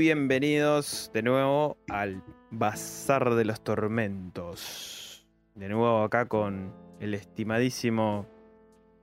[0.00, 5.28] Muy bienvenidos de nuevo al Bazar de los Tormentos.
[5.54, 8.24] De nuevo acá con el estimadísimo,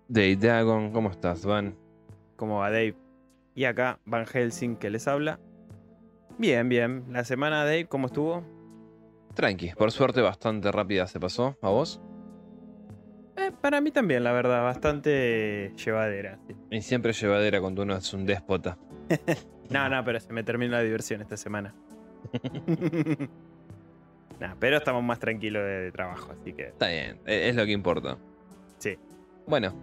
[0.08, 1.76] Dave Dagon, ¿cómo estás, Van?
[2.36, 2.96] ¿cómo va Dave?
[3.54, 5.40] Y acá Van Helsing que les habla.
[6.40, 7.04] Bien, bien.
[7.12, 8.44] La semana Dave, ¿cómo estuvo?
[9.36, 11.60] Tranqui, por suerte bastante rápida se pasó.
[11.62, 12.02] ¿A vos?
[13.36, 16.40] Eh, para mí también, la verdad, bastante llevadera.
[16.48, 16.56] sí.
[16.72, 18.80] Y siempre llevadera cuando uno es un déspota.
[19.70, 21.74] No, no, pero se me terminó la diversión esta semana.
[24.40, 26.68] Nah, pero estamos más tranquilos de, de trabajo, así que.
[26.68, 28.18] Está bien, e- es lo que importa.
[28.78, 28.98] Sí.
[29.48, 29.74] Bueno,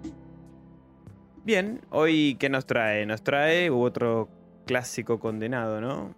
[1.44, 3.04] Bien, hoy ¿qué nos trae?
[3.04, 4.28] Nos trae otro
[4.64, 6.14] clásico condenado, ¿no?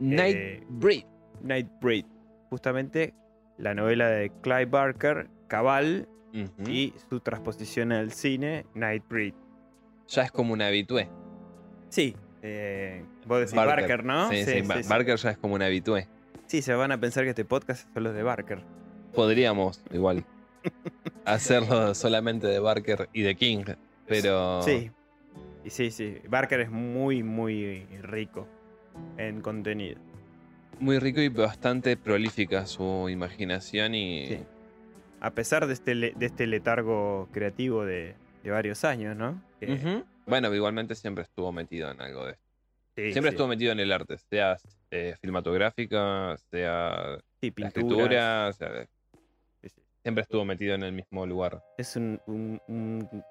[0.00, 1.04] Night Eh, Breed.
[1.42, 2.04] Nightbreed.
[2.50, 3.14] Justamente
[3.58, 6.08] la novela de Clive Barker, Cabal,
[6.66, 9.34] y su transposición al cine, Nightbreed.
[10.08, 11.08] Ya es como un habitué.
[11.90, 14.28] Sí, eh, vos decís Barker, ¿no?
[14.30, 16.08] Sí, sí, Ba- Barker ya es como un habitué.
[16.46, 18.60] Sí, se van a pensar que este podcast es solo de Barker.
[19.14, 20.24] Podríamos, igual,
[21.24, 23.64] hacerlo solamente de Barker y de King,
[24.06, 24.62] pero...
[24.62, 24.90] Sí.
[25.64, 26.18] Y sí, sí.
[26.28, 28.48] Barker es muy, muy rico
[29.16, 29.98] en contenido.
[30.80, 34.26] Muy rico y bastante prolífica su imaginación y...
[34.26, 34.38] Sí.
[35.20, 39.40] A pesar de este, de este letargo creativo de, de varios años, ¿no?
[39.60, 40.02] Que-.
[40.26, 42.44] Bueno, igualmente siempre estuvo metido en algo de esto.
[42.96, 43.34] sí, Siempre sí.
[43.34, 44.56] estuvo metido en el arte, sea
[44.90, 48.86] eh, filmatográfica, sea Sí, la escritura, sea,
[50.02, 51.62] siempre estuvo metido en el mismo lugar.
[51.78, 53.24] Es un, un, un-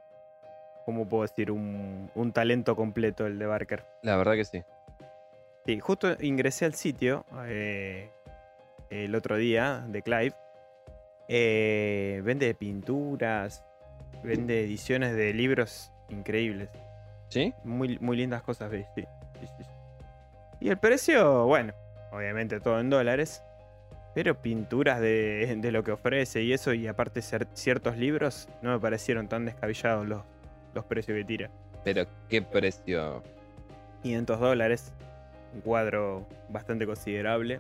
[0.86, 1.52] ¿Cómo puedo decir?
[1.52, 3.86] Un, un talento completo el de Barker.
[4.02, 4.64] La verdad que sí.
[5.66, 8.10] Sí, justo ingresé al sitio eh,
[8.90, 10.34] el otro día de Clive.
[11.30, 13.64] Eh, vende pinturas,
[14.24, 16.70] vende ediciones de libros increíbles.
[17.30, 17.54] ¿Sí?
[17.64, 18.86] Muy, muy lindas cosas, ¿ves?
[18.96, 19.04] Sí,
[19.40, 19.70] sí, sí, sí.
[20.60, 21.74] Y el precio, bueno,
[22.12, 23.44] obviamente todo en dólares.
[24.14, 28.80] Pero pinturas de, de lo que ofrece y eso, y aparte ciertos libros, no me
[28.80, 30.22] parecieron tan descabellados los,
[30.74, 31.50] los precios que tira.
[31.84, 33.24] Pero qué precio.
[34.04, 34.92] 500 dólares,
[35.54, 37.60] un cuadro bastante considerable.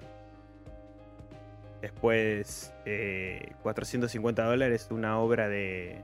[1.82, 6.04] Después, eh, 450 dólares, una obra de.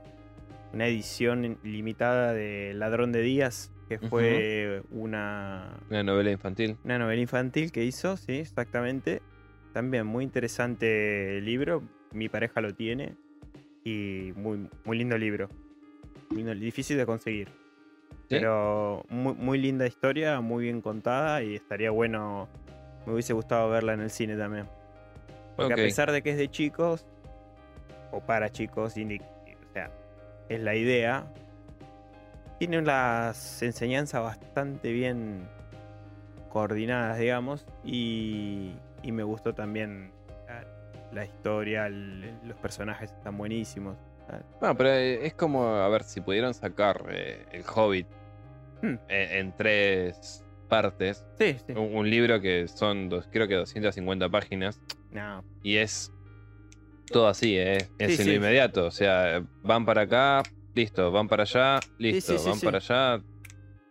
[0.72, 6.76] Una edición limitada de Ladrón de Días, que fue una, Una novela infantil.
[6.84, 9.22] una novela infantil que hizo, sí, exactamente.
[9.72, 11.82] También muy interesante libro.
[12.12, 13.14] Mi pareja lo tiene.
[13.84, 15.48] Y muy, muy lindo libro.
[16.34, 17.48] Lindo- difícil de conseguir.
[17.48, 18.36] ¿Sí?
[18.36, 21.42] Pero muy, muy linda historia, muy bien contada.
[21.42, 22.48] Y estaría bueno.
[23.06, 24.66] Me hubiese gustado verla en el cine también.
[25.56, 27.06] Porque a pesar de que es de chicos,
[28.12, 29.37] o para chicos, indi- o sea,
[30.48, 31.26] es la idea,
[32.58, 35.48] tiene las enseñanzas bastante bien
[36.48, 38.72] coordinadas, digamos, y,
[39.02, 40.10] y me gustó también
[40.48, 40.64] la,
[41.12, 43.96] la historia, el- los personajes están buenísimos.
[44.60, 48.06] Bueno, pero eh, es como, a ver, si pudieron sacar eh, El Hobbit
[48.80, 48.94] Hmm.
[49.08, 51.26] en, en tres partes.
[51.36, 51.72] Sí, sí.
[51.72, 54.80] Un, un libro que son, dos, creo que 250 páginas.
[55.10, 56.12] No, Y es
[57.10, 57.78] todo así, ¿eh?
[57.98, 58.86] Es Sí, en lo inmediato.
[58.86, 60.42] O sea, van para acá,
[60.74, 61.10] listo.
[61.10, 62.38] Van para allá, listo.
[62.38, 63.22] sí, van para allá.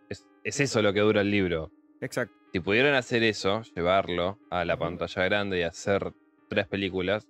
[0.08, 1.70] Es, es eso lo que dura el libro.
[2.00, 2.34] exacto.
[2.52, 6.12] Si pudieran hacer eso, llevarlo a la pantalla grande y hacer
[6.48, 7.28] tres películas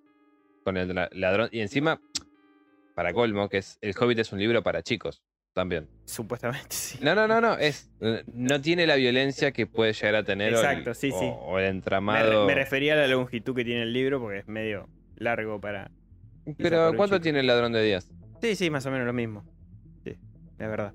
[0.62, 1.49] con el ladrón.
[1.50, 2.00] Y encima,
[2.94, 5.23] para colmo, que es El Hobbit es un libro para chicos
[5.55, 5.88] también.
[6.05, 6.99] Supuestamente sí.
[7.02, 7.58] No, no, no, no.
[7.58, 7.91] Es,
[8.32, 11.26] no tiene la violencia que puede llegar a tener o el- Exacto, sí, o, sí.
[11.29, 12.46] o el Me, entramado.
[12.46, 14.88] me refería a la longitud que tiene el libro porque es medio
[15.19, 15.91] largo para...
[16.56, 18.11] Pero ¿cuánto tiene el ladrón de días?
[18.41, 19.44] Sí, sí, más o menos lo mismo.
[20.05, 20.17] Sí,
[20.59, 20.93] la verdad.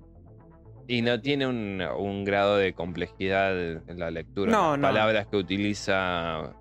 [0.88, 4.52] Y no tiene un, un grado de complejidad en la lectura.
[4.52, 4.88] No, las no.
[4.88, 6.54] palabras que utiliza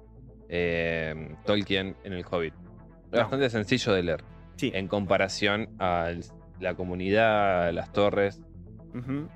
[0.48, 2.54] eh, Tolkien en el Hobbit.
[2.54, 3.18] Es No.
[3.18, 4.24] bastante sencillo de leer.
[4.56, 4.70] Sí.
[4.74, 6.12] En comparación a
[6.60, 8.40] la comunidad, a las torres,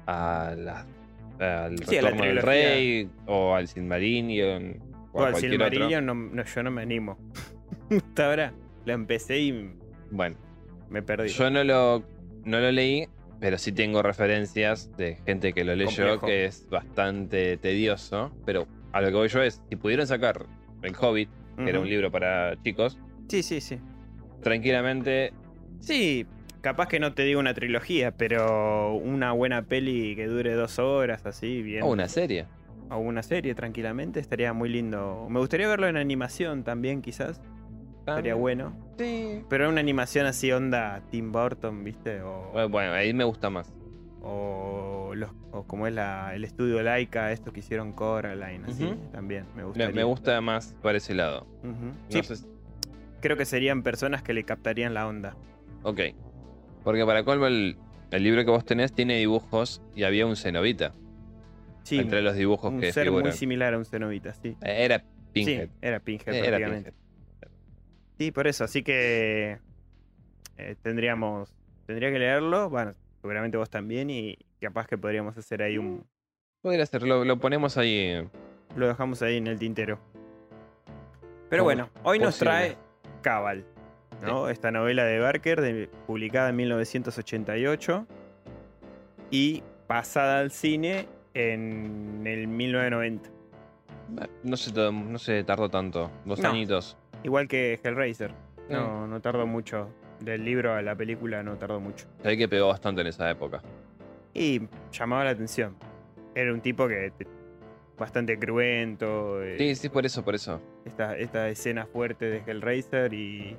[0.06, 0.86] a la-
[1.40, 4.78] al Sí, a la retorno del rey, o al Silmarillion,
[5.12, 5.34] o O al.
[5.36, 7.18] Silmarillion no, no, yo no me animo.
[7.90, 8.52] Hasta ahora
[8.84, 9.74] lo empecé y
[10.10, 10.36] Bueno,
[10.90, 11.28] me perdí.
[11.28, 12.02] yo no lo,
[12.44, 13.08] no lo leí,
[13.40, 18.32] pero sí tengo referencias de gente que lo leyó, que es bastante tedioso.
[18.44, 20.46] Pero a lo que voy yo es, si pudieron sacar
[20.82, 22.98] El Hobbit, que era un libro para chicos,
[23.28, 23.78] Sí, sí, sí.
[24.42, 25.32] tranquilamente,
[25.80, 26.26] Sí,
[26.62, 31.26] capaz que no te digo una trilogía, pero una buena peli que dure dos horas,
[31.26, 31.82] así, bien.
[31.82, 32.46] o una serie.
[32.90, 35.26] O una serie, tranquilamente, estaría muy lindo.
[35.28, 37.40] Me gustaría verlo en animación también, quizás.
[38.12, 38.72] Estaría bueno.
[38.98, 39.42] Sí.
[39.48, 42.20] Pero una animación así onda Tim Burton, ¿viste?
[42.22, 43.72] O, Bueno, bueno, ahí me gusta más.
[44.22, 49.46] o los, o como es la, el estudio Laika, estos que hicieron Coraline, así, también
[49.54, 49.88] me Me, gusta.
[49.90, 51.46] me gusta más por ese lado.
[52.08, 52.46] Sí, No sé si-
[53.20, 55.36] creo que serían personas que le captarían la onda.
[55.82, 56.00] Ok.
[56.84, 57.76] Porque para colmo, el,
[58.10, 60.92] el libro que vos tenés tiene dibujos y había un cenobita
[61.82, 63.28] Sí, entre los dibujos un que ser figuran.
[63.28, 64.56] muy similar a un cenobita, sí.
[64.60, 65.68] Era Pinhead.
[65.68, 66.90] Sí, era Pinhead Era prácticamente.
[66.92, 67.05] Pinhead.
[68.18, 69.58] Sí, por eso, así que
[70.56, 71.52] eh, tendríamos,
[71.86, 76.04] tendría que leerlo, bueno, seguramente vos también y capaz que podríamos hacer ahí un,
[76.62, 77.94] Podría ser, lo, lo ponemos ahí.
[77.98, 78.28] eh,
[78.74, 79.98] lo dejamos ahí en el tintero.
[81.48, 82.50] Pero bueno, hoy nos posible.
[82.50, 82.76] trae
[83.22, 83.64] Cabal,
[84.24, 84.48] ¿no?
[84.48, 88.06] Esta novela de Barker, de- publicada en 1988
[89.30, 93.28] y pasada al cine en el 1990.
[93.28, 96.10] eh, No se, no se tardó tanto.
[96.24, 96.48] Dos No.
[96.48, 96.96] añitos.
[97.26, 98.30] Igual que Hellraiser.
[98.70, 99.88] No, no tardó mucho.
[100.20, 102.06] Del libro a la película no tardó mucho.
[102.22, 103.60] Se ve que pegó bastante en esa época.
[104.32, 104.62] Y
[104.92, 105.74] llamaba la atención.
[106.36, 107.26] Era un tipo que te-
[107.98, 109.42] bastante cruento.
[109.42, 110.60] eh, Sí, sí, por eso, por eso.
[110.84, 113.56] esta, esta escena fuerte de Hellraiser y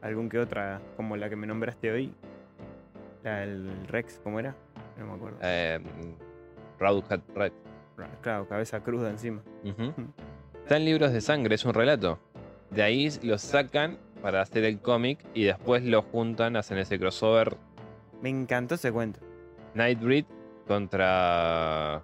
[0.00, 2.14] algún que otra, como la que me nombraste hoy.
[3.22, 4.56] La del Rex, ¿cómo era?
[4.98, 5.36] No me acuerdo.
[5.42, 5.78] Eh,
[6.78, 7.52] Red.
[8.22, 9.42] Claro, cabeza cruda encima.
[9.62, 9.92] Ujú.
[10.62, 12.18] Está en libros de sangre, es un relato.
[12.70, 17.56] De ahí lo sacan para hacer el cómic y después lo juntan, hacen ese crossover
[18.22, 19.20] Me encantó ese cuento.
[19.74, 20.24] Nightbreed
[20.66, 22.02] contra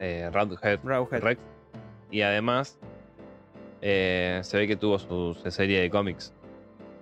[0.00, 0.80] eh, Roundhead.
[1.20, 1.40] Rex.
[2.10, 2.78] Y además
[3.82, 6.32] eh, se ve que tuvo su, su serie de cómics.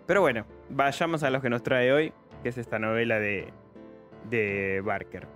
[0.06, 2.12] Pero bueno, vayamos a lo que nos trae hoy,
[2.42, 3.48] que es esta novela de,
[4.28, 5.26] de Barker.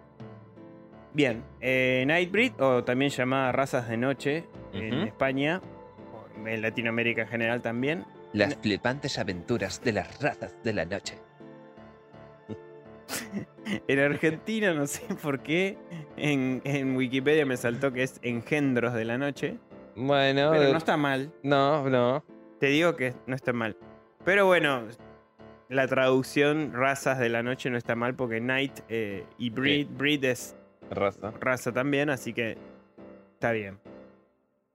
[1.14, 4.94] Bien, eh, Nightbreed, o también llamada Razas de Noche en.
[5.02, 5.60] España,
[6.46, 8.04] en Latinoamérica en general también.
[8.32, 11.14] Las flipantes aventuras de las razas de la noche.
[13.86, 15.76] En Argentina, no sé por qué,
[16.16, 19.58] en, en Wikipedia me saltó que es Engendros de la Noche,
[19.94, 21.32] Bueno, pero eh, no está mal.
[21.42, 22.24] no, no.
[22.60, 23.76] Te digo que no está mal.
[24.24, 24.84] Pero bueno,
[25.68, 30.24] la traducción Razas de la Noche no está mal porque Night eh, y Breed, Breed
[30.24, 30.56] es
[30.90, 31.30] Raza.
[31.40, 32.56] raza también, así que
[33.34, 33.78] está bien.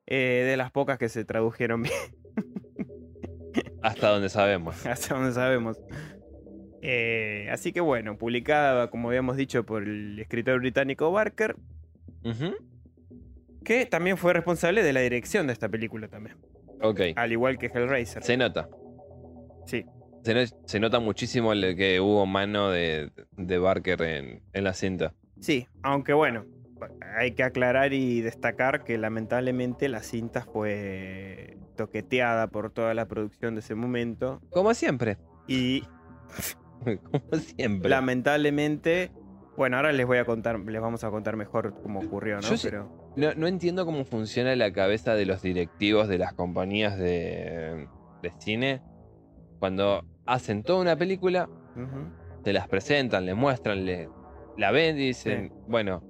[0.08, 1.94] Eh, de las pocas que se tradujeron bien,
[3.82, 4.86] Hasta donde sabemos.
[4.86, 5.78] hasta donde sabemos.
[6.82, 11.56] Eh, así que bueno, publicada, como habíamos dicho, por el escritor británico Barker,
[13.64, 16.36] que también fue responsable de la dirección de esta película también.
[16.82, 17.00] Ok.
[17.16, 18.24] Al igual que Hellraiser.
[18.24, 18.68] Se nota.
[19.66, 19.86] Sí.
[20.24, 24.74] Se, no- se nota muchísimo el que hubo mano de, de Barker en, en la
[24.74, 25.14] cinta.
[25.40, 26.46] Sí, aunque bueno,
[27.18, 33.56] hay que aclarar y destacar que lamentablemente la cinta fue toqueteada por toda la producción
[33.56, 35.18] de ese momento Como siempre.
[35.48, 35.84] y
[36.84, 37.90] Como siempre.
[37.90, 39.12] lamentablemente,
[39.58, 42.42] bueno, ahora les voy a contar, les vamos a contar mejor cómo ocurrió, ¿no?
[42.42, 46.98] Yo Pero No, no entiendo cómo funciona la cabeza de los directivos de las compañías
[46.98, 47.88] de,
[48.22, 48.82] de cine.
[49.60, 54.10] Cuando hacen toda una película, ujú, te las presentan, le muestran, le,
[54.58, 56.04] la ven y dicen, bueno,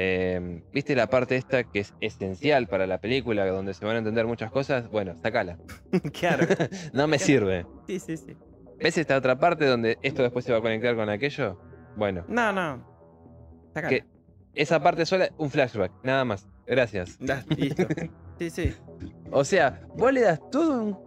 [0.00, 3.98] eh, ¿viste la parte esta que es esencial para la película, donde se van a
[3.98, 4.88] entender muchas cosas?
[4.90, 5.58] Bueno, sacala.
[6.12, 6.46] claro.
[6.92, 7.66] No me sirve.
[7.88, 8.36] Sí, sí, sí.
[8.78, 11.60] ¿Ves esta otra parte donde esto después se va a conectar con aquello?
[11.96, 12.86] Bueno, No, no.
[13.74, 13.88] Sácala.
[13.88, 14.04] que
[14.54, 16.48] esa parte sola, un flashback, nada más.
[16.64, 17.18] Gracias.
[17.56, 17.86] Listo.
[18.38, 18.74] Sí, sí.
[19.32, 20.98] O sea, vos le das todo un,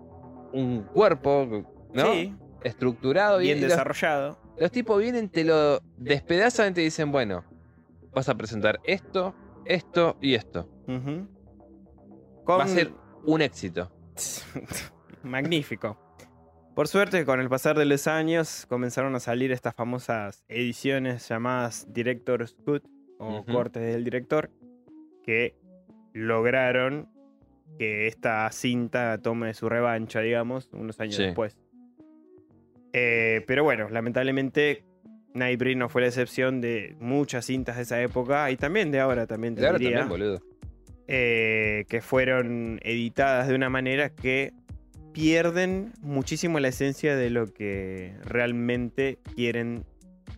[0.53, 2.11] un cuerpo, ¿no?
[2.13, 4.37] Sí, Estructurado y- bien y los, desarrollado.
[4.59, 7.43] los tipos vienen, te lo despedazan y te dicen, bueno,
[8.13, 9.33] vas a presentar esto,
[9.65, 10.67] esto y esto.
[12.49, 12.91] Va a ser
[13.25, 13.91] un éxito.
[15.23, 15.97] Magnífico.
[16.75, 21.85] Por suerte, con el pasar de los años, comenzaron a salir estas famosas ediciones llamadas
[21.93, 22.83] Director's Cut
[23.19, 24.49] o cortes del director,
[25.23, 25.55] que
[26.13, 27.09] lograron
[27.77, 31.23] que esta cinta tome su revancha, digamos, unos años Sí.
[31.23, 31.57] después.
[32.93, 34.83] Eh, pero bueno, lamentablemente
[35.33, 39.27] Nightbreed no fue la excepción de muchas cintas de esa época y también de ahora
[39.27, 40.41] también te De ahora también, boludo.
[41.07, 44.53] eh, que fueron editadas de una manera que
[45.13, 49.83] pierden muchísimo la esencia de lo que realmente quieren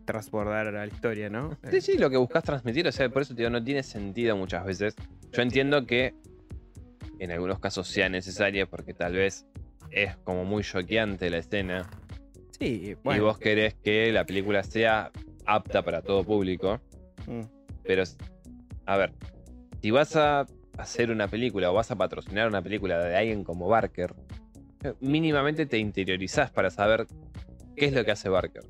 [0.06, 1.58] transbordar a la historia, ¿no?
[1.72, 4.36] Sí, sí, lo que buscas transmitir, o sea, por eso te digo, no tiene sentido
[4.36, 4.96] muchas veces.
[5.32, 6.14] Yo entiendo que
[7.20, 9.46] en algunos casos sea necesaria porque tal vez
[9.92, 11.90] es como muy choqueante la escena
[12.64, 15.12] Sí, y vos querés que la película sea
[15.46, 16.80] apta para todo público,
[17.28, 17.42] mm,
[17.84, 18.04] pero
[18.86, 19.12] a ver,
[19.82, 20.46] si vas a
[20.78, 24.16] hacer una película o vas a patrocinar una película de alguien como Barker,
[24.82, 27.06] eh, mínimamente te interiorizás para saber
[27.76, 28.64] qué es lo que hace Barker.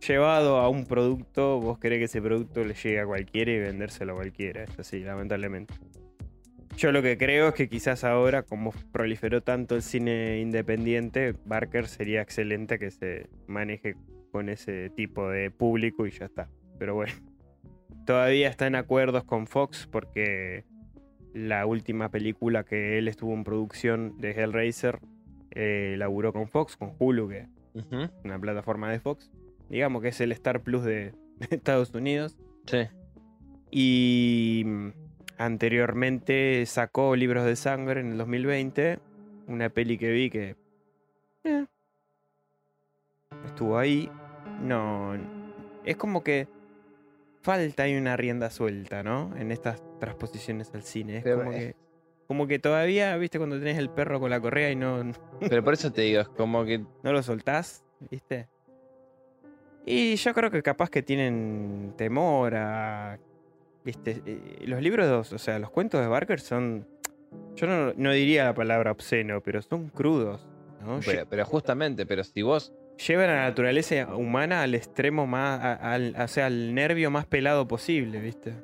[0.00, 4.14] llevado a un producto, vos querés que ese producto le llegue a cualquiera y vendérselo
[4.14, 4.64] a cualquiera.
[4.64, 5.74] Es así, lamentablemente.
[6.76, 11.88] Yo lo que creo es que quizás ahora, como proliferó tanto el cine independiente, Barker
[11.88, 13.96] sería excelente que se maneje
[14.30, 16.48] con ese tipo de público y ya está.
[16.78, 17.12] Pero bueno,
[18.06, 20.64] todavía está en acuerdos con Fox porque
[21.34, 25.00] la última película que él estuvo en producción de Hellraiser
[25.52, 29.30] eh, laburó con Fox, con Hulu, que es una plataforma de Fox.
[29.68, 32.36] Digamos que es el Star Plus de, de Estados Unidos.
[32.66, 32.88] Sí.
[33.70, 34.64] Y
[35.40, 38.98] anteriormente sacó Libros de Sangre en el 2020.
[39.46, 40.56] Una peli que vi que.
[41.44, 41.66] eh,
[43.46, 44.10] estuvo ahí.
[44.62, 45.14] No.
[45.84, 46.46] Es como que.
[47.42, 49.34] Falta ahí una rienda suelta, ¿no?
[49.36, 51.22] En estas transposiciones al cine.
[51.24, 51.74] Es como que.
[52.26, 55.02] Como que todavía, viste, cuando tenés el perro con la correa y no,
[55.40, 58.46] Pero por eso te digo, es como que no lo soltás, ¿viste?
[59.86, 63.18] Y yo creo que capaz que tienen temor a.
[63.84, 64.22] ¿Viste?
[64.26, 66.86] Eh, Los libros, o sea, los cuentos de Barker son.
[67.56, 70.46] Yo no, no diría la palabra obsceno, pero son crudos.
[70.84, 71.00] ¿no?
[71.04, 72.72] Pero, pero justamente, pero si vos.
[73.06, 75.60] Llevan a la naturaleza humana al extremo más.
[75.62, 78.54] a- al, o sea, al nervio más pelado posible, ¿viste?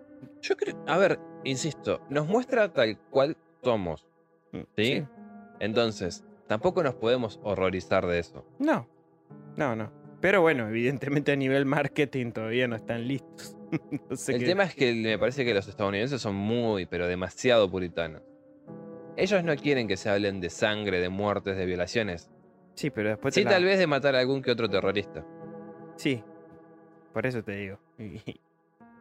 [0.42, 0.76] Yo creo.
[0.86, 4.06] A ver, insisto, nos muestra tal cual somos.
[4.52, 5.04] Mm, ¿Sí?
[5.58, 8.44] Entonces, tampoco nos podemos horrorizar de eso.
[8.58, 8.86] No,
[9.56, 9.90] no, no.
[10.20, 13.55] Pero bueno, evidentemente a nivel marketing todavía no están listos.
[14.10, 17.06] No sé El qué- tema es que me parece que los estadounidenses son muy, pero
[17.06, 18.22] demasiado puritanos.
[19.16, 22.30] Ellos no quieren que se hablen de sangre, de muertes, de violaciones.
[22.74, 25.24] Sí, pero después Sí, la- tal vez de matar a algún que otro terrorista.
[25.96, 26.22] Sí,
[27.14, 27.78] por eso te digo.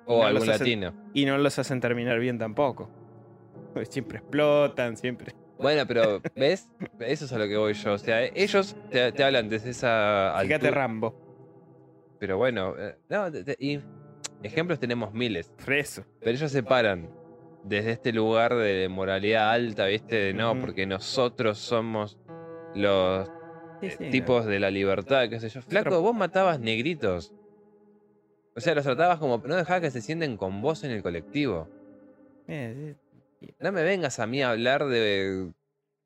[0.06, 0.94] O No, algún hacen- latino.
[1.14, 2.90] y no los hacen terminar bien tampoco.
[3.74, 5.34] Porque Siempre explotan, siempre.
[5.58, 6.70] Bueno, pero, ¿ves?
[7.00, 7.94] Eso es a lo que voy yo.
[7.94, 10.72] O sea, ellos te, te hablan desde esa Fíjate altura.
[10.72, 11.16] Rambo.
[12.20, 13.28] Pero bueno, eh, no,
[13.60, 13.80] y
[14.44, 15.52] ejemplos tenemos miles.
[15.64, 16.06] Por eso.
[16.20, 17.10] Pero ellos se paran
[17.64, 20.16] desde este lugar de moralidad alta, ¿viste?
[20.16, 22.18] De no, porque nosotros somos
[22.74, 23.28] los
[23.82, 25.62] Sí, eh, sí, tipos de la libertad, qué sé yo.
[25.62, 27.34] Flaco, vos matabas negritos.
[28.56, 29.38] O sea, los tratabas como.
[29.46, 31.68] No dejabas que se sienten con vos en el colectivo.
[32.48, 32.96] eh,
[33.40, 33.54] sí.
[33.60, 35.52] No me vengas a mí a hablar de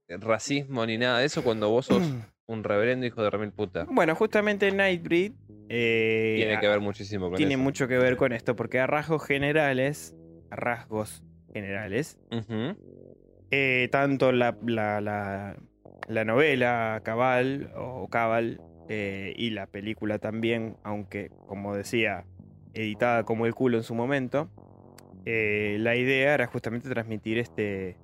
[0.08, 2.02] racismo ni nada de eso cuando vos sos
[2.48, 3.86] un reverendo hijo de remil puta.
[3.90, 5.34] Bueno, justamente Nightbreed
[5.70, 7.64] eh, Tiene que ver muchísimo con tiene eso.
[7.64, 10.16] mucho que ver con esto, porque a rasgos generales,
[10.50, 11.24] a rasgos
[11.54, 12.18] generales,
[13.52, 15.56] eh, tanto la, la, la-
[16.08, 22.26] la novela Cabal o Cabal eh, y la película también, aunque como decía,
[22.74, 24.50] editada como el culo en su momento,
[25.26, 27.98] la idea era justamente transmitir este,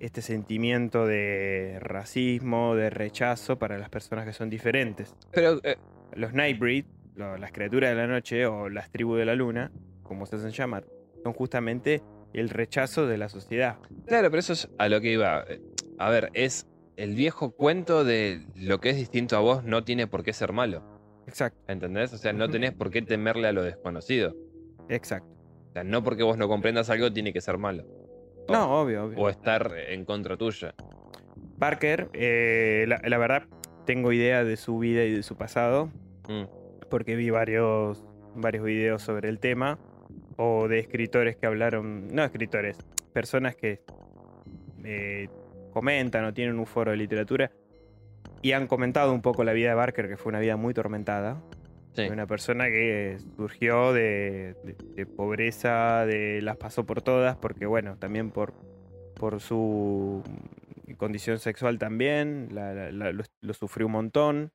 [0.00, 5.14] este sentimiento de racismo, de rechazo para las personas que son diferentes.
[5.30, 5.60] Pero
[6.18, 6.84] Los Nightbreed,
[7.14, 9.70] lo- las criaturas de la noche o las tribus de la luna,
[10.02, 10.84] como se hacen llamar,
[11.22, 13.78] son justamente el rechazo de la sociedad.
[14.06, 15.44] Claro, pero eso es a lo que iba.
[15.98, 20.06] A ver, es el viejo cuento de lo que es distinto a vos no tiene
[20.06, 20.82] por qué ser malo.
[21.26, 22.12] Exacto, ¿Entendés?
[22.12, 24.34] O sea, no tenés por qué temerle a lo desconocido.
[24.88, 25.28] exacto.
[25.68, 27.84] O sea, no porque vos no comprendas algo tiene que ser malo.
[28.48, 29.18] O- No, obvio, obvio.
[29.18, 30.74] O estar en contra tuya.
[31.58, 33.42] Parker, eh, la, la verdad,
[33.84, 35.90] tengo idea de su vida y de su pasado,
[36.28, 36.44] Mm.
[36.90, 38.04] porque vi varios,
[38.34, 39.78] varios videos sobre el tema,
[40.36, 42.78] o de escritores que hablaron, no escritores,
[43.12, 43.80] personas que
[44.84, 45.28] eh,
[45.72, 47.50] comentan o tienen un foro de literatura
[48.42, 51.42] y han comentado un poco la vida de Barker, que fue una vida muy tormentada,
[51.94, 52.02] Sí.
[52.08, 57.96] una persona que surgió de, de- de pobreza, de las pasó por todas, porque bueno,
[57.98, 58.54] también por,
[59.14, 60.22] por su
[60.96, 64.52] condición sexual también, la- la- la- lo, lo sufrió un montón.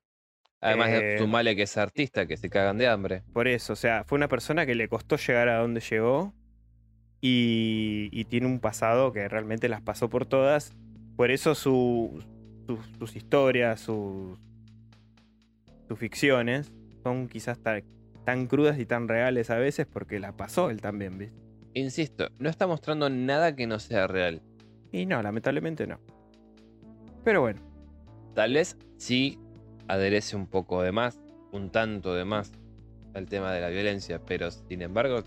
[0.64, 3.22] Además de Eh, sumarle que es artista, que se cagan de hambre.
[3.32, 6.32] Por eso, o sea, fue una persona que le costó llegar a donde llegó
[7.20, 10.74] y, y tiene un pasado que realmente las pasó por todas.
[11.16, 12.22] Por eso su-
[12.66, 14.38] sus- sus historias, sus,
[15.88, 17.82] sus ficciones son quizás ta-
[18.24, 21.36] tan crudas y tan reales a veces porque la pasó él también, ¿viste?
[21.74, 24.40] Insisto, no está mostrando nada que no sea real.
[24.92, 25.98] Y no, lamentablemente no.
[27.24, 27.60] Pero bueno,
[28.34, 29.38] Tal vez sí
[29.88, 31.20] aderece un poco de más,
[31.52, 32.52] un tanto de más
[33.14, 35.22] al tema de la violencia, pero sin embargo,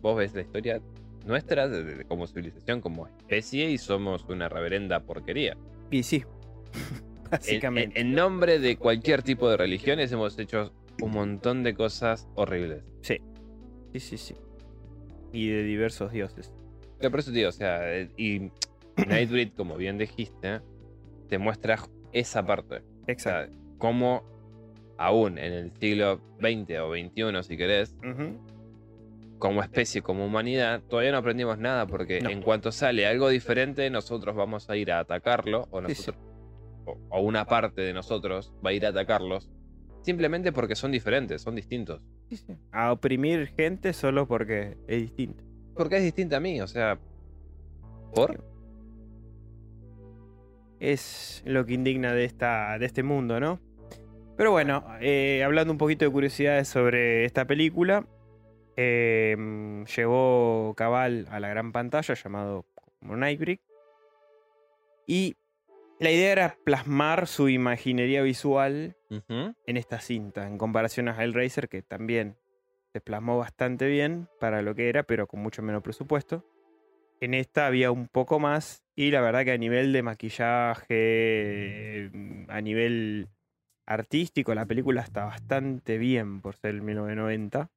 [0.00, 0.80] vos ves la historia
[1.26, 5.56] nuestra de- de- como civilización, como especie, y somos una reverenda porquería.
[5.90, 6.24] y sí,
[7.24, 8.00] En, básicamente.
[8.00, 10.72] en- en nombre de cualquier tipo de religiones hemos hecho
[11.02, 12.84] un montón de cosas horribles.
[13.02, 13.18] Sí,
[13.92, 14.34] sí, sí, sí.
[15.32, 16.52] Y de diversos dioses.
[16.98, 18.50] Pero por eso te digo, o sea, eh, y
[19.06, 20.60] Nightbreed, como bien dijiste,
[21.28, 21.78] te muestra
[22.12, 22.76] esa parte.
[22.76, 23.52] O Exacto.
[23.52, 24.22] sea, cómo
[24.98, 27.94] aún en el siglo XX o XXI, si querés,
[29.38, 32.30] como especie, como humanidad, todavía no aprendimos nada porque No.
[32.30, 36.10] en cuanto sale algo diferente, nosotros vamos a ir a atacarlo, o, Sí, sí.
[36.10, 36.16] nosotros,
[36.86, 39.50] o- o una parte de nosotros va a ir a atacarlos,
[40.02, 42.00] simplemente porque son diferentes, son distintos.
[42.30, 42.54] Sí, sí.
[42.72, 45.44] A oprimir gente solo porque es distinto.
[45.74, 46.98] Porque es distinta a mí, o sea.
[48.14, 48.42] ¿Por?
[50.80, 53.60] Es lo que indigna de, esta, de este mundo, ¿no?
[54.36, 58.06] Pero bueno, eh, hablando un poquito de curiosidades sobre esta película,
[58.76, 62.66] eh, llegó Cabal a la gran pantalla llamado
[63.00, 63.60] Nightbreak
[65.06, 65.36] y
[65.98, 71.80] la idea era plasmar su imaginería visual en esta cinta, en comparación a Hellraiser, que
[71.80, 72.36] también
[72.92, 76.44] se plasmó bastante bien para lo que era, pero con mucho menos presupuesto.
[77.20, 82.10] En esta había un poco más, y la verdad que a nivel de maquillaje, eh,
[82.48, 83.28] a nivel
[83.86, 87.70] artístico, la película está bastante bien por ser el 1990.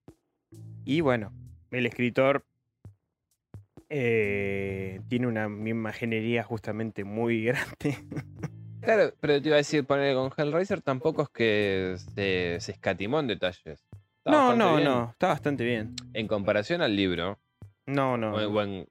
[0.86, 1.32] Y bueno,
[1.72, 2.46] el escritor
[3.90, 7.98] eh, tiene una imaginería justamente muy grande.
[8.82, 13.20] Claro, pero te iba a decir, poner con Hellraiser tampoco es que se, se escatimó
[13.20, 13.86] en detalles.
[14.26, 14.84] Está no, no, bien.
[14.86, 15.96] no, está bastante bien.
[16.14, 17.40] En comparación al libro,
[17.86, 18.34] No, no.
[18.34, 18.88] o en- o en-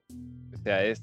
[0.54, 1.02] o sea, es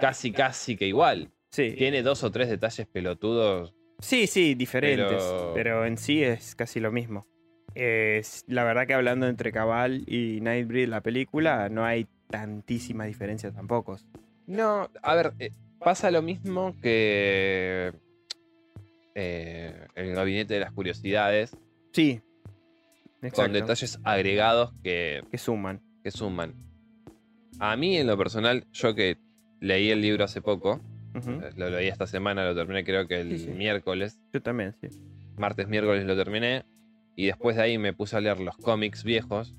[0.00, 1.30] casi, casi que igual.
[1.50, 1.72] Sí.
[1.76, 3.74] Tiene dos o tres detalles pelotudos.
[4.00, 7.26] Sí, sí, diferentes, Pero- pero, en sí es casi lo mismo.
[7.74, 13.50] Es, la verdad que hablando entre Cabal y Nightbreed, la película, no hay tantísima diferencia
[13.52, 13.98] tampoco.
[14.46, 17.92] No, a ver, eh, pasa lo mismo que
[19.14, 21.56] eh, el gabinete de las curiosidades,
[21.92, 22.20] Sí.
[23.20, 23.52] con Exacto.
[23.52, 25.80] detalles agregados que, que suman.
[26.04, 26.54] que suman.
[27.58, 29.18] A mí, en lo personal, yo que
[29.60, 30.80] leí el libro hace poco,
[31.14, 33.50] eh, lo leí esta semana, lo terminé creo que el Sí, sí.
[33.50, 34.88] miércoles, Yo también, sí.
[35.36, 36.64] martes, miércoles lo terminé,
[37.16, 39.54] y después de ahí me puse a leer los cómics viejos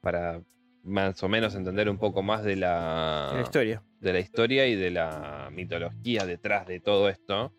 [0.00, 0.40] para
[0.82, 3.82] más o menos entender un poco más de la, La historia.
[4.00, 7.52] de la historia y de la mitología detrás de todo esto.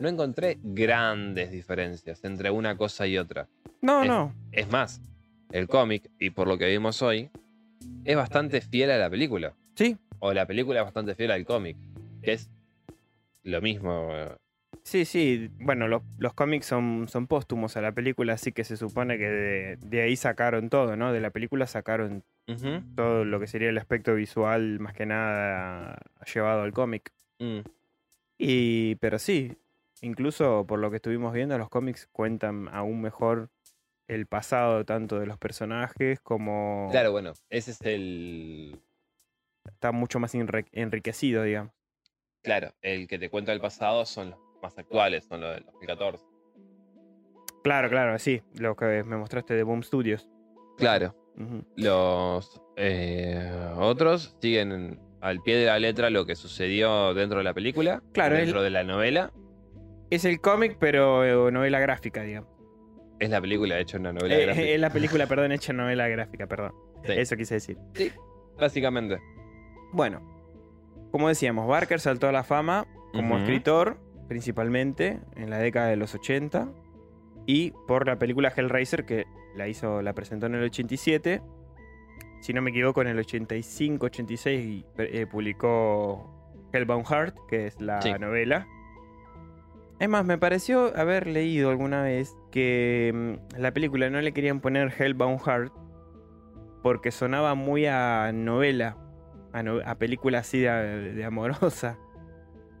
[0.00, 3.48] No encontré grandes diferencias entre una cosa y otra.
[3.80, 4.34] No, Es- no.
[4.50, 5.00] Es más,
[5.52, 7.30] el cómic, y por lo que vimos hoy,
[8.04, 9.54] es bastante fiel a la película.
[9.76, 11.76] Sí, O la película es bastante fiel al cómic,
[12.22, 12.48] que es
[13.42, 14.08] lo mismo.
[14.12, 14.36] eh,
[14.84, 15.50] sí, sí.
[15.58, 19.28] Bueno, lo- los cómics son, son póstumos a la película, así que se supone que
[19.28, 21.12] de, de ahí sacaron todo, ¿no?
[21.12, 22.22] De la película sacaron
[22.94, 25.98] todo lo que sería el aspecto visual, más que nada
[26.32, 27.10] llevado al cómic.
[27.40, 27.60] mm.
[28.38, 29.56] Y, pero sí,
[30.02, 33.50] incluso por lo que estuvimos viendo, los cómics cuentan aún mejor
[34.08, 38.78] el pasado tanto de los personajes como Claro, bueno, ese es el.
[39.70, 41.72] Está mucho más enri- enriquecido, digamos.
[42.42, 46.24] Claro, el que te cuenta el pasado son los más actuales, son los del 2014.
[47.62, 50.28] Claro, claro, sí, lo que me mostraste de Boom Studios.
[50.76, 51.14] Claro.
[51.76, 57.54] Los eh, otros siguen al pie de la letra lo que sucedió dentro de la
[57.54, 59.32] película, Claro, dentro de la novela.
[60.10, 62.50] Es el cómic, pero eh, novela gráfica, digamos.
[63.20, 64.66] Es la película hecha una novela Eh, gráfica.
[64.66, 66.72] es la película, perdón, hecha novela gráfica, perdón.
[67.06, 67.78] Sí, Eso quise decir.
[68.58, 69.18] básicamente.
[69.92, 70.20] Bueno,
[71.10, 76.14] como decíamos, Barker saltó a la fama como escritor, principalmente en la década de los
[76.14, 76.68] 80,
[77.46, 81.42] y por la película Hellraiser, que la hizo, la presentó en el 87.
[82.40, 86.30] Si no me equivoco, en el 85, 86 eh, publicó
[86.72, 88.12] Hellbound Heart, que es la Sí.
[88.18, 88.66] novela.
[89.98, 94.60] Es más, me pareció haber leído alguna vez que mm, la película no le querían
[94.60, 95.72] poner Hellbound Heart
[96.82, 98.96] porque sonaba muy a novela,
[99.52, 101.98] a, no- a película así de, de amorosa.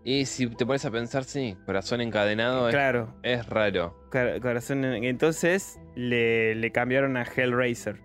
[0.04, 3.96] Y si te pones a pensar, sí, corazón encadenado es, Claro, es raro.
[4.10, 8.00] Cor- Corazón en- Entonces le, le cambiaron a Hellraiser.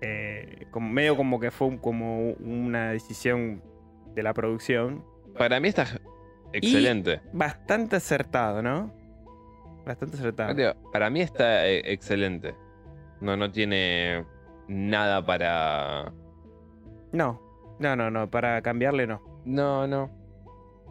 [0.00, 3.62] Eh, como, medio como que fue un- como una decisión
[4.14, 5.04] de la producción.
[5.36, 5.86] Para mí está
[6.52, 7.20] excelente.
[7.32, 8.92] Bastante acertado, ¿no?
[9.86, 10.54] Bastante acertado.
[10.92, 12.54] Para mí está eh, excelente.
[13.20, 14.24] No, no tiene
[14.66, 16.12] nada para.
[17.12, 17.40] No,
[17.78, 18.30] no, no, no.
[18.30, 19.22] Para cambiarle no.
[19.44, 20.10] No, no.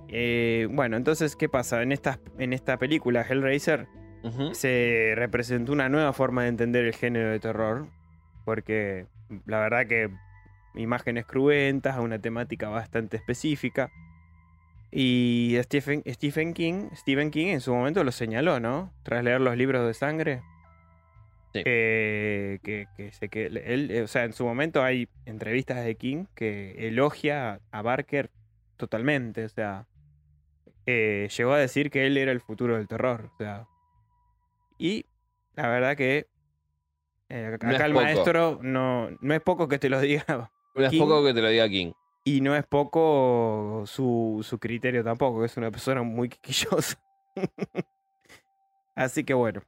[0.08, 1.82] Eh, bueno, entonces, ¿qué pasa?
[1.82, 3.88] En esta, en esta película, Hellraiser,
[4.52, 7.88] se representó una nueva forma de entender el género de terror.
[8.46, 9.06] Porque
[9.46, 10.10] la verdad que
[10.76, 13.92] imágenes cruentas, una temática bastante específica.
[14.92, 18.92] Y Stephen, Stephen King, Stephen King en su momento lo señaló, ¿no?
[19.04, 20.42] Tras leer los libros de sangre.
[21.54, 21.62] Sí.
[21.66, 25.96] eh, que, que se que él, eh, o sea, en su momento hay entrevistas de
[25.96, 28.30] King que elogia a Barker
[28.78, 29.44] totalmente.
[29.46, 29.86] O sea,
[30.86, 33.30] eh, llegó a decir que él era el futuro del terror.
[33.34, 33.68] O sea,
[34.78, 35.06] Y
[35.56, 36.28] la verdad que
[37.30, 38.04] eh, acá No el poco.
[38.04, 40.24] maestro no, no es poco que te lo diga
[40.76, 41.92] No es poco que te lo diga King.
[42.24, 46.98] y no es poco su, su criterio tampoco, que es una persona muy quisquillosa.
[48.96, 49.62] Así que bueno.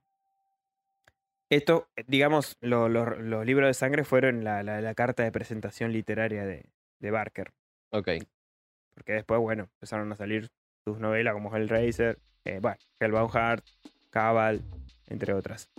[1.50, 5.32] Esto, eh, digamos, lo- lo- los libros de sangre fueron la, la- la carta de
[5.32, 6.66] presentación literaria de,
[7.00, 7.52] de Barker.
[7.92, 8.10] Ok.
[8.96, 10.50] Porque después, bueno, empezaron a salir
[10.86, 13.62] sus novelas como Hellraiser, eh, bueno, Hellbound
[14.10, 14.62] Cabal,
[15.08, 15.70] entre otras.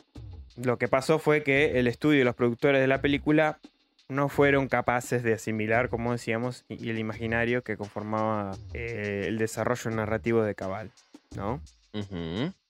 [0.57, 3.59] Lo que pasó fue que el estudio y los productores de la película
[4.09, 9.39] no fueron capaces de asimilar, como decíamos, y y el imaginario que conformaba eh, el
[9.39, 10.91] desarrollo narrativo de Cabal,
[11.37, 11.61] ¿no?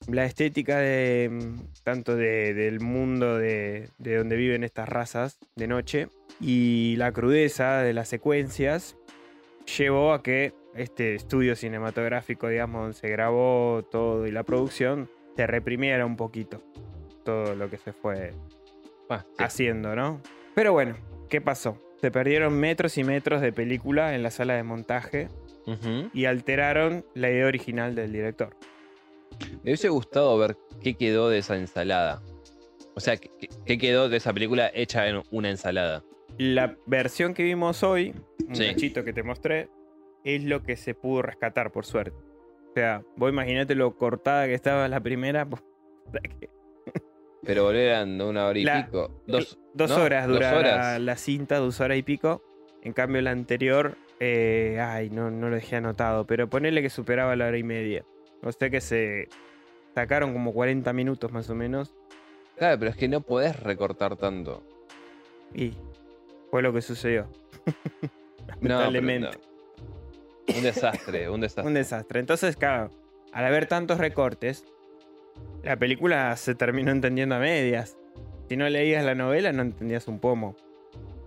[0.09, 5.67] La estética de mm, tanto de- del mundo de, de donde viven estas razas de
[5.67, 6.09] noche
[6.41, 8.97] y la crudeza de las secuencias
[9.79, 15.47] llevó a que este estudio cinematográfico, digamos, donde se grabó todo y la producción, se
[15.47, 16.63] reprimiera un poquito
[17.25, 18.33] todo lo que se fue
[19.09, 19.43] Ah, sí.
[19.45, 20.21] haciendo, ¿no?
[20.55, 20.97] Pero bueno,
[21.31, 21.79] ¿qué pasó?
[22.01, 25.29] Se perdieron metros y metros de película en la sala de montaje
[26.13, 28.55] y alteraron la idea original del director.
[29.65, 32.23] Me hubiese gustado ver qué quedó de esa ensalada.
[32.95, 36.05] O sea, qué, quedó de esa película hecha en una ensalada.
[36.39, 38.15] La versión que vimos hoy,
[38.47, 38.67] un Sí.
[38.69, 39.69] cachito que te mostré,
[40.23, 42.17] es lo que se pudo rescatar, por suerte.
[42.71, 45.49] O sea, vos imaginate lo cortada que estaba la primera.
[47.43, 49.23] Pero volvieran de una hora y La- pico.
[49.27, 49.97] Dos, Dos ¿no?
[50.05, 51.01] horas Dos dura la- horas.
[51.01, 52.43] La, cinta, dos horas y pico.
[52.83, 57.35] En cambio, la anterior, eh, ay, no, no lo dejé anotado, pero ponele que superaba
[57.37, 58.05] la hora y media.
[58.43, 59.29] O sea que se
[59.95, 61.95] sacaron como 40 minutos más o menos.
[62.57, 64.63] Claro, pero es que no podés recortar tanto.
[65.55, 65.73] Y
[66.51, 67.29] fue lo que sucedió.
[68.49, 69.29] Lamentablemente.
[70.49, 70.55] no.
[70.57, 71.67] Un desastre, un desastre.
[71.67, 72.21] Un desastre.
[72.21, 72.91] Entonces, claro,
[73.33, 74.65] al haber tantos recortes,
[75.63, 77.97] la película se terminó entendiendo a medias.
[78.49, 80.55] Si no leías la novela, no entendías un pomo.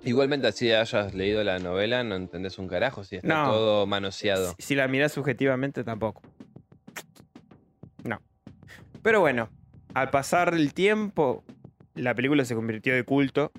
[0.03, 3.51] Igualmente, así hayas leído la novela, no entendés un carajo si está No.
[3.51, 4.53] todo manoseado.
[4.60, 6.21] Si, si la mirás subjetivamente, tampoco.
[9.08, 9.48] Pero bueno,
[9.93, 11.46] al pasar el tiempo,
[11.96, 13.54] la película se convirtió de culto.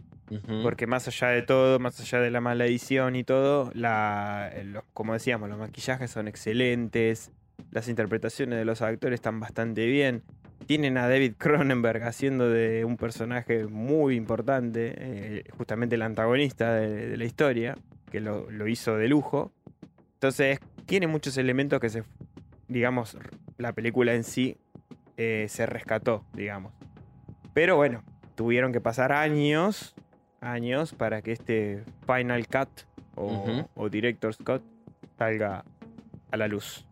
[0.62, 4.62] Porque más allá de todo, más allá de la mala edición y todo, la, eh,
[4.64, 7.32] los- como decíamos, los maquillajes son excelentes,
[7.70, 10.22] las interpretaciones de los actores están bastante bien.
[10.66, 17.06] Tienen a David Cronenberg haciendo de un personaje muy importante, eh, justamente el antagonista de,
[17.08, 17.74] de la historia,
[18.10, 19.50] que lo, lo hizo de lujo.
[20.12, 22.02] Entonces, tiene muchos elementos que se,
[22.68, 23.16] digamos,
[23.56, 24.58] la película en sí
[25.18, 26.72] eh, se rescató, digamos.
[27.52, 28.02] Pero bueno,
[28.36, 29.94] tuvieron que pasar años,
[30.40, 32.68] años para que este Final Cut
[33.16, 34.62] o, Director's Cut
[35.18, 35.64] salga
[36.30, 36.86] a la luz.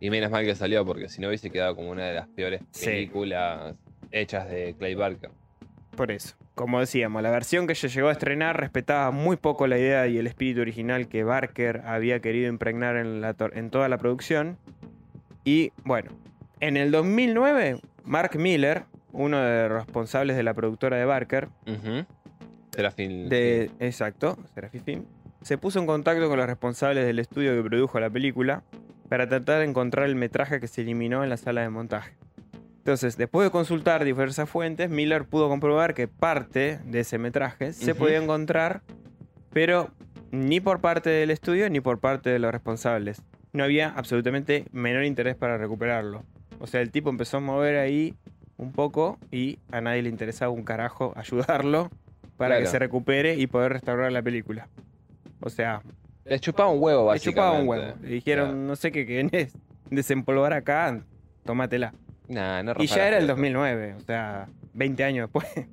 [0.00, 2.60] Y menos mal que salió, porque si no hubiese quedado como una de las peores
[2.72, 2.86] Sí.
[2.86, 3.74] películas
[4.10, 5.30] hechas de Clay Barker.
[5.96, 6.34] Por eso.
[6.54, 10.18] Como decíamos, la versión que se llegó a estrenar respetaba muy poco la idea y
[10.18, 14.58] el espíritu original que Barker había querido impregnar en, la tor- en toda la producción.
[15.44, 16.10] Y bueno,
[16.60, 22.06] en el 2009, Mark Miller, uno de los responsables de la productora de Barker, Ujú.
[22.72, 23.28] Serafín.
[23.28, 24.38] de, exacto,
[24.84, 25.04] Film,
[25.42, 28.62] se puso en contacto con los responsables del estudio que produjo la película
[29.08, 32.12] para tratar de encontrar el metraje que se eliminó en la sala de montaje.
[32.78, 37.94] Entonces, después de consultar diversas fuentes, Miller pudo comprobar que parte de ese metraje se
[37.94, 38.82] podía encontrar,
[39.52, 39.90] pero
[40.30, 43.22] ni por parte del estudio ni por parte de los responsables.
[43.52, 46.22] No había absolutamente menor interés para recuperarlo.
[46.60, 48.14] O sea, el tipo empezó a mover ahí
[48.56, 51.90] un poco y a nadie le interesaba un carajo ayudarlo
[52.36, 54.68] para que se recupere y poder restaurar la película.
[55.40, 55.82] O sea,
[56.24, 57.40] Les chupaba un huevo, le básicamente.
[57.40, 57.94] chupaba un huevo.
[58.02, 58.62] Le dijeron, Claro.
[58.62, 59.52] no sé qué querés
[59.90, 61.00] desempolvar acá,
[61.44, 61.92] tómatela.
[62.28, 63.36] Nah, no Y ya era el pelotas.
[63.36, 65.46] 2009, o sea, 20 años después.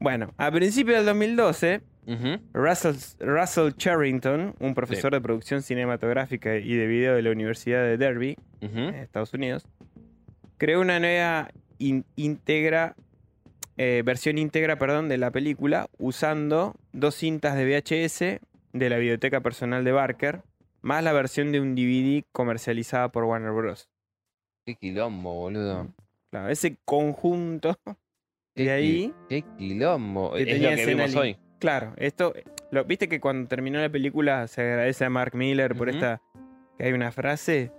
[0.00, 1.80] bueno, a principios del 2012,
[2.54, 7.96] Russell, Russell Charrington, un profesor de producción cinematográfica y de video de la Universidad de
[7.98, 8.36] Derby,
[8.88, 9.66] en Estados Unidos,
[10.56, 12.96] creó una nueva in- íntegra,
[13.76, 18.40] eh, versión íntegra perdón, de la película usando dos cintas de VHS
[18.72, 20.42] de la biblioteca personal de Barker,
[20.80, 23.88] más la versión de un DVD comercializada por Warner Bros.
[24.64, 25.88] Qué quilombo, boludo.
[26.30, 27.76] Claro, ese conjunto
[28.54, 30.32] de ahí, Qué quilombo.
[30.32, 31.36] Que Es lo que vimos hoy.
[31.58, 32.32] Claro, esto,
[32.70, 36.20] lo, viste que cuando terminó la película se agradece a Mark Miller por esta,
[36.76, 37.72] que hay una frase,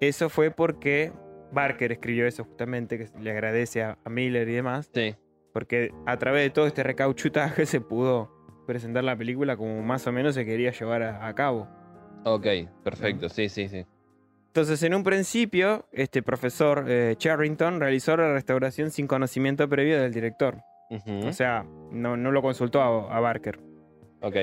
[0.00, 1.12] eso fue porque
[1.52, 5.14] Barker escribió eso justamente, que le agradece a, a Miller y demás, Sí.
[5.52, 8.32] porque a través de todo este recauchutaje se pudo
[8.66, 11.68] presentar la película como más o menos se quería llevar a, a cabo.
[12.24, 12.46] Ok,
[12.82, 13.28] perfecto.
[13.28, 13.86] Sí, sí, sí.
[14.48, 20.12] Entonces, en un principio, este profesor eh, Charrington realizó la restauración sin conocimiento previo del
[20.12, 20.62] director.
[20.90, 23.58] O sea, no, no lo consultó a, a Barker.
[24.20, 24.36] ok.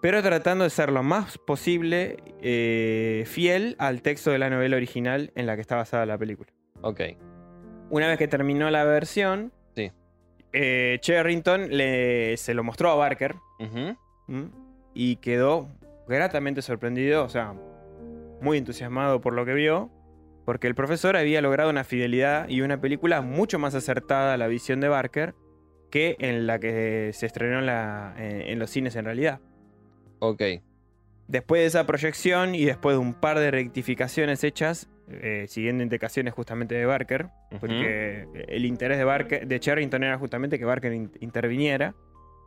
[0.00, 5.30] Pero tratando de ser lo más posible eh, fiel al texto de la novela original
[5.36, 6.50] en la que está basada la película.
[6.80, 7.00] Ok.
[7.88, 9.92] Una vez que terminó la versión, Sí.
[10.52, 13.36] eh, Charrington le, se lo mostró a Barker
[14.92, 15.68] y quedó
[16.08, 17.54] gratamente sorprendido, o sea,
[18.40, 19.88] muy entusiasmado por lo que vio,
[20.44, 24.48] porque el profesor había logrado una fidelidad y una película mucho más acertada a la
[24.48, 25.34] visión de Barker
[25.92, 29.38] que en la que se estrenó en, la- en- en los cines en realidad.
[30.18, 30.42] Ok.
[31.28, 36.34] Después de esa proyección y después de un par de rectificaciones hechas, eh, siguiendo indicaciones
[36.34, 37.28] justamente de Barker,
[37.60, 41.94] porque el interés de, Barker, de Charrington era justamente que Barker in- interviniera,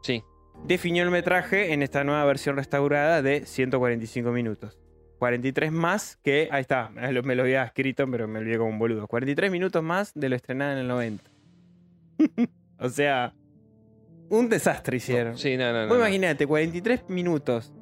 [0.01, 0.23] Sí.
[0.65, 4.77] definió el metraje en esta nueva versión restaurada de 145 minutos.
[5.19, 6.89] 43 más que, ahí está,
[7.23, 9.07] me lo había escrito, pero me olvidé como un boludo.
[9.07, 11.23] 43 minutos más de lo estrenado en el 90.
[12.79, 13.33] o sea,
[14.29, 15.37] un desastre hicieron.
[15.37, 15.87] Sí, no, no.
[15.87, 16.03] Vos no.
[16.05, 17.73] imaginate, 43 minutos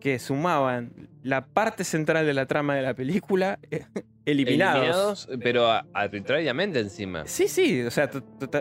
[0.00, 3.84] que sumaban la parte central de la trama de la película, eh,
[4.24, 5.26] eliminados.
[5.28, 7.24] Eliminados, pero arbitrariamente encima.
[7.26, 8.10] Sí, sí, o sea,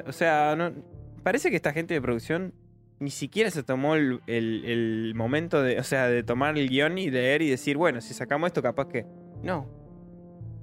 [0.05, 0.71] o sea no-
[1.23, 2.53] parece que esta gente de producción
[2.99, 6.99] ni siquiera se tomó el, el- el momento de, o sea, de tomar el guion
[6.99, 9.07] y leer y decir, bueno, si sacamos esto, capaz que.
[9.41, 9.67] No.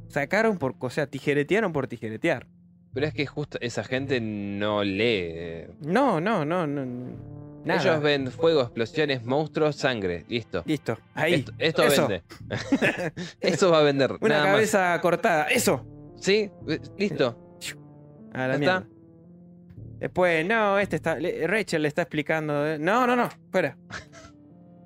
[0.08, 2.46] Sacaron por, o sea, tijeretearon por tijeretear.
[2.94, 5.66] Pero es que justo esa gente no lee.
[5.80, 6.84] No, no, no, no.
[7.64, 7.80] Nada.
[7.82, 10.24] Ellos ven fuego, explosiones, monstruos, sangre.
[10.28, 10.62] Listo.
[10.64, 11.34] Listo, ahí.
[11.34, 12.08] Esto, esto Eso.
[12.08, 12.22] vende.
[13.40, 14.12] Eso va a vender.
[14.20, 14.52] Una nada más.
[14.52, 15.84] cabeza cortada, eso.
[16.16, 17.58] Sí, eh, listo.
[18.32, 18.76] A la Ya mierda.
[18.78, 18.88] está.
[19.98, 21.18] Después, no, este está.
[21.46, 22.78] Rachel le está explicando.
[22.78, 23.76] No, no, no, fuera.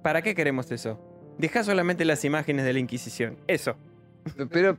[0.03, 0.99] ¿Para qué queremos eso?
[1.39, 3.39] Deja solamente las imágenes de la Inquisición.
[3.47, 3.77] Eso.
[4.51, 4.79] Pero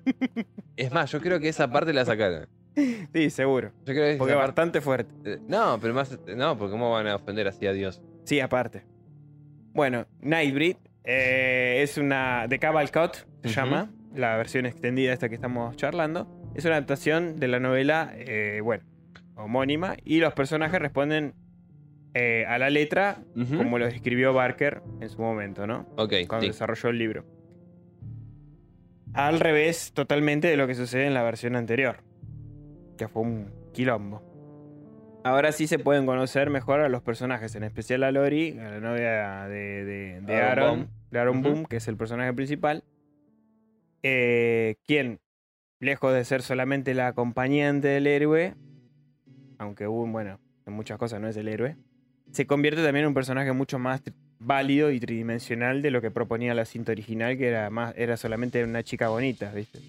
[0.76, 2.48] es más, yo creo que esa parte la sacaron.
[3.14, 3.72] Sí, seguro.
[3.86, 5.14] Yo creo que Porque es bastante fuerte.
[5.26, 6.18] eh, No, pero más.
[6.36, 8.02] No, porque cómo van a ofender así a Dios.
[8.24, 8.84] Sí, aparte.
[9.74, 12.48] Bueno, Nightbreed eh, es una.
[12.48, 13.92] de Cavalcott, se llama.
[14.16, 16.28] La versión extendida esta que estamos charlando.
[16.56, 18.84] Es una adaptación de la novela, eh, bueno,
[19.36, 19.96] homónima.
[20.06, 21.34] Y los personajes responden
[22.48, 23.24] a la letra
[23.58, 25.88] como lo describió Barker en su momento, ¿no?
[25.98, 26.48] Ok, Cuando sí.
[26.50, 27.26] desarrolló el libro.
[29.14, 31.98] Al revés totalmente de lo que sucede en la versión anterior.
[33.04, 34.22] Que fue un quilombo.
[35.26, 38.80] Ahora sí se pueden conocer mejor a los personajes, en especial a Lori, a la
[38.80, 40.88] novia de, de- de Aaron Aaron, Boom.
[41.12, 41.42] de Aaron.
[41.42, 42.86] Boom, que es el personaje principal.
[44.04, 45.20] eh, quien,
[45.82, 48.54] lejos de ser solamente la acompañante del héroe,
[49.58, 51.76] aunque Boom, bueno, en muchas cosas no es el héroe,
[52.32, 54.02] se convierte también en un personaje mucho más
[54.40, 58.64] válido y tridimensional de lo que proponía la cinta original, que era más era solamente
[58.64, 59.80] una chica bonita, ¿viste?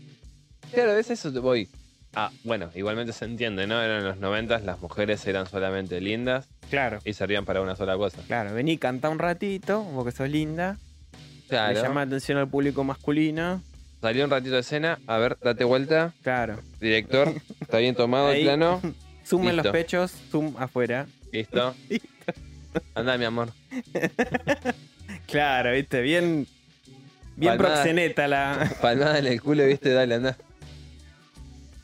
[0.72, 1.68] Claro, a veces eso te voy.
[2.16, 3.82] Ah, bueno, igualmente se entiende, ¿no?
[3.82, 8.22] Eran los noventas, las mujeres eran solamente lindas Claro, y servían para una sola cosa.
[8.26, 10.78] claro, vení, canta un ratito, vos que sos linda,
[11.48, 11.74] Claro.
[11.74, 13.62] le llama la atención al público masculino,
[14.00, 14.98] Salió un ratito de escena.
[15.06, 16.12] A ver, date vuelta.
[16.22, 16.60] claro.
[16.78, 18.80] Director, está bien tomado el plano.
[19.26, 19.72] Zoom en los Listo.
[19.72, 21.06] pechos, zoom afuera.
[21.32, 21.74] Listo.
[22.94, 23.48] Anda, mi amor.
[25.26, 26.46] Claro, viste, bien.
[27.36, 27.74] Bien Palmada.
[27.76, 28.70] proxeneta la.
[28.80, 30.36] Palmada en el culo, viste, dale, anda.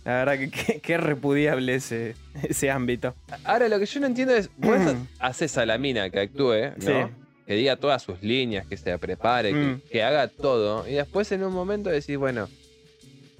[0.05, 3.15] La verdad que qué, repudiable ese, ese ámbito.
[3.45, 4.79] Ahora, lo que yo no entiendo es, vos
[5.19, 7.07] haces a la mina que actúe, ¿no?
[7.09, 7.13] Sí.
[7.47, 9.81] Que diga todas sus líneas, que se prepare, Mm.
[9.83, 10.89] que, que haga todo.
[10.89, 12.49] Y después en un momento decís, bueno,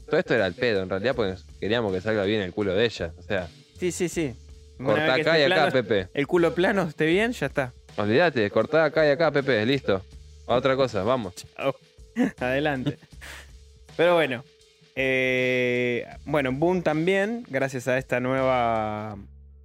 [0.07, 2.85] todo esto era el pedo, en realidad, porque queríamos que salga bien el culo de
[2.85, 3.13] ella.
[3.19, 4.35] O sea, Sí, sí, sí.
[4.77, 6.09] Cortá acá y acá, Pepe.
[6.13, 7.73] El culo plano esté bien, ya está.
[7.97, 10.03] Olvídate, cortá acá y acá, Pepe, listo.
[10.47, 11.35] A otra cosa, vamos.
[12.41, 12.99] Adelante.
[13.97, 14.43] Pero bueno.
[15.03, 19.17] Eh, bueno, Boom también, gracias a esta nueva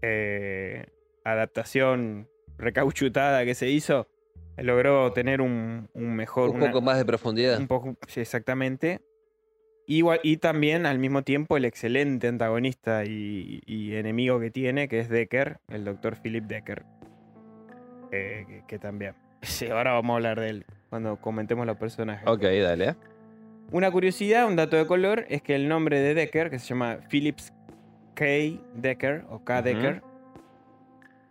[0.01, 0.85] eh,
[1.25, 4.07] adaptación recauchutada que se hizo,
[4.57, 6.49] logró tener un, un mejor.
[6.51, 7.59] Un una- poco más de profundidad.
[7.59, 9.01] Un poco, sí, exactamente.
[9.87, 14.99] Igual, y también al mismo tiempo el excelente antagonista y, y enemigo que tiene, que
[14.99, 16.85] es Decker, el doctor Philip Decker.
[18.11, 19.13] Eh, que, que también.
[19.41, 22.27] Sí, ahora vamos a hablar de él cuando comentemos los personajes.
[22.27, 22.95] Ok, dale.
[23.71, 26.99] Una curiosidad, un dato de color, es que el nombre de Decker, que se llama
[27.09, 27.51] Phillips
[28.13, 28.25] K.
[28.75, 29.61] Decker, o K.
[29.61, 30.01] Decker,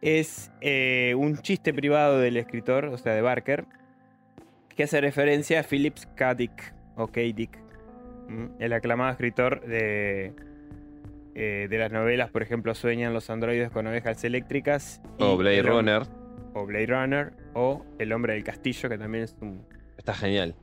[0.01, 3.65] es eh, un chiste privado del escritor, o sea, de Barker,
[4.69, 6.35] que hace referencia a Phillips K.
[6.35, 7.21] Dick, o K.
[7.35, 7.59] Dick,
[8.59, 10.35] el aclamado escritor de,
[11.35, 15.01] eh, de las novelas, por ejemplo, Sueñan los androides con ovejas eléctricas.
[15.19, 16.03] O Blade Runner.
[16.53, 19.65] O Blade Runner, o El hombre del castillo, que también es un
[19.97, 20.55] Está genial.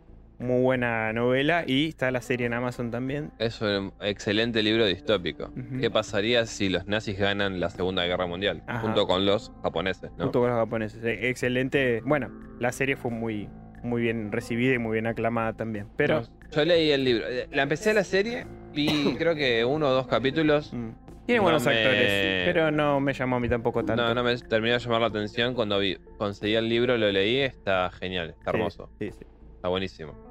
[0.41, 3.31] Muy buena novela y está la serie en Amazon también.
[3.39, 5.51] Es un excelente libro distópico.
[5.79, 8.63] ¿Qué pasaría si los nazis ganan la Segunda Guerra Mundial?
[8.67, 8.79] Ajá.
[8.81, 10.23] Junto con los japoneses, ¿no?
[10.25, 11.03] Junto con los japoneses.
[11.03, 12.01] E- Excelente.
[12.05, 13.49] Bueno, la serie fue muy,
[13.83, 15.87] muy bien recibida y muy bien aclamada también.
[15.95, 17.25] Pero No, yo leí el libro.
[17.29, 20.73] Eh, La empecé la serie, vi creo que uno o dos capítulos.
[20.73, 20.89] mm,
[21.27, 24.01] tiene No buenos me- actores, pero no me llamó a mí tampoco tanto.
[24.03, 25.53] No, no me terminó de llamar la atención.
[25.53, 29.19] Cuando vi, conseguí el libro, lo leí, está genial, está Sí, hermoso, Sí, sí.
[29.55, 30.30] está buenísimo.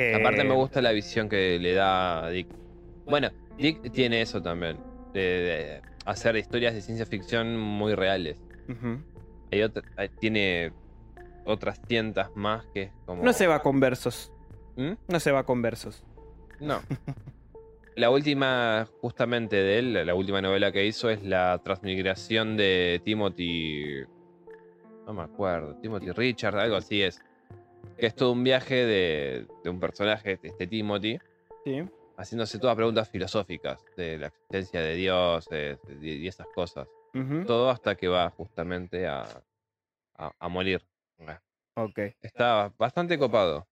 [0.00, 2.48] Eh, Aparte me gusta la visión que le da a Dick.
[3.06, 4.78] Bueno, Dick tiene eso también,
[5.12, 8.40] de, de hacer historias de ciencia ficción muy reales.
[9.52, 9.82] Hay otra-
[10.20, 10.72] tiene
[11.44, 13.22] otras tientas más que como...
[13.24, 14.32] No se va con versos.
[14.76, 14.92] ¿Mm?
[15.08, 16.04] No se va con versos.
[16.60, 16.80] No.
[17.96, 24.04] La última, justamente de él, la última novela que hizo es la transmigración de Timothy.
[25.06, 27.20] No me acuerdo, Timothy Richard, algo así es.
[28.00, 31.18] Que es todo un viaje de, de un personaje, este Timothy,
[31.64, 31.82] Sí.
[32.16, 35.46] haciéndose todas preguntas filosóficas de la existencia de Dios
[36.00, 36.88] y esas cosas.
[37.46, 39.26] Todo hasta que va justamente a,
[40.16, 40.84] a, a morir.
[41.76, 41.98] Ok.
[42.22, 43.66] Está bastante copado.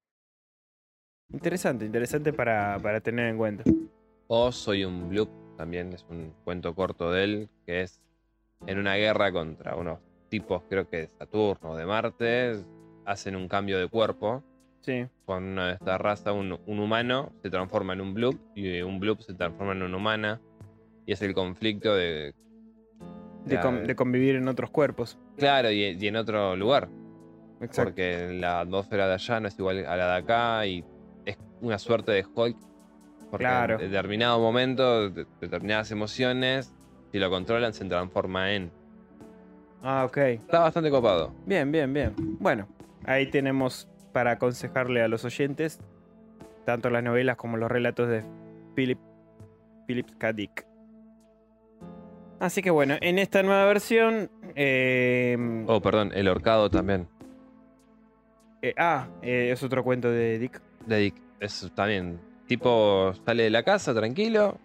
[1.31, 3.64] Interesante, interesante para, para tener en cuenta.
[4.29, 8.01] O Soy un Bloop, también es un cuento corto de él, que es
[8.67, 12.57] en una guerra contra unos tipos, creo que de Saturno o de Marte,
[13.09, 14.42] hacen un cambio de cuerpo.
[14.83, 15.07] Sí.
[15.27, 19.01] Con una de estas razas, un, un humano se transforma en un Bloop y un
[19.01, 20.40] Bloop se transforma en una humana.
[21.07, 22.35] Y es el conflicto de.
[23.44, 25.18] De, Ya, con- de convivir en otros cuerpos.
[25.37, 26.88] Claro, y, y en otro lugar.
[27.61, 27.85] Exacto.
[27.85, 30.85] Porque la atmósfera de allá no es igual a la de acá y
[31.25, 32.57] es una suerte de Hulk.
[33.31, 33.75] Porque Claro.
[33.81, 36.75] en determinado momento, de- determinadas emociones,
[37.11, 38.71] si lo controlan, se transforma en.
[39.83, 40.16] Ah, ok.
[40.18, 41.35] Está bastante copado.
[41.47, 42.14] Bien, bien, bien.
[42.40, 42.66] Bueno,
[43.09, 45.81] ahí tenemos para aconsejarle a los oyentes
[46.64, 48.25] tanto las novelas como los relatos de
[48.75, 48.99] Philip,
[49.87, 50.33] Philip K.
[50.33, 50.66] Dick.
[52.40, 54.31] Así que bueno, en esta nueva versión...
[54.55, 57.09] eh, Oh, perdón, el horcado también.
[58.62, 60.61] eh, ah, eh, es otro cuento de Dick.
[60.87, 61.14] De Dick.
[61.40, 62.21] Es también.
[62.47, 64.59] Tipo, sale de la casa tranquilo,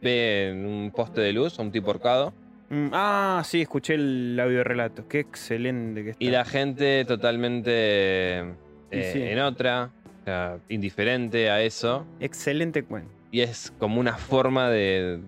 [0.00, 2.32] ve en un poste de luz a un tipo horcado.
[2.74, 5.06] Mm, ah, sí, escuché el audio relato.
[5.06, 6.24] Qué excelente que está.
[6.24, 8.40] Y la gente totalmente
[8.90, 9.22] eh, sí.
[9.22, 12.04] en otra, o sea, indiferente a eso.
[12.18, 13.12] Excelente cuento.
[13.30, 15.20] Y es como una forma de,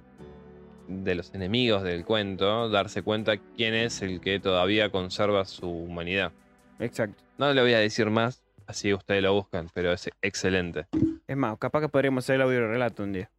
[0.88, 6.32] de los enemigos del cuento darse cuenta quién es el que todavía conserva su humanidad.
[6.80, 7.22] Exacto.
[7.38, 10.86] No le voy a decir más, así ustedes lo buscan, pero es excelente.
[11.28, 13.30] Es más, capaz que podríamos hacer el audio relato un día.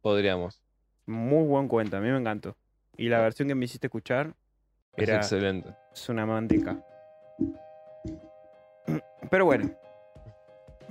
[0.00, 0.60] Podríamos.
[1.06, 2.56] Muy buen cuento, a mí me encantó.
[2.96, 4.34] Y la versión que me hiciste escuchar
[4.96, 5.70] Es Era- excelente.
[5.92, 6.76] es una manteca.
[9.30, 9.70] Pero bueno,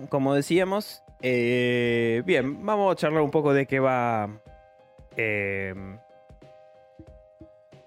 [0.09, 4.29] como decíamos, eh, bien, vamos a charlar un poco de qué va
[5.15, 5.75] eh,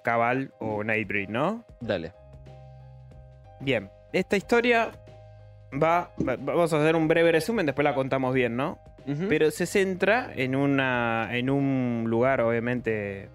[0.02, 1.64] Cabal o Nightbreed, ¿no?
[1.80, 2.12] Dale.
[3.60, 4.92] Bien, esta historia
[5.72, 8.78] va, va- vamos a hacer un breve resumen, después la contamos bien, ¿no?
[9.28, 13.28] Pero se centra en, una, en un lugar, obviamente,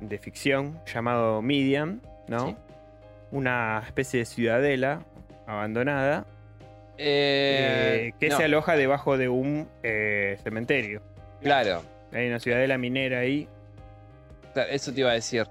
[0.00, 2.48] de ficción llamado Midian, ¿no?
[2.48, 2.56] Sí.
[3.30, 5.04] Una especie de ciudadela
[5.46, 6.26] abandonada
[6.98, 11.02] Eh, eh, que no, se aloja debajo de un eh, cementerio.
[11.40, 13.48] Claro, Hay una ciudadela minera ahí,
[14.52, 15.46] claro, eso te iba a decir.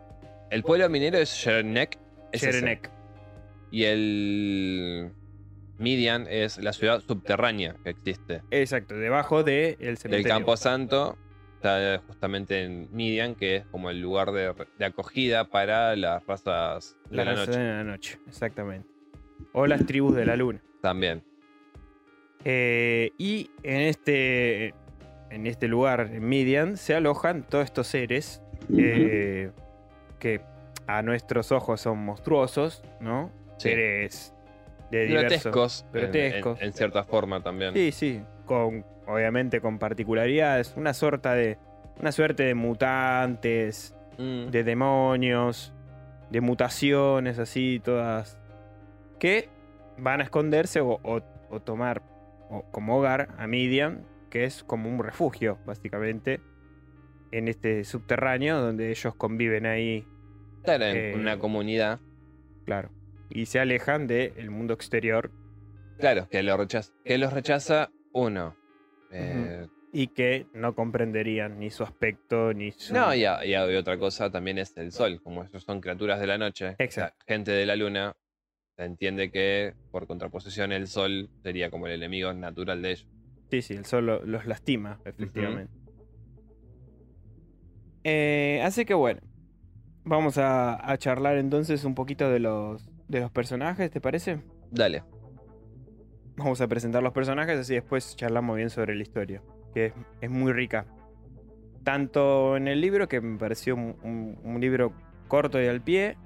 [0.50, 1.98] El pueblo minero es Sherenek.
[2.32, 2.64] es.
[3.72, 5.12] Y el
[5.78, 8.42] Midian es la ciudad subterránea que existe.
[8.52, 10.28] Exacto, debajo del Del cementerio.
[10.36, 11.18] Campo Santo
[11.62, 16.98] está justamente en Midian, que es como el lugar de, de acogida para las razas
[17.10, 17.60] de La la, raza noche.
[17.60, 18.88] de la noche, exactamente.
[19.54, 20.62] O las tribus de la luna.
[20.82, 21.24] También.
[22.44, 24.74] Eh, y en este,
[25.30, 28.42] en este lugar, en Midian, se alojan todos estos seres
[28.76, 29.52] eh,
[30.20, 30.42] que
[30.88, 33.32] a nuestros ojos son monstruosos, ¿no?
[33.58, 33.70] Sí.
[33.70, 34.34] Seres
[34.90, 35.44] de diversos.
[35.44, 35.86] Grotescos.
[35.86, 36.60] en- grotescos.
[36.62, 37.74] En, en cierta forma también.
[37.76, 41.58] Sí, sí, con, obviamente con particularidades, una suerte de,
[42.00, 45.74] una suerte de mutantes, Mm, de demonios,
[46.30, 48.38] de mutaciones así, todas
[49.20, 49.50] que
[49.98, 52.02] van a esconderse o, o- o tomar
[52.50, 56.42] o- como hogar a Midian, que es como un refugio, básicamente,
[57.32, 60.06] en este subterráneo donde ellos conviven ahí,
[60.64, 62.02] claro, en eh, una comunidad.
[62.66, 62.92] claro,
[63.30, 65.32] y se alejan del mundo exterior
[65.98, 68.56] Claro, que, lo rechaza, que los rechaza uno.
[69.12, 72.94] Eh, y que no comprenderían ni su aspecto ni su...
[72.94, 75.82] No, y, a- y a- y otra cosa también es el sol, como ellos son
[75.82, 77.16] criaturas de la noche, Exacto.
[77.28, 78.14] la gente de la luna,
[78.78, 83.08] Se entiende que, por contraposición, el sol sería como el enemigo natural de ellos.
[83.52, 85.74] Sí, sí, el sol lo- los lastima, efectivamente.
[88.04, 89.20] Eh, así que bueno,
[90.06, 94.40] vamos a, a charlar entonces un poquito de los, de los personajes, ¿te parece?
[94.72, 95.04] Dale.
[96.44, 99.42] Vamos a presentar los personajes, así después charlamos bien sobre la historia,
[99.74, 100.86] que es, es muy rica.
[101.84, 104.92] Tanto en el libro, que me pareció un, un- un libro
[105.28, 106.18] corto y al pie,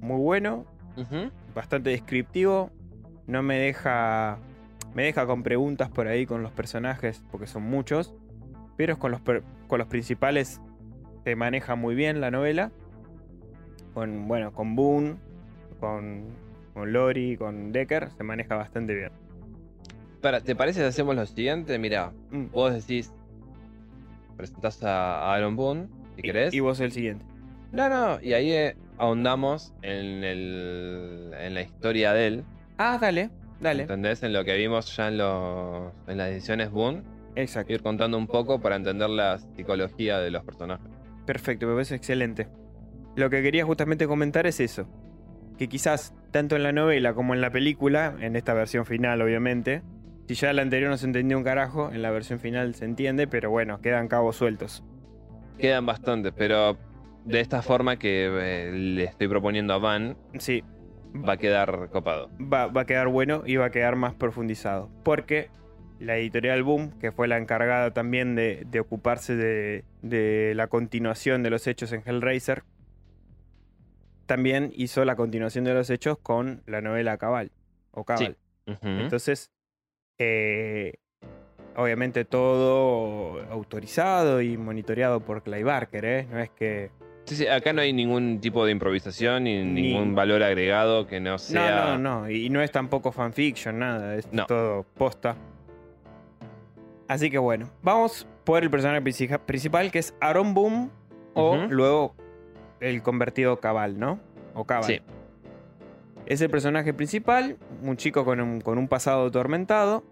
[0.00, 0.64] muy bueno,
[1.54, 2.70] bastante descriptivo,
[3.26, 4.38] no me deja
[4.94, 8.14] me deja con preguntas por ahí con los personajes, porque son muchos,
[8.76, 10.60] pero con los, per- con los principales
[11.24, 12.70] se maneja muy bien la novela.
[13.94, 15.16] Con, bueno, con Boone,
[15.80, 16.24] con,
[16.74, 19.10] con Lori, con Decker, se maneja bastante bien.
[20.20, 21.78] Para, ¿te parece si hacemos lo siguiente?
[21.78, 22.46] Mira, Mm.
[22.50, 23.12] vos decís.
[24.36, 26.54] Presentás a Aaron Boone, si Y- querés.
[26.54, 27.24] Y, vos el siguiente.
[27.72, 32.44] No, no, y ahí eh, ahondamos en, el, en la historia de él.
[32.78, 33.82] Ah, dale, dale.
[33.82, 34.22] ¿Entendés?
[34.22, 37.02] En lo que vimos ya en, los, en las ediciones Boone.
[37.34, 37.72] Exacto.
[37.72, 40.86] Ir contando un poco para entender la psicología de los personajes.
[41.26, 42.48] Perfecto, me parece excelente.
[43.16, 44.88] Lo que quería justamente comentar es eso.
[45.58, 49.82] Que quizás tanto en la novela como en la película, en esta versión final obviamente,
[50.28, 53.26] si ya la anterior no se entendió un carajo, en la versión final se entiende,
[53.26, 54.84] pero bueno, quedan cabos sueltos.
[55.58, 56.76] Quedan bastantes, pero
[57.24, 60.62] de esta forma que eh, le estoy proponiendo a Van, Sí,
[61.26, 62.30] va a quedar copado.
[62.40, 64.90] va, va a quedar bueno y va a quedar más profundizado.
[65.02, 65.50] Porque
[65.98, 71.42] la editorial Boom, que fue la encargada también de, de ocuparse de, de la continuación
[71.42, 72.62] de los hechos en Hellraiser,
[74.26, 77.50] también hizo la continuación de los hechos con la novela Cabal.
[77.92, 78.36] O Cabal.
[78.82, 79.50] Entonces,
[80.18, 80.94] eh,
[81.76, 86.26] obviamente todo autorizado y monitoreado por Clay Barker, ¿eh?
[86.30, 86.90] No es que...
[87.24, 91.20] Sí, sí, acá no hay ningún tipo de improvisación ni, Ni- ningún valor agregado que
[91.20, 91.84] no sea.
[91.84, 92.30] No, no, no.
[92.30, 94.14] Y no es tampoco fanfiction, nada.
[94.16, 94.46] Es No.
[94.46, 95.36] todo posta.
[97.06, 100.90] Así que bueno, vamos por el personaje princi- principal que es Aaron Boom
[101.34, 102.14] o luego
[102.80, 104.18] el convertido Cabal, ¿no?
[104.54, 104.84] O Cabal.
[104.84, 105.00] Sí.
[106.28, 110.04] Es el personaje principal, un chico con un, con un pasado atormentado,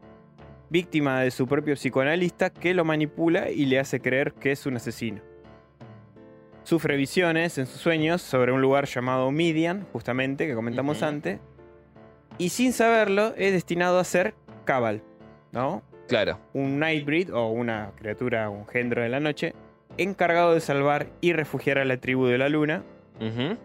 [0.70, 4.76] víctima de su propio psicoanalista que lo manipula y le hace creer que es un
[4.76, 5.20] asesino.
[6.62, 11.38] Sufre visiones en sus sueños sobre un lugar llamado Midian, justamente, que comentamos antes,
[12.38, 14.32] y sin saberlo es destinado a ser
[14.64, 15.02] Cabal,
[15.52, 15.82] ¿no?
[16.08, 16.38] Claro.
[16.54, 19.54] Un Nightbreed o una criatura, un gendro de la noche,
[19.98, 22.84] encargado de salvar y refugiar a la tribu de la luna
[23.20, 23.56] Ujú.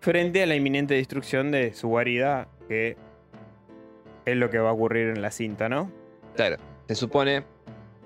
[0.00, 2.96] Frente a la inminente destrucción de su guarida, que
[4.24, 5.90] es lo que va a ocurrir en la cinta, ¿no?
[6.36, 6.56] Claro.
[6.88, 7.44] Se supone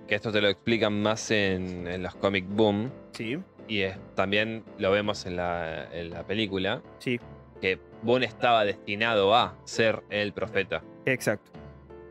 [0.06, 2.90] que esto te lo explican más en, en los comic boom.
[3.12, 3.38] Sí,
[3.68, 6.82] Y es- también lo vemos en la, en la película.
[6.98, 7.18] sí,
[7.60, 10.82] Que Boone estaba destinado a ser el profeta.
[11.06, 11.50] exacto.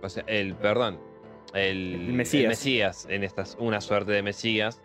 [0.01, 0.99] O sea, el, perdón.
[1.53, 2.49] El, El Mesías.
[2.49, 4.81] Mesías, en estas, una suerte de Mesías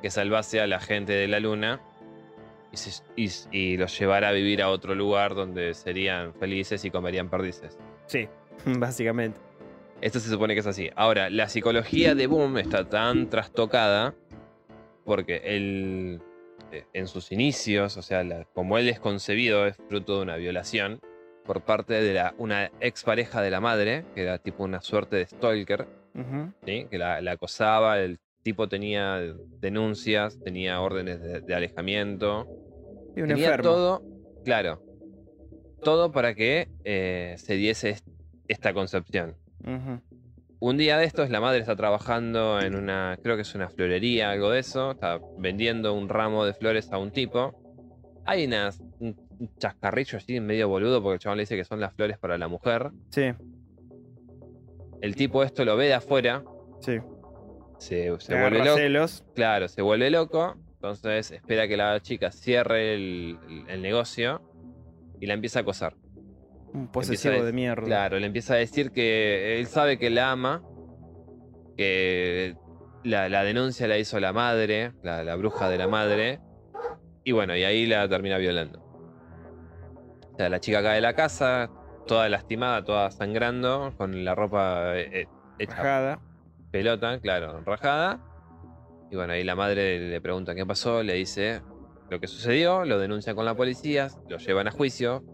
[0.00, 1.80] que salvase a la gente de la luna
[3.16, 6.90] y, se- y- y los llevara a vivir a otro lugar donde serían felices y
[6.90, 7.78] comerían perdices.
[8.06, 8.28] Sí,
[8.78, 9.38] básicamente.
[10.00, 10.90] Esto se supone que es así.
[10.94, 14.14] Ahora, la psicología de Boom está tan trastocada
[15.04, 16.20] porque él,
[16.72, 20.36] eh, en sus inicios, o sea, la- como él es concebido, es fruto de una
[20.36, 21.00] violación
[21.44, 25.26] por parte de la, una expareja de la madre, que era tipo una suerte de
[25.26, 25.86] stalker,
[26.90, 29.20] que la, la acosaba, el tipo tenía
[29.60, 32.46] denuncias, tenía órdenes de, de alejamiento,
[33.16, 33.70] Y un tenía enfermo.
[33.70, 34.02] todo,
[34.44, 34.80] claro,
[35.82, 38.06] todo para que eh, se diese est-
[38.48, 39.34] esta concepción.
[40.58, 44.30] Un día de estos, la madre está trabajando en una, creo que es una florería,
[44.30, 47.54] algo de eso, está vendiendo un ramo de flores a un tipo.
[48.24, 49.16] Hay unas, un
[49.58, 52.48] chascarrillo así medio boludo porque el chabón le dice que son las flores para la
[52.48, 52.90] mujer.
[53.10, 53.32] Sí,
[55.02, 56.42] El tipo esto lo ve de afuera,
[56.80, 56.98] sí.
[57.78, 58.76] se, vuelve loco.
[59.34, 60.56] Claro, se vuelve loco.
[60.94, 63.38] Entonces espera que la chica cierre el,
[63.80, 64.42] negocio
[65.20, 65.94] y la empieza a acosar.
[66.72, 67.84] Un posesivo de mierda.
[67.84, 70.62] Claro, le empieza a decir que él sabe que la ama,
[71.76, 72.56] que
[73.04, 76.40] la, la denuncia la hizo la madre, la, la bruja de la madre,
[77.26, 78.80] y bueno, y ahí la termina violando.
[80.32, 81.70] O sea, la chica cae de la casa,
[82.06, 85.28] toda lastimada, toda sangrando, con la ropa eh, eh,
[85.58, 86.20] hecha Bajada.
[86.70, 88.20] pelota, claro, rajada.
[89.10, 91.62] Y bueno, ahí la madre le pregunta qué pasó, le dice
[92.10, 95.24] lo que sucedió, lo denuncian con la policía, lo llevan a juicio,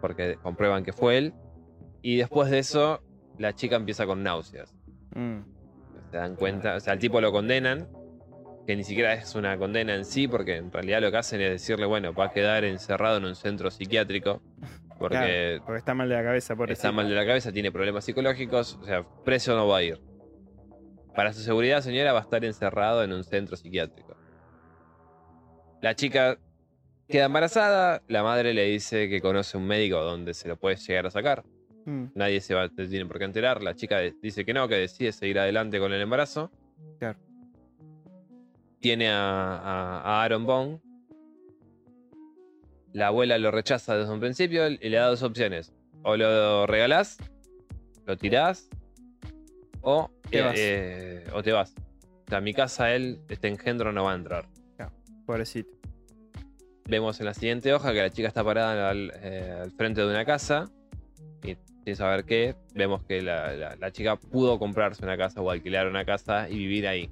[0.00, 1.34] porque comprueban que fue él.
[2.02, 3.02] Y después de eso,
[3.38, 4.74] la chica empieza con náuseas.
[5.14, 5.40] Mm.
[6.10, 7.88] Se dan cuenta, o sea, al tipo lo condenan,
[8.66, 11.50] que ni siquiera es una condena en sí, porque en realidad lo que hacen es
[11.50, 14.42] decirle, bueno, va a quedar encerrado en un centro psiquiátrico
[14.98, 17.72] porque Claro, porque está mal de la cabeza, por está mal de la cabeza, tiene
[17.72, 20.00] problemas psicológicos, o sea, preso no va a ir.
[21.14, 24.16] Para su seguridad, señora, va a estar encerrado en un centro psiquiátrico.
[25.80, 26.38] La chica
[27.08, 31.06] queda embarazada, la madre le dice que conoce un médico donde se lo puede llegar
[31.06, 31.44] a sacar.
[31.84, 33.62] Mm, Nadie se, va, tiene por qué enterar.
[33.62, 36.50] La chica dice que no, que decide seguir adelante con el embarazo.
[36.98, 37.18] Claro.
[38.80, 40.80] Tiene a, a- a Aaron Bone.
[42.92, 45.72] La abuela lo rechaza desde un principio y le da dos opciones.
[46.02, 47.18] O lo regalás,
[48.06, 48.68] lo tirás,
[49.84, 50.54] o Te vas.
[50.56, 51.74] eh, o te vas.
[52.26, 54.46] O sea, mi casa él, este engendro no va a entrar.
[55.26, 55.70] pobrecito.
[56.86, 60.06] Vemos en la siguiente hoja que la chica está parada al, eh, al frente de
[60.06, 60.70] una casa
[61.42, 65.50] y sin saber qué, vemos que la, la- la chica pudo comprarse una casa o
[65.50, 67.10] alquilar una casa y vivir ahí.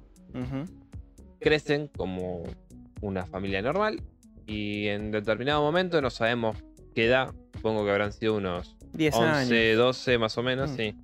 [1.39, 2.43] Crecen como
[3.01, 4.01] una familia normal
[4.45, 6.55] y en determinado momento no sabemos
[6.95, 9.77] qué edad, supongo que habrán sido unos 10 11, años.
[9.77, 10.75] 12 más o menos, Mm.
[10.75, 10.95] sí.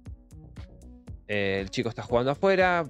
[1.29, 2.83] Eh, el chico está jugando afuera.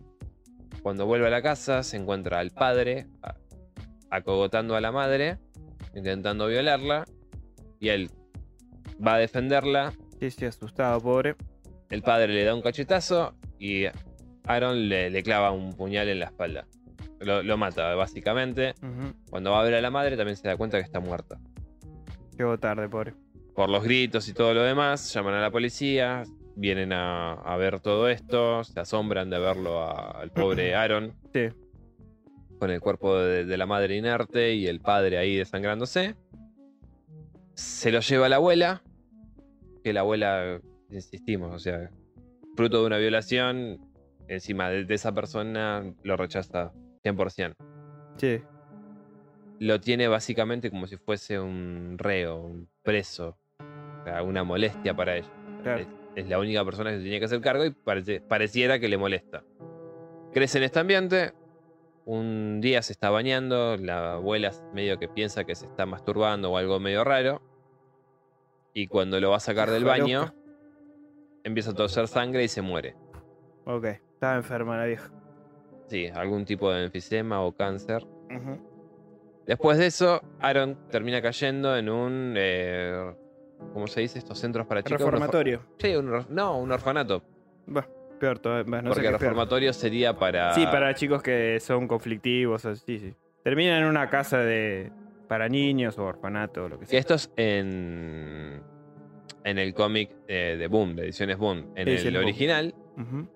[0.82, 3.06] Cuando vuelve a la casa, se encuentra al padre
[4.10, 5.38] acogotando a la madre,
[5.94, 7.06] intentando violarla.
[7.80, 8.10] Y él
[9.06, 9.94] va a defenderla.
[10.20, 11.36] Sí, sí, asustado, pobre.
[11.90, 13.86] El padre le da un cachetazo y
[14.46, 16.66] Aaron le, le clava un puñal en la espalda.
[17.20, 18.74] Lo, lo mata, básicamente.
[19.30, 21.40] Cuando va a ver a la madre, también se da cuenta que está muerta.
[22.38, 23.14] Llegó tarde, pobre.
[23.54, 26.24] por los gritos y todo lo demás, llaman a la policía,
[26.60, 31.50] vienen a, a ver todo esto, se asombran de verlo a- al pobre Aaron Sí.
[32.60, 36.16] con el cuerpo de, de la madre inerte y el padre ahí desangrándose.
[37.54, 38.82] Se lo lleva a la abuela,
[39.84, 40.60] que la abuela,
[40.92, 41.90] insistimos, o sea,
[42.56, 43.80] fruto de una violación,
[44.28, 46.72] encima de, de esa persona lo rechaza
[47.04, 47.56] 100%.
[48.18, 48.42] Sí.
[49.60, 55.18] Lo tiene básicamente como si fuese un reo, un preso, o sea, una molestia para
[55.18, 55.30] ella.
[55.64, 55.86] Claro.
[56.16, 58.98] Es, la única persona que se tiene que hacer cargo y parece- pareciera que le
[58.98, 59.44] molesta.
[60.34, 61.34] Crece en este ambiente.
[62.06, 63.78] Un día se está bañando.
[63.78, 67.42] La abuela medio que piensa que se está masturbando o algo medio raro.
[68.74, 70.34] Y cuando lo va a sacar del baño,
[71.44, 72.96] empieza a toser sangre y se muere.
[73.66, 73.86] Ok.
[73.86, 75.12] Estaba enferma la vieja.
[75.88, 78.06] Sí, algún tipo de enfisema o cáncer.
[79.48, 82.36] Después de eso, Aaron termina cayendo en un.
[82.38, 83.16] eh,
[83.74, 84.20] ¿Cómo se dice?
[84.20, 85.02] Estos centros para chicos.
[85.02, 85.62] Reformatorio.
[85.78, 87.24] Sí, un or- no, un orfanato.
[87.68, 87.88] Bah,
[88.20, 88.66] peor todavía.
[88.70, 89.22] bah, no sé porque peor.
[89.22, 90.54] reformatorio sería para.
[90.54, 92.66] Sí, para chicos que son conflictivos.
[92.66, 93.14] o- Sí, sí.
[93.44, 94.92] Terminan en una casa de
[95.28, 97.00] para niños o orfanato o lo que sea.
[97.00, 98.62] esto es en.
[99.46, 101.72] En el cómic eh, de Boom, de ediciones Boom.
[101.76, 102.76] En el original,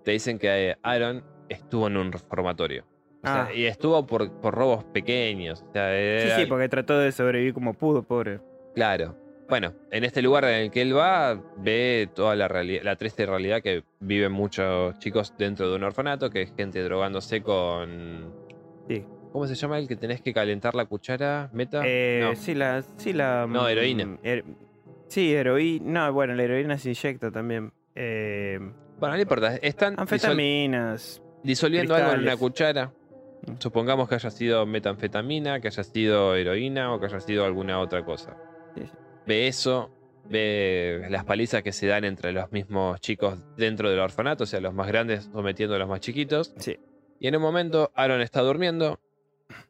[0.03, 2.83] te dicen que eh, Aaron estuvo en un reformatorio.
[3.23, 3.53] O sea, Ah.
[3.55, 5.63] y estuvo por, por robos pequeños.
[5.69, 8.41] O sea, Sí, sí, porque trató de sobrevivir como pudo, pobre.
[8.75, 9.15] Claro.
[9.49, 13.61] Bueno, en este lugar en el que él va, ve toda la, la triste realidad
[13.61, 18.33] que viven muchos chicos dentro de un orfanato, que es gente drogándose con...
[18.87, 19.05] Sí.
[19.31, 21.49] ¿Cómo se llama el que tenés que calentar la cuchara?
[21.53, 21.81] ¿Meta?
[21.85, 22.35] Eh, no.
[22.35, 22.83] Sí, la.
[22.97, 24.03] Sí, la No, mm, heroína.
[24.23, 24.43] her-
[25.07, 26.05] sí, heroína.
[26.07, 27.73] No, bueno, la heroína se inyecta también.
[27.95, 28.59] Eh,
[28.99, 29.55] Bueno, no importa.
[29.55, 31.21] Están disol- anfetaminas.
[31.43, 32.93] disolviendo algo en una cuchara.
[33.47, 33.53] Mm.
[33.57, 38.05] Supongamos que haya sido metanfetamina, que haya sido heroína o que haya sido alguna otra
[38.05, 38.37] cosa.
[38.75, 38.91] Sí, sí.
[39.25, 39.89] Ve eso,
[40.29, 44.59] ve las palizas que se dan entre los mismos chicos dentro del orfanato, o sea,
[44.59, 46.53] los más grandes sometiendo a los más chiquitos.
[46.57, 46.77] Sí.
[47.19, 48.99] Y en un momento, Aaron está durmiendo,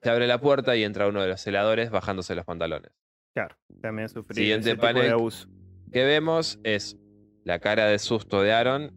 [0.02, 2.92] se abre la puerta y entra uno de los celadores bajándose los pantalones.
[3.34, 5.04] Claro, también sufrí Siguiente ese tipo panel.
[5.04, 5.48] de abuso.
[5.92, 6.98] que vemos es
[7.44, 8.92] la cara de susto de Aaron,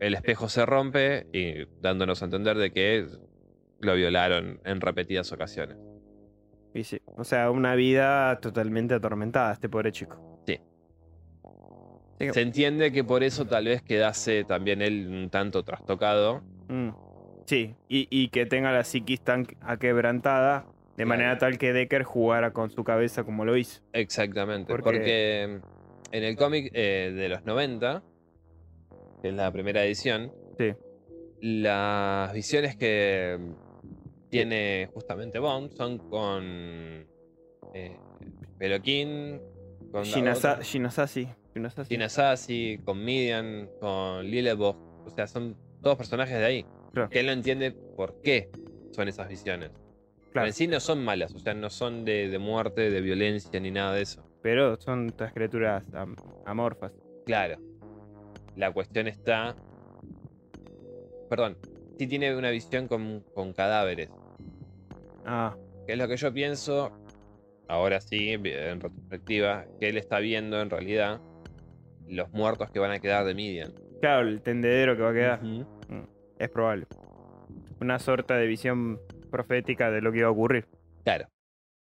[0.00, 3.06] el espejo se rompe y dándonos a entender de que
[3.80, 5.76] lo violaron en repetidas ocasiones.
[6.74, 10.40] Y sí, o sea, una vida totalmente atormentada este pobre chico.
[10.46, 10.58] Sí.
[12.32, 16.42] Se entiende que por eso tal vez quedase también él un tanto trastocado.
[16.68, 16.88] mm,
[17.46, 20.60] sí, y, y que tenga la psiquis tan aquebrantada
[20.96, 21.08] de Claro.
[21.08, 23.82] manera tal que Decker jugara con su cabeza como lo hizo.
[23.92, 24.70] Exactamente.
[24.72, 25.60] Porque- Porque,
[26.12, 28.02] en el cómic eh, de los 90,
[29.20, 30.74] que es la primera edición, Sí.
[31.40, 33.38] las visiones que
[34.32, 36.42] tiene justamente Bond son con
[37.74, 37.96] eh,
[38.58, 39.40] Peloquín,
[39.90, 40.60] con Shinasa-.
[41.88, 44.76] Shinasasi, con Midian, con Lillebog.
[45.06, 46.66] O sea, son todos personajes de ahí.
[46.92, 47.10] Claro.
[47.10, 48.50] Que él no entiende por qué
[48.92, 49.70] son esas visiones.
[49.70, 53.00] Pero Claro, en sí no son malas, o sea, no son de, de muerte, de
[53.02, 54.24] violencia ni nada de eso.
[54.40, 56.16] pero son estas criaturas am-
[56.46, 56.92] amorfas.
[57.26, 57.58] Claro.
[58.56, 59.54] La cuestión está.
[61.28, 61.56] Perdón.
[61.98, 64.08] Sí tiene una visión con, con cadáveres.
[65.24, 65.56] Ah,
[65.86, 66.92] Que es lo que yo pienso.
[67.68, 71.20] ahora sí, en retrospectiva, que él está viendo en realidad
[72.06, 73.72] los muertos que van a quedar de Midian.
[74.00, 75.42] Claro, el tendedero que va a quedar.
[75.42, 75.64] Ujú.
[76.38, 76.86] Es probable.
[77.80, 79.00] Una sorta de visión
[79.30, 80.66] profética de lo que iba a ocurrir.
[81.04, 81.28] Claro.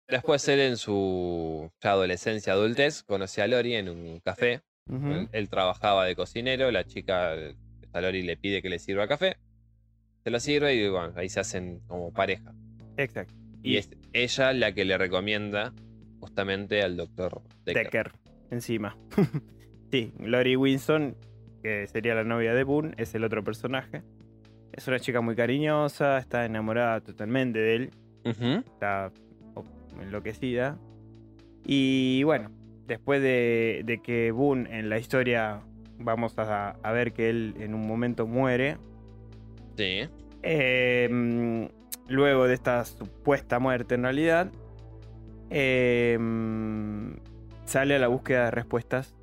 [0.07, 4.61] Después él en su ya adolescencia, adultez, conoce a Lori en un café.
[4.89, 9.37] Él, él trabajaba de cocinero, la chica, esta Lori le pide que le sirva café.
[10.23, 12.53] Se lo sirve y bueno, ahí se hacen como pareja.
[12.97, 13.33] Exacto.
[13.61, 15.73] Y es ella la que le recomienda
[16.19, 17.83] justamente al doctor Decker.
[17.85, 18.11] Decker,
[18.51, 18.97] encima.
[19.91, 21.15] sí, Lori Winston,
[21.61, 24.03] que sería la novia de Boone, es el otro personaje.
[24.73, 27.89] Es una chica muy cariñosa, está enamorada totalmente de él,
[28.23, 29.11] está
[30.01, 30.77] enloquecida.
[31.65, 32.51] Y bueno,
[32.87, 35.61] después de, de que Boone en la historia
[35.99, 38.77] vamos a, a ver que él en un momento muere,
[39.77, 40.07] Sí.
[40.43, 41.69] Eh,
[42.07, 44.51] luego de esta supuesta muerte en realidad,
[45.49, 47.13] eh, mm,
[47.65, 49.13] sale a la búsqueda de respuestas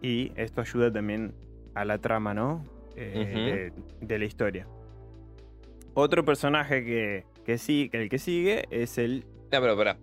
[0.00, 1.34] y esto ayuda también
[1.74, 2.64] a la trama, ¿no?
[2.96, 4.66] Eh, de, de la historia.
[5.94, 9.24] Otro personaje que, que sí, que el que sigue es el...
[9.52, 9.98] No, pero pará.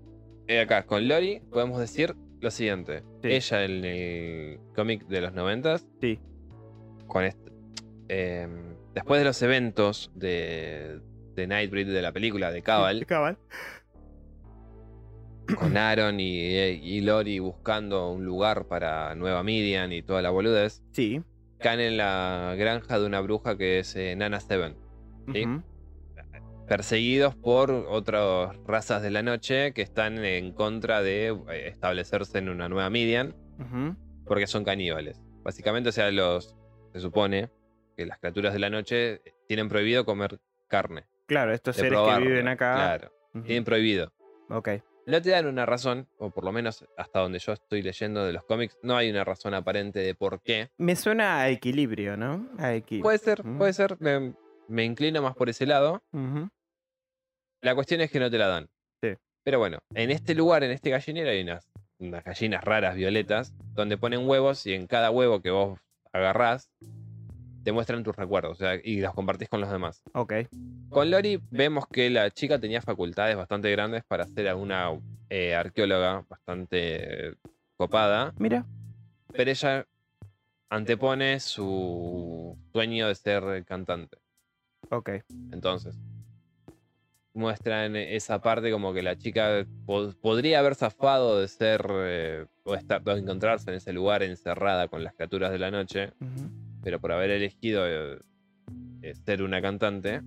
[0.48, 3.04] Eh, acá, con Lori podemos decir lo siguiente.
[3.22, 3.30] Sí.
[3.30, 6.20] Ella en el cómic de los noventas, Sí,
[7.08, 8.48] con este,
[8.94, 11.00] después de los eventos de,
[11.40, 13.38] de Nightbreed de la película de Cabal, Cabal.
[15.58, 20.84] con Aaron y, y Lori buscando un lugar para Nueva Midian y toda la boludez,
[20.92, 21.22] Sí.
[21.60, 24.76] caen en la granja de una bruja que es eh, Nana Seven,
[25.34, 25.46] Sí.
[26.68, 32.50] perseguidos por otras razas de la noche que están en contra de eh, establecerse en
[32.50, 33.36] una Nueva Midian
[34.26, 35.20] porque son caníbales.
[35.44, 36.56] Básicamente, o sea, los
[36.94, 37.50] se supone
[37.98, 41.06] que las criaturas de la noche tienen prohibido comer carne.
[41.30, 42.74] Claro, estos seres que viven acá.
[42.74, 43.12] Claro,
[43.46, 44.12] tienen prohibido.
[44.50, 44.70] Ok.
[45.06, 48.34] No te dan una razón, o por lo menos hasta donde yo estoy leyendo de
[48.34, 50.70] los cómics, no hay una razón aparente de por qué.
[50.78, 52.50] Me suena a equilibrio, ¿no?
[52.58, 53.04] A equilibrio.
[53.04, 54.34] Puede ser, puede ser, me,
[54.68, 56.02] me inclino más por ese lado.
[57.62, 58.70] La cuestión es que no te la dan.
[59.02, 59.14] Sí.
[59.44, 61.70] Pero bueno, en este lugar, en este gallinero, hay unas,
[62.00, 65.80] unas gallinas raras violetas donde ponen huevos y en cada huevo que vos
[66.12, 66.72] agarrás
[67.64, 70.02] te muestran tus recuerdos o sea, y los compartís con los demás.
[70.14, 70.34] Ok.
[70.90, 74.90] Con Lori vemos que la chica tenía facultades bastante grandes para ser una
[75.30, 77.36] eh, arqueóloga bastante
[77.78, 78.66] copada, Mira.
[79.32, 79.86] pero ella
[80.70, 84.18] antepone su sueño de ser cantante.
[84.90, 85.12] Ok.
[85.52, 85.96] Entonces,
[87.34, 92.74] muestran esa parte como que la chica po- podría haber zafado de ser eh, o,
[92.76, 96.50] estar, o encontrarse en ese lugar encerrada con las criaturas de la noche, ujú.
[96.84, 98.20] Pero por haber elegido eh,
[99.26, 100.22] ser una cantante,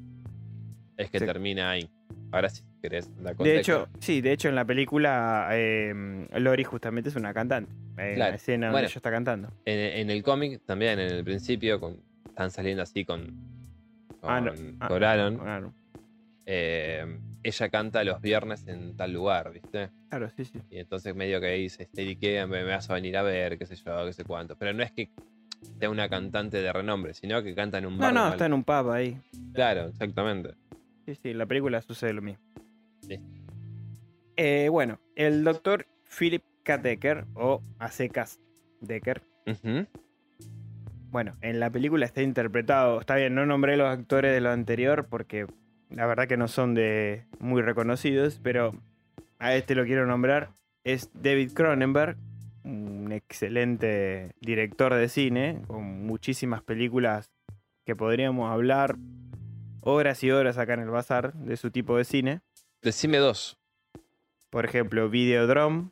[0.97, 1.27] es que Sí.
[1.27, 1.89] termina ahí.
[2.31, 7.11] Ahora si querés dar De hecho, sí, de hecho en la película eh, Lori justamente
[7.11, 7.71] es una cantante.
[7.99, 8.31] En Claro.
[8.31, 9.49] la escena donde ella está cantando.
[9.67, 13.27] En, en el cómic también, en el principio, con, están saliendo así con,
[14.21, 15.75] con, Ah, no, ah, con Aaron.
[16.47, 17.05] Eh,
[17.45, 19.91] ella canta los viernes en tal lugar, ¿viste?
[20.09, 20.59] claro, sí, sí.
[20.71, 23.67] Y entonces medio que ahí se esteriquea, me, me vas a venir a ver, qué
[23.67, 24.57] sé yo, qué sé cuánto.
[24.57, 25.11] Pero no es que
[25.79, 28.13] sea una cantante de renombre, sino que canta en un No, bar.
[28.15, 28.33] no, normal.
[28.35, 29.21] está en un pub ahí.
[29.55, 30.55] Claro, exactamente.
[31.07, 32.43] Sí, sí, en la película sucede lo mismo.
[33.01, 33.19] Sí.
[34.37, 35.87] Eh, bueno, el doctor
[36.19, 36.79] Philip K.
[36.79, 38.39] Decker, o a secas
[38.81, 39.23] Decker,
[41.11, 45.07] bueno, en la película está interpretado, está bien, no nombré los actores de lo anterior
[45.11, 45.47] porque
[45.91, 48.73] la verdad que no son de muy reconocidos, pero
[49.39, 50.51] a este lo quiero nombrar,
[50.85, 52.17] es David Cronenberg,
[52.65, 57.31] un excelente director de cine, con muchísimas películas
[57.85, 58.97] que podríamos hablar
[59.81, 62.41] horas y horas acá en el bazar de su tipo de cine.
[62.83, 63.59] Decime dos.
[64.51, 65.91] Por ejemplo, Videodrome,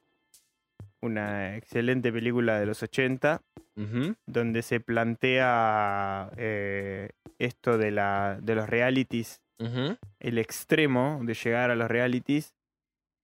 [1.01, 3.43] una excelente película de los 80,
[3.77, 4.14] Ujú.
[4.27, 9.41] donde se plantea eh, esto de, la, de los realities,
[10.21, 12.55] el extremo de llegar a los realities,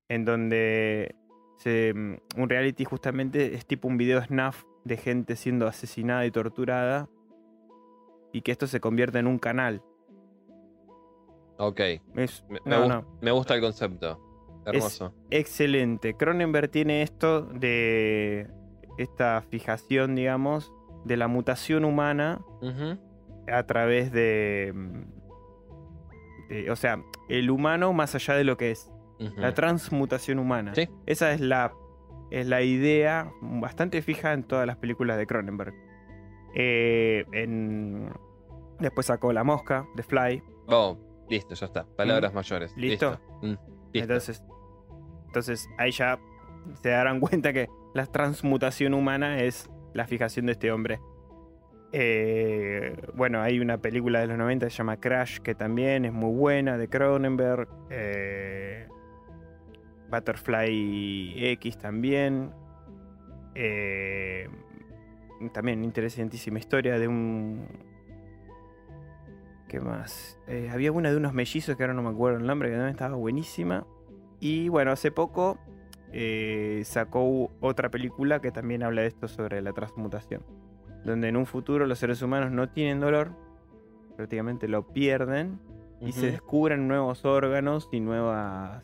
[0.09, 1.15] en donde
[1.57, 6.31] se- mm, un reality justamente es tipo un video snuff de gente siendo asesinada y
[6.31, 7.09] torturada,
[8.33, 9.83] y que esto se convierte en un canal.
[11.59, 11.81] Ok.
[12.17, 14.23] Es, Me, me no, gus- no, me gusta el concepto.
[14.67, 15.15] Hermoso.
[15.31, 16.15] excelente.
[16.15, 18.49] Cronenberg tiene esto de
[18.99, 20.73] esta fijación, digamos,
[21.05, 22.41] de la mutación humana
[23.49, 28.91] a través de, mm, de- o sea, el humano más allá de lo que es,
[29.19, 30.75] La transmutación humana.
[30.75, 30.89] Sí.
[31.07, 31.73] Esa es la,
[32.31, 35.75] es la idea bastante fija en todas las películas de Cronenberg.
[36.55, 38.11] Eh, en-
[38.79, 40.43] después sacó La Mosca, The Fly.
[40.69, 40.99] Oh,
[41.31, 41.87] listo, ya está.
[41.97, 42.77] Palabras mayores.
[42.77, 43.19] ¿Listo?
[43.43, 43.59] Mm, listo.
[43.95, 44.43] Entonces,
[45.27, 46.19] entonces ahí ya
[46.83, 51.01] se darán cuenta que la transmutación humana es la fijación de este hombre.
[51.93, 56.13] Eh, bueno, hay una película de los 90 que se llama Crash, que también es
[56.13, 57.69] muy buena, de Cronenberg.
[57.91, 58.89] Eh,
[60.11, 62.53] Butterfly X también.
[63.55, 64.49] Eh,
[65.53, 67.67] también interesantísima historia de un...
[69.69, 70.39] ¿Qué más?
[70.47, 72.93] Eh, había una de unos mellizos que ahora no me acuerdo el nombre, que también
[72.93, 73.85] estaba buenísima.
[74.39, 75.59] Y bueno, hace poco
[76.13, 80.43] eh, sacó otra película que también habla de esto sobre la transmutación.
[81.05, 83.33] Donde en un futuro los seres humanos no tienen dolor,
[84.17, 85.61] prácticamente lo pierden
[86.01, 88.83] y se descubren nuevos órganos y nuevas,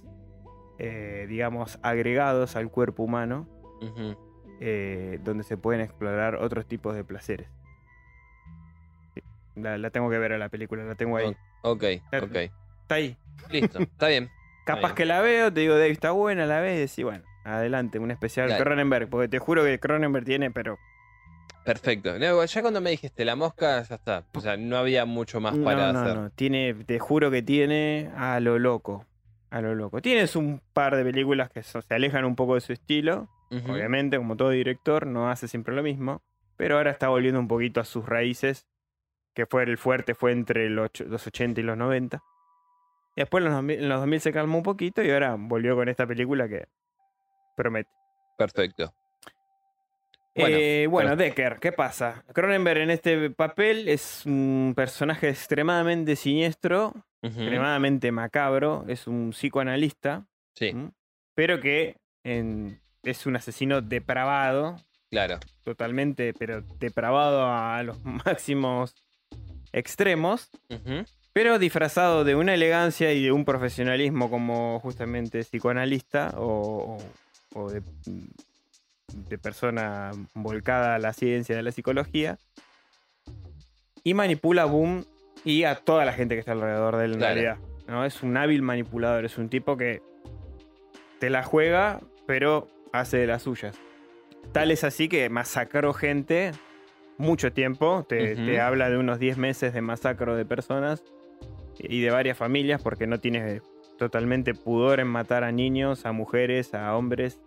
[0.85, 3.49] eh, digamos, agregados al cuerpo humano,
[4.61, 7.49] eh, donde se pueden explorar otros tipos de placeres.
[9.55, 11.37] La, la tengo que ver a la película, la tengo ahí.
[11.63, 12.27] Ok, Claro.
[12.27, 12.35] ok.
[12.83, 13.17] Está ahí.
[13.51, 14.29] Listo, está bien.
[14.67, 14.95] Capaz bien.
[14.97, 18.49] que la veo, te digo, Dave, está buena, la ves y bueno, adelante, un especial
[18.49, 18.63] Dale.
[18.63, 20.79] Cronenberg, porque te juro que Cronenberg tiene, pero
[21.65, 22.19] Perfecto.
[22.19, 24.25] No, ya cuando me dijiste la mosca, ya está.
[24.35, 26.17] O sea, no había mucho más para no, no, hacer.
[26.17, 29.05] no, tiene, te juro que tiene a lo loco,
[29.53, 30.01] a lo loco.
[30.03, 34.17] Tienes un par de películas que so- se alejan un poco de su estilo, obviamente,
[34.17, 36.23] como todo director, no hace siempre lo mismo,
[36.57, 38.67] pero ahora está volviendo un poquito a sus raíces,
[39.35, 42.23] que fue el fuerte, fue entre los, los 80 y los 90.
[43.15, 45.77] Y después en los 2000, en los 2000 se calmó un poquito y ahora volvió
[45.77, 46.67] con esta película que
[47.57, 47.91] promete.
[48.39, 48.95] Perfecto.
[50.35, 52.25] Bueno, Bueno, bueno pero- Decker, ¿qué pasa?
[52.33, 60.75] Cronenberg en este papel es un personaje extremadamente siniestro, Extremadamente macabro, es un psicoanalista, Sí,
[61.35, 64.77] pero que en- es un asesino depravado,
[65.11, 65.39] claro.
[65.65, 68.95] totalmente, pero depravado a los máximos
[69.73, 70.51] extremos,
[71.33, 76.99] pero disfrazado de una elegancia y de un profesionalismo como justamente psicoanalista o,
[77.55, 77.83] o- o de,
[79.29, 82.39] de persona volcada a la ciencia de la psicología.
[84.05, 85.05] Y manipula a Boom
[85.45, 87.35] y a toda la gente que está alrededor de él en Claro.
[87.35, 87.59] realidad.
[87.89, 88.05] ¿no?
[88.05, 90.01] Es un hábil manipulador, es un tipo que
[91.19, 93.77] te la juega, pero hace de las suyas.
[94.53, 96.53] Tal es así que masacró gente
[97.19, 98.05] mucho tiempo.
[98.09, 101.03] Te, te habla de unos 10 meses de masacro de personas
[101.79, 103.61] y de varias familias porque no tiene
[103.99, 107.39] totalmente pudor en matar a niños, a mujeres, a hombres.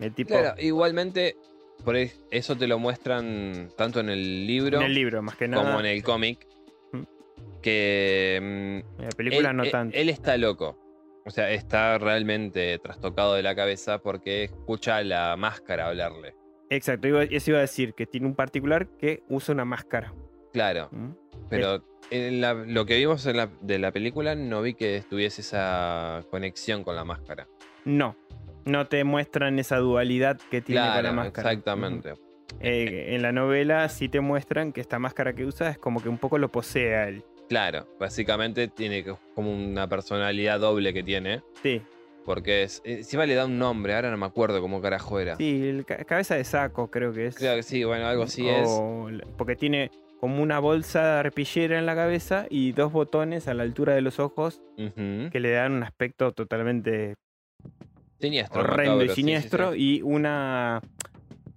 [0.00, 1.36] El tipo Claro, igualmente,
[1.84, 5.62] por eso te lo muestran tanto en el libro en el libro, más que nada.
[5.64, 6.46] como en el cómic.
[7.36, 7.60] Mm.
[7.62, 9.96] Que mm, En la película él, no él- tanto.
[9.96, 10.78] él está loco.
[11.26, 16.34] O sea, está realmente trastocado de la cabeza porque escucha a la máscara hablarle.
[16.68, 20.12] Exacto, eso iba a decir, que tiene un particular que usa una máscara.
[20.52, 21.10] Claro, ¿Mm?
[21.48, 25.40] pero en la- lo que vimos en la- de la película no vi que estuviese
[25.40, 27.48] esa conexión con la máscara.
[27.86, 28.16] No,
[28.66, 31.50] no te muestran esa dualidad que tiene con la máscara.
[31.52, 32.14] exactamente.
[32.60, 36.08] Eh, en la novela sí te muestran que esta máscara que usa es como que
[36.08, 37.22] un poco lo posee a él.
[37.48, 41.42] Claro, básicamente tiene como una personalidad doble que tiene.
[41.62, 41.82] Sí,
[42.24, 45.36] Porque es, encima le da un nombre, ahora no me acuerdo cómo carajo era.
[45.36, 47.34] sí, el ca- cabeza de saco creo que es.
[47.36, 48.66] Creo que sí, bueno, algo así es.
[48.66, 49.90] O Porque tiene
[50.20, 54.00] como una bolsa de arpillera en la cabeza y dos botones a la altura de
[54.00, 57.14] los ojos que le dan un aspecto totalmente
[58.20, 58.60] Siniestro.
[58.62, 59.78] horrendo macabro, y sí, sí, siniestro sí.
[59.98, 60.80] y una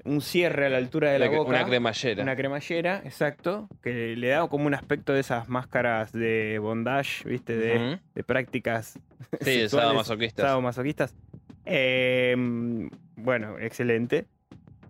[0.08, 1.50] un cierre a la altura de la cre- boca.
[1.50, 2.24] Una cremallera.
[2.24, 7.58] Una cremallera, exacto, que le da como un aspecto de esas máscaras de bondage, ¿viste?
[7.58, 8.02] De, Ujú.
[8.16, 9.00] de prácticas
[9.42, 10.46] Sí, sadomasoquistas.
[10.46, 11.16] sadomasoquistas.
[11.66, 12.36] Eh,
[13.18, 14.26] bueno, excelente.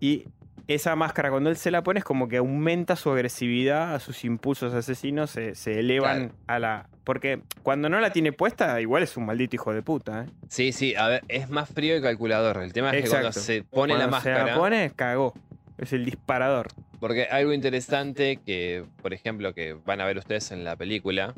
[0.00, 0.24] Y
[0.68, 4.24] esa máscara, cuando él se la pone, es como que aumenta su agresividad, a sus
[4.24, 6.34] impulsos asesinos se, se elevan Claro.
[6.46, 6.88] a la.
[7.04, 10.26] Porque cuando no la tiene puesta, igual es un maldito hijo de puta, ¿eh?
[10.48, 12.62] Sí, sí, a ver, es más frío que calculador.
[12.62, 14.52] El tema es que cuando se pone la Cuando se máscara.
[14.52, 15.34] la pone, cagó.
[15.78, 16.68] Es el disparador.
[17.00, 21.32] Porque algo interesante que, por ejemplo, que van a ver ustedes en la película,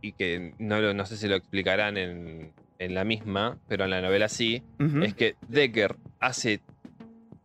[0.00, 3.90] y que no, lo- no sé si lo explicarán en, en la misma, pero en
[3.90, 4.62] la novela sí,
[5.02, 6.60] es que Decker hace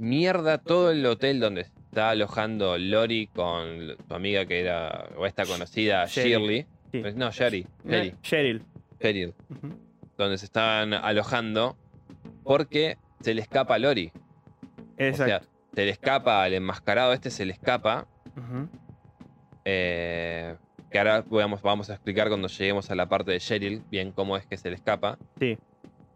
[0.03, 5.45] mierda todo el hotel donde está alojando Lori con su amiga que era, o esta
[5.45, 6.29] conocida, Sherry.
[6.29, 6.65] Shirley.
[6.91, 7.01] Sí.
[7.15, 7.65] No, Sherry.
[7.87, 8.07] Sherry.
[8.09, 8.61] Eh, Cheryl.
[8.99, 9.69] Cheryl, Ujú.
[10.17, 11.75] donde se estaban alojando
[12.43, 14.11] porque se le escapa a Lori.
[14.97, 15.23] Exacto.
[15.23, 15.41] O sea,
[15.73, 18.05] se le escapa al enmascarado este, se le escapa.
[19.65, 20.55] Eh,
[20.91, 24.37] que ahora vamos, vamos a explicar cuando lleguemos a la parte de Cheryl, bien cómo
[24.37, 25.17] es que se le escapa.
[25.39, 25.57] Sí.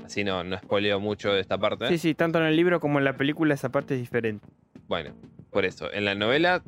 [0.06, 1.88] Así no, no spoileo mucho de esta parte.
[1.89, 4.48] Sí, sí, tanto en el libro como en la película esa parte es diferente.
[4.88, 5.14] Bueno,
[5.52, 5.91] por eso.
[5.91, 6.64] En la novela,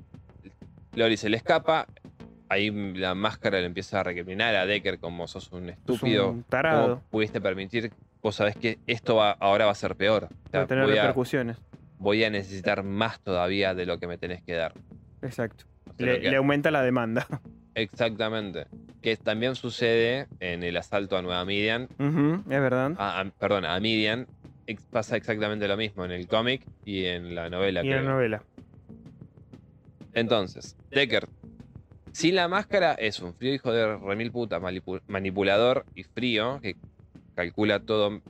[0.95, 1.87] Lori se le escapa.
[2.49, 6.31] Ahí la máscara le empieza a recriminar a Decker como sos un estúpido.
[6.31, 6.87] un tarado.
[6.95, 10.25] ¿Cómo pudiste permitir vos sabés que esto va, ahora va a ser peor.
[10.25, 11.57] O sea, Va a tener voy, a, repercusiones.
[11.99, 14.73] voy a necesitar más todavía de lo que me tenés que dar.
[15.21, 15.63] Exacto.
[15.89, 17.25] O sea, Le, lo que- le aumenta la demanda.
[17.81, 18.67] Exactamente.
[19.01, 21.89] Que también sucede en el asalto a Nueva Midian.
[21.97, 22.93] Es verdad.
[22.97, 24.27] a- a- perdón, a Midian.
[24.67, 27.83] ex- pasa exactamente lo mismo en el cómic y en la novela.
[27.83, 28.45] y en la novela.
[30.13, 31.27] Entonces, Decker,
[32.11, 36.75] sin la máscara, es un frío hijo de remil puta, manipu- manipulador y frío, que
[37.35, 38.21] calcula todo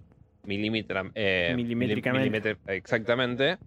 [0.46, 2.58] eh, Milimétricamente.
[2.68, 3.58] exactamente.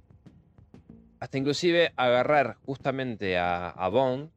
[1.20, 4.30] Hasta inclusive agarrar justamente a, a Bond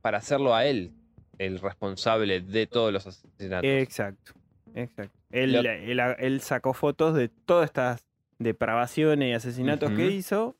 [0.00, 0.92] para hacerlo a él
[1.38, 3.64] el responsable de todos los asesinatos.
[3.70, 4.32] Exacto.
[4.74, 5.16] Exacto.
[5.30, 8.04] Él, Lo- él- él sacó fotos de todas estas
[8.38, 10.56] depravaciones y asesinatos que hizo.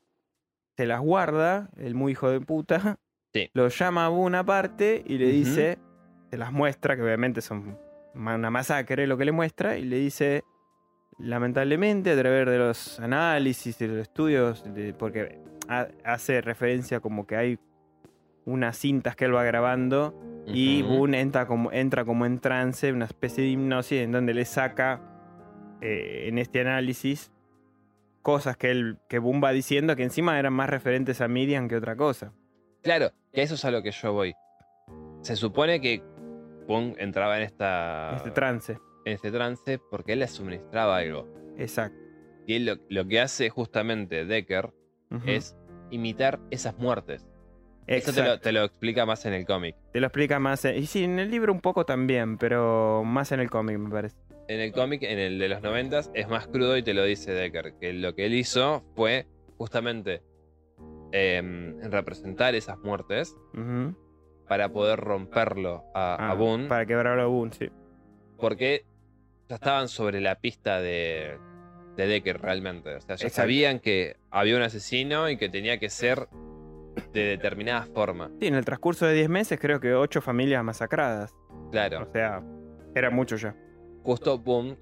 [0.77, 2.97] Se las guarda, el muy hijo de puta.
[3.33, 3.49] Sí.
[3.53, 5.77] Lo llama a una parte y le dice,
[6.29, 7.77] se las muestra, que obviamente son
[8.13, 10.43] una masacre lo que le muestra, y le dice,
[11.19, 16.99] lamentablemente, a través de los análisis y de los estudios, de- porque ha- hace referencia
[16.99, 17.59] como que hay
[18.45, 20.13] unas cintas que él va grabando
[20.47, 20.81] y.
[20.81, 25.01] Boone entra como, entra como en trance, una especie de hipnosis en donde le saca
[25.81, 27.31] eh, en este análisis
[28.21, 31.75] cosas que, él, que Boone va diciendo que encima eran más referentes a Midian que
[31.75, 32.33] otra cosa.
[32.83, 34.33] Claro, que eso es a lo que yo voy.
[35.21, 36.03] Se supone que
[36.67, 38.77] Punk entraba en esta Este trance.
[39.05, 41.27] en este trance porque él le suministraba algo.
[41.57, 41.97] Exacto.
[42.47, 44.71] Y él lo, lo que hace justamente Decker
[45.25, 45.55] es
[45.91, 47.27] imitar esas muertes.
[47.87, 48.43] Eso te lo, Exacto.
[48.43, 49.75] te lo explica más en el cómic.
[49.91, 50.63] Te lo explica más.
[50.65, 53.89] en- y sí, en el libro un poco también, pero más en el cómic, me
[53.89, 54.15] parece.
[54.47, 57.31] En el cómic, en el de los noventas, es más crudo y te lo dice
[57.31, 57.73] Decker.
[57.79, 59.25] Que lo que él hizo fue
[59.57, 60.21] justamente
[61.11, 63.35] em, representar esas muertes
[64.47, 66.67] para poder romperlo a, a Ah, Boone.
[66.67, 67.69] Para quebrarlo a Boone, sí.
[68.37, 68.85] porque
[69.49, 71.37] ya estaban sobre la pista de,
[71.97, 72.95] de Decker realmente.
[72.95, 73.35] O sea, ya Exacto.
[73.35, 76.27] sabían que había un asesino y que tenía que ser
[77.13, 78.31] de determinada forma.
[78.39, 81.33] Sí, en el transcurso de 10 meses creo que 8 familias masacradas.
[81.71, 82.03] Claro.
[82.07, 82.41] O sea,
[82.95, 83.55] era mucho ya.
[84.03, 84.77] Justo Boom,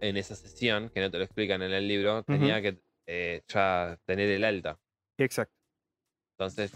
[0.00, 3.98] en esa sesión, que no te lo explican en el libro, tenía que eh, ya
[4.06, 4.78] tener el alta.
[5.18, 5.54] Exacto.
[6.38, 6.72] Entonces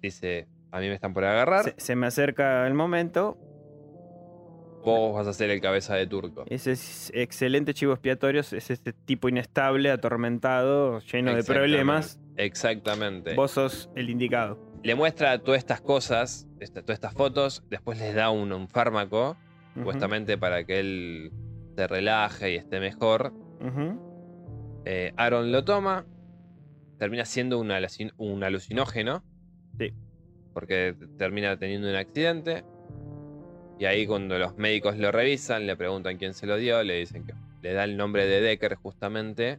[0.00, 3.36] dice, a mí me están por agarrar, Se, se me acerca el momento.
[4.84, 6.44] vos vas a ser el cabeza de turco.
[6.48, 8.40] Ese es excelente chivo expiatorio.
[8.40, 12.20] Es este tipo inestable, atormentado, lleno de problemas.
[12.36, 13.34] Exactamente.
[13.34, 14.58] Vos sos el indicado.
[14.82, 19.36] Le muestra todas estas cosas, esta- todas estas fotos, después les da un, un fármaco,
[19.74, 21.32] supuestamente para que él
[21.76, 23.32] se relaje y esté mejor.
[24.84, 26.04] Eh, Aaron lo toma,
[26.98, 29.24] termina siendo un, alucin- un alucinógeno.
[29.78, 29.92] Sí.
[30.52, 32.64] Porque termina teniendo un accidente.
[33.78, 37.24] Y ahí cuando los médicos lo revisan, le preguntan quién se lo dio, le dicen
[37.24, 37.32] que
[37.62, 39.58] le da el nombre de Decker justamente.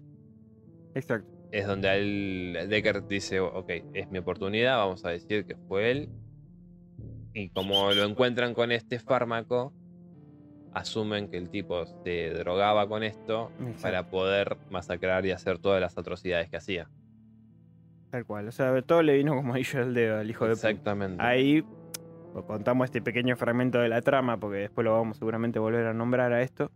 [0.93, 1.27] Exacto.
[1.55, 6.09] Es donde él, Decker dice, ok, es mi oportunidad, vamos a decir que fue él.
[7.33, 9.71] Y como lo encuentran con este fármaco,
[10.73, 13.81] asumen que el tipo se drogaba con esto Exacto.
[13.81, 16.89] para poder masacrar y hacer todas las atrocidades que hacía.
[18.09, 18.49] Tal cual.
[18.49, 20.51] O sea, todo le vino como anillo al dedo al hijo de.
[20.51, 21.23] Exactamente.
[21.23, 21.63] Ahí
[22.47, 25.93] contamos este pequeño fragmento de la trama, porque después lo vamos seguramente a volver a
[25.93, 26.69] nombrar a esto.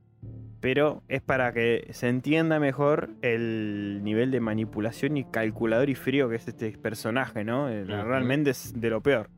[0.62, 6.28] Pero es para que se entienda mejor el nivel de manipulación y calculador y frío
[6.28, 7.70] que es este personaje, ¿no?
[7.70, 7.86] Eh.
[7.86, 9.30] Realmente es de lo peor.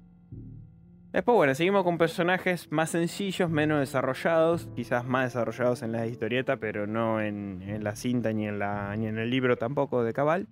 [1.13, 6.55] Después, bueno, seguimos con personajes más sencillos, menos desarrollados, quizás más desarrollados en la historieta,
[6.55, 10.13] pero no en, en la cinta ni en, la, ni en el libro tampoco de
[10.13, 10.47] Cabal.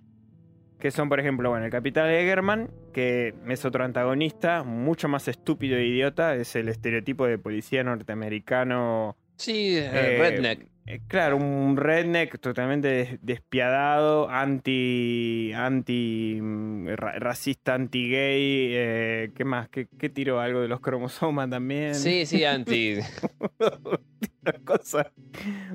[0.78, 5.78] Que son, por ejemplo, bueno, el Capitán Egerman, que es otro antagonista, mucho más estúpido
[5.78, 9.16] e idiota, es el estereotipo de policía norteamericano.
[9.40, 10.66] Sí, eh, eh, Redneck.
[10.86, 15.50] eh, claro, un redneck totalmente des- despiadado, anti.
[15.54, 16.38] anti.
[16.40, 18.68] mm, ra- racista, anti-gay.
[18.72, 19.68] eh, ¿Qué más?
[19.70, 20.40] ¿Qué, qué tiró?
[20.40, 21.94] Algo de los cromosomas también.
[21.94, 22.96] Sí, sí, anti.
[23.58, 25.10] una cosa.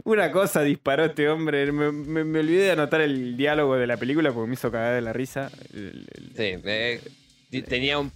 [0.03, 1.71] Una cosa disparó este hombre.
[1.71, 4.93] Me, me- me olvidé de anotar el diálogo de la película porque me hizo cagar
[4.95, 5.49] de la risa.
[5.49, 7.01] Sí, eh,
[7.67, 8.11] tenía un,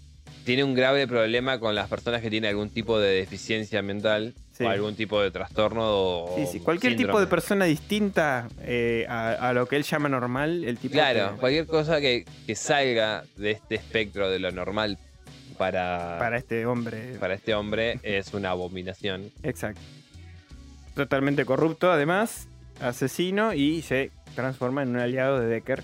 [0.46, 4.66] tiene un grave problema con las personas que tienen algún tipo de deficiencia mental Sí.
[4.66, 9.30] o algún tipo de trastorno o Sí, sí, cualquier tipo de persona distinta eh, a,
[9.50, 10.92] a lo que él llama normal, el tipo.
[10.96, 14.98] Claro, cualquier cosa que, que salga de este espectro de lo normal
[15.58, 17.16] para, para este hombre.
[17.22, 19.32] para este hombre es una abominación.
[19.44, 19.80] Exacto.
[20.94, 22.50] Totalmente corrupto, además,
[22.82, 25.84] asesino y se transforma en un aliado de Decker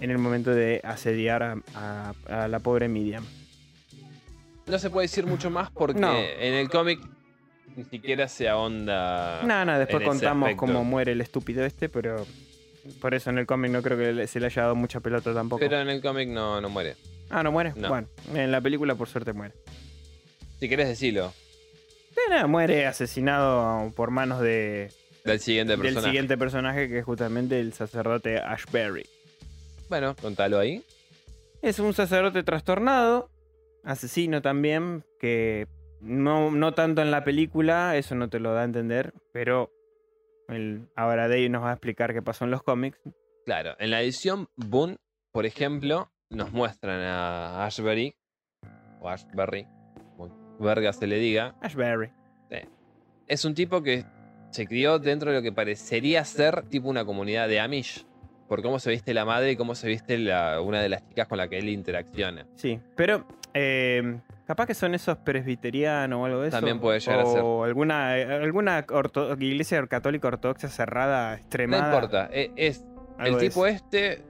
[0.00, 3.24] en el momento de asediar a, a- a la pobre Miriam.
[4.66, 6.16] No se puede decir mucho más porque No.
[6.16, 7.00] en el cómic
[7.76, 9.42] ni siquiera se ahonda.
[9.42, 12.26] No, no, después contamos cómo muere el estúpido este, pero
[13.00, 15.60] por eso en el cómic no creo que se le haya dado mucha pelota tampoco.
[15.60, 16.96] Pero en el cómic no, no muere.
[17.30, 17.72] Ah, ¿no muere?
[17.76, 17.88] No.
[17.88, 19.54] Bueno, en la película por suerte muere.
[20.58, 21.32] Si querés decirlo,
[22.28, 24.90] nada, muere asesinado por manos de,
[25.24, 26.06] del siguiente del personaje.
[26.08, 29.06] siguiente personaje que es justamente el sacerdote Ashbury.
[29.90, 30.84] Bueno, contalo ahí.
[31.62, 33.28] Es un sacerdote trastornado,
[33.82, 35.66] asesino también, que
[36.00, 39.72] no, no tanto en la película, eso no te lo da a entender, pero
[40.46, 43.00] el, ahora Dave nos va a explicar qué pasó en los cómics.
[43.44, 44.96] Claro, en la edición Boone,
[45.32, 48.14] por ejemplo, nos muestran a Ashbury,
[49.00, 49.66] o Ashbury,
[50.16, 51.56] como verga se le diga.
[51.60, 52.12] Ashbury.
[53.26, 54.04] Es un tipo que
[54.50, 58.06] se crió dentro de lo que parecería ser tipo una comunidad de Amish.
[58.50, 61.28] Por cómo se viste la madre y cómo se viste la- una de las chicas
[61.28, 62.48] con la que él interacciona.
[62.56, 63.24] Sí, pero
[63.54, 66.56] eh, capaz que son esos presbiterianos o algo de eso.
[66.56, 67.42] También puede llegar a ser.
[67.44, 71.94] O alguna, alguna orto- iglesia católica ortodoxa cerrada, No extremada.
[71.94, 72.84] importa, e- es
[73.20, 73.76] el tipo eso.
[73.76, 74.24] este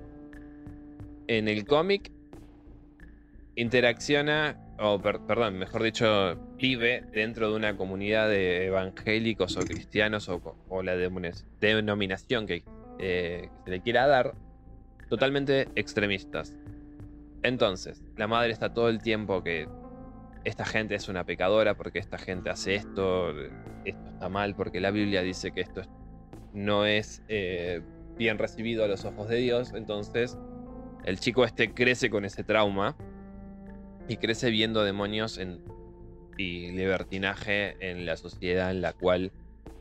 [1.27, 2.13] en el cómic
[3.57, 10.29] interacciona, o per- perdón, mejor dicho, vive dentro de una comunidad de evangélicos o cristianos
[10.29, 10.95] o, o la
[11.61, 12.63] denominación que,
[13.01, 14.35] eh, que se le quiera dar,
[15.09, 16.57] totalmente extremistas.
[17.43, 19.67] Entonces, la madre está todo el tiempo que
[20.45, 23.31] esta gente es una pecadora porque esta gente hace esto,
[23.85, 25.89] esto está mal porque la Biblia dice que esto es-
[26.53, 27.81] no es eh,
[28.17, 29.73] bien recibido a los ojos de Dios.
[29.75, 30.37] Entonces,
[31.05, 32.97] el chico este crece con ese trauma
[34.09, 35.39] y crece viendo demonios
[36.37, 39.33] y libertinaje en la sociedad en la cual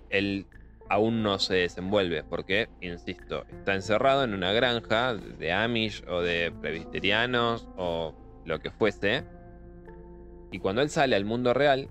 [0.10, 0.48] él
[0.90, 2.24] aún no se desenvuelve.
[2.24, 8.14] Porque, insisto, está encerrado en una granja de Amish o de presbiterianos o
[8.46, 9.24] lo que fuese.
[10.52, 11.88] Y cuando él sale al mundo real,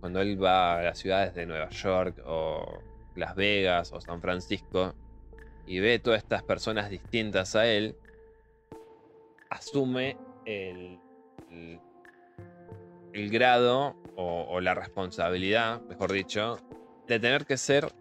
[0.00, 2.82] cuando él va a las ciudades de Nueva York o
[3.14, 4.94] Las Vegas o San Francisco
[5.64, 7.94] y ve todas estas personas distintas a él,
[9.48, 10.98] asume el,
[13.30, 16.58] grado o la responsabilidad, mejor dicho,
[17.06, 17.92] de tener que ser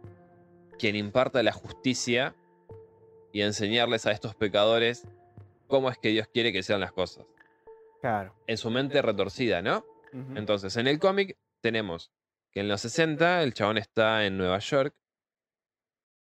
[0.81, 2.35] quien imparta la justicia
[3.31, 5.07] y enseñarles a estos pecadores
[5.67, 7.23] cómo es que Dios quiere que sean las cosas.
[8.01, 8.33] Claro.
[8.47, 9.85] En su mente retorcida, ¿no?
[10.35, 12.11] Entonces, en el cómic tenemos
[12.51, 14.95] que en los 60 el chabón está en Nueva York,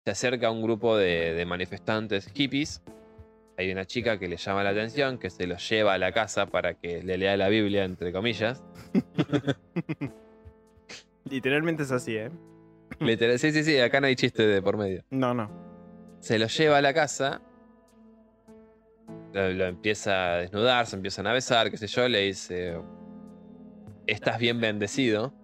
[0.07, 2.83] se acerca a un grupo de, de manifestantes hippies,
[3.59, 6.47] hay una chica que le llama la atención, que se los lleva a la casa
[6.47, 8.65] para que le lea la Biblia, entre comillas.
[11.25, 12.31] Literalmente es así, ¿eh?
[13.01, 15.05] Literal- sí, sí, sí, acá no hay chiste de por medio.
[15.11, 15.51] No, no.
[16.21, 17.43] Se lo lleva a la casa,
[19.33, 22.81] lo, lo empieza a desnudar, se empiezan a besar, qué sé yo, le dice,
[24.07, 25.35] estás bien bendecido.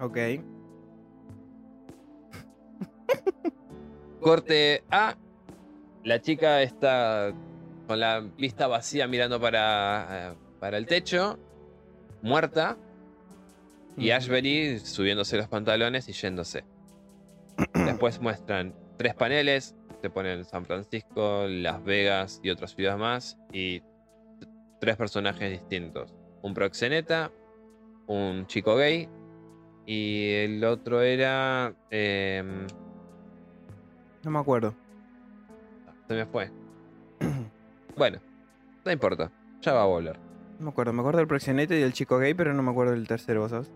[0.00, 0.16] Ok.
[4.20, 5.16] Corte A.
[6.04, 7.32] La chica está
[7.86, 11.38] con la vista vacía mirando para, eh, para el techo,
[12.22, 12.76] muerta.
[13.98, 14.10] Y.
[14.10, 16.64] Ashbury subiéndose los pantalones y yéndose.
[17.74, 19.74] Después muestran tres paneles.
[20.00, 23.38] Te ponen San Francisco, Las Vegas y otras ciudades más.
[23.52, 23.82] Y
[24.80, 26.14] tres personajes distintos.
[26.42, 27.32] Un proxeneta,
[28.06, 29.08] un chico gay.
[29.86, 31.74] Y el otro era...
[31.90, 32.66] em,
[34.22, 34.74] No me acuerdo.
[36.06, 36.50] Se me fue.
[37.96, 38.20] Bueno,
[38.84, 39.32] no importa.
[39.62, 40.16] Ya va a volver.
[40.58, 40.92] No me acuerdo.
[40.92, 43.50] Me acuerdo del proxenete y del chico gay, pero no me acuerdo del tercero, ¿vos
[43.50, 43.72] sabés?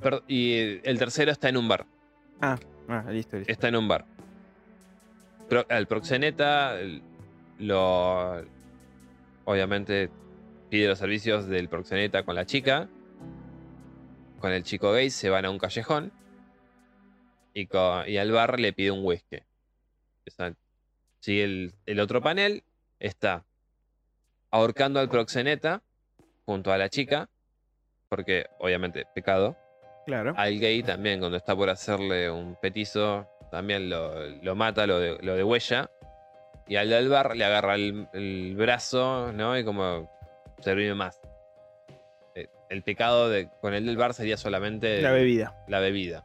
[0.00, 1.86] Per- y el tercero está en un bar.
[2.40, 3.52] Ah, listo, listo.
[3.52, 4.04] Está en un bar.
[5.48, 7.02] Pro- el proxeneta el-
[7.58, 8.44] lo.
[9.44, 10.10] Obviamente
[10.70, 12.88] pide los servicios del proxeneta con la chica.
[14.40, 16.12] Con el chico gay se van a un callejón.
[17.54, 17.66] Y,
[18.18, 19.38] al bar le pide un whisky.
[21.20, 22.62] Sigue el, el otro panel.
[23.00, 23.44] Está
[24.50, 25.82] ahorcando al proxeneta
[26.44, 27.28] junto a la chica.
[28.08, 29.56] Porque, obviamente, pecado.
[30.08, 30.32] Claro.
[30.38, 35.18] Al gay también, cuando está por hacerle un petizo, también lo, lo mata, lo de,
[35.20, 35.90] lo huella.
[36.66, 39.58] Y al del bar le agarra el, el brazo, ¿no?
[39.58, 40.10] Y como
[40.60, 41.20] servirme más.
[42.34, 45.54] Eh, El pecado de, con el del bar sería solamente La bebida.
[45.68, 46.24] la bebida.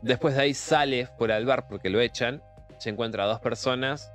[0.00, 2.42] Después de ahí sale fuera del bar porque lo echan.
[2.78, 4.10] Se encuentra a dos personas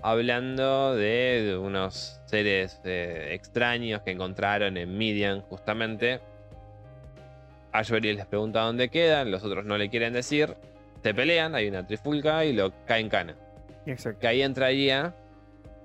[0.00, 6.20] hablando de, de unos seres eh, extraños que encontraron en Midian justamente.
[7.72, 10.54] Ashbury les pregunta dónde quedan, los otros no le quieren decir.
[11.02, 13.36] Se pelean, hay una trifulca y lo caen cana.
[13.86, 14.20] Exacto.
[14.20, 15.14] Que ahí entraría.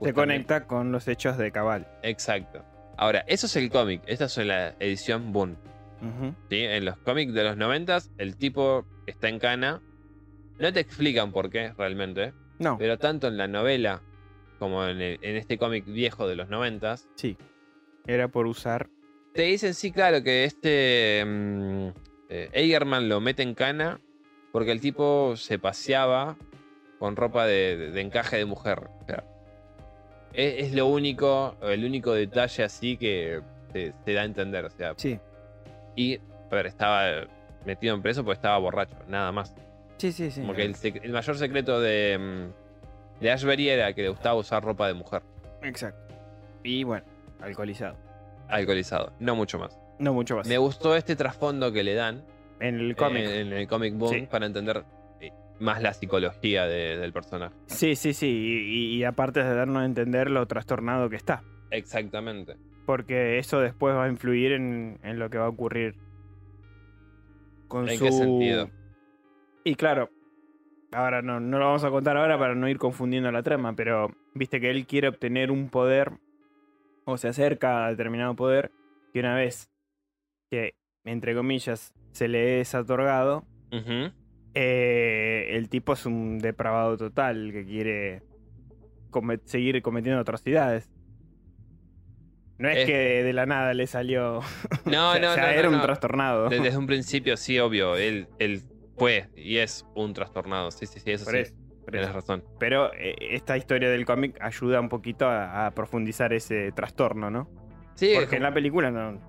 [0.02, 1.88] Se conecta con los hechos de Cabal.
[2.04, 2.64] Exacto.
[2.98, 4.02] Ahora, eso es el cómic.
[4.08, 5.58] Esta es la edición Boon.
[6.50, 6.58] ¿sí?
[6.62, 9.82] En los cómics de los 90 el tipo está en cana.
[10.60, 14.02] No te explican por qué realmente, No, pero tanto en la novela
[14.60, 17.38] como en, el- en este cómic viejo de los 90 sí.
[18.08, 18.88] Era por usar.
[19.36, 24.00] Te dicen sí, claro, que este eh, Eigerman lo mete en cana
[24.52, 26.38] porque el tipo se paseaba
[27.00, 28.90] con ropa de, de- de encaje de mujer.
[29.02, 29.24] O sea,
[30.34, 33.42] es, es lo único, el único detalle así que
[33.74, 34.66] se, se da a entender.
[34.66, 35.20] O sea, Sí.
[35.96, 37.28] y a ver, estaba
[37.66, 39.54] metido en preso porque estaba borracho, nada más.
[39.98, 40.42] Sí, sí, sí.
[40.42, 44.64] Como que el, el mayor secreto de, mm, de Ashbury era que le gustaba usar
[44.64, 45.22] ropa de mujer.
[45.64, 46.16] Exacto.
[46.64, 47.06] Y bueno,
[47.42, 47.98] alcoholizado.
[48.50, 49.80] Alcoholizado, no mucho más.
[50.00, 50.48] No mucho más.
[50.48, 52.24] Me gustó este trasfondo que le dan
[52.60, 53.24] En el cómic.
[53.26, 54.28] En, en el comic boom Sí.
[54.30, 54.84] para entender
[55.22, 57.56] eh, más la psicología de- del personaje.
[57.68, 58.28] Sí, sí, sí.
[58.28, 61.44] Y, y- y aparte de darnos a entender lo trastornado que está.
[61.72, 62.56] Exactamente.
[62.86, 65.96] Porque eso después va a influir en, en lo que va a ocurrir.
[67.68, 68.06] Con ¿En su...
[68.06, 68.70] qué sentido?
[69.64, 70.10] Y claro,
[70.92, 74.12] ahora no, no lo vamos a contar ahora para no ir confundiendo la trama, pero
[74.36, 76.12] viste que él quiere obtener un poder
[77.06, 78.72] o se acerca a determinado poder
[79.14, 79.70] que una vez
[80.52, 80.74] que,
[81.06, 83.46] entre comillas, se le es otorgado,
[84.54, 88.24] eh, el tipo es un depravado total que quiere
[89.12, 90.90] comet- seguir cometiendo atrocidades.
[92.58, 94.40] No es Es- que de la nada le salió.
[94.86, 96.50] No, o sea, no, era no, un trastornado.
[96.50, 97.96] De- Desde un principio, sí, obvio.
[97.98, 98.62] Él, él
[98.98, 100.72] fue y es un trastornado.
[100.72, 101.40] Sí, sí, sí, eso Por sí.
[101.42, 101.54] eso,
[101.92, 102.44] Tienes razón.
[102.60, 107.48] Pero eh, esta historia del cómic ayuda un poquito a, a profundizar ese trastorno, ¿no?
[107.96, 109.20] Sí, Porque en la película no.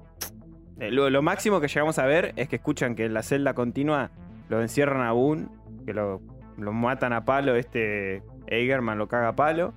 [0.80, 3.54] eh, Lo, lo máximo que llegamos a ver es que escuchan que en la celda
[3.54, 4.10] continua
[4.48, 5.46] lo encierran a Boone,
[5.84, 6.20] que lo,
[6.58, 9.72] lo matan a palo, este Eigerman lo caga a palo.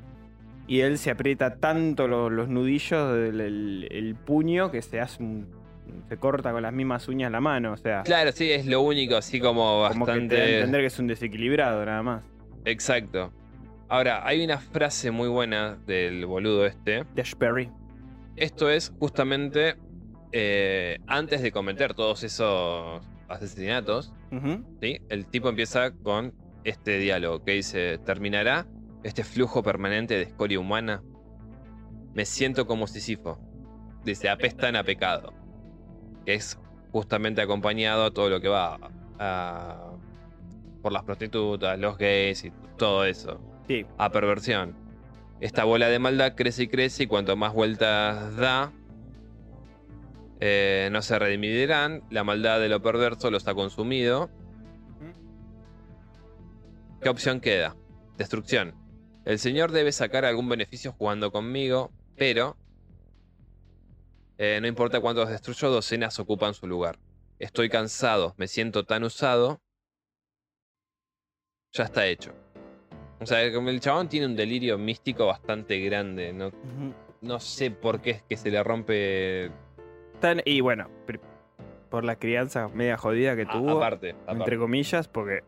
[0.67, 5.23] Y él se aprieta tanto lo- los nudillos del el- el puño que se hace
[5.23, 5.47] un-
[6.07, 7.71] se corta con las mismas uñas la mano.
[7.73, 10.55] O sea, Claro, sí, es lo único, así como como que te bastante.
[10.57, 12.23] entender que es un desequilibrado nada más.
[12.65, 13.31] Exacto.
[13.87, 17.05] Ahora, hay una frase muy buena del boludo este.
[17.15, 17.71] Dash Perry.
[18.35, 19.75] Esto es justamente
[20.31, 24.13] eh, antes de cometer todos esos asesinatos.
[24.81, 24.99] ¿sí?
[25.09, 26.33] El tipo empieza con
[26.63, 28.67] este diálogo que dice, terminará
[29.03, 31.01] este flujo permanente de escoria humana.
[32.13, 33.39] Me siento como Sísifo.
[34.03, 35.33] Dice, apestan a pecado.
[36.25, 36.59] Que es
[36.91, 38.77] justamente acompañado a todo lo que va
[39.17, 39.88] a-
[40.81, 43.39] por las prostitutas, los gays y todo eso.
[43.67, 44.75] Sí, A perversión.
[45.39, 48.73] Esta bola de maldad crece y crece y cuanto más vueltas da,
[50.39, 52.03] eh, no se redimirán.
[52.09, 54.29] La maldad de lo perverso los ha consumido.
[57.01, 57.75] ¿Qué opción queda?
[58.17, 58.75] Destrucción.
[59.23, 62.57] El señor debe sacar algún beneficio jugando conmigo, pero
[64.37, 66.99] eh, no importa cuántos destruyo, docenas ocupan su lugar.
[67.39, 69.61] Estoy cansado, me siento tan usado.
[71.73, 72.33] Ya está hecho.
[73.21, 76.33] O sea, el chabón tiene un delirio místico bastante grande.
[76.33, 76.51] No,
[77.21, 79.51] no sé por qué es que se le rompe.
[80.19, 80.87] Tan- y bueno,
[81.89, 84.37] por la crianza media jodida que a- tuvo, aparte, aparte.
[84.39, 85.43] entre comillas, porque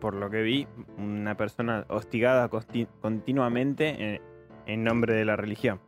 [0.00, 0.66] por lo que vi,
[0.98, 4.20] una persona hostigada continuamente en,
[4.66, 5.80] en nombre de la religión.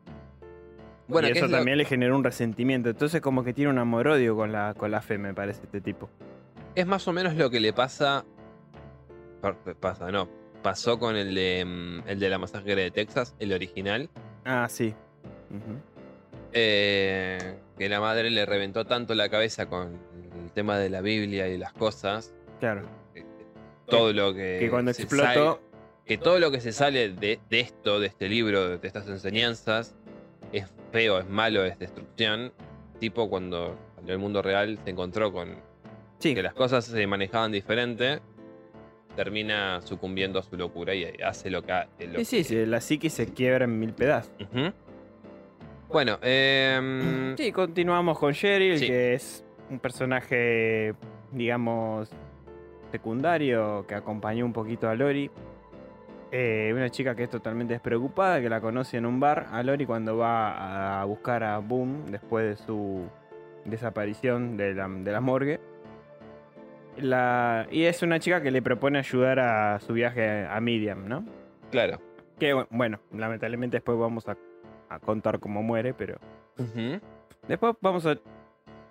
[1.08, 2.88] Bueno, y ¿qué eso es lo- también le generó un resentimiento.
[2.90, 6.08] Entonces como que tiene un amor-odio con la, con la fe, me parece, este tipo.
[6.74, 8.24] Es más o menos lo que le pasa.
[9.42, 10.26] Pa- Pasa, no.
[10.62, 14.08] Pasó con el de, mm, el de la masacre de Texas, el original.
[14.46, 14.94] Ah, sí.
[16.54, 19.98] Eh, que la madre le reventó tanto la cabeza con
[20.44, 22.32] el tema de la Biblia y las cosas.
[22.60, 22.82] Claro.
[23.14, 23.24] eh,
[23.86, 24.58] Todo lo que.
[24.60, 25.58] que cuando explotó, sale-
[26.06, 29.94] que todo lo que se sale de, de esto, de este libro, de estas enseñanzas,
[30.52, 32.52] es feo, es malo, es destrucción.
[33.00, 35.56] Tipo cuando el mundo real se encontró con
[36.18, 38.20] sí, que las cosas se manejaban diferente,
[39.16, 41.72] termina sucumbiendo a su locura y hace lo que...
[41.72, 44.32] ha- lo sí, sí, que- sí, la psique se quiebra en mil pedazos.
[45.88, 48.86] Bueno, em, Sí, continuamos con Cheryl, Sí.
[48.86, 50.94] que es un personaje,
[51.32, 52.10] digamos,
[52.90, 55.30] secundario que acompañó un poquito a Lori.
[56.34, 59.84] Eh, una chica que es totalmente despreocupada, que la conoce en un bar a Lori
[59.84, 63.02] cuando va a buscar a Boom después de su
[63.66, 65.60] desaparición de la, de la morgue.
[67.02, 71.24] La, y es una chica que le propone ayudar a su viaje a Medium, ¿no?
[71.70, 72.00] claro.
[72.38, 74.36] Que bueno, lamentablemente después vamos a,
[74.88, 76.18] a contar cómo muere, pero.
[77.46, 78.18] Después vamos a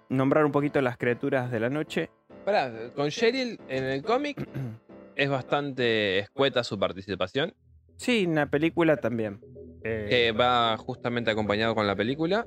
[0.09, 2.09] nombrar un poquito las criaturas de la noche.
[2.45, 4.47] Pará, con Cheryl en el cómic
[5.15, 7.53] es bastante escueta su participación,
[7.97, 9.39] Sí, en la película también.
[9.83, 12.45] Eh, que va justamente acompañado con la película.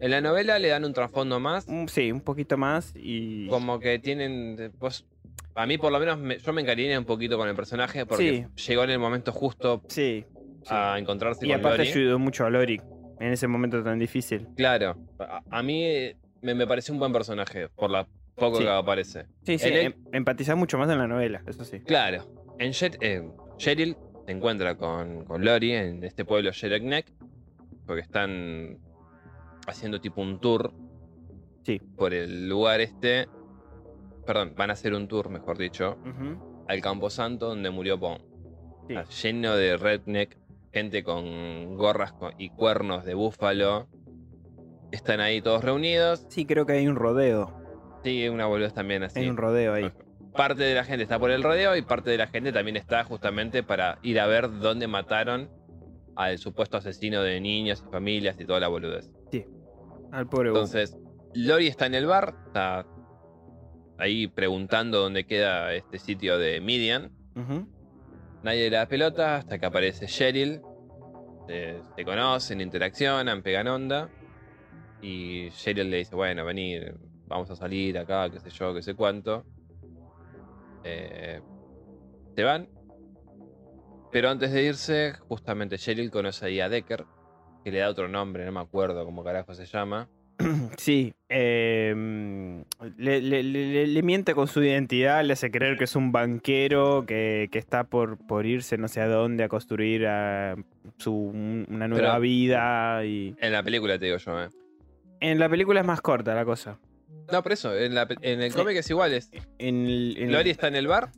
[0.00, 3.46] En la novela le dan un trasfondo más, Un- Sí, un poquito más y...
[3.48, 4.72] como que tienen.
[4.78, 5.06] Vos,
[5.54, 8.48] a mí, por lo menos, me- yo me encariñé un poquito con el personaje porque
[8.66, 10.24] llegó en el momento justo Sí.
[10.62, 10.68] sí.
[10.68, 11.90] a encontrarse y con aparte Lori.
[11.90, 12.80] ayudó mucho a Lori
[13.20, 14.48] en ese momento tan difícil.
[14.56, 18.68] Claro, a, a mí eh, me, me pareció un buen personaje por la poco que
[18.68, 19.26] aparece.
[19.44, 21.78] Sí, sí, En el- em- empatizás mucho más en la novela, eso sí.
[21.80, 22.24] Claro,
[22.58, 23.22] en Sher- eh,
[23.58, 23.96] Cheryl
[24.26, 26.50] se encuentra con, con Lori en este pueblo
[26.82, 27.06] Neck
[27.86, 28.78] porque están
[29.66, 30.72] haciendo tipo un tour
[31.64, 31.80] Sí.
[31.96, 33.28] por el lugar este.
[34.26, 36.64] Perdón, van a hacer un tour, mejor dicho, Ujú.
[36.68, 37.98] al Camposanto donde murió.
[38.88, 38.94] Sí.
[38.94, 40.36] Está lleno de redneck,
[40.72, 43.86] gente con gorras y cuernos de búfalo.
[44.90, 46.26] Están ahí todos reunidos.
[46.28, 47.52] Sí, creo que hay un rodeo.
[48.04, 49.20] Sí, una boludez también así.
[49.20, 49.90] Hay un rodeo ahí.
[50.34, 53.04] Parte de la gente está por el rodeo y parte de la gente también está
[53.04, 55.50] justamente para ir a ver dónde mataron
[56.16, 59.10] al supuesto asesino de niños y familias y toda la boludez.
[60.10, 60.48] Al pobre.
[60.48, 60.96] Entonces,
[61.34, 62.86] Lori está en el bar, está
[63.98, 67.12] ahí preguntando dónde queda este sitio de Midian.
[68.42, 70.60] Nadie le da pelota hasta que aparece Cheryl.
[71.46, 74.10] Se, se conocen, interaccionan, pegan onda.
[75.00, 76.78] Y Cheryl le dice, bueno, vení,
[77.26, 79.44] vamos a salir acá, qué sé yo, qué sé cuánto.
[80.84, 81.40] Eh,
[82.36, 82.68] se van.
[84.10, 87.04] Pero antes de irse, justamente Cheryl conoce ahí a Decker,
[87.64, 90.08] que le da otro nombre, no me acuerdo cómo carajo se llama.
[90.76, 92.64] Sí, em,
[92.96, 97.04] le, le- le- le miente con su identidad, le hace creer que es un banquero
[97.06, 100.56] que, que está por, por irse no sé a dónde a construir ah,
[100.98, 103.04] su, un- una nueva Pero- vida.
[103.04, 103.34] Y...
[103.38, 104.48] En la película te digo yo, ¿eh?
[105.20, 106.78] En la película es más corta la cosa.
[107.30, 109.12] No, por eso, en, la pe- en el cómic es igual.
[109.12, 111.10] Es, En, el- en- Lori está en el bar,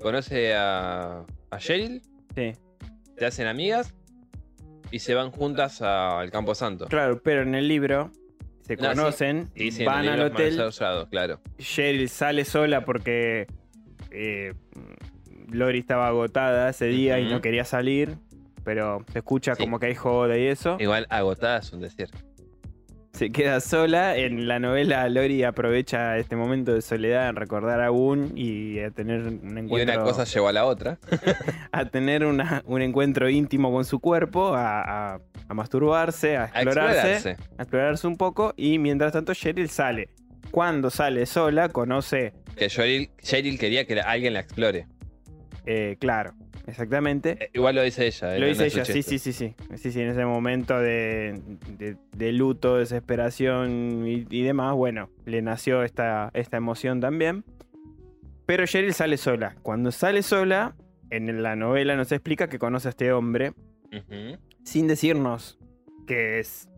[0.00, 2.02] conoce a, a Cheryl,
[2.34, 2.52] sí,
[3.18, 3.94] se hacen amigas
[4.90, 6.86] y se van juntas a- al Campo Santo.
[6.86, 8.10] claro, pero en el libro
[8.62, 11.40] se No, conocen, Sí, van al hotel, desarrollado, claro.
[11.58, 13.46] Cheryl sale sola porque
[14.10, 14.54] eh,
[15.50, 18.16] Lori estaba agotada ese día y no quería salir,
[18.64, 19.62] pero se escucha Sí.
[19.62, 20.76] como que hay joda y eso.
[20.80, 22.08] Igual agotada es un decir.
[23.18, 24.16] Se queda sola.
[24.16, 28.90] En la novela Lori aprovecha este momento de soledad en recordar a Boone y a
[28.92, 30.98] tener un Y encuentro, una cosa llevó a la otra.
[31.72, 36.46] a tener una- un encuentro íntimo con su cuerpo, a, a- a masturbarse, a A
[36.62, 37.42] explorarse, explorarse.
[37.58, 40.10] a explorarse un poco y mientras tanto Cheryl sale.
[40.52, 44.86] Cuando sale sola conoce, Que Cheryl, Cheryl quería que alguien la explore.
[45.66, 46.34] eh, claro,
[46.68, 47.36] exactamente.
[47.40, 48.34] Eh, Igual lo dice ella.
[48.34, 49.54] Lo no- dice ella, sí, sí, sí, sí.
[49.76, 51.40] Sí, sí, en ese momento de,
[51.78, 57.44] de- de luto, desesperación y, y demás, bueno, le nació esta, esta emoción también.
[58.46, 59.56] Pero Cheryl sale sola.
[59.62, 60.74] Cuando sale sola,
[61.10, 63.52] en la novela nos explica que conoce a este hombre
[64.64, 65.58] sin decirnos
[66.06, 66.68] que es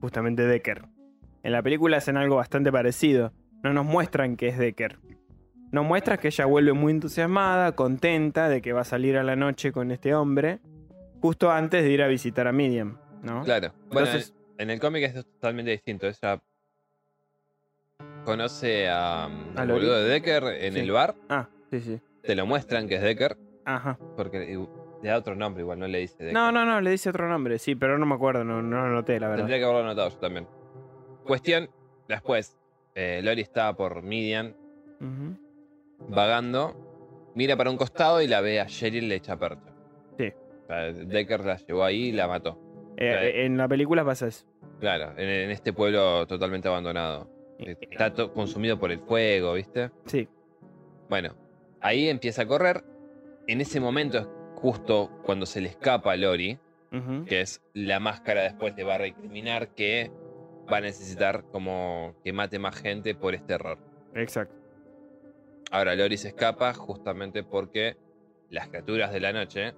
[0.00, 0.82] justamente Decker.
[1.42, 3.32] En la película hacen algo bastante parecido.
[3.62, 4.98] No nos muestran que es Decker.
[5.72, 9.36] Nos muestran que ella vuelve muy entusiasmada, contenta de que va a salir a la
[9.36, 10.58] noche con este hombre,
[11.20, 13.44] justo antes de ir a visitar a Medium, ¿no?
[13.44, 13.72] Claro.
[13.90, 14.22] Bueno, en,
[14.58, 16.08] en el cómic es totalmente distinto.
[16.08, 16.40] Ella
[18.24, 20.80] conoce a, um, ¿A boludo de Decker en Sí.
[20.80, 21.14] el bar.
[21.28, 22.00] Ah, sí, sí.
[22.22, 23.36] Te lo muestran que es Decker.
[23.64, 23.96] Ajá.
[24.16, 24.58] Porque
[25.02, 26.34] le da otro nombre, igual no le dice Decker.
[26.34, 28.92] No, no, no, le dice otro nombre, sí, pero no me acuerdo, no, no lo
[28.92, 29.42] noté, la verdad.
[29.44, 30.46] Tendría que haberlo anotado yo también.
[31.24, 31.70] Cuestión,
[32.08, 32.58] después,
[32.96, 34.56] eh, Lori está por Midian,
[35.00, 35.36] Ujú.
[36.08, 39.72] Vagando, mira para un costado y la ve a Cheryl le echa percha.
[40.18, 40.32] Sí.
[40.64, 42.58] O sea, Decker la llevó ahí y la mató.
[42.96, 43.26] Eh, Claro.
[43.26, 44.46] En la película pasa eso.
[44.80, 47.28] Claro, en, en este pueblo totalmente abandonado.
[47.58, 49.90] Está consumido por el fuego, ¿viste?
[50.06, 50.26] Sí.
[51.08, 51.34] Bueno,
[51.80, 52.82] ahí empieza a correr.
[53.46, 56.58] En ese momento es justo cuando se le escapa a Lori,
[57.26, 60.10] que es la máscara después de va a recriminar que
[60.72, 63.78] va a necesitar como que mate más gente por este error.
[64.14, 64.54] Exacto.
[65.70, 67.96] Ahora Lori se escapa justamente porque
[68.50, 69.74] las criaturas de la noche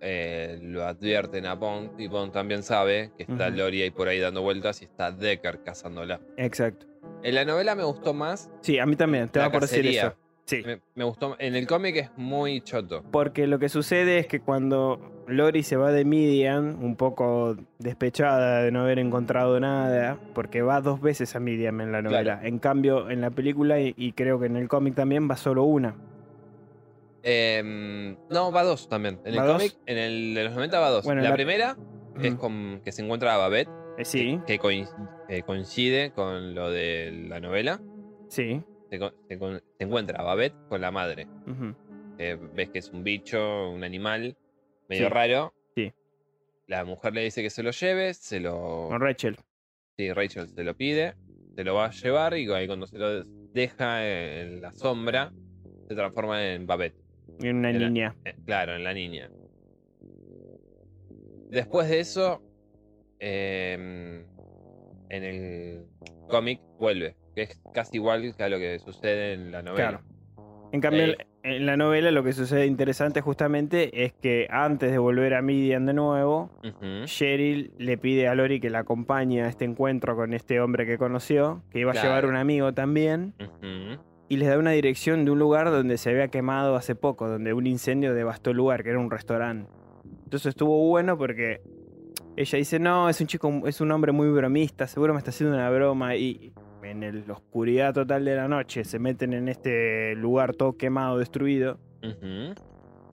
[0.00, 3.56] eh, lo advierten a Bond y Bond también sabe que está Ujú.
[3.56, 6.20] Lori ahí por ahí dando vueltas y está Decker cazándola.
[6.36, 6.86] Exacto.
[7.22, 8.50] En la novela me gustó más.
[8.60, 10.14] Sí, a mí también, te va por decir eso.
[10.46, 10.62] Sí.
[10.66, 11.36] Me, me gustó.
[11.38, 13.02] En el cómic es muy choto.
[13.10, 18.62] Porque lo que sucede es que cuando Lori se va de Midian, un poco despechada
[18.62, 22.40] de no haber encontrado nada, porque va dos veces a Midian en la novela.
[22.42, 25.64] En cambio, en la película, y, y creo que en el cómic también, va solo
[25.64, 25.94] una.
[27.22, 29.18] Em, no, va dos también.
[29.24, 31.04] En el cómic, en el de los 90 va dos.
[31.06, 31.76] Bueno, la, la- primera
[32.20, 34.88] es con que se encuentra a Babette, Eh, sí, que, que coin-
[35.46, 37.80] coincide con lo de la novela.
[38.28, 38.62] sí.
[38.90, 38.98] Se,
[39.78, 41.26] encuentra a Babette con la madre.
[42.16, 44.36] que ves que es un bicho, un animal
[44.88, 45.12] medio Sí.
[45.12, 45.52] raro.
[45.74, 45.92] Sí.
[46.68, 48.86] La mujer le dice que se lo lleve, se lo.
[48.88, 49.36] Con Rachel.
[49.96, 51.14] Sí, Rachel se lo pide,
[51.56, 55.32] se lo va a llevar y ahí cuando se lo deja en la sombra,
[55.88, 56.96] se transforma en Babette.
[57.40, 58.16] En una En la- niña.
[58.24, 59.28] Eh, claro, en la niña.
[61.50, 62.42] Después de eso,
[63.18, 64.24] em,
[65.08, 65.86] en el
[66.28, 69.88] cómic vuelve, que es casi igual que a lo que sucede en la novela.
[69.88, 70.04] Claro.
[70.72, 71.16] En cambio, Eh.
[71.44, 75.86] en- la novela lo que sucede interesante justamente es que antes de volver a Midian
[75.86, 76.50] de nuevo,
[77.04, 80.98] Cheryl le pide a Lori que la acompañe a este encuentro con este hombre que
[80.98, 83.34] conoció, que iba a llevar un amigo también,
[84.28, 87.52] y les da una dirección de un lugar donde se había quemado hace poco, donde
[87.52, 89.70] un incendio devastó el lugar, que era un restaurante.
[90.24, 91.60] Entonces estuvo bueno porque
[92.36, 95.54] ella dice, no, es un chico, es un hombre muy bromista, seguro me está haciendo
[95.54, 96.52] una broma, y
[96.94, 101.18] en el- la oscuridad total de la noche se meten en este lugar todo quemado,
[101.18, 101.78] destruido.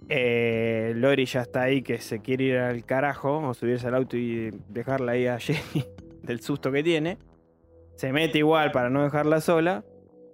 [0.09, 4.17] Eh, Lori ya está ahí que se quiere ir al carajo o subirse al auto
[4.17, 5.85] y dejarla ahí a Jenny
[6.23, 7.17] del susto que tiene.
[7.95, 9.83] Se mete igual para no dejarla sola.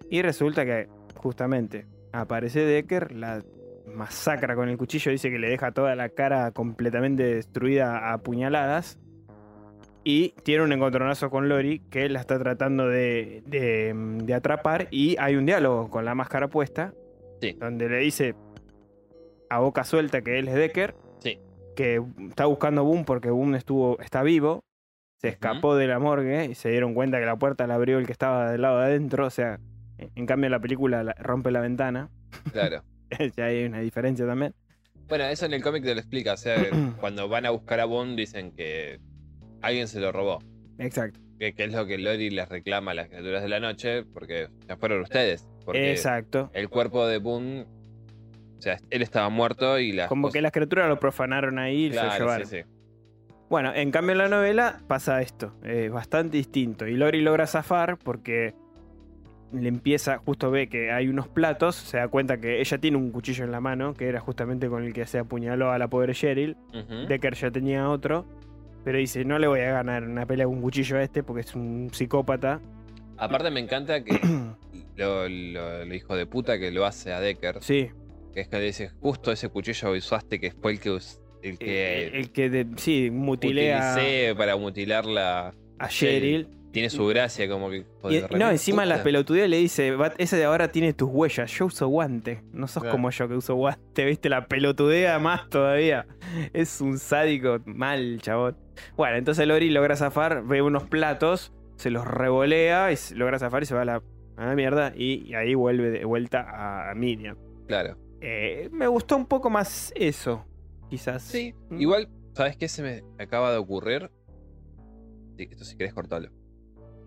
[0.10, 3.44] Y resulta que justamente aparece Decker, la
[3.86, 8.98] masacra con el cuchillo, dice que le deja toda la cara completamente destruida a puñaladas.
[10.10, 13.94] Y tiene un encontronazo con Lori que la está tratando de, de-
[14.24, 14.88] de atrapar.
[14.90, 16.94] Y hay un diálogo con la máscara puesta.
[17.42, 17.52] Sí.
[17.60, 18.34] Donde le dice
[19.50, 20.96] a boca suelta que él es Decker.
[21.20, 21.40] Sí.
[21.76, 24.64] Que está buscando a Boom porque Boom estuvo, está vivo.
[25.18, 28.06] Se escapó de la morgue y se dieron cuenta que la puerta la abrió el
[28.06, 29.26] que estaba del lado de adentro.
[29.26, 29.60] O sea,
[29.98, 32.10] en en cambio la película la- rompe la ventana.
[32.54, 32.82] Claro.
[33.36, 34.54] ya hay una diferencia también.
[35.10, 36.32] Bueno, eso en el cómic te lo explica.
[36.34, 36.56] O sea,
[37.02, 39.00] cuando van a buscar a Bond dicen que
[39.62, 40.40] alguien se lo robó.
[40.80, 41.20] Exacto.
[41.40, 44.48] Que, que es lo que Lori les reclama a las criaturas de la noche, porque
[44.68, 45.48] ya fueron ustedes.
[45.66, 46.50] Porque Exacto.
[46.54, 47.66] el cuerpo de Boone,
[48.58, 51.90] o sea, él estaba muerto y las Como que las criaturas lo profanaron ahí y
[51.90, 52.48] se lo Claro, llevaron.
[52.48, 52.64] sí, sí.
[53.50, 56.88] Bueno, en cambio en la novela pasa esto, es bastante distinto.
[56.88, 58.54] Y Lori logra zafar porque
[59.54, 63.12] le empieza, justo ve que hay unos platos, se da cuenta que ella tiene un
[63.12, 66.14] cuchillo en la mano, que era justamente con el que se apuñaló a la pobre
[66.14, 66.58] Cheryl.
[66.74, 67.08] Ujú.
[67.08, 68.26] Decker ya tenía otro,
[68.88, 71.42] pero dice, no le voy a ganar una pelea con un cuchillo a este porque
[71.42, 72.62] es un psicópata.
[73.18, 74.18] Aparte me encanta que
[74.96, 77.90] lo, lo- lo hijo de puta que lo hace a Decker, Sí,
[78.34, 80.98] que es que le dice, justo ese cuchillo que usaste que fue el que,
[81.42, 85.54] el que el, el que de- sí, mutilé a, para mutilar la...
[85.80, 86.48] a Cheryl.
[86.78, 87.86] Tiene su gracia como que...
[88.10, 89.04] Y- no, encima la puta.
[89.06, 92.84] pelotudea le dice, "Va- ese de ahora tiene tus huellas, yo uso guante, no sos
[92.84, 92.96] Claro.
[92.96, 96.06] como yo que uso guante, viste, la pelotudea más todavía.
[96.54, 98.58] Es un sádico mal, chabón.
[98.96, 103.66] Bueno, entonces Lori logra zafar, ve unos platos, se los revolea y logra zafar y
[103.66, 104.04] se va a la,
[104.38, 107.38] a la mierda y, y ahí vuelve de vuelta a, Miriam.
[107.68, 107.98] Claro.
[108.22, 110.46] Eh, me gustó un poco más eso,
[110.90, 111.24] quizás.
[111.24, 111.82] Sí, Mm.
[111.82, 114.12] igual, ¿sabes qué se me acaba de ocurrir?
[115.38, 116.30] Sí, esto si querés cortarlo.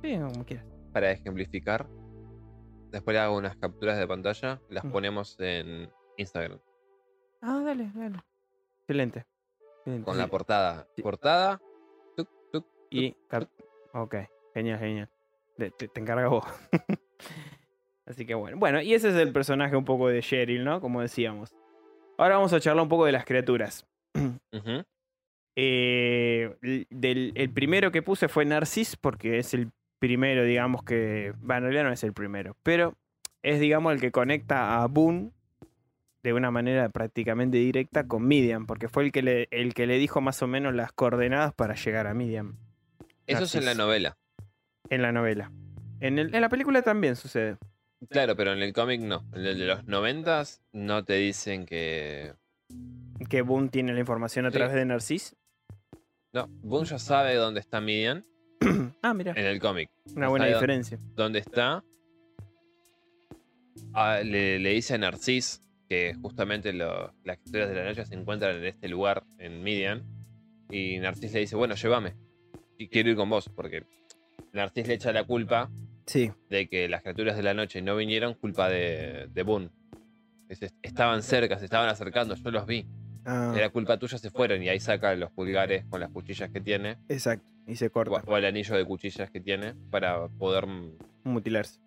[0.02, 0.66] Sí, como quieras.
[0.93, 1.86] Para ejemplificar,
[2.90, 4.90] después le hago unas capturas de pantalla, las Mm.
[4.93, 6.59] ponemos en Instagram.
[7.43, 8.18] Ah, dale, dale.
[8.81, 9.24] Excelente.
[9.78, 10.20] Excelente, Con sí.
[10.20, 10.86] la portada.
[10.97, 11.02] Sí.
[11.02, 11.60] Portada.
[12.16, 13.12] tuc, tuc, Y.
[13.28, 13.48] tuc,
[13.93, 14.14] Ok,
[14.55, 15.09] genial, genial.
[15.56, 16.44] Te, te, te encarga vos.
[18.06, 18.56] Así que bueno.
[18.59, 20.81] Bueno, y ese es el personaje un poco de Cheryl, ¿no?
[20.81, 21.55] Como decíamos.
[22.18, 23.86] Ahora vamos a charlar un poco de las criaturas.
[25.56, 29.70] Eh, el- del, el primero que puse fue Narcis, porque es el
[30.01, 31.32] primero, digamos que.
[31.39, 32.97] Bueno, en realidad no es el primero, pero
[33.43, 35.31] es, digamos, el que conecta a Boone
[36.24, 39.97] de una manera prácticamente directa con Midian, porque fue el que le, el que le
[39.98, 42.59] dijo más o menos las coordenadas para llegar a Midian
[43.27, 44.18] Eso es en la novela.
[44.90, 45.51] en la novela.
[46.01, 47.56] En, el- en la película también sucede.
[48.09, 49.24] Claro, pero en el cómic no.
[49.35, 52.32] En el de los noventas no te dicen que.
[53.28, 54.56] Que Boone tiene la información a Sí.
[54.56, 55.36] través de Narcis.
[56.32, 58.24] No, Boone ya sabe dónde está Midian
[59.02, 59.90] ah, mira, en el cómic.
[60.14, 60.98] una buena diferencia.
[61.16, 61.82] ¿Dónde está?
[63.94, 68.14] Ah, le, le dice a Narcis que justamente lo- las criaturas de la noche se
[68.14, 70.02] encuentran en este lugar, en Midian.
[70.70, 72.14] Y Narcis le dice, bueno, llévame.
[72.78, 73.84] Y quiero ir con vos, porque
[74.52, 75.68] Narcis le echa la culpa
[76.06, 76.30] Sí.
[76.48, 79.70] de que las criaturas de la noche no vinieron, culpa de, de Boone.
[80.82, 82.84] Estaban cerca, se estaban acercando, yo los vi.
[83.24, 84.62] Ah, Era culpa tuya, se fueron.
[84.62, 87.47] Y ahí saca los pulgares con las cuchillas que tiene, exacto.
[87.66, 88.22] Y se corta.
[88.26, 90.66] o el anillo de cuchillas que tiene, para poder...
[91.22, 91.78] Mutilarse.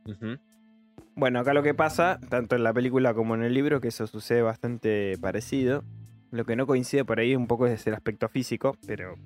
[1.15, 4.07] Bueno, acá lo que pasa, tanto en la película como en el libro, que eso
[4.07, 5.83] sucede bastante parecido.
[6.31, 9.17] Lo que no coincide por ahí un poco es el aspecto físico, pero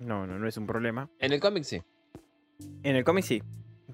[0.00, 1.08] no, no, no es un problema.
[1.20, 1.80] En el cómic sí.
[2.82, 3.42] En el cómic sí,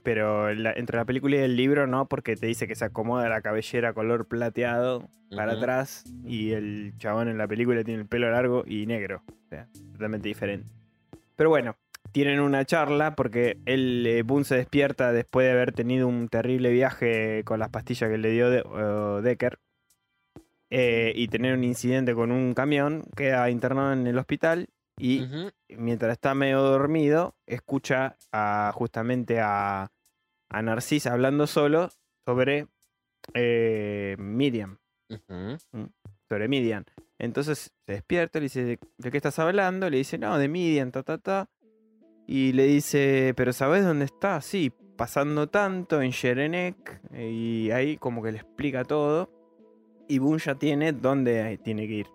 [0.08, 3.28] pero la- entre la película y el libro no, porque te dice que se acomoda
[3.28, 5.06] la cabellera color plateado
[5.36, 9.22] para atrás y el chabón en la película tiene el pelo largo y negro.
[9.28, 10.66] O sea, totalmente diferente.
[11.36, 11.76] Pero bueno,
[12.10, 16.70] tienen una charla porque él, eh, Boone se despierta después de haber tenido un terrible
[16.72, 19.58] viaje con las pastillas que le dio de- Decker
[20.70, 24.68] eh, y tener un incidente con un camión, queda internado en el hospital
[24.98, 25.20] y
[25.76, 29.90] mientras está medio dormido, escucha a, justamente a,
[30.50, 31.90] a Narcis hablando solo
[32.26, 32.66] sobre
[33.34, 34.78] eh, Miriam,
[35.10, 35.90] Ujú.
[36.28, 36.84] sobre Midian.
[37.18, 39.88] Entonces se despierta, le dice, ¿de, de qué estás hablando?
[39.90, 41.48] Le dice, no, de Midian, ta, ta, ta.
[42.26, 44.40] Y le dice, ¿pero sabes dónde está?
[44.42, 47.00] Sí, pasando tanto en Sherenek.
[47.18, 49.30] Y ahí como que le explica todo.
[50.08, 52.06] Y Boone ya tiene dónde tiene que ir.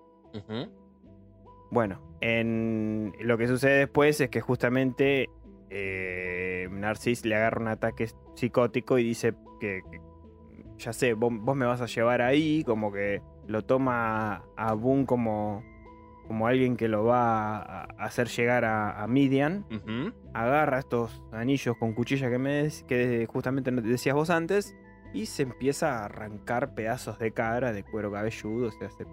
[1.71, 5.27] Bueno, en lo que sucede después es que justamente
[5.69, 10.01] eh, Narcis le agarra un ataque psicótico y dice que, que,
[10.77, 15.05] ya sé, vos, vos me vas a llevar ahí, como que lo toma a Boone
[15.05, 15.63] como,
[16.27, 19.65] como alguien que lo va a hacer llegar a, a Midian,
[20.33, 24.75] agarra estos anillos con cuchilla que, me que justamente decías vos antes
[25.13, 29.05] y se empieza a arrancar pedazos de cara, de cuero cabelludo, se hace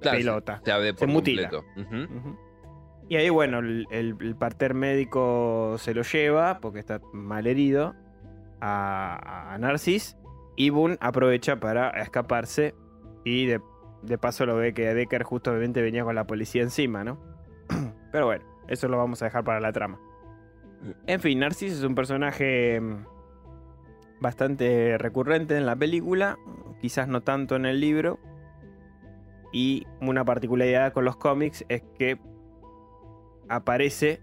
[0.00, 0.62] Claro, se- pelota.
[0.64, 1.50] Se, abre por mutila.
[3.12, 7.94] Y ahí, bueno, el, el, parter médico se lo lleva, porque está mal herido,
[8.58, 10.16] a, a Narcis.
[10.56, 12.74] Y Boone aprovecha para escaparse.
[13.22, 13.60] Y de,
[14.00, 17.18] de paso lo ve que Decker justamente venía con la policía encima, ¿no?
[18.12, 20.00] Pero bueno, eso lo vamos a dejar para la trama.
[21.06, 23.04] En fin, Narcis es un personaje mm,
[24.22, 26.38] bastante recurrente en la película,
[26.80, 28.18] quizás no tanto en el libro.
[29.52, 32.18] Y una particularidad con los cómics es que
[33.54, 34.20] aparece,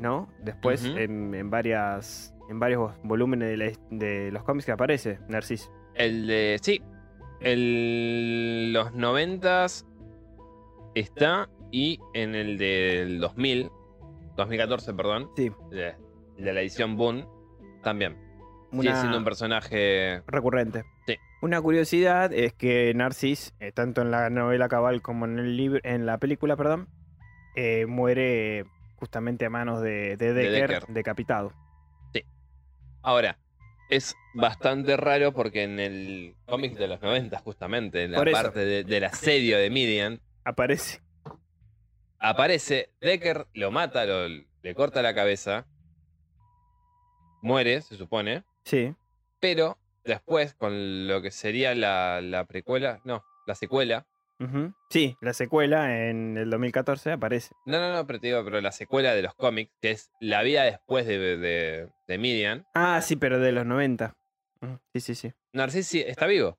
[0.00, 0.28] ¿no?
[0.42, 5.70] Después en, en varias, en varios volúmenes de, la- de los cómics que aparece Narcis.
[5.94, 6.58] El de.
[6.62, 6.82] Sí.
[7.40, 9.86] El, los noventas
[10.94, 11.48] está.
[11.70, 13.70] Y en el del 2000.
[14.36, 15.30] 2014, perdón.
[15.36, 15.50] Sí.
[15.70, 15.94] De,
[16.38, 17.26] de la edición Boone.
[17.82, 18.16] También.
[18.72, 20.22] Una Sigue siendo un personaje.
[20.26, 20.84] recurrente.
[21.06, 21.16] Sí.
[21.42, 25.80] Una curiosidad es que Narcis, eh, tanto en la novela cabal como en el libro,
[25.84, 26.88] en la película, perdón,
[27.56, 28.64] eh, muere
[28.96, 30.86] justamente a manos de, de Decker, Decker.
[30.88, 31.52] decapitado.
[33.02, 33.38] Ahora.
[33.90, 38.84] Es bastante raro porque en el cómic de los 90, justamente, en la parte de-
[38.84, 41.00] del asedio de Midian, Aparece.
[42.18, 45.64] aparece, Decker lo mata, lo- le corta la cabeza,
[47.40, 48.94] muere, se supone, Sí.
[49.40, 54.06] pero después con lo que sería la, la precuela, no, la secuela,
[54.90, 57.54] Sí, la secuela en el 2014 aparece.
[57.66, 60.42] no, no, no, pero te digo, pero la secuela de los cómics, que es la
[60.42, 64.14] vida después de, de, de Midian, Ah, sí, pero de los 90.
[64.62, 64.78] Ujú.
[64.94, 65.32] Sí, sí, sí.
[65.52, 66.58] Narcissi está vivo.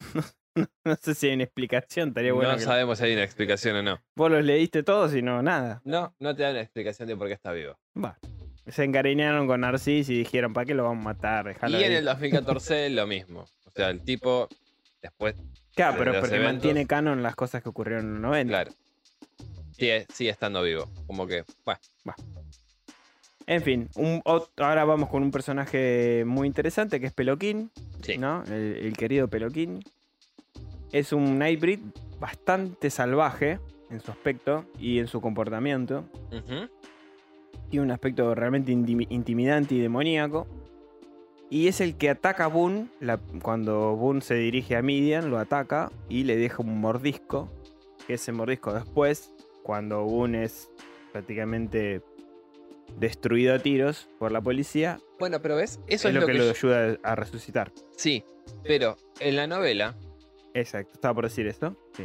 [0.84, 2.50] No sé si hay una explicación, estaría bueno.
[2.52, 4.02] no que- sabemos si hay una explicación o no.
[4.14, 5.80] Vos los leíste todos y no, nada.
[5.84, 7.78] No, no te dan una explicación de por qué está vivo.
[7.96, 8.18] Va.
[8.66, 11.46] Se encariñaron con Narcis y dijeron, ¿para qué lo vamos a matar?
[11.46, 11.96] Dejalo y en ahí".
[11.96, 13.46] el 2014 lo mismo.
[13.64, 14.46] O sea, el tipo
[15.00, 15.36] después
[15.74, 16.52] Claro, pero porque eventos.
[16.54, 18.50] mantiene canon las cosas que ocurrieron en los 90.
[18.50, 18.72] Claro.
[19.72, 20.88] Sigue, sigue estando vivo.
[21.06, 21.80] Como que, bueno,
[23.46, 24.22] En fin, un,
[24.58, 27.70] ahora vamos con un personaje muy interesante que es Peloquín,
[28.02, 28.16] sí.
[28.18, 28.44] ¿no?
[28.44, 29.82] El, el querido Peloquín.
[30.92, 31.80] Es un Nightbreed
[32.20, 33.58] bastante salvaje
[33.90, 36.04] en su aspecto y en su comportamiento.
[36.30, 36.68] Ujú.
[37.70, 40.46] Tiene un aspecto realmente intimi- intimidante y demoníaco.
[41.52, 42.86] Y es el que ataca a Boone.
[42.98, 47.50] la- cuando Boone se dirige a Midian, lo ataca y le deja un mordisco.
[48.08, 50.70] Ese mordisco después, cuando Boone es
[51.12, 52.00] prácticamente
[52.98, 56.50] destruido a tiros por la policía, Bueno, pero ves, eso es, lo que, lo yo-
[56.52, 57.70] ayuda a resucitar.
[57.96, 58.24] Sí,
[58.64, 59.94] pero en la novela
[60.54, 61.76] Exacto, estaba por decir esto.
[61.94, 62.04] Sí.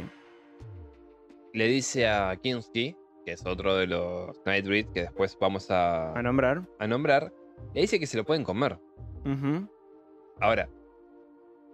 [1.54, 2.94] le dice a Kinski,
[3.24, 6.62] que es otro de los Nightbreed que después vamos a, A nombrar.
[6.78, 7.32] a nombrar,
[7.74, 8.78] le dice que se lo pueden comer.
[10.40, 10.68] Ahora,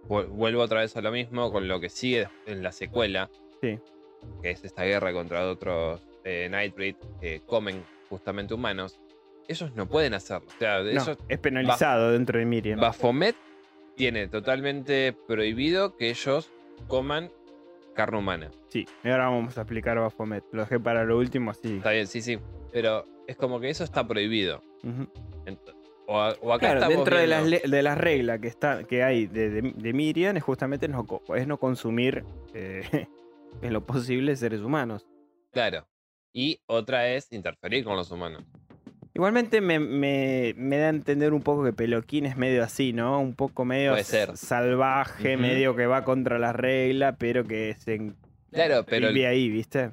[0.07, 3.29] vu- vuelvo otra vez a lo mismo con lo que sigue en la secuela,
[3.61, 3.79] Sí.
[4.41, 8.99] que es esta guerra contra otros eh, Nightbreed que comen justamente humanos.
[9.47, 10.47] Ellos no pueden hacerlo.
[10.47, 12.79] O sea, No, ellos es penalizado dentro de Miriam.
[12.79, 13.35] Baphomet
[13.95, 16.51] tiene totalmente prohibido que ellos
[16.87, 17.31] coman
[17.93, 18.49] carne humana.
[18.69, 20.43] Sí, y ahora vamos a explicar Baphomet.
[20.51, 21.77] Lo dejé para lo último, así.
[21.77, 22.39] Está bien, sí, sí.
[22.73, 24.63] Pero es como que eso está prohibido.
[24.83, 25.07] Ujú.
[25.45, 25.74] Ent-
[26.07, 29.25] O, a- o acá Claro, dentro de las, de las reglas que, está, que hay
[29.27, 31.05] de, de, de Miriam es justamente no,
[31.35, 32.23] es no consumir
[32.53, 33.07] eh,
[33.61, 35.07] en lo posible seres humanos.
[35.51, 35.87] Claro.
[36.33, 38.43] Y otra es interferir con los humanos.
[39.13, 43.19] Igualmente me, me- me da a entender un poco que Peloquín es medio así, ¿no?
[43.21, 44.35] Un poco medio ser.
[44.35, 48.11] salvaje, medio que va contra la regla, pero que se
[48.51, 49.91] Claro, pero vive el ahí, ¿viste?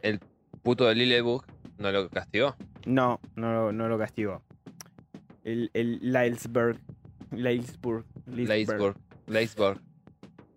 [0.62, 1.44] puto de Lillebug
[1.78, 2.56] no lo castigó.
[2.84, 4.42] No, no, no lo castigó.
[5.44, 6.78] El, el Lylesburg.
[7.32, 8.04] Lylesburg.
[8.26, 8.46] Lylesburg.
[8.46, 8.96] Leisburg.
[9.26, 9.80] Leisburg.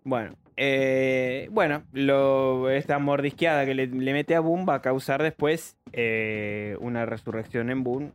[0.04, 5.22] Bueno, eh, bueno, lo, esta mordisqueada que le, le mete a Boone va a causar
[5.22, 8.12] después eh, una resurrección en Boone.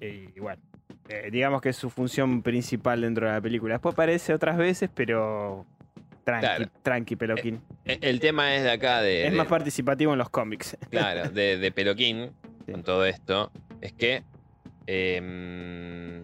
[0.00, 0.60] Y bueno,
[1.08, 3.74] eh, digamos que es su función principal dentro de la película.
[3.74, 5.66] Después aparece otras veces, pero
[6.24, 6.64] tranqui, Claro.
[6.82, 7.60] tranqui, Peloquín.
[7.84, 9.26] E- El tema es de acá de.
[9.26, 10.76] es de- más participativo en los cómics.
[10.90, 12.30] Claro, de, de Peloquín,
[12.66, 12.72] Sí.
[12.72, 13.50] con todo esto,
[13.80, 14.22] es que
[14.86, 16.22] em,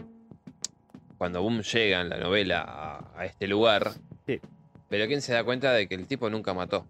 [1.17, 3.93] cuando Boom llega en la novela a, a este lugar,
[4.27, 4.41] Sí.
[4.89, 6.87] Peloquín se da cuenta de que el tipo nunca mató.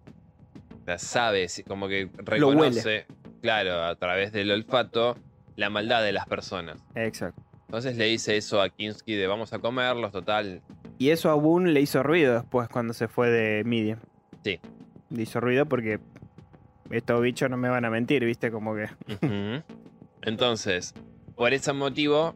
[0.82, 3.06] O sea, sabe, como que reconoce,
[3.42, 5.16] claro, a través del olfato,
[5.56, 6.82] la maldad de las personas.
[6.94, 7.42] Exacto.
[7.66, 10.62] Entonces le dice eso a Kinski de vamos a comerlos, total.
[10.98, 13.98] Y eso a Boone le hizo ruido después cuando se fue de Medium.
[14.42, 14.58] Sí.
[15.10, 16.00] Le hizo ruido porque
[16.90, 18.50] estos bichos no me van a mentir, ¿viste?
[18.50, 18.88] Como que.
[20.22, 20.94] Entonces,
[21.38, 22.34] por ese motivo,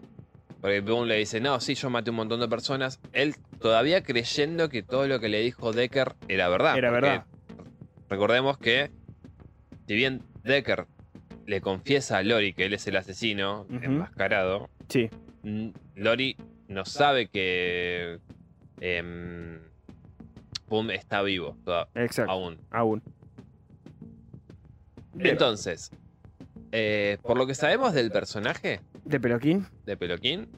[0.61, 4.69] porque Boone le dice, no, sí, yo maté un montón de personas, él todavía creyendo
[4.69, 6.79] que todo lo que le dijo Decker era verdad.
[6.79, 7.27] Era verdad.
[8.09, 8.91] Recordemos que,
[9.89, 10.87] si bien Decker
[11.47, 15.11] le confiesa a Lori que él es el asesino enmascarado, Sí.
[15.97, 16.37] Lori
[16.69, 18.20] no sabe que
[18.81, 19.59] em,
[20.69, 22.31] Boone está vivo toda- Exacto.
[22.31, 22.59] aún.
[22.70, 23.03] Aún.
[25.19, 25.91] Entonces,
[26.73, 28.81] eh, por lo que sabemos del personaje
[29.12, 29.66] ¿De Peloquín?
[29.84, 30.48] de Peloquín,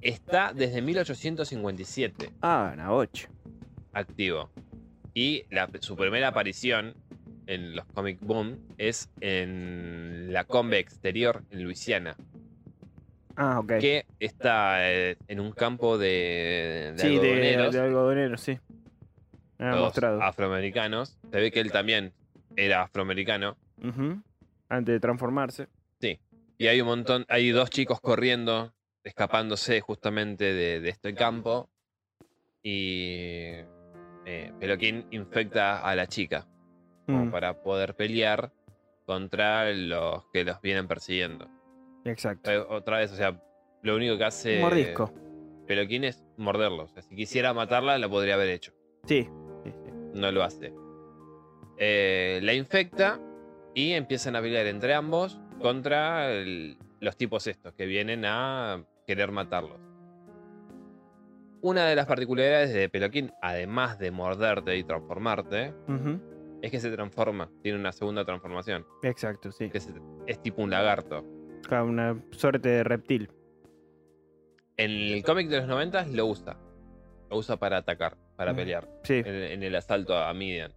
[0.00, 3.28] está desde 1857 Ah, una 8.
[3.92, 4.48] activo.
[5.12, 6.94] Y la- su primera aparición
[7.46, 12.16] en los Comic Boom es en la Combe Exterior en Luisiana,
[13.36, 13.74] Ah, ok.
[13.78, 18.58] que está eh, en un campo de, de sí, de, algodoneros, de algodonero, sí.
[19.58, 20.22] Me han todos mostrado.
[20.22, 21.18] afroamericanos.
[21.30, 22.12] Se ve que él también
[22.56, 23.56] era afroamericano.
[23.84, 24.22] Ujú.
[24.70, 25.68] Antes de transformarse.
[26.62, 28.72] Y hay un montón, hay dos chicos corriendo,
[29.02, 31.68] escapándose justamente de, de este campo.
[32.62, 33.54] Y
[34.24, 36.46] eh, Peloquín infecta a la chica
[37.04, 38.52] como Mm, para poder pelear
[39.06, 41.48] contra los que los vienen persiguiendo.
[42.04, 42.48] Exacto.
[42.52, 43.42] Eh, Otra vez, o sea,
[43.82, 45.12] lo único que hace mordisco.
[45.66, 46.84] Peloquín es morderlo.
[46.84, 48.72] O sea, si quisiera matarla, lo podría haber hecho.
[49.08, 49.28] Sí.
[49.64, 49.90] sí, sí.
[50.14, 50.72] No lo hace.
[51.76, 53.18] Eh, la infecta
[53.74, 59.30] y empiezan a pelear entre ambos contra el- los tipos estos que vienen a querer
[59.32, 59.78] matarlos.
[61.60, 65.72] Una de las particularidades de Peloquín, además de morderte y transformarte,
[66.60, 67.48] es que se transforma.
[67.62, 68.84] Tiene una segunda transformación.
[69.02, 69.70] Exacto, sí.
[69.70, 69.92] Que es,
[70.26, 71.24] es tipo un lagarto.
[71.68, 73.30] Claro, Una suerte de reptil.
[74.76, 76.56] En el cómic de los 90 lo usa.
[77.30, 78.56] Lo usa para atacar, para Mm.
[78.56, 78.88] pelear.
[79.04, 79.22] Sí.
[79.24, 80.72] en, en el asalto a Midian.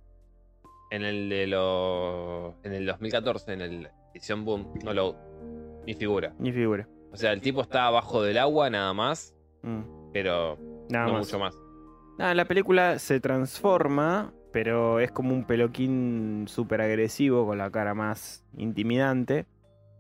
[0.92, 2.54] En el de los.
[2.64, 5.16] En el 2014, en el edición Boom, no lo.
[5.86, 6.34] Ni figura.
[6.40, 6.88] Ni figura.
[7.12, 10.58] O sea, el tipo está abajo del agua nada más, Mm, pero
[10.90, 11.26] Nada no más.
[11.26, 11.58] mucho más.
[12.20, 17.94] Nada, la película se transforma, pero es como un peloquín súper agresivo con la cara
[17.96, 19.46] más intimidante.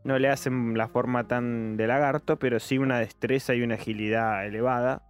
[0.04, 4.46] No le hacen la forma tan de lagarto, pero sí una destreza y una agilidad
[4.46, 5.02] elevada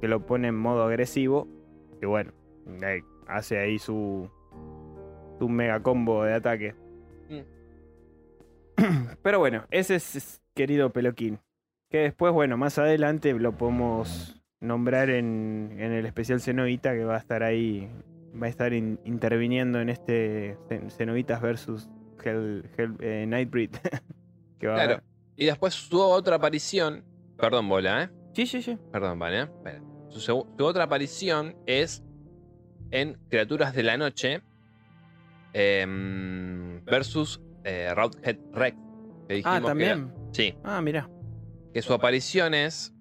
[0.00, 1.48] que lo pone en modo agresivo.
[2.00, 2.32] Que bueno,
[2.82, 4.30] ahí hace ahí su,
[5.40, 6.74] su mega combo de ataque.
[9.22, 11.38] Pero bueno, ese es querido Peloquín.
[11.90, 17.16] Que después, bueno, más adelante lo podemos nombrar en, en el especial Cenovita que va
[17.16, 17.88] a estar ahí,
[18.40, 21.88] va a estar in- interviniendo en este Cen- Cenovitas versus
[22.24, 23.70] Hell, Hell- eh, Nightbreed.
[24.58, 25.02] que va Claro.
[25.36, 27.04] Y después su otra aparición.
[27.36, 28.10] Perdón, bola, ¿eh?
[28.32, 28.78] Sí, sí, sí.
[28.92, 29.42] Perdón, vale.
[29.42, 29.80] ¿eh?
[30.08, 32.02] Su, otra aparición es
[32.90, 34.42] en Criaturas de la Noche
[35.52, 38.76] em, versus eh, Roundhead Rex.
[39.28, 39.90] que dijimos Ah, que también.
[39.90, 40.54] era- sí.
[40.64, 41.10] Ah, mira.
[41.72, 42.92] que su aparición es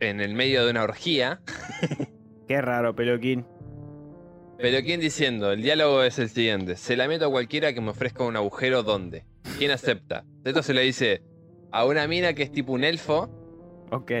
[0.00, 1.40] en el medio de una orgía,
[2.48, 3.44] Qué raro, Peloquín.
[4.58, 5.52] pero ¿quién diciendo?
[5.52, 8.82] El diálogo es el siguiente, se la meto a cualquiera que me ofrezca un agujero,
[8.82, 9.24] ¿dónde?
[9.58, 10.24] ¿Quién acepta?
[10.44, 11.22] Esto se le dice
[11.72, 13.30] a una mina que es tipo un elfo,
[13.90, 14.12] Ok.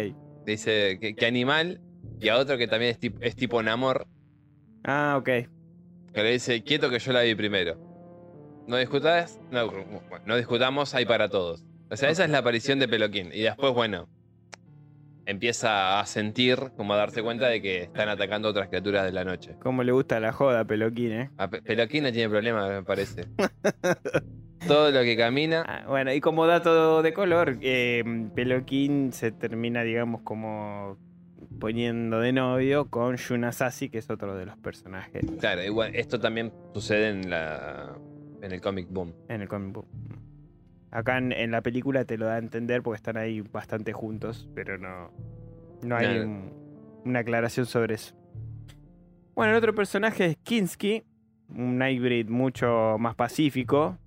[0.46, 1.80] dice que, que animal,
[2.20, 4.06] y a otro que también es tipo, es tipo Namor,
[4.84, 5.26] Ah, ok.
[5.26, 7.76] que le dice, quieto que yo la vi primero.
[8.66, 9.70] No discutas, no,
[10.24, 11.64] no discutamos, hay para todos.
[11.88, 13.30] O sea, esa es la aparición de Peloquín.
[13.32, 14.08] Y después, bueno,
[15.24, 19.24] empieza a sentir, como a darse cuenta de que están atacando otras criaturas de la
[19.24, 19.56] noche.
[19.60, 21.30] Cómo le gusta la joda a Peloquín, ¿eh?
[21.36, 23.28] A Pe- Peloquín no tiene problema, me parece.
[24.66, 25.64] Todo lo que camina.
[25.66, 28.02] Ah, bueno, y como dato de color, eh,
[28.34, 30.98] Peloquín se termina, digamos, como
[31.60, 35.24] poniendo de novio con Yuna Sassi, que es otro de los personajes.
[35.38, 37.96] Claro, igual, esto también sucede en la.
[38.46, 39.12] En el cómic Boom.
[39.28, 39.86] En el comic book.
[40.90, 44.48] Acá en, en la película te lo da a entender porque están ahí bastante juntos,
[44.54, 45.10] pero no,
[45.82, 46.24] no hay No.
[46.24, 46.52] un-
[47.04, 48.14] una aclaración sobre eso.
[49.34, 51.04] Bueno, el otro personaje es Kinski,
[51.48, 53.98] un hybrid mucho más pacífico,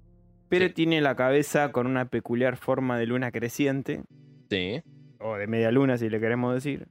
[0.49, 0.73] pero Sí.
[0.73, 4.01] tiene la cabeza con una peculiar forma de luna creciente,
[4.49, 4.81] Sí.
[5.19, 6.87] o de media luna si le queremos decir.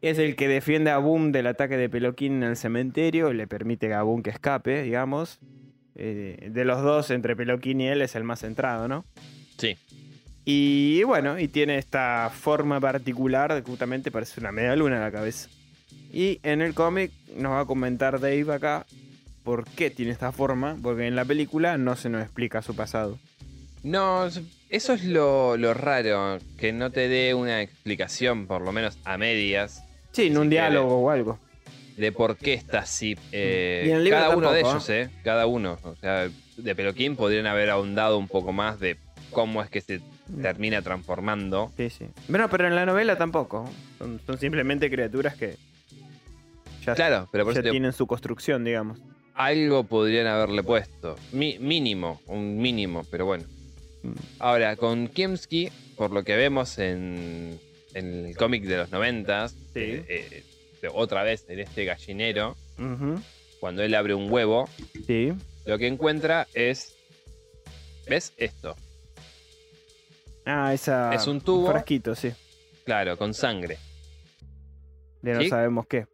[0.00, 3.92] Es el que defiende a Boom del ataque de Peloquín en el cementerio, le permite
[3.92, 5.40] a Boom que escape, digamos.
[6.02, 9.04] Eh, de los dos, entre Peloquín y él, es el más centrado, ¿no?
[9.58, 9.76] Sí.
[10.46, 15.12] Y bueno, y tiene esta forma particular, de justamente parece una media luna en la
[15.12, 15.48] cabeza.
[16.12, 18.86] Y en el cómic nos va a comentar Dave acá
[19.44, 23.18] por qué tiene esta forma, porque en la película no se nos explica su pasado.
[23.82, 24.40] No, es-
[24.70, 29.18] eso es lo, lo raro, que no te dé una explicación, por lo menos a
[29.18, 31.38] medias, Sí, en un diálogo o algo.
[31.96, 33.16] De por qué está así.
[33.32, 35.10] eh, cada uno de tampoco, ellos, ¿eh?
[35.24, 35.78] Cada uno.
[35.82, 38.96] O sea, de Peloquín podrían haber ahondado un poco más de
[39.30, 40.00] cómo es que se
[40.42, 41.72] termina transformando.
[41.76, 42.06] Sí, sí.
[42.28, 43.68] Bueno, pero en la novela tampoco.
[43.98, 45.56] Son, son simplemente criaturas que
[46.86, 48.98] ya, Claro, pero por ya eso te- tienen su construcción, digamos.
[49.34, 51.16] algo podrían haberle puesto.
[51.32, 53.44] Mi- mínimo, un mínimo, pero bueno.
[54.38, 57.58] Ahora, con Kimsky, por lo que vemos en,
[57.94, 59.80] en el cómic de los noventas, Sí.
[59.80, 60.44] eh, eh,
[60.88, 62.56] otra vez en este gallinero,
[63.60, 64.68] cuando él abre un huevo,
[65.06, 65.32] Sí.
[65.66, 66.96] lo que encuentra es.
[68.08, 68.74] ¿Ves esto?
[70.44, 71.14] Ah, esa.
[71.14, 71.68] Es un tubo.
[71.70, 72.32] frasquito, sí.
[72.84, 73.78] Claro, con sangre.
[75.22, 75.48] De no ¿Sí?
[75.48, 76.06] sabemos qué.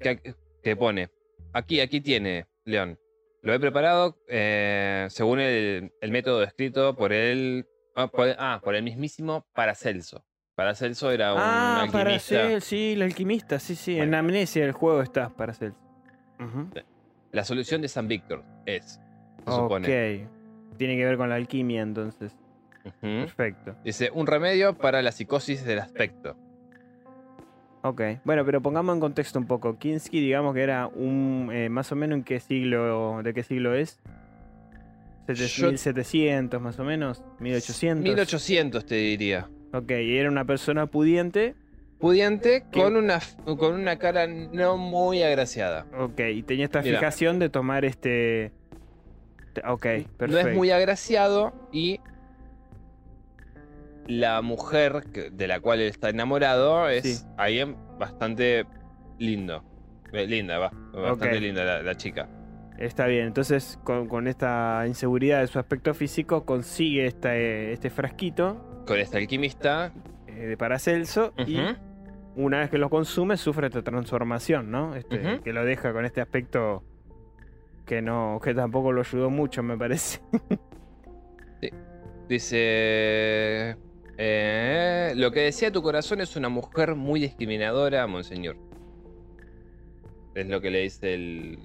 [0.00, 1.10] que, que pone,
[1.52, 2.98] aquí, aquí tiene, León.
[3.42, 8.74] Lo he preparado eh, según el, el método descrito por el, ah, por, ah, por
[8.74, 10.24] el mismísimo Paracelso.
[10.60, 12.28] Paracelso era un ah, para alquimista.
[12.34, 13.98] ser, sí, el alquimista, sí, sí.
[13.98, 14.14] En.
[14.14, 15.72] Amnesia el juego está para ser.
[16.38, 16.68] Ujú.
[17.32, 19.00] La solución de San Víctor es,
[19.44, 19.56] se Ok.
[19.62, 20.28] supone.
[20.76, 22.36] Tiene que ver con la alquimia, entonces.
[23.00, 23.74] Perfecto.
[23.84, 26.36] Dice, un remedio para la psicosis del aspecto.
[27.82, 28.02] Ok.
[28.24, 29.78] Bueno, pero pongamos en contexto un poco.
[29.78, 31.48] Kinski, digamos que era un.
[31.52, 33.22] eh, más o menos en qué siglo.
[33.22, 33.98] ¿De qué siglo es?
[35.26, 37.22] Sete- Yo- 1700, más o menos.
[37.38, 38.04] 1800.
[38.04, 39.48] 1800 te diría.
[39.72, 41.54] Ok, y era una persona pudiente.
[41.98, 42.80] Pudiente ¿Qué?
[42.82, 45.86] con una, con una cara no muy agraciada.
[45.98, 46.98] Ok, y tenía esta Mira.
[46.98, 48.52] fijación de tomar este.
[49.52, 50.26] te- Ok, perfecto.
[50.28, 52.00] No es muy agraciado y
[54.06, 57.26] la mujer de la cual él está enamorado es Sí.
[57.36, 58.64] alguien bastante
[59.18, 59.62] lindo.
[60.12, 60.70] Eh, Linda, va.
[60.92, 62.28] Bastante linda la, la chica.
[62.78, 67.90] Está bien, entonces con, con esta inseguridad de su aspecto físico consigue esta, eh, este
[67.90, 69.92] frasquito este alquimista.
[70.26, 71.76] eh, de Paracelso y ujú,
[72.36, 74.94] una vez que lo consume sufre esta transformación, ¿no?
[74.96, 75.40] Este.
[75.44, 76.82] Que lo deja con este aspecto
[77.86, 80.20] que no que tampoco lo ayudó mucho, me parece.
[82.28, 83.76] Dice.
[84.18, 88.56] eh, lo que decía tu corazón es una mujer muy discriminadora, monseñor.
[90.34, 91.58] Es lo que le dice el,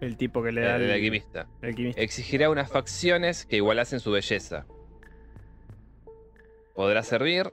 [0.00, 1.46] El tipo que le da el el, alquimista.
[1.62, 2.00] el alquimista.
[2.00, 4.66] Exigirá unas facciones que igualasen su belleza.
[6.74, 7.52] Podrá servir.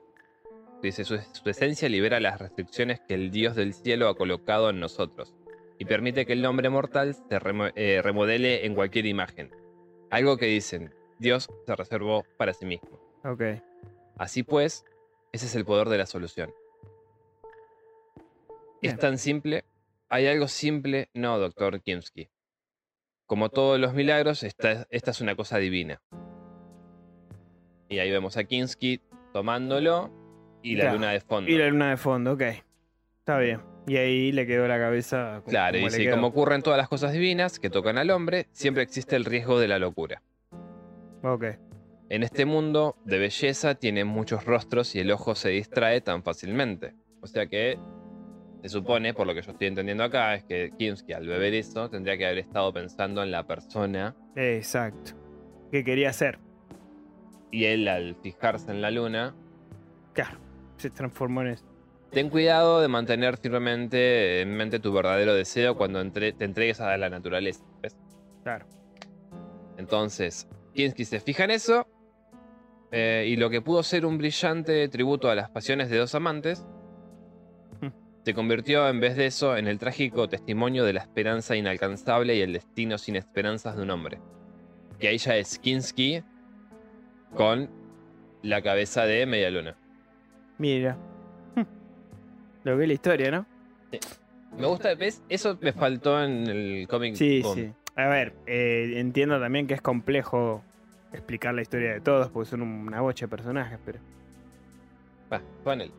[0.81, 4.79] Dice, su, su esencia libera las restricciones que el Dios del cielo ha colocado en
[4.79, 5.35] nosotros
[5.77, 9.51] y permite que el hombre mortal se remo- eh, remodele en cualquier imagen.
[10.09, 12.99] Algo que dicen, Dios se reservó para sí mismo.
[13.23, 13.43] Ok.
[14.17, 14.85] Así pues,
[15.31, 16.51] ese es el poder de la solución.
[18.81, 18.95] Bien.
[18.95, 19.65] Es tan simple.
[20.09, 22.29] Hay algo simple, no, doctor Kimsky.
[23.27, 26.01] Como todos los milagros, esta, esta es una cosa divina.
[27.91, 29.01] Y ahí vemos a Kinski
[29.33, 30.09] tomándolo
[30.63, 31.51] y la luna de fondo.
[31.51, 32.41] Y la luna de fondo, ok.
[33.19, 33.59] Está bien.
[33.85, 35.41] Y ahí le quedó la cabeza.
[35.41, 36.15] como- Claro, como y quedó.
[36.15, 39.67] como ocurren todas las cosas divinas que tocan al hombre, siempre existe el riesgo de
[39.67, 40.21] la locura.
[41.23, 41.45] Ok.
[42.09, 46.93] En este mundo de belleza tiene muchos rostros y el ojo se distrae tan fácilmente.
[47.21, 47.77] O sea que
[48.61, 51.89] se supone, por lo que yo estoy entendiendo acá, es que Kimsky al beber eso
[51.89, 55.11] tendría que haber estado pensando en la persona Exacto.
[55.71, 56.39] ¿Qué quería hacer?
[57.51, 59.35] Y él al fijarse en la luna,
[60.13, 60.37] Claro.
[60.77, 61.65] Se transformó en eso.
[62.11, 66.97] ten cuidado de mantener firmemente en mente tu verdadero deseo cuando entre- te entregues a
[66.97, 67.63] la naturaleza.
[67.81, 67.95] ¿ves?
[68.43, 68.65] Claro.
[69.77, 71.87] Entonces, Kinski se fija en eso.
[72.93, 76.65] eh, y lo que pudo ser un brillante tributo a las pasiones de dos amantes,
[77.79, 77.87] Hmm.
[78.25, 82.41] se convirtió en vez de eso en el trágico testimonio de la esperanza inalcanzable y
[82.41, 84.19] el destino sin esperanzas de un hombre.
[84.99, 86.21] Y ahí ya es Kinski
[87.35, 87.69] con
[88.43, 89.75] la cabeza de Media Luna.
[90.57, 90.97] Mira.
[92.63, 93.45] Lo que es la historia, ¿no?
[94.57, 95.23] Me gusta, ¿ves?
[95.29, 97.15] Eso me faltó en el cómic.
[97.15, 97.55] Sí, Boom.
[97.55, 97.73] sí.
[97.95, 100.63] A ver, eh, entiendo también que es complejo
[101.13, 103.99] explicar la historia de todos, porque son una bocha de personajes, pero.
[105.31, 105.91] Va, ponele.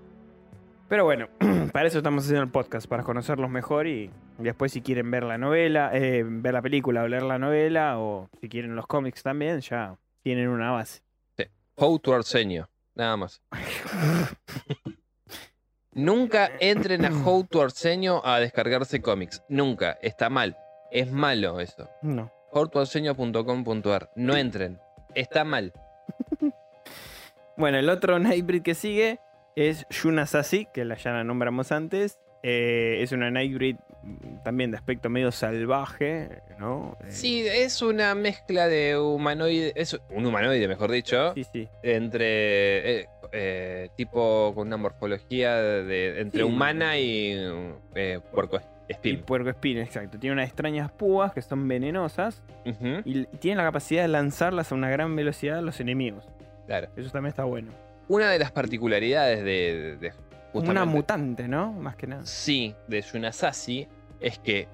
[0.88, 1.28] Pero bueno,
[1.72, 5.38] para eso estamos haciendo el podcast, para conocerlos mejor y después si quieren ver la
[5.38, 9.60] novela, eh, ver la película o leer la novela, o si quieren los cómics también,
[9.60, 11.02] ya tienen una base.
[11.76, 13.42] How to Arsenio, nada más.
[15.94, 19.42] Nunca entren a How to Arsenio a descargarse cómics.
[19.48, 19.98] Nunca.
[20.02, 20.56] Está mal.
[20.90, 21.88] Es malo eso.
[22.02, 22.30] No.
[22.52, 24.10] howtoarsenio.com.ar.
[24.16, 24.78] No entren.
[25.14, 25.72] Está mal.
[27.54, 29.20] Bueno, el otro Nightbreed que sigue
[29.56, 32.18] es Yuna Sassi, que la ya la nombramos antes.
[32.42, 33.76] Eh, es una Nightbreed
[34.44, 36.96] también de aspecto medio salvaje, ¿no?
[37.02, 39.72] Eh, Sí, es una mezcla de humanoide.
[39.76, 41.32] Es un humanoide, mejor dicho.
[41.34, 41.68] sí, sí.
[41.82, 43.00] Entre.
[43.00, 46.46] eh, eh, tipo con una morfología de, entre Sí.
[46.48, 47.32] humana y.
[47.94, 49.22] Eh, puerco Y espín.
[49.22, 50.18] puerco espín, exacto.
[50.18, 52.42] Tiene unas extrañas púas que son venenosas
[53.04, 56.26] y tiene la capacidad de lanzarlas a una gran velocidad a los enemigos.
[56.66, 56.88] Claro.
[56.96, 57.72] Eso también está bueno.
[58.08, 59.96] Una de las particularidades de.
[60.00, 60.12] de-
[60.54, 61.72] Una mutante, ¿no?
[61.72, 62.26] Más que nada.
[62.26, 63.88] Sí, de Yunasashi
[64.20, 64.68] es que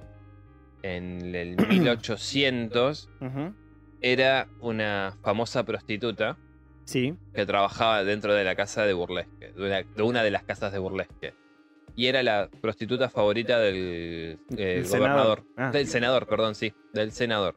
[0.83, 3.55] en el 1800 Ujú.
[4.01, 6.37] era una famosa prostituta
[6.85, 7.15] Sí.
[7.35, 10.73] que trabajaba dentro de la casa de burlesque, de una de, una de las casas
[10.73, 11.35] de burlesque.
[11.95, 14.89] Y era la prostituta favorita del eh, gobernador.
[14.89, 15.45] senador.
[15.57, 15.71] Ah.
[15.73, 16.73] Del senador, perdón, sí.
[16.95, 17.57] Del senador.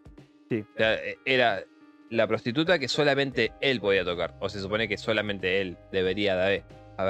[0.49, 0.65] Sí.
[0.73, 1.63] O sea, eh, era
[2.09, 4.35] la prostituta que solamente él podía tocar.
[4.41, 6.63] O se supone que solamente él debería de haber-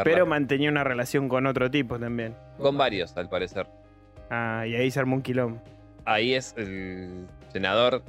[0.03, 2.35] Pero mantenía una relación con otro tipo también.
[2.57, 3.67] Con varios, al parecer.
[4.29, 5.61] Ah, y ahí se armó un quilombo.
[6.05, 8.01] ahí es el senador.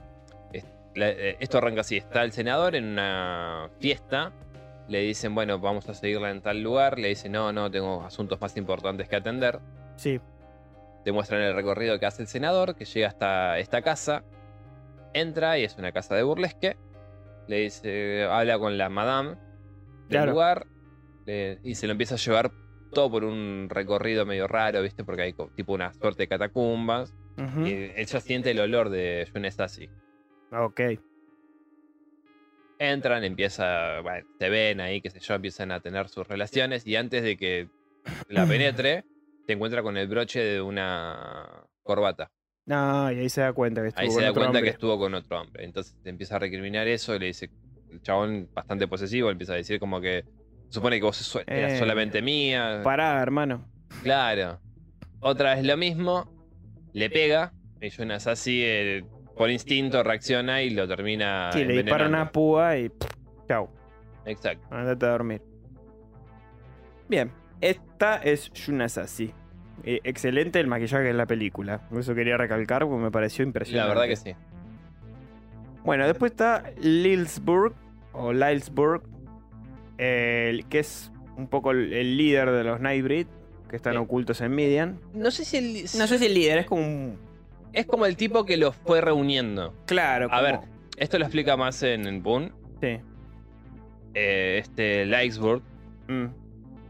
[0.53, 0.65] es-
[0.95, 4.33] la- eh, Esto arranca así: está el senador en una fiesta.
[4.89, 6.99] Le dicen, bueno, vamos a seguirla en tal lugar.
[6.99, 9.61] Le dicen, no, no, tengo asuntos más importantes que atender.
[9.97, 10.21] Sí.
[11.05, 14.23] Demuestran el recorrido que hace el senador, que llega hasta esta casa.
[15.15, 16.77] Entra y es una casa de burlesque.
[17.49, 19.39] Le dice, habla con la madame del
[20.09, 20.33] Claro.
[20.33, 20.67] lugar.
[21.27, 22.51] Le- y se lo empieza a llevar
[22.91, 25.05] todo por un recorrido medio raro, ¿viste?
[25.05, 27.15] Porque hay tipo una suerte de catacumbas.
[27.65, 29.89] Y ella siente el olor de Yunesasi.
[30.53, 30.81] Ok.
[32.79, 36.97] Entran, empieza, bueno, se ven ahí, qué sé yo, empiezan a tener sus relaciones y
[36.97, 37.69] antes de que
[38.29, 39.05] la penetre,
[39.47, 42.31] se encuentra con el broche de una corbata.
[42.67, 44.63] No, y ahí se da cuenta que estuvo Ahí se con da otro cuenta hombre.
[44.71, 45.65] que estuvo con otro hombre.
[45.65, 47.51] Entonces te empieza a recriminar eso, le dice,
[47.91, 50.25] el chabón bastante posesivo, empieza a decir como que
[50.73, 52.81] supone que vos so- eras Eh, solamente mía.
[52.83, 53.65] Pará, hermano.
[54.03, 54.59] Claro.
[55.21, 56.31] Otra vez lo mismo,
[56.93, 59.05] le pega, y Yunesasi eh,
[59.37, 62.91] por instinto reacciona y lo termina Sí, le dispara una púa y.
[63.49, 63.69] Chau.
[64.25, 64.67] Exacto.
[64.71, 65.43] Andate a dormir.
[67.09, 67.31] Bien.
[67.61, 69.33] Esta es Yunasashi.
[69.85, 71.83] Eh, excelente el maquillaje en la película.
[71.97, 73.89] Eso quería recalcar porque me pareció La impresionante.
[73.89, 74.35] verdad que sí.
[75.85, 77.75] Bueno, después está Lilsburg
[78.13, 79.03] o Lilsburg,
[80.03, 83.27] el- que es un poco el, el líder de los Nightbreed
[83.69, 83.99] que están Sí.
[83.99, 85.01] ocultos en Midian.
[85.15, 87.19] No sé si el- No sé si el líder es como un.
[87.73, 89.75] es como el tipo que los fue reuniendo.
[89.87, 90.59] Claro, A ver.
[90.99, 92.53] Esto lo explica más en, en Boone.
[92.81, 92.99] Sí.
[94.15, 95.63] Eh, este Lightsburg
[96.09, 96.27] Mm,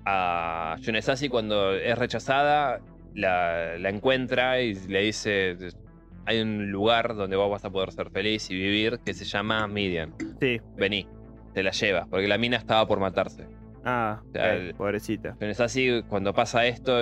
[0.06, 2.80] a Yunesasi cuando es rechazada
[3.14, 5.56] la, la encuentra y le dice
[6.24, 9.66] hay un lugar donde vos vas a poder ser feliz y vivir que se llama
[9.68, 10.14] Midian.
[10.40, 10.60] Sí.
[10.76, 11.06] Vení,
[11.55, 13.47] te la lleva, porque la mina estaba por matarse.
[13.85, 15.37] Ah, sea, ok, el- pobrecita.
[15.41, 16.99] Yunesasi cuando pasa esto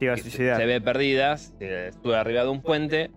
[0.00, 0.56] Se a suicidar.
[0.56, 3.10] se ve perdida, se sube arriba de un puente,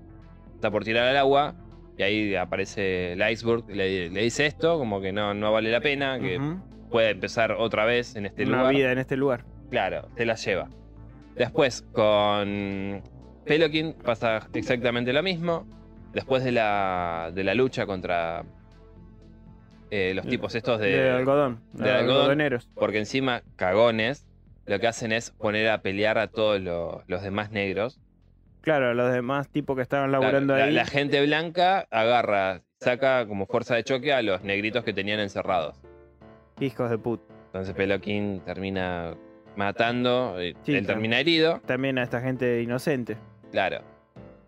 [0.53, 1.55] está por tirar al agua
[1.97, 5.81] y ahí aparece el iceberg, le, le dice esto, como que no, no vale la
[5.81, 6.39] pena, que
[6.91, 8.75] puede empezar otra vez en este Una lugar.
[8.75, 9.45] vida en este lugar.
[9.71, 10.69] Claro, te la lleva.
[11.35, 13.01] Después, con
[13.45, 15.65] Pelokin pasa exactamente lo mismo.
[16.13, 18.43] Después de la, de la lucha contra
[19.91, 20.87] eh, los tipos estos de...
[20.89, 21.59] De, algodón.
[21.73, 22.17] de de algodón.
[22.21, 22.69] algodoneros.
[22.75, 24.25] Porque encima, cagones,
[24.65, 27.99] lo que hacen es poner a pelear a todos los, los demás negros.
[28.61, 30.73] Claro, los demás tipos que estaban laburando la, ahí.
[30.73, 35.77] la gente blanca agarra, saca como fuerza de choque a los negritos que tenían encerrados.
[36.59, 37.33] Hijos de puta.
[37.45, 39.15] Entonces Peloquín termina
[39.55, 43.15] matando, eh, Sí, él termina herido, También a esta gente inocente.
[43.51, 43.81] claro.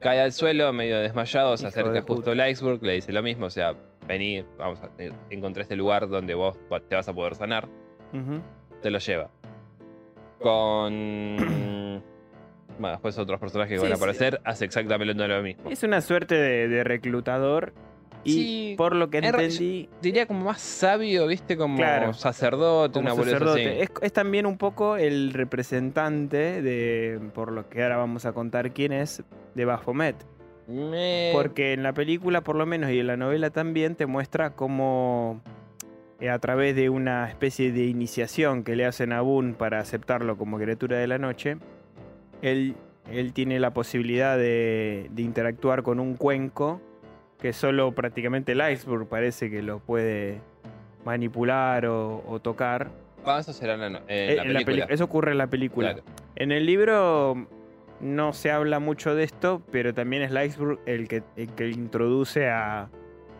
[0.02, 3.22] Cae al suelo, medio desmayado, se Hijo acerca de justo al iceberg, le dice lo
[3.22, 3.76] mismo, o sea,
[4.10, 4.90] vení, vamos a
[5.30, 6.58] encontré este lugar donde vos
[6.90, 7.70] te vas a poder sanar.
[8.82, 9.30] Te lo lleva.
[10.40, 12.04] Con...
[12.80, 14.02] Bueno, después otros personajes que Sí, van a sí.
[14.02, 15.70] aparecer, hace exactamente lo mismo.
[15.70, 17.74] Es una suerte de, de reclutador.
[18.24, 22.14] Y Sí, por lo que entendí, Diría como más sabio, viste, como Claro.
[22.14, 27.98] sacerdote, como una sacerdote, es también un poco el representante de, por lo que ahora
[27.98, 29.24] vamos a contar quién es,
[29.56, 30.16] de Baphomet.
[30.70, 34.52] Me- Porque en la película, por lo menos, y en la novela también, te muestra
[34.52, 35.42] cómo
[36.20, 40.38] eh, a través de una especie de iniciación que le hacen a Boone para aceptarlo
[40.38, 41.58] como criatura de la noche,
[42.42, 42.76] él,
[43.12, 46.82] él tiene la posibilidad de, de interactuar con un cuenco
[47.42, 50.40] que solo prácticamente el iceberg parece que lo puede
[51.06, 52.90] manipular o, o tocar.
[53.26, 54.86] Ah, eso será en la, en Eh, la en la película.
[54.86, 55.94] peli- eso ocurre en la película.
[55.94, 56.06] Claro.
[56.36, 57.48] En el libro
[58.02, 62.48] no se habla mucho de esto, pero también es Iceberg el que, el que introduce
[62.48, 62.90] a,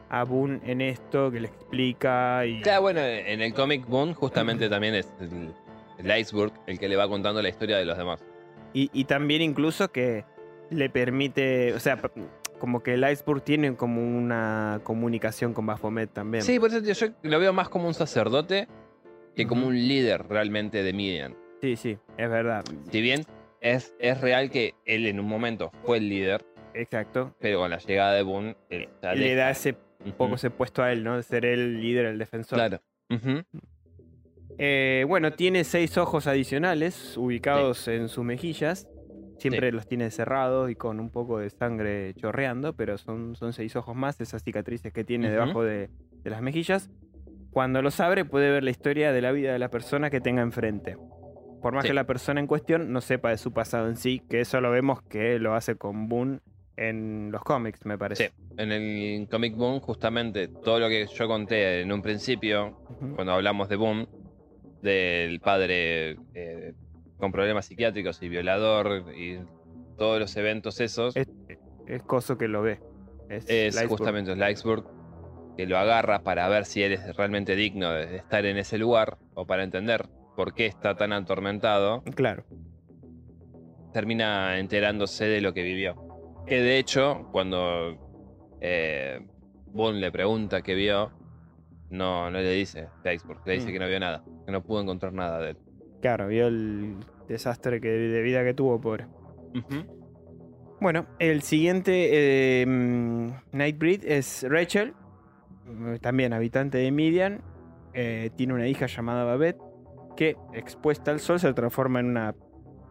[0.10, 2.62] a Boone en esto, que le explica y...
[2.62, 5.54] Claro, bueno, en el cómic Boone justamente también es el,
[5.98, 8.24] el iceberg el que le va contando la historia de los demás.
[8.74, 10.26] Y, y también incluso que
[10.70, 12.00] le permite, o sea,
[12.60, 16.44] como que el Iceberg tiene como una comunicación con Baphomet también.
[16.44, 18.68] Sí, por eso yo lo veo más como un sacerdote
[19.36, 21.36] que como un líder realmente de Midian.
[21.62, 22.64] sí, sí, es verdad.
[22.92, 23.26] Si bien
[23.62, 27.36] es, es real que él en un momento fue el líder, Exacto.
[27.40, 29.76] pero con la llegada de Boone, él Le da ese
[30.18, 31.18] poco ese puesto a él, ¿no?
[31.18, 32.58] De ser el líder, el defensor.
[32.58, 32.82] Claro.
[34.58, 38.88] Eh, bueno, tiene seis ojos adicionales ubicados en sus mejillas.
[39.38, 43.76] Siempre los tiene cerrados y con un poco de sangre chorreando, pero son, son seis
[43.78, 45.90] ojos más, esas cicatrices que tiene debajo de,
[46.24, 46.90] de las mejillas.
[47.52, 50.42] Cuando los abre puede ver la historia de la vida de la persona que tenga
[50.42, 50.98] enfrente.
[51.62, 51.90] Por más Sí.
[51.90, 54.72] que la persona en cuestión no sepa de su pasado en sí, que eso lo
[54.72, 56.40] vemos que lo hace con Boone
[56.78, 58.28] en los cómics, me parece.
[58.30, 58.34] Sí.
[58.58, 62.78] En el Comic Boom, justamente todo lo que yo conté en un principio,
[63.16, 64.08] cuando hablamos de Boom,
[64.82, 66.74] del padre eh,
[67.18, 69.40] con problemas psiquiátricos y violador y
[69.98, 71.28] todos los eventos esos, Es,
[71.88, 72.80] es coso que lo ve.
[73.28, 74.86] Es, es justamente iceberg
[75.58, 79.18] que lo agarra para ver si él es realmente digno de estar en ese lugar
[79.34, 82.44] o para entender por qué está tan atormentado, Claro.
[83.94, 85.96] termina enterándose de lo que vivió.
[86.46, 87.98] Que de hecho, cuando
[88.62, 89.20] eh,
[89.68, 91.12] Boone le pregunta qué vio,
[91.90, 93.72] no, no le dice iceberg, le dice Mm.
[93.74, 95.58] que no vio nada, que no pudo encontrar nada de él.
[96.02, 96.96] Claro, vio el
[97.28, 99.06] desastre que, de vida que tuvo, pobre.
[100.82, 104.94] Bueno, el siguiente eh, mm, Nightbreed es Rachel,
[105.68, 107.42] eh, también habitante de Midian.
[107.94, 109.60] eh, tiene una hija llamada Babette
[110.20, 112.36] que, expuesta al sol, se transforma en una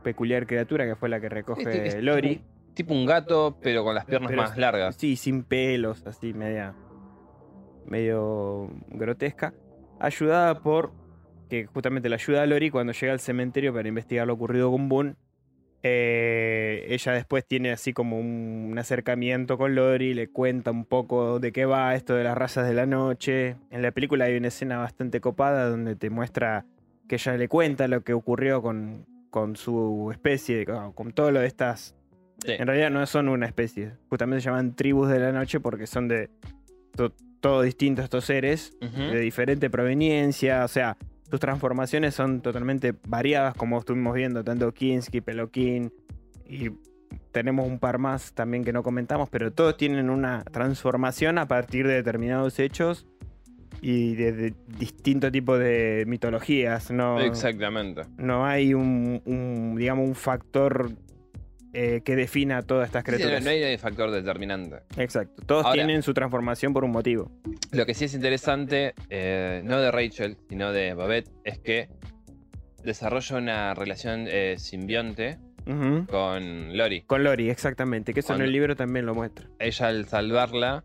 [0.02, 2.36] peculiar criatura que fue la que recoge Este Lori.
[2.36, 4.96] Tipo, tipo un gato, pero con las piernas Pero más largas.
[4.96, 6.74] Sí, sin pelos, así media.
[7.84, 9.52] medio grotesca.
[10.00, 10.94] Ayudada por.
[11.50, 14.88] que justamente la ayuda a Lori cuando llega al cementerio para investigar lo ocurrido con
[14.88, 15.16] Boone.
[15.82, 21.40] Eh, ella después tiene así como un, un acercamiento con Lori, le cuenta un poco
[21.40, 23.56] de qué va esto de las razas de la noche.
[23.70, 26.64] En la película hay una escena bastante copada donde te muestra
[27.08, 31.40] que ella le cuenta lo que ocurrió con, con su especie, con, con todo lo
[31.40, 31.94] de estas
[32.44, 32.52] Sí.
[32.52, 33.94] en realidad no son una especie.
[34.08, 36.30] Justamente se llaman tribus de la noche porque son de
[36.94, 40.64] to- todo distintos estos seres, de diferente proveniencia.
[40.64, 40.96] O sea,
[41.28, 45.92] sus transformaciones son totalmente variadas, como estuvimos viendo, tanto Kinski, Peloquín.
[46.48, 46.70] Y
[47.32, 51.88] tenemos un par más también que no comentamos, pero todos tienen una transformación a partir
[51.88, 53.04] de determinados hechos
[53.80, 56.90] y de, de distinto tipo de mitologías.
[56.90, 58.02] No, Exactamente.
[58.16, 60.90] no hay un, un, digamos, un factor
[61.74, 63.44] eh, que defina todas estas Sí, sí, no, criaturas.
[63.44, 64.76] no hay factor determinante.
[64.96, 65.42] Exacto.
[65.46, 67.30] Todos Ahora- tienen su transformación por un motivo.
[67.72, 71.88] Lo que sí es interesante, eh, no de Rachel, sino de Babette, es que
[72.82, 75.38] desarrolla una relación eh, simbionte
[76.08, 77.02] con Lori.
[77.02, 78.14] Con Lori, exactamente.
[78.14, 79.46] Que eso en el libro también lo muestra.
[79.58, 80.84] Ella al salvarla,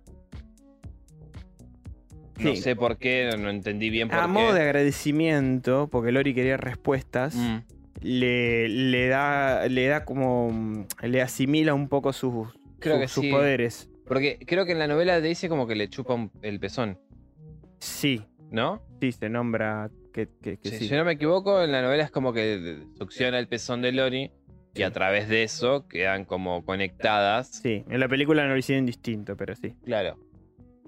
[2.43, 2.61] no Sí.
[2.61, 4.27] sé por qué, no entendí bien por A qué.
[4.27, 7.57] modo de agradecimiento, porque Lori quería respuestas, Mm,
[8.01, 10.85] le, le da le da como.
[11.01, 12.47] le asimila un poco sus,
[12.79, 13.31] Creo sus- que sus sí.
[13.31, 13.89] poderes.
[14.05, 16.99] Porque creo que en la novela dice como que le chupa un- el pezón,
[17.79, 18.21] Sí,
[18.51, 18.81] ¿no?
[18.99, 20.93] sí, se nombra que, que- que Si sí.
[20.95, 24.31] no me equivoco, en la novela es como que succiona el pezón de Lori
[24.75, 27.47] y a través de eso quedan como conectadas.
[27.61, 29.73] Sí, en la película no lo hicieron distinto, pero sí.
[29.85, 30.17] Claro.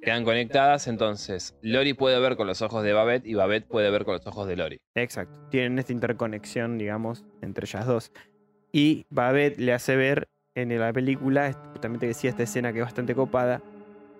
[0.06, 4.06] Quedan conectadas, entonces Lori puede ver con los ojos de Babette y Babette puede ver
[4.06, 4.80] con los ojos de Lori.
[4.96, 5.38] Exacto.
[5.50, 8.12] Tienen esta interconexión, digamos, entre ellas dos.
[8.72, 13.16] Y Babette le hace ver en la película, justamente decía esta escena que es bastante
[13.16, 13.62] copada,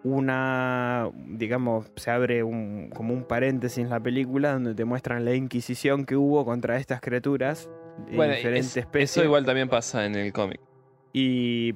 [0.04, 5.34] una, digamos, se abre un, como un paréntesis en la película donde te muestran la
[5.34, 7.70] inquisición que hubo contra estas criaturas
[8.10, 9.12] de Bueno, diferentes es- especies.
[9.12, 10.60] eso igual también pasa en el cómic.
[11.14, 11.76] Y,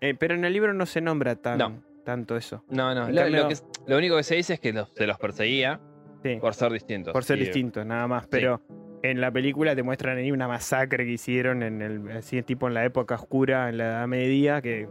[0.00, 1.82] eh, pero en el libro no se nombra tan, No.
[2.04, 2.64] Tanto eso.
[2.68, 3.08] No, no.
[3.10, 5.18] Lo, cambio- lo que es- lo único que se dice es que los- se los
[5.18, 5.80] perseguía
[6.22, 7.12] Sí, por ser distintos.
[7.12, 8.26] por ser Y- distintos, nada más.
[8.26, 8.60] Pero
[9.02, 12.74] en la película te muestran ahí una masacre que hicieron en el, así tipo en
[12.74, 14.88] la época oscura, en la Edad Media, que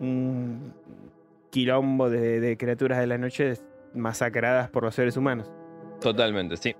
[0.00, 0.72] un
[1.50, 3.54] quilombo de, de criaturas de la noche
[3.94, 5.50] masacradas por los seres humanos.
[6.00, 6.74] Totalmente, sí.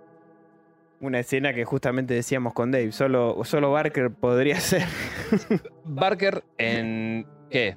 [1.01, 4.82] Una escena que justamente decíamos con Dave, solo, solo Barker podría ser.
[5.85, 7.76] Barker en, ¿qué?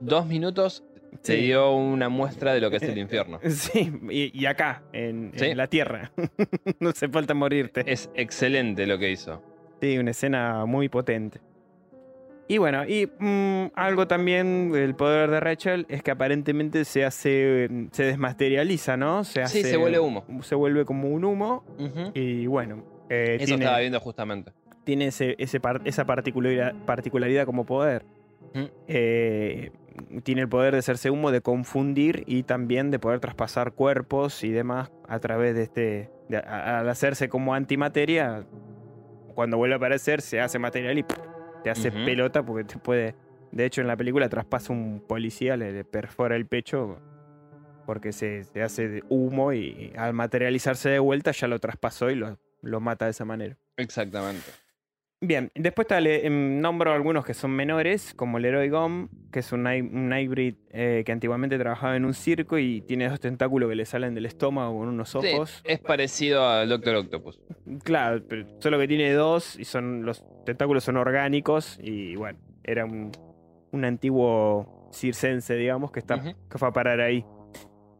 [0.00, 0.84] Dos minutos
[1.22, 1.42] se Sí.
[1.42, 3.40] dio una muestra de lo que es el infierno.
[3.48, 5.54] Sí, y, y acá, en, en Sí.
[5.54, 6.12] la Tierra.
[6.80, 7.82] no hace falta morirte.
[7.86, 9.42] Es excelente lo que hizo.
[9.80, 11.40] Sí, una escena muy potente.
[12.48, 17.68] Y bueno, y mm, algo también del poder de Rachel es que aparentemente se hace,
[17.70, 19.22] mm, se desmaterializa, ¿no?
[19.22, 20.24] Se Sí, hace- se vuelve humo.
[20.42, 21.64] Se vuelve como un humo
[22.12, 24.52] y bueno, eh, Eso tiene, estaba viendo justamente.
[24.82, 28.04] tiene ese, ese par- esa particularidad, particularidad como poder.
[28.88, 29.70] Eh,
[30.22, 34.50] tiene el poder de hacerse humo, de confundir y también de poder traspasar cuerpos y
[34.50, 36.10] demás a través de este.
[36.28, 38.44] de- a- al hacerse como antimateria,
[39.34, 41.16] cuando vuelve a aparecer, se hace material y ¡pum!
[41.62, 43.14] te hace pelota porque te puede.
[43.52, 47.00] De hecho, en la película traspasa un policía, le, le perfora el pecho
[47.86, 52.14] porque se, se hace de humo y al materializarse de vuelta ya lo traspasó y
[52.14, 53.56] lo, lo mata de esa manera.
[53.76, 54.50] Exactamente.
[55.22, 59.52] Bien, después tal, eh, em, nombro algunos que son menores, como Leroy Gom, que es
[59.52, 63.68] un, hy- un hybrid eh, que antiguamente trabajaba en un circo y tiene dos tentáculos
[63.68, 65.60] que le salen del estómago con unos Sí, ojos.
[65.64, 67.38] es parecido al Doctor Octopus.
[67.84, 72.86] Claro, pero solo que tiene dos y son los tentáculos son orgánicos y bueno, era
[72.86, 73.12] un,
[73.72, 77.26] un antiguo circense, digamos, que, está, que fue a parar ahí.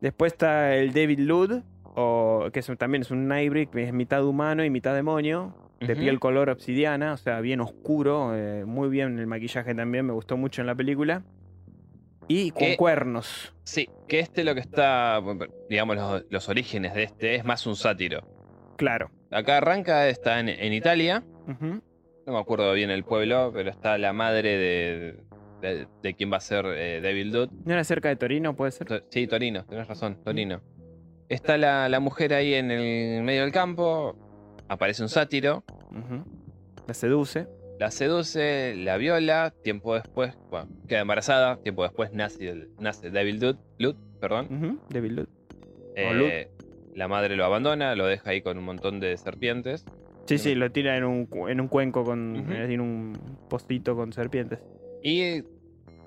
[0.00, 4.24] Después está el David Lud, o, que es también es un hybrid que es mitad
[4.24, 9.18] humano y mitad demonio, de piel color obsidiana, o sea, bien oscuro, eh, muy bien
[9.18, 11.22] el maquillaje también, me gustó mucho en la película.
[12.28, 13.52] Y con cuernos.
[13.64, 15.20] Sí, que este lo que está,
[15.68, 18.20] digamos, los, los orígenes de este es más un sátiro.
[18.76, 19.10] Claro.
[19.32, 24.12] Acá arranca, está en, en Italia, no me acuerdo bien el pueblo, pero está la
[24.12, 25.16] madre de,
[25.60, 27.50] de, de quien va a ser eh, Devil Dude.
[27.64, 28.86] ¿No era cerca de Torino, puede ser?
[28.86, 30.60] To- Sí, Torino, tenés razón, Torino.
[31.28, 34.16] Está la, la mujer ahí en el medio del campo,
[34.70, 35.64] aparece un sátiro.
[36.86, 37.46] La seduce.
[37.78, 43.58] la seduce, la viola, tiempo después, bueno, queda embarazada, tiempo después nace, nace Devil Dude,
[43.78, 44.80] Lud, perdón.
[44.90, 45.28] Lud.
[45.96, 46.48] Eh,
[46.94, 49.84] la madre lo abandona, lo deja ahí con un montón de serpientes.
[50.26, 52.36] Sí, sí, lo tira en un, en un cuenco con.
[52.52, 53.12] Eh, Tiene un
[53.48, 54.60] postito con serpientes.
[55.02, 55.42] Y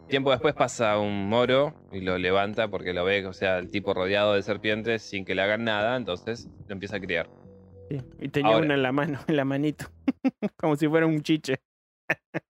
[0.07, 3.93] tiempo después pasa un moro y lo levanta porque lo ve, o sea, el tipo
[3.93, 7.27] rodeado de serpientes sin que le hagan nada, entonces lo empieza a criar.
[7.89, 7.97] Sí.
[8.19, 9.85] Y tenía Ahora- una en la mano, en la manito.
[10.57, 11.55] Como si fuera un chiche.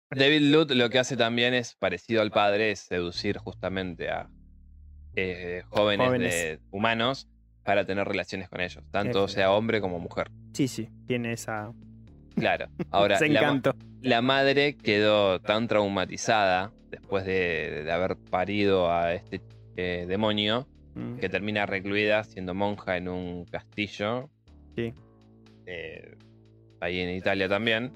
[0.10, 4.30] David Lud lo que hace también es parecido al padre, es seducir justamente a
[5.16, 6.34] eh, jóvenes, Jóvenes.
[6.34, 7.28] de- humanos
[7.64, 10.30] para tener relaciones con ellos, tanto sea hombre como mujer.
[10.54, 11.72] Sí, sí, tiene esa.
[12.36, 12.68] Claro.
[12.92, 13.62] Ahora, ese la,
[14.02, 19.42] la madre quedó tan traumatizada después de, de haber parido a este
[19.78, 21.16] eh, demonio Mm.
[21.18, 24.30] que termina recluida siendo monja en un castillo.
[24.76, 24.94] Sí.
[25.66, 26.16] Eh,
[26.80, 27.92] ahí en Italia también.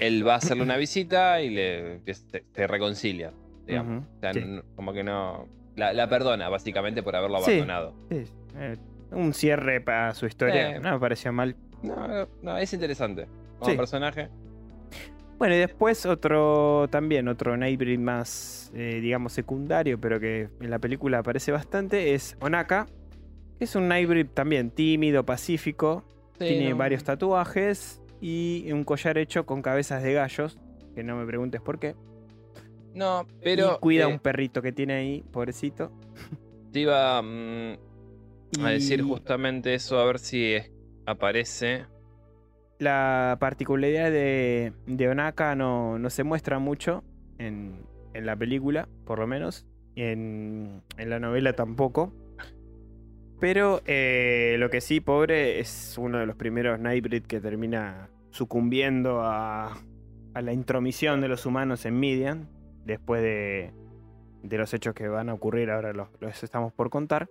[0.00, 3.32] Él va a hacerle una visita y le se, se reconcilia.
[3.66, 4.02] Digamos.
[4.04, 4.38] Ujú, O sea, sí.
[4.40, 5.46] n- como que no.
[5.76, 7.52] La, la perdona, básicamente, por haberlo Sí.
[7.52, 7.94] abandonado.
[8.10, 8.24] Sí,
[8.58, 8.76] eh,
[9.12, 10.76] un cierre para su historia.
[10.76, 10.80] Eh.
[10.80, 11.56] No me pareció mal.
[11.82, 13.26] No, no, es interesante.
[13.58, 13.76] Como Sí.
[13.76, 14.28] personaje.
[15.38, 20.78] Bueno, y después otro también, otro Nightbreed más, eh, digamos, secundario, pero que en la
[20.78, 22.86] película aparece bastante, es Onaka,
[23.58, 26.04] que es un Nightbreed también tímido, pacífico,
[26.42, 30.58] Sí, tiene no- varios tatuajes y un collar hecho con cabezas de gallos,
[30.94, 31.94] que no me preguntes por qué.
[32.94, 33.74] No, pero.
[33.76, 35.90] y cuida a eh, un perrito que tiene ahí, pobrecito.
[36.72, 37.76] Te iba mm,
[38.60, 40.70] a decir justamente eso, a ver si es-
[41.06, 41.86] aparece.
[42.78, 47.04] La particularidad de, de Onaka no, no se muestra mucho
[47.38, 49.66] en, en la película, por lo menos.
[49.94, 52.12] En, en la novela tampoco.
[53.42, 59.20] Pero eh, lo que sí, pobre, es uno de los primeros Nightbreed que termina sucumbiendo
[59.22, 59.82] a,
[60.32, 62.48] a la intromisión de los humanos en Midian.
[62.84, 63.74] Después de,
[64.44, 67.28] de los hechos que van a ocurrir, ahora los, los estamos por contar.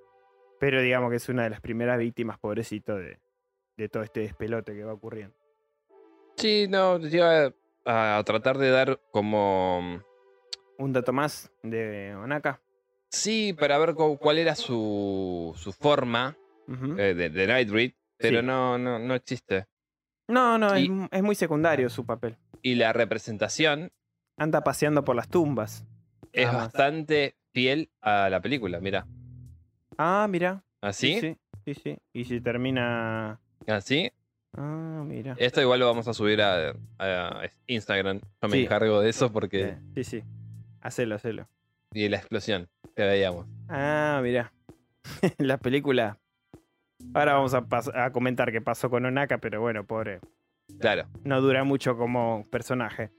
[0.59, 3.19] Pero digamos que es una de las primeras víctimas, pobrecito, de,
[3.77, 5.33] de todo este despelote que va ocurriendo.
[6.35, 7.53] Sí, no, iba
[7.85, 10.03] a, a tratar de dar como.
[10.77, 12.59] Un dato más de Onaka.
[13.11, 16.38] Sí, para ver cu- cuál era su, su forma
[16.97, 18.45] eh, de, de Nightbreed, pero Sí.
[18.45, 19.67] no, no, no existe.
[20.27, 22.38] No, no, es, y- es muy secundario su papel.
[22.61, 23.91] Y la representación
[24.38, 25.85] Anda paseando por las tumbas.
[26.31, 29.05] es bastante fiel a la película, mira.
[29.97, 30.63] Ah, mira.
[30.79, 31.19] ¿Así?
[31.19, 31.97] Sí, sí, sí.
[32.13, 33.39] Y si termina.
[33.67, 34.09] ¿Así?
[34.57, 35.35] Ah, mira.
[35.38, 38.21] Esto igual lo vamos a subir a, a Instagram.
[38.41, 38.63] Yo me Sí.
[38.63, 40.23] encargo de eso porque Sí, sí.
[40.81, 41.47] Hacelo, hacelo.
[41.93, 43.47] Y la explosión que veíamos.
[43.69, 44.53] Ah, mira.
[45.38, 46.18] la película.
[47.13, 47.65] Ahora vamos a,
[47.95, 50.19] a comentar qué pasó con Onaka, pero bueno, pobre.
[50.80, 51.07] Claro.
[51.23, 53.09] No dura mucho como personaje.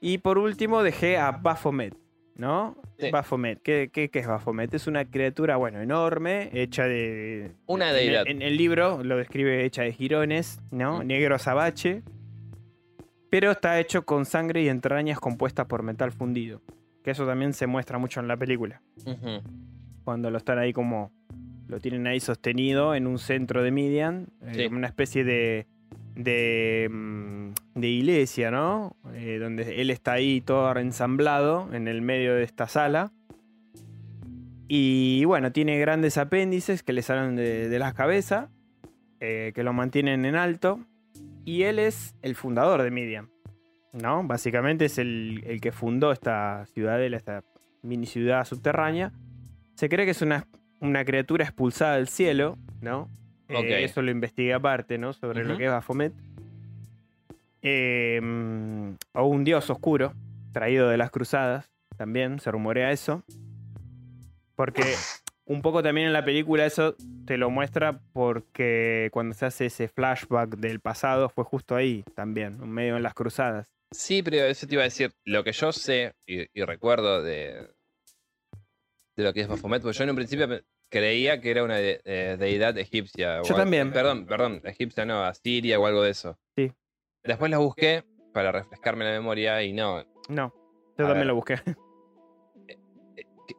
[0.00, 1.94] Y por último dejé a Baphomet,
[2.36, 2.76] ¿no?
[2.98, 3.10] Sí.
[3.10, 3.60] Baphomet.
[3.62, 4.72] ¿Qué, qué, qué es Baphomet?
[4.74, 7.52] Es una criatura, bueno, enorme, hecha de...
[7.66, 8.26] Una en deidad.
[8.26, 11.00] En el, libro lo describe hecha de jirones, ¿no?
[11.00, 11.06] Mm.
[11.06, 12.02] Negro azabache.
[13.30, 16.60] Pero está hecho con sangre y entrañas compuestas por metal fundido.
[17.06, 18.82] Que eso también se muestra mucho en la película.
[20.02, 21.12] Cuando lo están ahí como...
[21.68, 24.26] Lo tienen ahí sostenido en un centro de Midian.
[24.42, 25.68] eh, como una especie de...
[26.16, 28.96] De, mm, de iglesia, ¿no?
[29.14, 33.12] Eh, donde él está ahí todo ensamblado en el medio de esta sala.
[34.66, 38.50] Y bueno, tiene grandes apéndices que le salen de, de la cabeza,
[39.20, 40.80] eh, que lo mantienen en alto.
[41.44, 43.30] Y él es el fundador de Midian,
[44.00, 44.22] ¿no?
[44.24, 47.42] Básicamente es el, el que fundó esta ciudadela, esta
[47.82, 49.12] mini ciudad subterránea.
[49.74, 50.46] Se cree que es una,
[50.80, 53.08] una criatura expulsada del cielo, ¿no?
[53.48, 55.12] Eh, eso lo investigué aparte, ¿no?
[55.12, 56.12] Sobre lo que es Baphomet.
[57.62, 58.20] Eh,
[59.12, 60.12] o un dios oscuro,
[60.52, 63.22] traído de las cruzadas, también se rumorea eso.
[64.56, 64.82] Porque
[65.44, 69.88] un poco también en la película eso te lo muestra porque cuando se hace ese
[69.88, 73.75] flashback del pasado fue justo ahí también, en medio de las cruzadas.
[73.90, 75.12] Sí, pero eso te iba a decir.
[75.24, 77.68] Lo que yo sé y, y recuerdo de,
[79.16, 80.48] de lo que es Baphomet, porque yo en un principio
[80.90, 83.42] creía que era una de- eh, deidad egipcia.
[83.42, 83.92] Yo también.
[83.92, 86.38] Perdón, perdón, egipcia no, asiria o algo de eso.
[86.56, 86.72] Sí.
[87.24, 90.04] Después la busqué para refrescarme la memoria y no.
[90.28, 90.52] No,
[90.98, 91.26] yo A también ver.
[91.28, 91.56] lo busqué.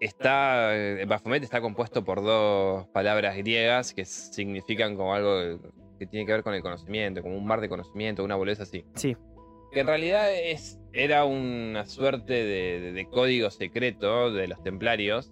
[0.02, 5.60] Está, eh, Baphomet está compuesto por dos palabras griegas que significan como algo
[5.98, 8.86] que tiene que ver con el conocimiento, como un mar de conocimiento, una boludez así.
[8.95, 9.16] Sí.
[9.72, 15.31] Que en realidad es, era una suerte de, de- de código secreto de los templarios.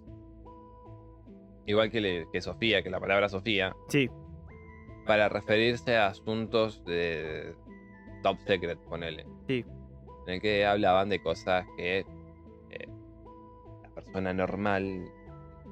[1.66, 4.08] Igual que, le- que Sofía, que la palabra Sofía, Sí,
[5.06, 7.54] para referirse a asuntos de
[8.22, 9.24] top secret, ponele.
[9.48, 9.64] Sí.
[10.26, 12.88] En el que hablaban de cosas que eh,
[13.82, 15.04] la persona normal,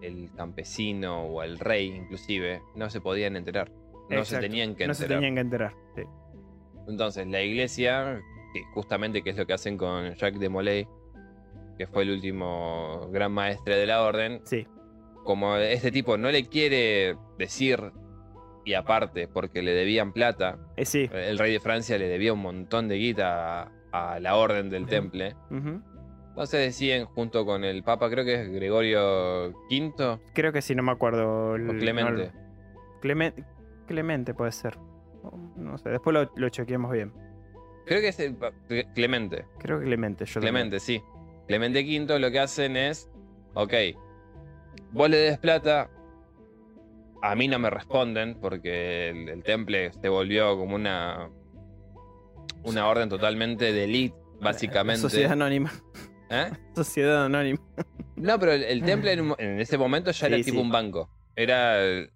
[0.03, 3.71] el campesino o el rey inclusive, no se podían enterar.
[4.11, 5.21] No se tenían que no se enterar.
[5.21, 5.75] tenían que enterar.
[5.97, 6.03] sí.
[6.87, 8.21] Entonces, la iglesia,
[8.55, 10.89] que justamente que es lo que hacen con Jacques de Molay,
[11.77, 14.67] que fue el último gran maestre de la orden, Sí,
[15.25, 17.81] como este tipo no le quiere decir,
[18.65, 21.11] y aparte, porque le debían plata, eh, sí.
[21.13, 23.63] el rey de Francia le debía un montón de guita
[23.93, 24.91] a, a la orden del Ujú.
[24.91, 25.35] temple.
[25.51, 25.83] Ujú.
[26.29, 30.83] Entonces deciden junto con el papa, creo que es Gregorio V Creo que sí, no
[30.83, 31.57] me acuerdo.
[31.57, 32.33] el- o Clemente.
[32.33, 33.45] no, Clemente,
[33.87, 34.79] Clemente puede ser.
[35.57, 37.13] No sé, después lo, lo chequeamos bien.
[37.85, 38.37] Creo que es el
[38.95, 39.47] Clemente.
[39.59, 41.03] Creo que Clemente, yo Clemente, sí.
[41.47, 43.11] Clemente V lo que hacen es,
[43.55, 43.75] ok,
[44.93, 45.91] vos le des plata,
[47.23, 51.31] a mí no me responden porque el, el temple se volvió como una
[52.65, 55.01] una orden totalmente de elite, básicamente.
[55.01, 55.73] Sociedad anónima.
[56.31, 56.51] ¿Eh?
[56.75, 57.61] Sociedad anónima.
[58.17, 60.57] No, pero el, el temple en, ese momento ya era tipo sí.
[60.57, 61.11] un banco.
[61.37, 62.11] Era el-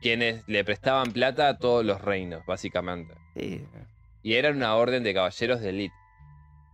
[0.00, 3.14] quienes le prestaban plata a todos los reinos, básicamente.
[3.36, 3.64] Sí.
[4.22, 5.94] Y era una orden de caballeros de elite.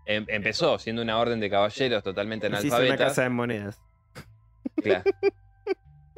[0.07, 3.09] Em- empezó siendo una orden de caballeros totalmente Se hizo una analfabetas.
[3.09, 3.81] casa de monedas.
[4.83, 5.03] Claro.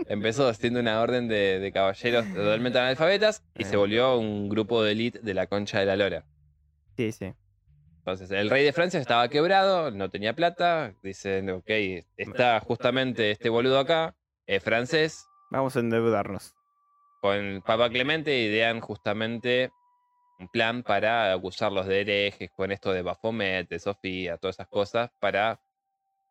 [0.08, 4.92] Empezó siendo una orden de, de caballeros totalmente analfabetas y se volvió un grupo de
[4.92, 6.24] elite de la concha de la lora.
[6.96, 7.32] Sí, sí.
[7.98, 10.92] Entonces, el rey de Francia estaba quebrado, no tenía plata.
[11.02, 11.68] Dicen, ok,
[12.16, 14.14] está justamente este boludo acá,
[14.46, 15.26] es francés.
[15.50, 16.54] Vamos a endeudarnos.
[17.20, 19.70] Con el Papa Clemente idean justamente
[20.38, 25.10] un plan para acusarlos de herejes con esto de Baphomet, de Sofía, todas esas cosas,
[25.20, 25.58] para,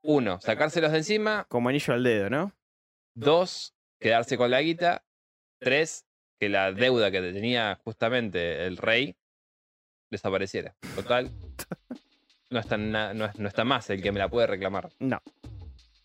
[0.04, 2.52] uno, sacárselos de encima, Como anillo al dedo, ¿no?
[3.16, 5.04] Dos, quedarse con la guita.
[5.60, 6.06] Tres,
[6.40, 9.16] que la deuda que tenía justamente el rey
[10.12, 10.76] desapareciera.
[10.96, 11.32] Total,
[12.50, 14.90] no está, na- no, no está más el que me la puede reclamar.
[15.00, 15.22] No.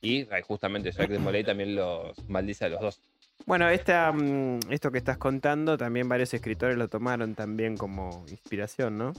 [0.00, 3.00] Y justamente Jacques de Molay también los maldice a los dos.
[3.46, 8.96] Bueno, esta, mm, esto que estás contando, también varios escritores lo tomaron también como inspiración,
[8.98, 9.12] ¿no?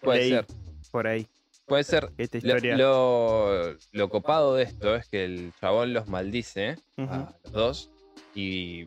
[0.00, 0.46] Puede Leí ser,
[0.90, 1.26] Por ahí.
[1.66, 2.10] puede ser.
[2.16, 2.76] Esta Lo, historia.
[2.76, 7.12] lo- lo copado de esto es que el chabón los maldice Ujú.
[7.12, 7.90] a los dos
[8.34, 8.84] y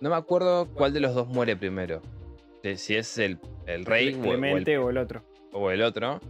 [0.00, 2.00] no me acuerdo cuál de los dos muere primero.
[2.76, 5.22] Si- es el, el rey o- o el o el otro.
[5.52, 6.20] o el otro,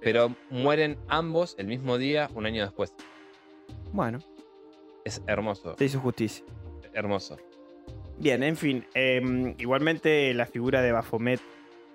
[0.00, 2.94] pero mueren ambos el mismo día, un año después.
[3.92, 4.18] Bueno,
[5.04, 6.44] Es hermoso, se hizo justicia.
[6.92, 7.38] Hermoso.
[8.18, 8.84] Bien, en fin.
[8.94, 11.40] em, igualmente la figura de Baphomet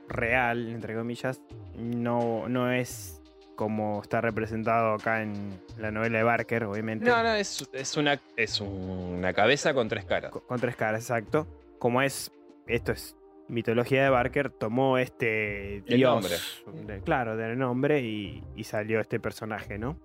[0.08, 1.42] real, entre comillas,
[1.78, 3.22] no, no es
[3.56, 7.06] como está representado acá en la novela de Barker, obviamente.
[7.10, 10.32] No, no, es, es una, es una cabeza con tres caras.
[10.32, 11.48] Con, con tres caras, exacto.
[11.80, 12.32] Como es,
[12.68, 13.16] esto es
[13.48, 19.20] mitología de Barker, tomó este El dios, de- claro, del nombre y, y salió este
[19.20, 19.98] personaje, ¿no?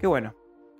[0.00, 0.34] Qué bueno.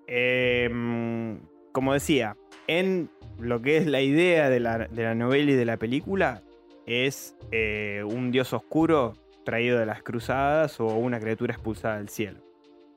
[0.06, 1.38] Em,
[1.74, 2.36] como decía,
[2.68, 6.40] en lo que es la idea de la, de la novela y de la película,
[6.86, 9.14] es eh, un dios oscuro
[9.44, 12.38] traído de las cruzadas o una criatura expulsada del cielo.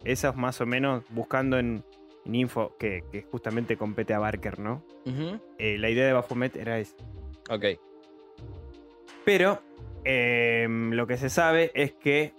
[0.04, 1.84] Eso es más o menos buscando en,
[2.24, 4.84] en info que, que justamente compete a Barker, ¿no?
[5.58, 6.96] Eh, la idea de Baphomet era esa.
[7.50, 7.66] Ok.
[9.26, 9.60] Pero
[10.04, 12.32] em, lo que se sabe es que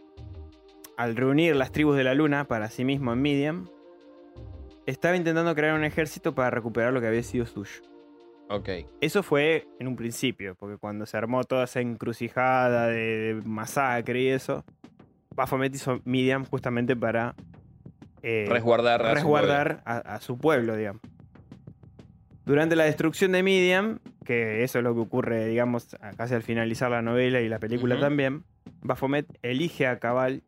[0.97, 3.69] al reunir las tribus de la luna para sí mismo en Midian,
[4.90, 7.82] estaba intentando crear un ejército para recuperar lo que había sido suyo.
[8.48, 8.69] Ok.
[9.01, 14.23] Eso fue en un principio, porque cuando se armó toda esa encrucijada de, de masacre
[14.23, 14.65] y eso,
[15.35, 17.35] Baphomet hizo Midian justamente para
[18.23, 19.02] eh, Resguardar.
[19.02, 21.02] a su resguardar a, a su pueblo, digamos.
[22.47, 26.90] Durante la destrucción de Midian, que eso es lo que ocurre, digamos, casi al finalizar
[26.90, 28.44] la novela y la película también,
[28.81, 30.43] Baphomet elige a Cabal,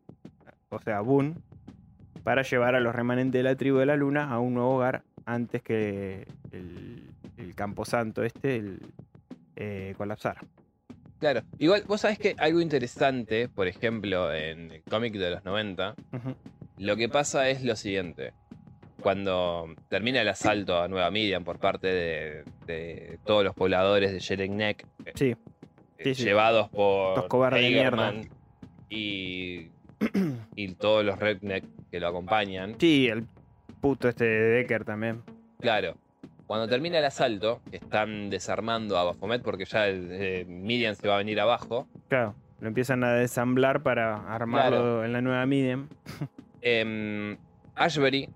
[0.71, 1.35] o sea, a Boone,
[2.23, 5.03] para llevar a los remanentes de la tribu de la luna a un nuevo hogar
[5.27, 7.05] antes que el,
[7.37, 8.81] el camposanto este el,
[9.57, 10.41] eh, colapsara.
[11.19, 11.43] Claro.
[11.59, 16.35] Igual, vos sabés que algo interesante, por ejemplo, en el cómic de los 90, Ujú.
[16.79, 18.33] lo que pasa es lo siguiente.
[19.03, 24.19] Cuando termina el asalto a Nueva Midian por parte de, de todos los pobladores de
[24.19, 25.37] Sherek Neck, eh, Sí,
[25.99, 26.25] sí, sí.
[26.25, 28.29] llevados por Hagerman
[28.91, 29.69] y,
[30.57, 33.27] y todos los redneck que lo acompañan, sí, el
[33.81, 35.23] puto este de Decker también.
[35.61, 35.95] Claro.
[36.47, 41.15] Cuando termina el asalto, están desarmando a Baphomet porque ya el, eh, Midian se va
[41.15, 41.87] a venir abajo.
[42.09, 45.05] Claro, lo empiezan a desamblar para armarlo Claro.
[45.05, 45.89] en la nueva Midian.
[47.77, 48.29] Ashbury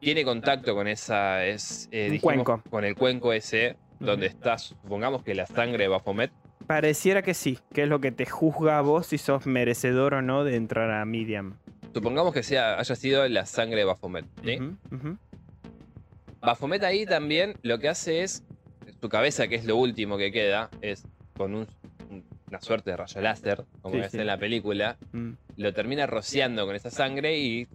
[0.00, 1.46] tiene contacto con esa.
[1.46, 2.62] Es, eh, dijimos, cuenco.
[2.68, 6.30] Con el cuenco ese, donde está, supongamos que la sangre de Baphomet.
[6.76, 10.22] Pareciera que sí, que es lo que te juzga a vos si sos merecedor o
[10.22, 11.58] no de entrar a Midian.
[11.92, 14.24] Supongamos que sea, haya sido la sangre de Baphomet.
[14.42, 14.56] ¿sí?
[14.90, 15.18] Ujú.
[16.40, 18.42] Baphomet ahí también lo que hace es.
[19.02, 21.04] Su cabeza, que es lo último que queda, es
[21.36, 21.66] con un-
[22.48, 24.18] una suerte de rayo láser, como Sí, es sí.
[24.20, 24.96] en la película.
[25.12, 25.32] Mm.
[25.58, 27.68] lo termina rociando con esa sangre y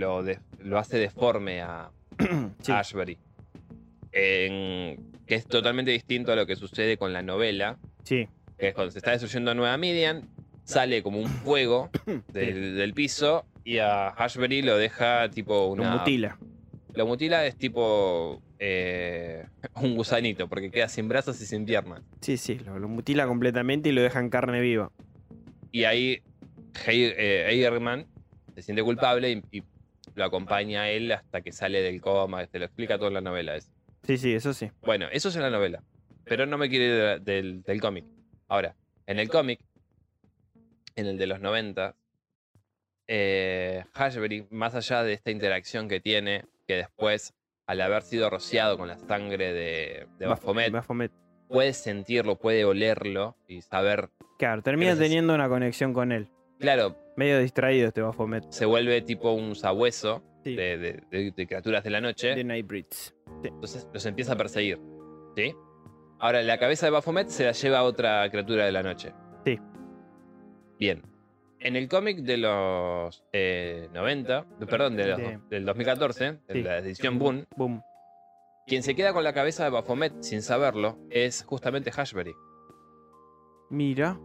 [0.00, 1.90] lo, de- lo hace deforme a,
[2.60, 3.18] Sí, a Ashbury.
[4.10, 8.74] En- que es totalmente distinto a lo que sucede con la novela, sí, que es
[8.74, 10.26] cuando se está destruyendo Nueva Midian,
[10.64, 11.90] sale como un fuego
[12.32, 15.96] del, del piso y a Ashbury lo deja tipo lo una...
[15.98, 16.38] mutila.
[16.94, 19.44] Lo mutila es tipo eh,
[19.82, 22.02] un gusanito, porque queda sin brazos y sin piernas.
[22.22, 24.90] Sí, sí, lo, lo mutila completamente y lo deja en carne viva.
[25.72, 26.22] Y ahí
[26.86, 28.06] Hei- eh,
[28.54, 29.62] se siente culpable y, y
[30.14, 32.46] lo acompaña a él hasta que sale del coma.
[32.46, 33.56] Te lo explica todo en la novela.
[33.56, 33.68] eso.
[34.02, 34.70] Sí, sí, eso sí.
[34.82, 35.82] Bueno, eso es en la novela.
[36.26, 38.04] Pero no me quiere ir de- del, del cómic.
[38.48, 38.74] Ahora,
[39.06, 39.60] en el cómic,
[40.96, 41.94] en el de los 90,
[43.08, 47.34] eh, Ashbury, más allá de esta interacción que tiene, que después,
[47.66, 51.12] al haber sido rociado con la sangre de, de Baphomet, Baphomet.
[51.48, 54.10] puede sentirlo, puede olerlo y saber.
[54.38, 56.28] Claro, termina teniendo una conexión con él.
[56.58, 58.44] Claro, Medio distraído este Baphomet.
[58.50, 60.54] se vuelve tipo un sabueso Sí.
[60.54, 62.28] de, de- de- de criaturas de la noche.
[62.34, 63.14] De Nightbreeds.
[63.42, 64.78] Entonces los empieza a perseguir.
[65.36, 65.54] ¿Sí?
[66.18, 69.12] Ahora, la cabeza de Baphomet se la lleva a otra criatura de la noche.
[69.44, 69.58] Sí.
[70.78, 71.02] Bien.
[71.60, 76.54] En el cómic de los eh, 90, de- perdón, de los- De- del 2014, Sí.
[76.54, 77.82] de la edición Boon, Boom.
[78.66, 82.34] quien se queda con la cabeza de Baphomet sin saberlo es justamente Hashbury.
[83.70, 84.18] Mira.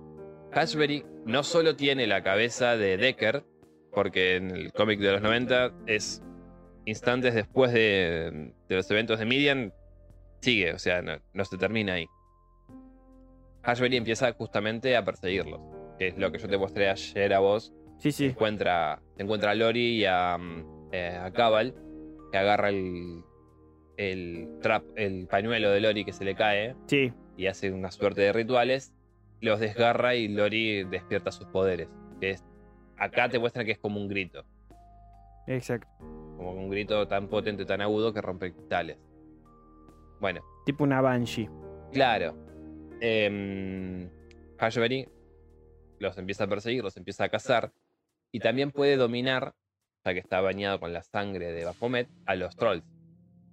[0.52, 3.44] Hashbury no solo tiene la cabeza de Decker,
[3.94, 6.22] porque en el cómic de los 90 es
[6.86, 9.74] instantes después de, de los eventos de Midian,
[10.42, 12.08] sigue, o sea, no, no se termina ahí.
[13.64, 15.62] Hashbury empieza justamente a perseguirlos,
[16.00, 17.74] que es lo que yo te mostré ayer a vos.
[18.00, 18.26] Sí, sí.
[18.26, 20.38] Encuentra, encuentra a Lori y a,
[20.92, 21.76] eh, a Cabal,
[22.32, 23.22] que agarra el,
[23.98, 27.14] el, trap, el pañuelo de Lori que se le cae Sí.
[27.38, 28.94] y hace una suerte de rituales,
[29.42, 31.88] los desgarra y Lori despierta sus poderes.
[32.20, 32.44] Que es,
[32.98, 34.44] acá te muestran que es como un grito,
[35.46, 35.88] Exacto.
[36.00, 38.98] como un grito tan potente, tan agudo que rompe cristales.
[40.22, 41.50] Bueno, Tipo una Banshee.
[41.92, 42.38] claro.
[43.02, 44.08] Eh,
[44.60, 45.10] Hashbury
[45.98, 47.74] los empieza a perseguir, los empieza a cazar
[48.32, 49.54] y también puede dominar,
[50.06, 52.84] ya que está bañado con la sangre de Baphomet, a los trolls,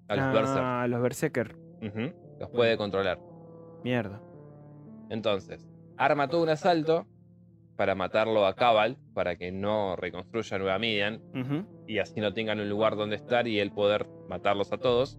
[0.09, 0.25] a los
[0.59, 1.57] ah, los Berserker.
[1.83, 3.19] Ujú, Los puede controlar.
[3.83, 4.21] Mierda.
[5.09, 5.67] Entonces,
[5.97, 7.07] arma todo un asalto
[7.77, 11.23] para matarlo a Cabal, para que no reconstruya Nueva Midian
[11.87, 15.19] y así no tengan un lugar donde estar y él poder matarlos a todos.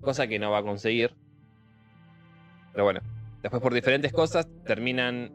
[0.00, 1.12] Cosa que no va a conseguir.
[2.72, 3.00] Pero bueno,
[3.42, 5.32] después por diferentes cosas terminan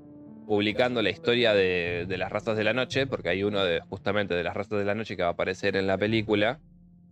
[0.47, 4.35] publicando la historia de, de las razas de la noche, porque hay uno de justamente
[4.35, 6.59] de las razas de la noche que va a aparecer en la película.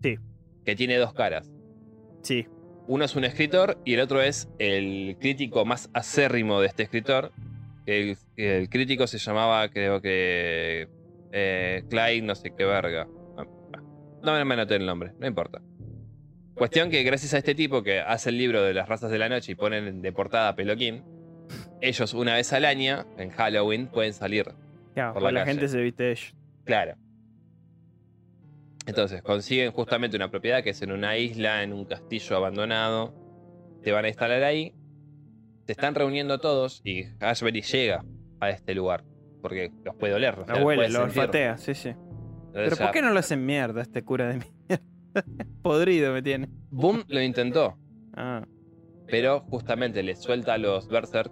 [0.02, 0.18] Sí.
[0.66, 1.52] Que tiene dos caras.
[2.22, 2.48] Sí.
[2.88, 7.32] Uno es un escritor y el otro es el crítico más acérrimo de este escritor.
[7.86, 10.88] El, el crítico se llamaba, creo que.
[11.32, 13.08] Eh, Clyde, no sé qué verga.
[13.38, 13.46] Ah,
[14.22, 15.62] No me anoté el nombre, no importa.
[16.56, 19.28] Cuestión que gracias a este tipo que hace el libro de las razas de la
[19.28, 21.04] noche y ponen de portada a Peloquín,
[21.82, 24.54] ellos una vez al año, en Halloween, pueden salir.
[24.94, 26.36] Claro, Por la la, gente se viste ellos.
[26.64, 26.96] Claro.
[28.86, 33.14] Entonces, consiguen justamente una propiedad que es en una isla, en un castillo abandonado.
[33.82, 34.74] Te van a instalar ahí.
[35.66, 38.04] Se están reuniendo todos y Ashbury llega
[38.40, 39.04] a este lugar.
[39.42, 40.38] Porque los puede oler.
[40.38, 41.20] los huele, puede lo sentir.
[41.20, 41.90] olfatea, sí, sí.
[41.90, 44.34] Entonces Pero ¿por qué no lo hacen mierda este cura de
[44.70, 44.86] mierda?
[45.62, 46.50] Podrido me tiene.
[46.72, 47.78] Boom lo intentó.
[48.16, 48.46] Ah,
[49.08, 51.32] Pero justamente le suelta a los Berserk.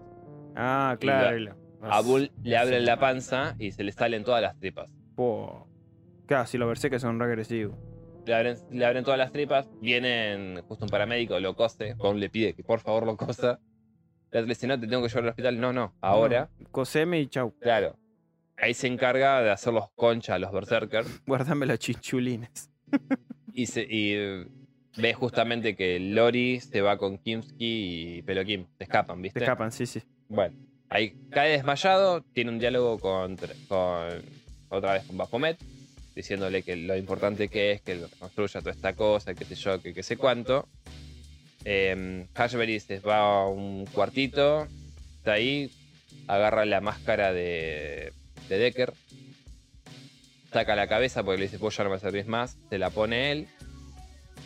[0.56, 1.38] ah claro.
[1.40, 1.50] y
[1.82, 4.90] A Bull le abren la panza y se le salen todas las tripas.
[5.16, 5.68] Po.
[6.26, 7.78] Claro, si lo que son regresivos.
[8.26, 12.30] Le abren, le abren todas las tripas, vienen justo un paramédico, lo cose, Bond le
[12.30, 13.60] pide que por favor lo cosa.
[14.32, 15.60] Le dice, no, te tengo que llevar al hospital.
[15.60, 16.50] No, no, ahora.
[16.58, 17.54] No, coseme y chau.
[17.60, 17.98] Claro.
[18.58, 21.22] Ahí se encarga de hacerlos concha a los berserkers.
[21.28, 22.72] Guardame los chinchulines.
[23.54, 24.16] Y, se, y
[24.98, 28.66] ve justamente que Lori se va con Kimsky y Peloquim.
[28.78, 29.40] Se escapan, Se ¿viste?
[29.40, 30.02] escapan, sí, sí.
[30.30, 30.56] Bueno,
[30.90, 33.38] ahí cae desmayado, tiene un diálogo con,
[33.68, 34.22] con
[34.70, 35.58] otra vez con Baphomet,
[36.16, 39.82] diciéndole que lo importante que es que lo construya toda esta cosa, que sé yo,
[39.82, 40.68] que sé cuánto.
[41.66, 44.68] Eh, Hashberry se va a un cuartito,
[45.18, 45.70] está ahí,
[46.28, 48.14] agarra la máscara de,
[48.50, 48.94] de Decker,
[50.52, 53.32] saca la cabeza porque le dice, vos ya no me servís más, se la pone
[53.32, 53.48] él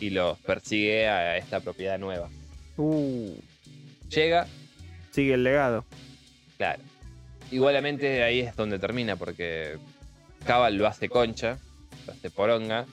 [0.00, 2.28] y los persigue a esta propiedad nueva.
[2.76, 3.34] Uh,
[4.10, 4.46] Llega,
[5.10, 5.84] sigue el legado.
[6.58, 6.82] Claro.
[7.50, 9.78] Igualmente ahí es donde termina porque
[10.44, 11.58] Cabal lo hace concha,
[12.06, 12.86] lo hace poronga.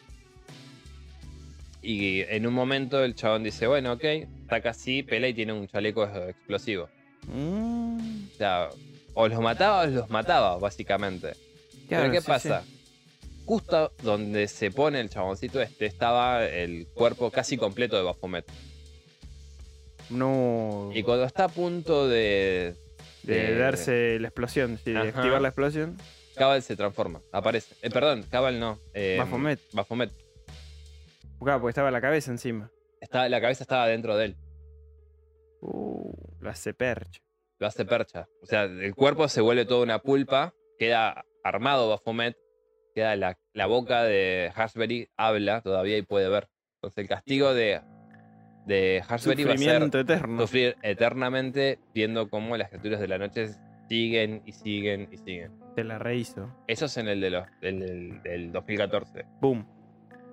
[1.81, 4.03] Y en un momento el chabón dice, bueno, ok,
[4.49, 6.87] saca así, pelea y tiene un chaleco explosivo.
[7.27, 8.69] Mm, O sea,
[9.13, 11.33] o los mataba o los mataba, básicamente.
[11.89, 12.63] claro, Pero ¿qué sí, pasa?
[13.45, 18.45] Justo donde se pone el chaboncito este estaba el cuerpo casi completo de Baphomet.
[20.09, 20.91] No.
[20.93, 22.75] Y cuando está a punto de...
[23.23, 25.07] De darse la explosión, de Ajá.
[25.07, 25.97] activar la explosión.
[26.35, 27.73] Cabal se transforma, aparece.
[27.81, 28.79] Eh, perdón, Cabal no.
[28.93, 29.59] eh, Baphomet.
[29.71, 30.11] Baphomet.
[31.39, 32.69] Claro, porque estaba la cabeza encima.
[32.99, 34.37] Está, la cabeza estaba dentro de él.
[35.61, 36.11] Uh,
[36.41, 37.21] lo hace percha.
[37.59, 38.27] Lo hace percha.
[38.41, 40.53] O sea, el cuerpo se vuelve toda una pulpa.
[40.77, 42.35] Queda armado Baphomet.
[42.93, 45.09] Queda la, la boca de Hashberry.
[45.17, 46.47] Habla todavía y puede ver.
[46.75, 47.81] Entonces el castigo de,
[48.65, 50.41] de Hashberry va a ser Sufrimiento eterno.
[50.41, 53.49] sufrir eternamente viendo cómo las criaturas de la noche
[53.89, 55.51] siguen y siguen y siguen.
[55.75, 56.49] Te la rehizo.
[56.67, 59.25] Eso es en el de los, el del, del 2014.
[59.41, 59.65] Boom.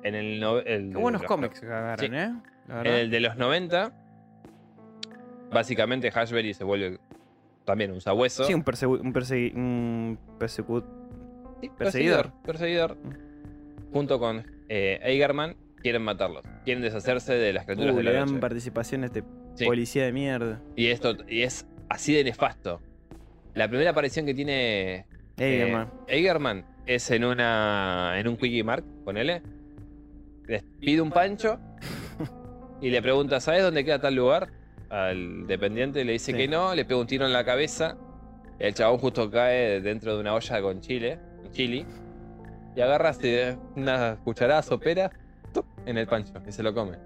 [0.02, 2.06] En el, no- el Qué buenos cómics que agarran, Sí.
[2.14, 2.32] ¿eh?
[2.68, 3.92] La En el de los 90,
[5.50, 6.98] básicamente Hashberry se vuelve
[7.64, 8.44] también un sabueso.
[8.44, 10.84] Sí, un, persegu- un, persecu-
[11.60, 12.32] Sí, perseguidor.
[12.44, 12.96] Perseguidor.
[13.92, 16.42] Junto con eh, Eigerman, quieren matarlos.
[16.64, 18.40] Quieren deshacerse de las criaturas Uh, de le la dan noche.
[18.40, 19.24] participación a este
[19.54, 19.64] Sí.
[19.66, 20.60] policía de mierda.
[20.76, 22.80] Y esto y es así de nefasto.
[23.54, 25.06] La primera aparición que tiene
[25.38, 25.90] eh, hermano.
[26.06, 29.42] Eigerman es en una en un Quickie Mark, ponele.
[30.46, 31.58] Les pide un pancho
[32.80, 34.48] y le pregunta, ¿sabes dónde queda tal lugar?
[34.88, 36.38] Al dependiente le dice Sí.
[36.38, 37.96] que no, le pega un tiro en la cabeza.
[38.58, 41.18] El chabón justo cae dentro de una olla con chile,
[41.52, 41.86] chili,
[42.76, 43.34] y agarra así
[43.76, 45.10] una cucharada sopera
[45.52, 45.66] ¡tup!
[45.86, 46.96] en el pancho y se lo come.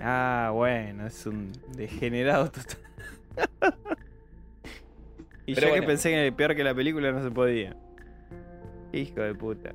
[0.00, 2.78] Ah, bueno, es un degenerado total.
[5.46, 7.76] y Pero ya que pensé que peor que la película no se podía.
[8.92, 9.72] Hijo de puta.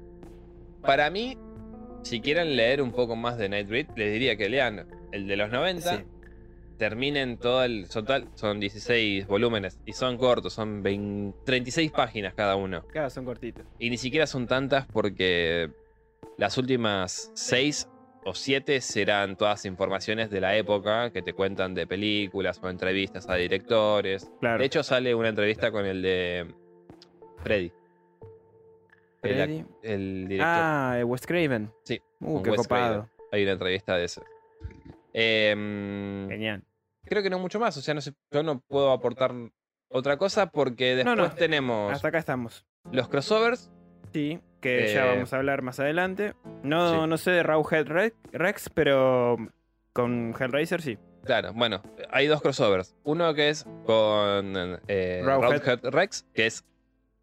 [0.81, 1.37] Para mí,
[2.01, 5.51] si quieren leer un poco más de Nightbreed, les diría que lean el de los
[5.51, 5.97] 90.
[5.97, 6.03] Sí.
[6.77, 7.85] Terminen todo el.
[7.87, 12.83] Son, tal- son 16 volúmenes y son cortos, son 20 36 páginas cada uno.
[12.87, 13.65] Claro, son cortitos.
[13.79, 15.69] Y ni siquiera son tantas porque
[16.37, 17.89] las últimas 6
[18.25, 23.29] o 7 serán todas informaciones de la época que te cuentan de películas o entrevistas
[23.29, 24.31] a directores.
[24.39, 24.59] Claro.
[24.59, 26.47] De hecho, sale una entrevista con el de
[27.43, 27.71] Freddy.
[29.21, 29.65] Freddy.
[29.83, 30.47] el director.
[30.55, 31.71] Ah, Wes Craven.
[31.83, 32.93] Sí, Uh, qué copado.
[33.03, 33.09] Craven.
[33.31, 34.21] Hay una entrevista de ese.
[35.17, 36.63] Em, Genial.
[37.05, 37.77] creo que no mucho más.
[37.77, 39.31] O sea, no sé, yo no puedo aportar
[39.87, 42.65] otra cosa porque después no, tenemos Hasta acá estamos.
[42.91, 43.71] los crossovers.
[44.11, 46.33] Sí, que ya Eh, vamos a hablar más adelante.
[46.63, 47.07] No, sí.
[47.09, 49.37] no sé de Rawhead Rex, Rex, pero
[49.93, 50.97] con Hellraiser sí.
[51.23, 51.81] Claro, bueno,
[52.11, 52.93] hay dos crossovers.
[53.03, 55.79] Uno que es con eh, Rawhead.
[55.91, 56.65] Rex, que es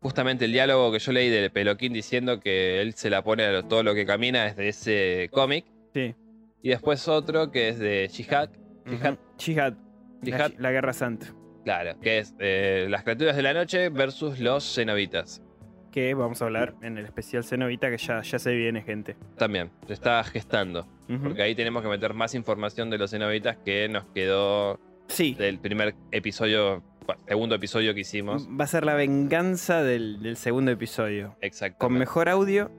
[0.01, 3.63] justamente el diálogo que yo leí de Peloquín diciendo que él se la pone a
[3.63, 5.67] todo lo que camina desde ese cómic.
[5.95, 6.15] Sí.
[6.63, 8.51] Y después otro que es de Jihad.
[8.87, 9.21] Jihad, Ujú.
[9.39, 9.75] Jihad.
[10.23, 11.27] Jihad, La, la Guerra Santa.
[11.65, 15.43] claro, que es eh, las criaturas de la noche versus los cenobitas.
[15.91, 19.15] Que vamos a hablar en el especial Cenovita, que ya, ya se viene, gente.
[19.37, 20.87] También, se está gestando.
[21.23, 25.35] Porque ahí tenemos que meter más información de los cenobitas que nos quedó Sí.
[25.35, 26.83] del primer episodio,
[27.29, 28.49] segundo episodio que hicimos.
[28.49, 31.37] Va a ser la venganza del, del segundo episodio.
[31.43, 31.79] Exactamente.
[31.79, 32.71] Con mejor audio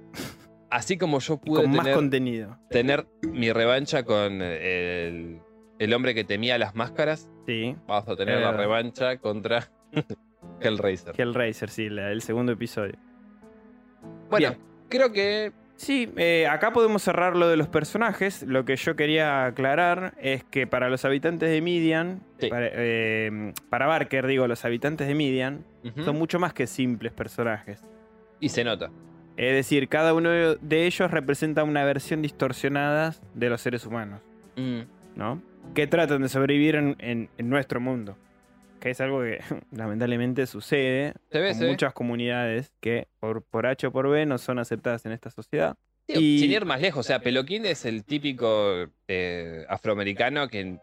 [0.73, 2.57] Así como yo pude con más tener, contenido.
[2.69, 5.39] tener mi revancha con el,
[5.79, 7.75] el hombre que temía las máscaras, Sí.
[7.87, 8.41] vamos a tener Eh.
[8.41, 9.69] la revancha contra
[10.61, 11.13] Hellraiser.
[11.19, 12.93] Hellraiser, sí, la- el segundo episodio.
[14.29, 14.59] Bueno, Bien.
[14.89, 18.43] creo que Sí, eh, acá podemos cerrar lo de los personajes.
[18.43, 22.47] Lo que yo quería aclarar es que para los habitantes de Midian, Sí.
[22.47, 25.65] para, eh, para Barker, digo, los habitantes de Midian
[26.05, 27.81] son mucho más que simples personajes.
[28.39, 28.91] y se nota.
[29.37, 34.21] Es decir, cada uno de ellos representa una versión distorsionada de los seres humanos,
[34.55, 34.81] Mm,
[35.15, 35.41] ¿no?
[35.73, 38.15] Que tratan de sobrevivir en, en- en nuestro mundo.
[38.79, 39.39] Que es algo que
[39.71, 41.69] lamentablemente sucede ve, con se ve.
[41.71, 45.75] muchas comunidades que por, por H o por B no son aceptadas en esta sociedad.
[46.07, 50.77] Y- Sin ir más lejos, o sea, Peloquín es el típico eh, afroamericano que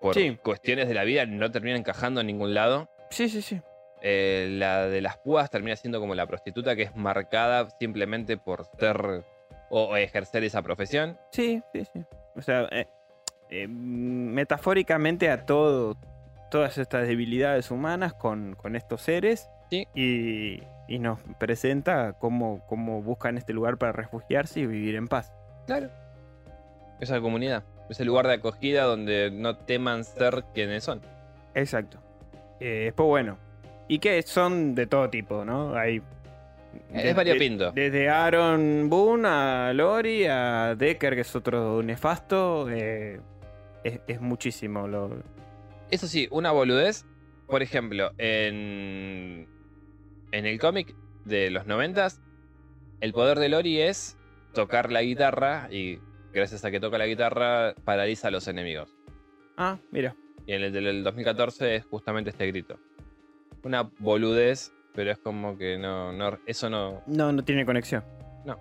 [0.00, 0.36] por Sí.
[0.42, 2.88] cuestiones de la vida no termina encajando en ningún lado.
[3.10, 3.60] Sí, sí, sí.
[4.00, 8.64] Eh, la de las púas termina siendo como la prostituta que es marcada simplemente por
[8.78, 9.24] ser
[9.70, 11.18] o ejercer esa profesión.
[11.32, 12.04] Sí, sí, sí.
[12.36, 12.86] O sea, eh,
[13.50, 15.96] eh, metafóricamente a todo,
[16.50, 19.50] todas estas debilidades humanas con, con estos seres.
[19.70, 19.86] Sí.
[19.94, 25.32] Y, y nos presenta cómo, cómo buscan este lugar para refugiarse y vivir en paz.
[25.66, 25.90] Claro.
[27.00, 27.64] Esa comunidad.
[27.90, 31.02] Ese lugar de acogida donde no teman ser quienes son.
[31.54, 31.98] Exacto.
[32.60, 33.38] Después, bueno.
[33.88, 35.74] Y que son de todo tipo, ¿no?
[35.74, 36.02] Hay.
[36.92, 37.72] Es variopinto.
[37.72, 42.68] Desde Aaron Boone a Lori a Decker, que es otro nefasto.
[42.70, 43.20] eh,
[43.84, 45.22] es, es muchísimo lo,
[45.90, 47.04] Eso sí, una boludez.
[47.46, 49.48] Por ejemplo, en,
[50.32, 50.94] en el cómic
[51.24, 52.20] de los noventas,
[53.00, 54.18] el poder de Lori es
[54.52, 55.98] tocar la guitarra y
[56.32, 58.94] gracias a que toca la guitarra paraliza a los enemigos.
[59.56, 60.14] Ah, mira.
[60.46, 62.78] Y en el del 2014 es justamente este grito.
[63.64, 67.02] Una boludez, pero es como que no, no eso no...
[67.06, 68.04] No, no tiene conexión.
[68.44, 68.56] No.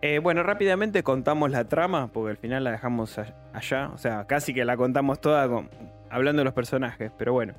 [0.00, 3.18] Eh, bueno, rápidamente contamos la trama, porque al final la dejamos
[3.52, 3.90] allá.
[3.94, 5.70] O sea, casi que la contamos toda con-
[6.10, 7.54] hablando de los personajes, pero bueno.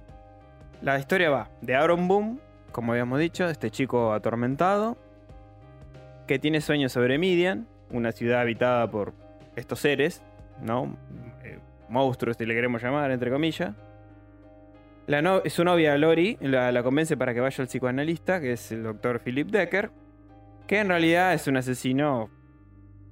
[0.81, 2.39] La historia va de Aaron Boom,
[2.73, 4.97] como habíamos dicho, este chico atormentado,
[6.27, 9.13] que tiene sueños sobre Midian, una ciudad habitada por
[9.55, 10.21] estos seres,
[10.61, 10.97] ¿no?
[11.43, 13.73] Eh, monstruos, si le queremos llamar, entre comillas.
[15.07, 18.71] La no- su novia Lori la, la convence para que vaya al psicoanalista, que es
[18.71, 19.91] el doctor Philip Decker,
[20.67, 22.29] que en realidad es un asesino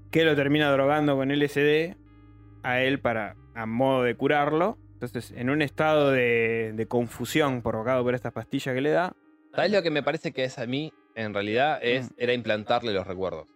[0.10, 1.96] que lo termina drogando con LSD
[2.64, 4.78] a él para a modo de curarlo.
[4.94, 9.14] Entonces, en un estado de, de confusión provocado por estas pastillas que le da,
[9.54, 10.94] ¿Sabes lo que me parece que es a mí?
[11.14, 12.14] En realidad es, Mm.
[12.18, 13.48] era implantarle los recuerdos.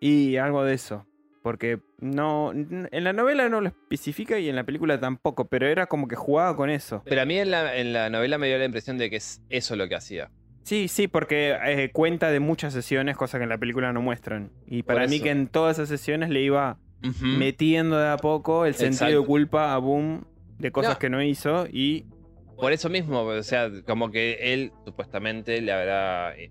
[0.00, 1.06] y algo de eso.
[1.48, 2.52] Porque no.
[2.52, 6.14] En la novela no lo especifica y en la película tampoco, pero era como que
[6.14, 7.00] jugaba con eso.
[7.06, 9.40] Pero a mí en la, en la novela me dio la impresión de que es
[9.48, 10.30] eso lo que hacía.
[10.64, 14.50] Sí, sí, porque eh, cuenta de muchas sesiones, cosa que en la película no muestran.
[14.66, 16.76] Y para mí que en todas esas sesiones le iba
[17.22, 19.20] metiendo de a poco el sentido Exacto.
[19.22, 20.26] de culpa a Boom
[20.58, 20.98] de cosas No.
[20.98, 22.04] que no hizo y
[22.58, 26.36] Por eso mismo, o sea, como que él supuestamente le habrá.
[26.36, 26.50] eh,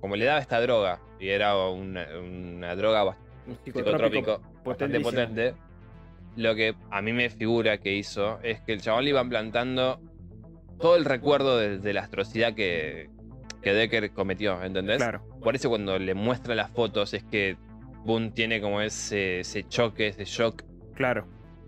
[0.00, 5.10] Como le daba esta droga, y era una, una droga bastante un psicotrópico, bastante potentísimo.
[5.10, 5.54] potente.
[6.36, 10.00] Lo que a mí me figura que hizo es que el chabón le iba implantando
[10.80, 13.10] todo el recuerdo de, de la atrocidad que,
[13.62, 14.98] que Decker cometió, ¿entendés?
[14.98, 15.22] Claro.
[15.42, 17.56] Por eso cuando le muestra las fotos es que
[18.04, 20.62] Boone tiene como ese, ese choque, ese shock
[20.94, 21.26] Claro.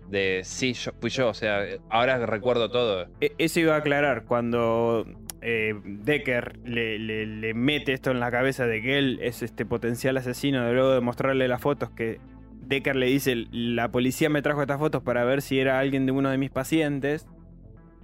[0.09, 3.07] de sí, yo, fui yo, o sea, ahora recuerdo todo.
[3.19, 5.05] E- Eso iba a aclarar cuando
[5.43, 9.65] eh, Decker le, le- le mete esto en la cabeza de que él es este
[9.65, 12.19] potencial asesino, de luego de mostrarle las fotos que
[12.65, 16.13] Decker le dice, la policía me trajo estas fotos para ver si era alguien de
[16.13, 17.27] uno de mis pacientes.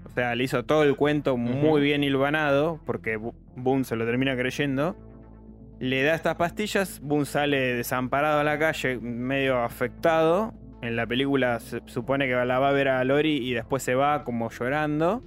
[0.05, 3.17] O sea, le hizo todo el cuento muy bien hilvanado, porque
[3.55, 4.95] Boone se lo termina creyendo.
[5.79, 10.53] Le da estas pastillas, Boone sale desamparado a la calle, medio afectado.
[10.81, 13.95] En la película se supone que la va a ver a Lori y después se
[13.95, 15.23] va como llorando.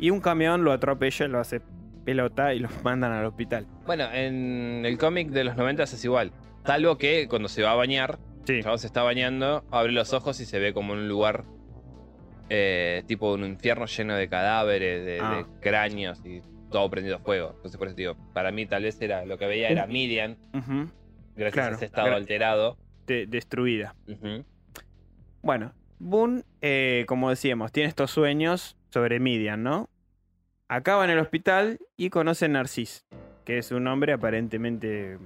[0.00, 1.60] Y un camión lo atropella, lo hace
[2.04, 3.66] pelota y lo mandan al hospital.
[3.86, 6.32] Bueno, en el cómic de los 90 es igual.
[6.64, 8.62] Salvo que cuando se va a bañar, Sí.
[8.62, 11.44] se está bañando, abre los ojos y se ve como en un lugar
[12.48, 15.36] eh, tipo un infierno lleno de cadáveres, de, Ah.
[15.36, 16.40] de cráneos y
[16.70, 17.52] todo prendido a fuego.
[17.56, 20.90] Entonces por eso digo, para mí tal vez era lo que veía era Midian, Ujú.
[21.36, 22.76] gracias Claro, a ese estado alterado.
[23.06, 23.94] De- destruida.
[25.42, 29.88] Bueno, Boone, eh, como decíamos, tiene estos sueños sobre Midian, ¿no?
[30.68, 33.04] Acaba en el hospital y conoce a Narcis,
[33.44, 35.18] que es un hombre aparentemente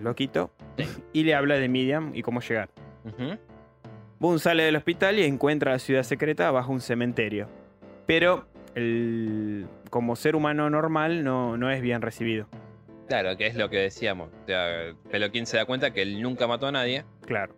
[0.00, 0.84] loquito, Sí.
[1.12, 2.70] y le habla de Midian y cómo llegar.
[3.04, 3.36] Ujú.
[4.20, 7.48] Boone sale del hospital y encuentra la ciudad secreta bajo un cementerio.
[8.06, 8.46] Pero
[8.76, 12.46] el- como ser humano normal no, no es bien recibido.
[13.08, 14.30] Claro, que es lo que decíamos.
[14.44, 17.04] O sea, Peloquín se da cuenta que él nunca mató a nadie.
[17.26, 17.54] Claro.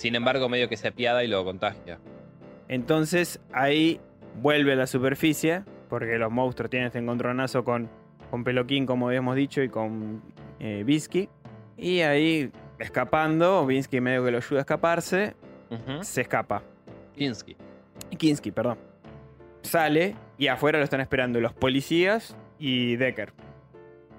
[0.00, 1.98] Sin embargo, medio que se apiada y lo contagia.
[2.68, 4.00] Entonces ahí
[4.40, 7.90] vuelve a la superficie, porque los monstruos tienen este encontronazo con,
[8.30, 10.22] con Peloquín, como habíamos dicho, y con
[10.58, 11.28] eh, Bisky.
[11.76, 15.34] Y ahí, escapando, Binsky medio que lo ayuda a escaparse,
[16.00, 16.62] se escapa.
[17.14, 17.56] Kinski.
[18.16, 18.78] Kinski, perdón.
[19.60, 23.34] Sale y afuera lo están esperando los policías y Decker.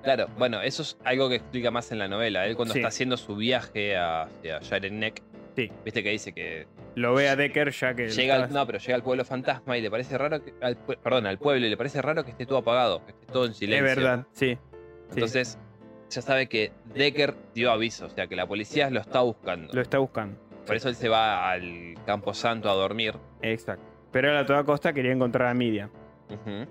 [0.04, 2.46] Claro, bueno, eso es algo que explica más en la novela.
[2.46, 2.80] Él cuando Sí.
[2.80, 5.22] está haciendo su viaje hacia Jaren Neck,
[5.56, 5.70] Sí.
[5.84, 6.66] viste que dice que
[6.96, 8.08] Lo ve a Decker ya que...
[8.10, 11.26] llega al, no, pero llega al pueblo fantasma y le parece raro que, al perdón,
[11.28, 13.58] al pueblo y le parece raro que esté todo apagado, que esté todo en Es
[13.58, 13.86] silencio.
[13.86, 14.56] verdad, sí.
[14.56, 14.60] sí.
[15.16, 15.58] Entonces,
[16.10, 19.74] ya sabe que Decker dio aviso, o sea que la policía lo está buscando.
[19.74, 20.38] Lo está buscando.
[20.66, 23.16] Por eso él se va al Campo Santo a dormir.
[23.42, 23.84] Exacto.
[24.12, 25.90] Pero él a toda costa quería encontrar a Midian.
[26.30, 26.66] Ujú.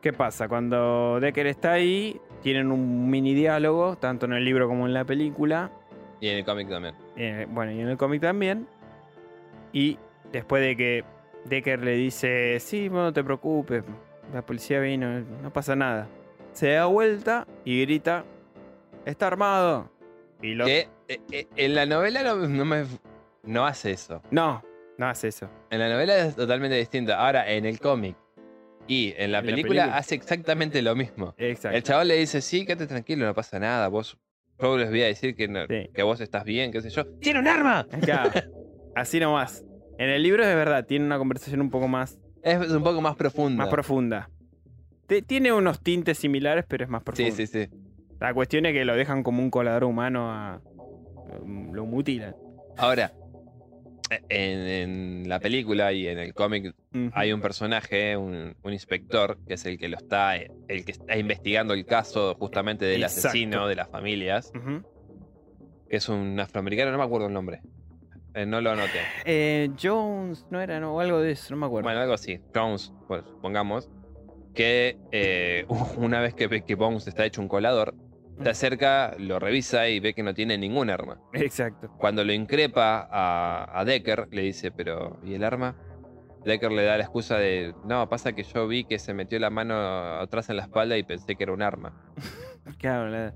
[0.00, 0.48] ¿Qué pasa?
[0.48, 5.04] Cuando Decker está ahí, tienen un mini diálogo, tanto en el libro como en la
[5.04, 5.70] película.
[6.20, 6.94] Y en el cómic también.
[7.16, 8.66] Eh, bueno, y en el cómic también.
[9.72, 9.98] Y
[10.32, 11.04] después de que
[11.44, 13.84] Decker le dice, sí, no te preocupes,
[14.32, 16.08] la policía vino, no pasa nada.
[16.52, 18.24] Se da vuelta y grita,
[19.04, 19.90] está armado.
[20.42, 20.66] Y lo...
[20.66, 22.84] Eh, eh, en la novela no, no me,
[23.44, 24.22] no hace eso.
[24.30, 24.62] No,
[24.98, 25.48] no hace eso.
[25.70, 27.18] En la novela es totalmente distinta.
[27.24, 28.16] Ahora, en el cómic
[28.88, 29.96] y en la, En la película, película.
[29.98, 31.34] hace exactamente lo mismo.
[31.38, 31.76] Exacto.
[31.76, 33.88] El chaval le dice, sí, quédate tranquilo, no pasa nada.
[33.88, 34.18] Vos,
[34.60, 35.88] yo les voy a decir que, no- Sí.
[35.94, 37.04] que vos estás bien, qué sé yo.
[37.20, 37.86] ¡Tiene un arma!
[38.02, 38.30] Claro,
[38.94, 39.64] así nomás.
[39.98, 43.16] En el libro es verdad, tiene una conversación un poco más, Es un poco más
[43.16, 43.64] profunda.
[43.64, 44.30] más profunda.
[45.26, 47.30] Tiene unos tintes similares, pero es más profundo.
[47.34, 47.70] Sí, sí, sí.
[48.20, 50.60] La cuestión es que lo dejan como un colador humano a.
[51.72, 52.34] Lo mutilan.
[52.76, 53.12] Ahora,
[54.10, 56.74] en, en la película y en el cómic
[57.12, 61.16] hay un personaje, un, un inspector, que es el que lo está, el que está
[61.16, 63.28] investigando el caso justamente del Exacto.
[63.28, 64.52] asesino de las familias,
[65.88, 67.60] que es un afroamericano, no me acuerdo el nombre.
[68.34, 69.00] Eh, no lo anoté.
[69.24, 71.84] Eh, Jones, no era, no, o algo de eso, no me acuerdo.
[71.86, 72.38] Bueno, algo así.
[72.54, 73.88] Jones, pues, pongamos.
[74.54, 75.64] Que eh,
[75.96, 77.94] una vez que que Bones está hecho un colador,
[78.42, 81.18] se acerca, lo revisa y ve que no tiene ningún arma.
[81.32, 81.90] Exacto.
[81.98, 85.76] Cuando lo increpa a, a Decker, le dice, pero ¿y el arma?
[86.44, 89.50] Decker le da la excusa de, no, pasa que yo vi que se metió la
[89.50, 89.74] mano
[90.20, 91.92] atrás en la espalda y pensé que era un arma.
[92.78, 93.32] Claro, la-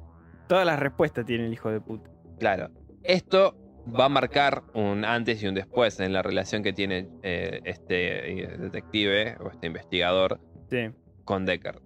[0.49, 2.11] todas las respuestas tiene el hijo de puta.
[2.41, 2.69] Claro.
[3.05, 3.57] Esto
[3.99, 8.43] va a marcar un antes y un después en la relación que tiene eh, este
[8.43, 10.91] eh, detective o este investigador Sí.
[11.25, 11.81] con Decker.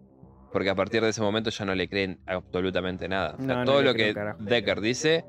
[0.55, 3.35] Porque a partir de ese momento ya no le creen absolutamente nada.
[3.35, 4.15] O sea, No, no todo lo que.
[4.39, 5.25] Decker dice,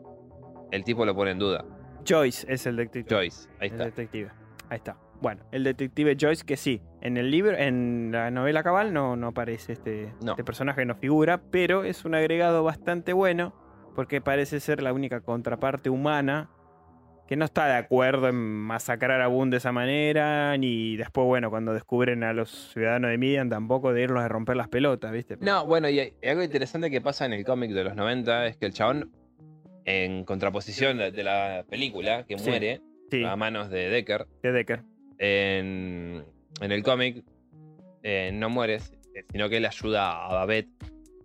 [0.72, 1.65] el tipo lo pone en duda.
[2.07, 3.07] Joyce es el detective.
[3.10, 3.85] Joyce, ahí El está.
[3.85, 4.30] detective.
[4.69, 4.97] Ahí está.
[5.22, 9.27] Bueno, el detective Joyce, que sí, en el libro, en la novela cabal no, no
[9.30, 10.34] aparece este, No.
[10.34, 13.56] este personaje, no figura, pero es un agregado bastante bueno
[13.95, 16.52] porque parece ser la única contraparte humana
[17.27, 21.49] que no está de acuerdo en masacrar a Boone de esa manera, ni después, bueno,
[21.49, 25.38] cuando descubren a los ciudadanos de Midian, tampoco de irlos a romper las pelotas, ¿viste?
[25.41, 28.68] No, bueno, y algo interesante que pasa en el cómic de los 90 es que
[28.68, 29.11] el chabón,
[29.85, 32.49] en contraposición de de la película, que Sí.
[32.49, 32.81] muere
[33.11, 34.81] Sí, a manos de Decker, de Decker.
[35.19, 36.23] en,
[36.61, 37.23] en el cómic
[38.03, 38.80] eh, no muere,
[39.31, 40.69] sino que él ayuda a Babette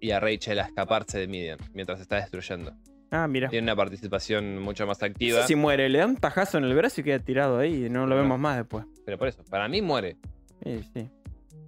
[0.01, 2.72] y a Rachel a escaparse de Midian mientras está destruyendo.
[3.11, 3.49] Ah, mira.
[3.49, 5.41] Tiene una participación mucho más No activa.
[5.43, 7.91] sé si muere, le da un tajazo en el brazo y queda tirado ahí, y
[7.91, 8.23] no lo No.
[8.23, 8.85] vemos más después.
[9.05, 10.16] Pero por eso, para mí muere.
[10.62, 11.11] Sí, sí.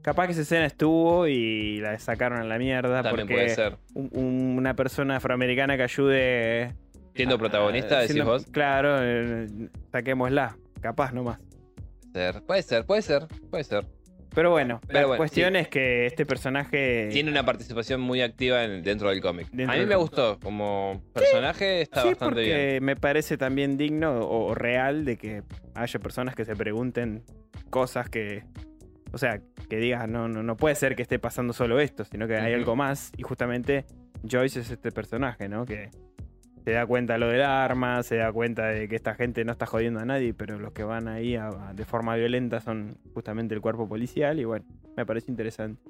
[0.03, 3.77] Capaz que esa escena estuvo y la sacaron a la mierda También porque puede ser.
[3.95, 6.75] un- un- una persona afroamericana que ayude.
[7.15, 8.47] Siendo protagonista, decís siendo- vos.
[8.51, 9.47] Claro, eh,
[9.93, 10.57] saquémosla.
[10.81, 11.39] Capaz nomás.
[12.13, 12.43] Ser.
[12.43, 13.87] Puede ser, puede ser, puede ser.
[14.35, 17.09] Pero bueno, Pero la bueno, cuestión es que este personaje.
[17.13, 19.49] Tiene una participación muy activa en- dentro del cómic.
[19.53, 20.39] Dentro A mí me gustó.
[20.41, 22.85] Como personaje está sí, bastante porque bien.
[22.85, 25.43] me parece también digno o, o real de que
[25.75, 27.23] haya personas que se pregunten
[27.71, 28.45] cosas que.
[29.13, 32.27] O sea, que digas, no, no, no puede ser que esté pasando solo esto, sino
[32.27, 33.13] que hay algo más.
[33.19, 33.85] Y justamente
[34.27, 35.67] Joyce es este personaje, ¿no?
[35.67, 35.91] Que
[36.65, 39.53] se da cuenta de lo del arma, se da cuenta de que esta gente no
[39.53, 42.97] está jodiendo a nadie, pero los que van ahí a- a- de forma violenta son
[43.15, 44.39] justamente el cuerpo policial.
[44.39, 44.65] Y bueno,
[44.97, 45.81] me parece interesante.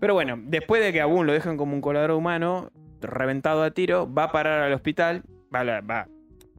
[0.00, 2.70] Pero bueno, después de que a Boone lo dejan como un colador humano,
[3.00, 5.22] reventado a tiro, va a parar al hospital.
[5.54, 6.06] Va, va.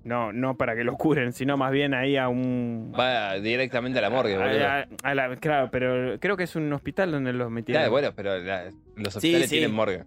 [0.03, 2.91] No, no para que lo curen, sino más bien ahí a un.
[2.97, 4.65] Va directamente a la morgue, a- boludo.
[4.67, 7.81] a- a la- claro, pero creo que es un hospital donde los metieron.
[7.81, 9.57] Claro, bueno, pero la- los hospitales sí.
[9.57, 10.03] tienen morgue.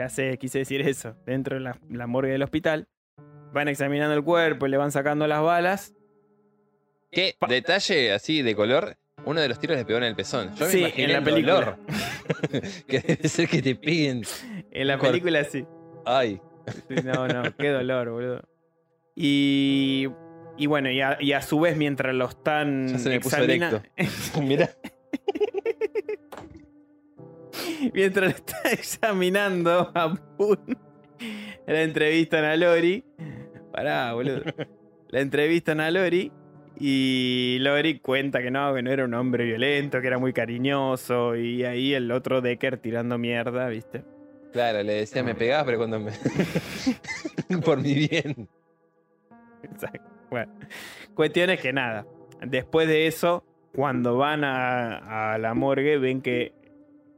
[0.00, 1.14] Ya sé, quise decir eso.
[1.26, 2.88] Dentro de la, la morgue del hospital.
[3.52, 5.92] Van examinando el cuerpo y le van sacando las balas.
[7.12, 8.96] ¿Qué Pa- detalle así de color?
[9.26, 10.54] Uno de los tiros le pegó en el pezón.
[10.54, 11.52] Yo me Sí, en la el película.
[11.52, 11.78] dolor.
[12.88, 14.22] que debe ser que te peguen.
[14.70, 15.66] En la película sí.
[16.06, 16.40] Ay.
[17.04, 18.40] No, no, qué dolor, boludo.
[19.14, 20.06] Y,
[20.56, 23.36] y bueno, y a, y a su vez, mientras lo están Ya se me puso
[24.42, 24.70] Mira.
[27.94, 30.76] mientras lo está examinando a Boone,
[31.66, 33.04] la entrevistan a Lori.
[33.72, 34.42] Pará, boludo.
[35.08, 36.32] La entrevistan a Lori
[36.80, 41.36] y Lori cuenta que no, que no era un hombre violento, que era muy cariñoso.
[41.36, 44.02] Y ahí el otro Decker tirando mierda, ¿viste?
[44.52, 46.12] Claro, le decía, me pegabas, pero cuando me.
[47.64, 48.48] Por mi bien.
[49.62, 50.10] Exacto.
[50.30, 50.52] Bueno,
[51.14, 52.06] cuestión es que nada.
[52.40, 56.54] Después de eso, cuando van a, a la morgue, ven que.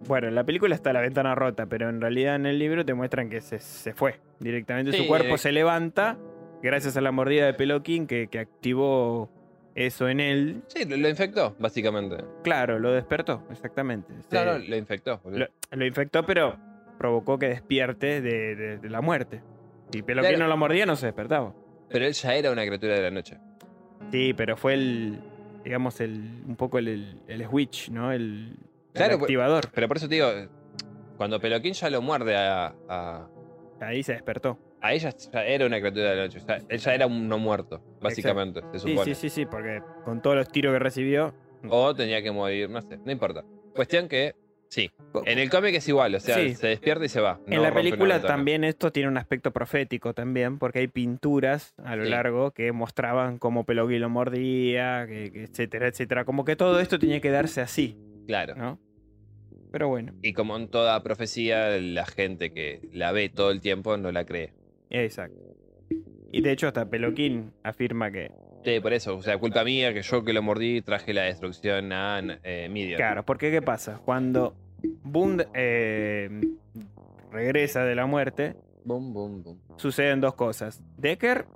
[0.08, 2.92] Bueno, en la película está la ventana rota, pero en realidad en el libro te
[2.94, 4.20] muestran que se, se fue.
[4.40, 5.38] Directamente su cuerpo eh.
[5.38, 6.18] se levanta
[6.62, 9.30] gracias a la mordida de Peloquín que, que activó
[9.74, 10.62] eso en él.
[10.66, 12.16] Sí, lo, infectó, básicamente.
[12.42, 14.12] Claro, lo despertó, exactamente.
[14.28, 15.20] Se- No, no, lo infectó.
[15.24, 16.56] lo, lo infectó, pero
[16.98, 19.40] provocó que despierte de, de- de la muerte.
[19.92, 20.44] Si Peloquín Claro.
[20.44, 21.54] no lo mordía, no se despertaba.
[21.88, 23.38] Pero él ya era una criatura de la noche.
[24.10, 25.20] Sí, pero fue el,
[25.64, 28.10] digamos, el, un poco el, el, el switch, ¿no?
[28.12, 28.56] El
[28.92, 29.64] Claro, pues- activador.
[29.74, 30.28] Pero por eso te digo,
[31.16, 33.28] cuando Peloquín ya lo muerde a, a,
[33.80, 34.58] Ahí se despertó.
[34.80, 36.38] a ella, ya era una criatura de la noche.
[36.38, 39.14] O sea, ya era un no muerto, básicamente, se Sí, supone.
[39.14, 41.34] sí, sí, sí, porque con todos los tiros que recibió.
[41.68, 43.44] O tenía que morir, no sé, no importa.
[43.74, 44.34] Cuestión que,
[44.68, 44.90] sí.
[45.26, 46.54] En el cómic es igual, o sea, Sí.
[46.54, 47.38] se despierta y se va.
[47.46, 52.04] en la película también esto tiene un aspecto profético también, porque hay pinturas a lo
[52.04, 52.10] Sí.
[52.10, 56.24] largo que mostraban cómo Peloquín lo mordía, que, que etcétera, etcétera.
[56.24, 57.96] Como que todo esto tenía que darse así,
[58.26, 58.54] Claro.
[58.54, 58.78] ¿no?
[59.70, 63.96] Pero bueno, Y como en toda profecía, la gente que la ve todo el tiempo
[63.96, 64.52] no la cree.
[64.90, 65.40] exacto.
[66.30, 68.30] Y de hecho hasta Peloquín afirma que,
[68.64, 71.92] Sí, por eso, o sea, culpa mía que yo que lo mordí traje la destrucción
[71.92, 72.96] a eh, Midian.
[72.96, 74.00] Claro, porque ¿qué pasa?
[74.04, 74.54] Cuando
[75.02, 76.30] Bund eh,
[77.30, 79.58] regresa de la muerte, Bum, bum, bum.
[79.76, 80.80] suceden dos cosas.
[80.96, 81.46] Decker,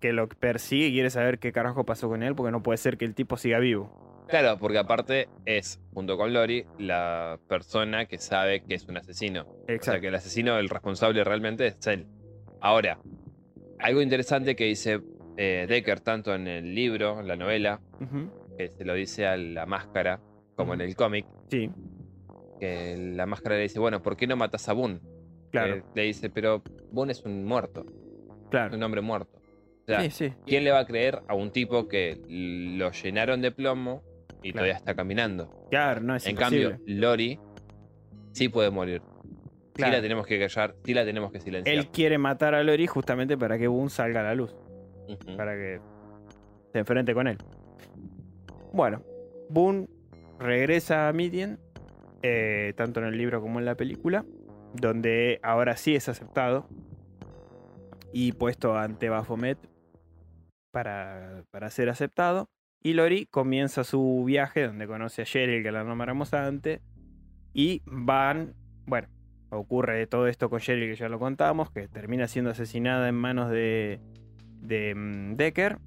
[0.00, 2.96] que lo persigue y quiere saber qué carajo pasó con él, porque no puede ser
[2.96, 4.05] que el tipo siga vivo.
[4.28, 9.42] Claro, porque aparte es, junto con Lori, la persona que sabe que es un asesino.
[9.42, 10.00] O sea, Exacto.
[10.00, 12.06] que el asesino, el responsable realmente es él.
[12.60, 12.98] Ahora,
[13.78, 15.00] algo interesante que dice
[15.36, 17.80] eh, Decker, tanto en el libro, en la novela,
[18.58, 20.20] que se lo dice a la máscara,
[20.56, 21.70] como en el cómic, Sí,
[22.58, 24.98] que la máscara le dice, bueno, ¿por qué no matas a Boone?
[25.52, 27.84] claro, Eh, le dice, pero Boone es un muerto,
[28.50, 28.74] claro.
[28.76, 29.36] un hombre muerto.
[29.82, 30.32] O sea, Sí, sí.
[30.46, 34.02] ¿quién le va a creer a un tipo que lo llenaron de plomo
[34.48, 34.64] y Claro.
[34.64, 35.66] todavía está caminando?
[35.70, 36.70] Claro, no es en imposible.
[36.70, 37.38] cambio, Lori
[38.32, 39.02] sí puede morir.
[39.74, 39.92] Claro.
[39.92, 41.76] Sí la tenemos que callar, sí la tenemos que silenciar.
[41.76, 44.54] Él quiere matar a Lori justamente para que Boone salga a la luz,
[45.36, 45.80] para que
[46.72, 47.36] se enfrente con él.
[48.72, 49.02] Bueno,
[49.50, 49.88] Boone
[50.38, 51.58] regresa a Midian,
[52.22, 54.24] eh, tanto en el libro como en la película,
[54.72, 56.66] donde ahora sí es aceptado
[58.12, 59.58] y puesto ante Baphomet
[60.70, 62.48] para, para ser aceptado.
[62.86, 66.80] Y Lori comienza su viaje donde conoce a Cheryl, que la nombramos antes,
[67.52, 69.08] y van, bueno,
[69.50, 73.50] ocurre todo esto con Cheryl, que ya lo contamos, que termina siendo asesinada en manos
[73.50, 73.98] de,
[74.60, 75.78] de mm, Decker.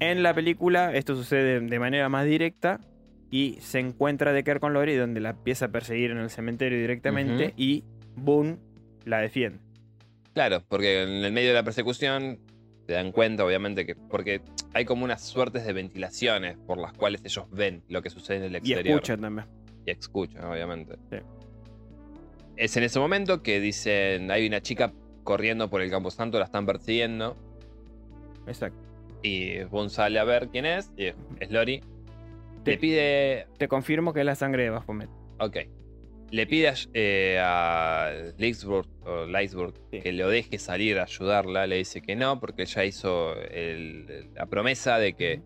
[0.00, 2.80] En la película esto sucede de manera más directa
[3.30, 7.52] y se encuentra Decker con Lori donde la empieza a perseguir en el cementerio directamente
[7.58, 7.84] y
[8.16, 8.56] Boone
[9.04, 9.58] la defiende.
[10.32, 12.38] Claro, porque en el medio de la persecución
[12.86, 14.42] se dan cuenta, obviamente, que porque
[14.74, 18.42] hay como unas suertes de ventilaciones por las cuales ellos ven lo que sucede en
[18.44, 18.96] el Y exterior.
[18.96, 19.46] escucha también.
[19.86, 20.96] Y escuchan, obviamente.
[21.10, 21.16] Sí.
[22.56, 24.92] Es en ese momento que dicen, hay una chica
[25.24, 27.36] corriendo por el Camposanto, la están persiguiendo.
[28.46, 28.78] Exacto.
[29.22, 31.82] Y Boone sale a ver quién es, y es Lori.
[32.64, 35.08] Le pide Te confirmo que es la sangre de Baphomet.
[35.38, 35.58] Ok.
[36.32, 39.26] Le pide a, eh, a Leesburg, o
[39.90, 40.00] Sí.
[40.00, 41.66] que lo deje salir a ayudarla.
[41.66, 45.42] Le dice que no, porque ella hizo el- la promesa de que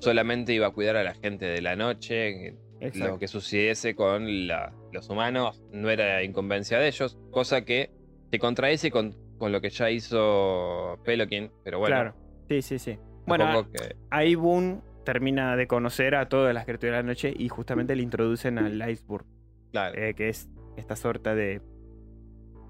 [0.00, 2.54] solamente iba a cuidar a la gente de la noche.
[2.82, 3.08] Exacto.
[3.12, 7.90] lo que sucediese con la- los humanos no era incumbencia de ellos, cosa que
[8.32, 12.14] se contradice con, con lo que ya hizo Peloquin, pero bueno, Claro.
[12.48, 12.98] Sí, sí, sí.
[13.26, 17.34] Bueno, supongo que ahí Boone termina de conocer a todas las criaturas de la noche
[17.36, 19.26] y justamente le introducen al iceberg,
[19.72, 21.60] claro, eh, que es esta sorta de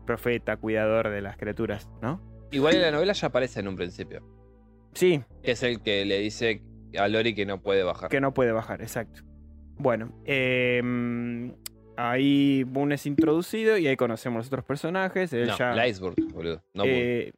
[0.06, 2.20] profeta, cuidador de las criaturas, ¿no?
[2.52, 4.22] igual en la novela ya aparece en un principio,
[4.92, 6.62] Sí, que es el que le dice
[6.98, 8.10] a Lori que no puede bajar.
[8.10, 9.22] que no puede bajar, exacto.
[9.76, 10.82] Bueno, eh,
[11.96, 15.32] ahí Boone es introducido y ahí conocemos los otros personajes.
[15.32, 17.32] Él no, ya, iceberg, boludo, no eh,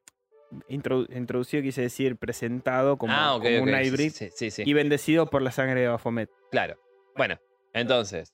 [0.70, 5.26] introdu- introducido, quise decir, presentado como, ah, como un hybrid Sí, sí, sí, y bendecido
[5.26, 6.30] por la sangre de Baphomet.
[6.50, 6.76] claro.
[7.16, 7.36] Bueno,
[7.74, 8.32] entonces,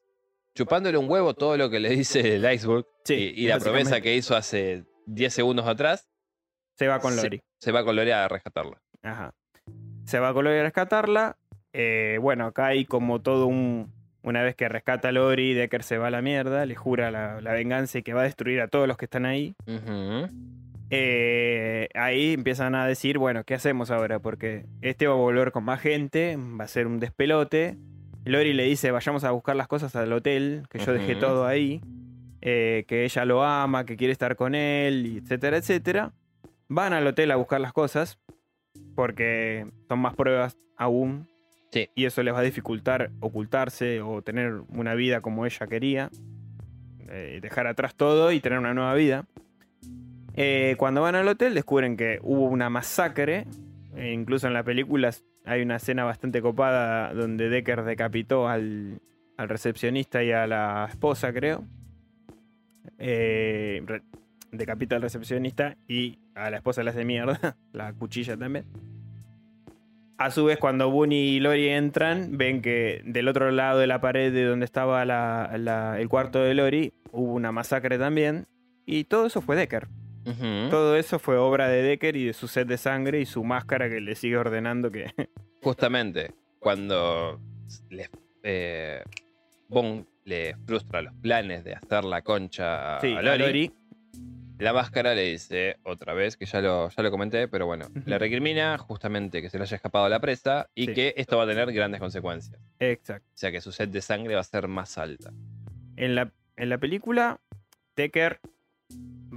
[0.58, 4.00] chupándole un huevo todo lo que le dice el iceberg Sí, y, y la promesa
[4.00, 6.08] que hizo hace 10 segundos atrás,
[6.76, 7.14] Se va con.
[7.14, 7.40] Lori.
[7.60, 8.82] se va con Lori a rescatarla.
[9.02, 9.34] Ajá.
[10.04, 11.38] Se va con Lori a rescatarla.
[11.72, 13.92] Eh, bueno, acá hay como todo un.
[14.22, 17.40] Una vez que rescata a Lori, Decker se va a la mierda, le jura la,
[17.40, 19.54] la venganza y que va a destruir a todos los que están ahí.
[20.90, 24.18] Eh, ahí empiezan a decir, bueno, ¿qué hacemos ahora?
[24.18, 27.78] Porque este va a volver con más gente, va a ser un despelote.
[28.24, 31.80] Lori le dice, vayamos a buscar las cosas al hotel, que yo dejé todo ahí,
[32.40, 36.12] eh, que ella lo ama, que quiere estar con él, etcétera, etcétera.
[36.68, 38.18] Van al hotel a buscar las cosas,
[38.94, 41.26] porque son más pruebas aún.
[41.70, 41.88] Sí.
[41.94, 46.10] Y eso les va a dificultar ocultarse o tener una vida como ella quería.
[47.10, 49.24] Eh, dejar atrás todo y tener una nueva vida.
[50.34, 53.46] Eh, cuando van al hotel descubren que hubo una masacre.
[54.00, 55.10] Incluso en la película
[55.44, 59.00] hay una escena bastante copada donde Decker decapitó al,
[59.36, 61.64] al recepcionista y a la esposa, creo.
[62.98, 63.84] Eh,
[64.50, 67.56] decapita al recepcionista y a la esposa la hace mierda.
[67.72, 68.64] La cuchilla también.
[70.18, 74.00] A su vez, cuando Boone y Lori entran, ven que del otro lado de la
[74.00, 78.46] pared de donde estaba el cuarto de Lori hubo una masacre también.
[78.84, 79.86] Y todo eso fue Decker.
[80.70, 83.88] Todo eso fue obra de Decker y de su sed de sangre y su máscara
[83.88, 85.06] que le sigue ordenando que.
[85.62, 87.40] Justamente cuando
[87.90, 88.08] le,
[88.42, 89.02] eh,
[89.68, 93.72] Bond le frustra los planes de hacer la concha a, sí, a a Lori, Lori.
[94.58, 98.02] la máscara le dice otra vez, que ya lo, ya lo comenté, pero bueno, Ujú.
[98.04, 100.94] le recrimina justamente que se le haya escapado la presa y Sí.
[100.94, 102.60] que esto va a tener grandes consecuencias.
[102.78, 103.26] Exacto.
[103.34, 105.30] O sea que su sed de sangre va a ser más alta.
[105.96, 107.40] En la, en la película,
[107.96, 108.40] Decker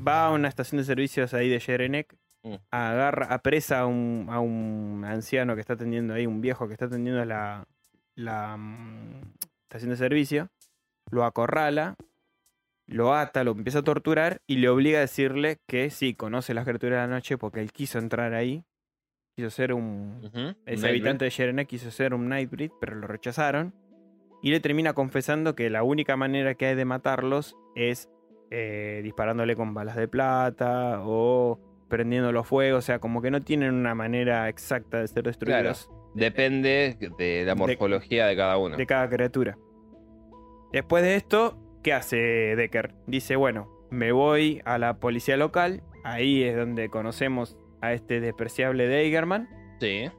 [0.05, 2.55] va a una estación de servicios ahí de Jerenek, Mm.
[2.71, 6.85] agarra, apresa a un, a un anciano que está atendiendo ahí, un viejo que está
[6.85, 7.67] atendiendo la,
[8.15, 9.21] la mm,
[9.63, 10.49] estación de servicio,
[11.11, 11.95] lo acorrala,
[12.87, 16.65] lo ata, lo empieza a torturar y le obliga a decirle que sí, conoce las
[16.65, 18.63] criaturas de la noche porque él quiso entrar ahí,
[19.35, 23.73] quiso ser un, ese habitante de Sherenek quiso ser un Nightbreed, pero lo rechazaron.
[24.43, 28.09] Y le termina confesando que la única manera que hay de matarlos es
[28.51, 32.77] eh, disparándole con balas de plata o prendiéndolo fuego.
[32.77, 37.55] O sea, como que no tienen una manera exacta de ser destruidos Depende de la
[37.55, 38.75] morfología de, cada uno.
[38.75, 39.57] de cada criatura.
[40.73, 42.93] Después de esto, ¿qué hace Decker?
[43.07, 45.83] Dice, bueno, me voy a la policía local.
[46.03, 49.47] Ahí es donde conocemos a este despreciable Deigerman.
[49.79, 50.09] Sí.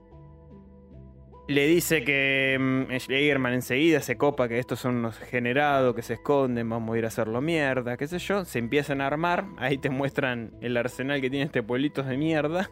[1.49, 6.15] Le dice que mm, Schleierman enseguida se copa que estos son unos generados que se
[6.15, 8.45] esconden, vamos a ir a hacerlo mierda, qué sé yo.
[8.45, 12.71] Se empiezan a armar, ahí te muestran el arsenal que tiene este pueblito de mierda.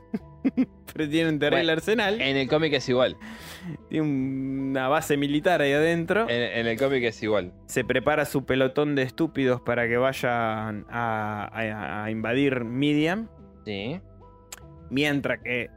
[0.94, 2.20] Pero tiene un terrible Bueno, arsenal.
[2.20, 3.16] En el cómic es igual.
[3.90, 6.28] Tiene una base militar ahí adentro.
[6.30, 7.52] En, en el cómic es igual.
[7.66, 13.28] Se prepara su pelotón de estúpidos para que vayan a, a- a invadir Midian.
[13.66, 14.00] Sí.
[14.90, 15.68] Mientras que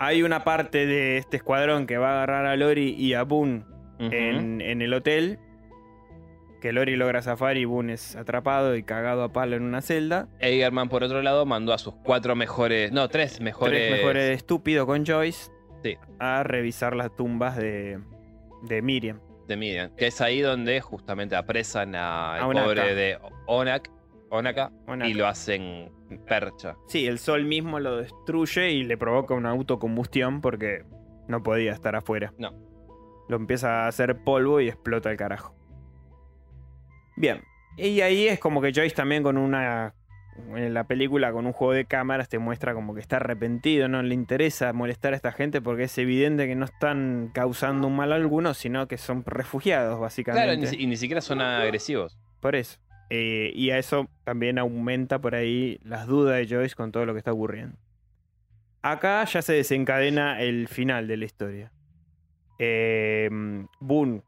[0.00, 3.64] hay una parte de este escuadrón que va a agarrar a Lori y a Boone
[4.00, 5.38] en, en el hotel.
[6.60, 10.28] Que Lori logra zafar y Boone es atrapado y cagado a palo en una celda.
[10.40, 12.92] Eigerman, por otro lado, mandó a sus cuatro mejores.
[12.92, 13.78] No, tres mejores.
[13.88, 15.50] Tres mejores estúpidos con Joyce
[15.82, 15.96] Sí.
[16.18, 17.98] a revisar las tumbas de,
[18.64, 19.20] de Miriam.
[19.48, 19.90] de Miriam.
[19.96, 22.66] Que es ahí donde justamente apresan a el A Onaka.
[22.66, 23.90] pobre de Onak,
[24.28, 25.08] Onaka, Onaka.
[25.08, 26.76] y lo hacen percha.
[26.86, 30.84] Sí, el sol mismo lo destruye y le provoca una autocombustión porque
[31.28, 32.32] no podía estar afuera.
[32.38, 32.52] No.
[33.28, 35.54] Lo empieza a hacer polvo y explota el carajo.
[37.16, 37.42] Bien.
[37.76, 39.94] Y ahí es como que Joyce también con una.
[40.54, 44.02] En la película, con un juego de cámaras, te muestra como que está arrepentido, no
[44.02, 48.12] le interesa molestar a esta gente porque es evidente que no están causando un mal
[48.12, 50.46] alguno, sino que son refugiados, básicamente.
[50.46, 52.16] Claro, y ni, y ni siquiera son agresivos.
[52.40, 52.78] Por eso.
[53.10, 57.12] Eh, y a eso también aumenta por ahí las dudas de Joyce con todo lo
[57.12, 57.76] que está ocurriendo.
[58.82, 61.72] Acá ya se desencadena el final de la historia.
[62.58, 63.28] Eh,
[63.80, 64.22] Boone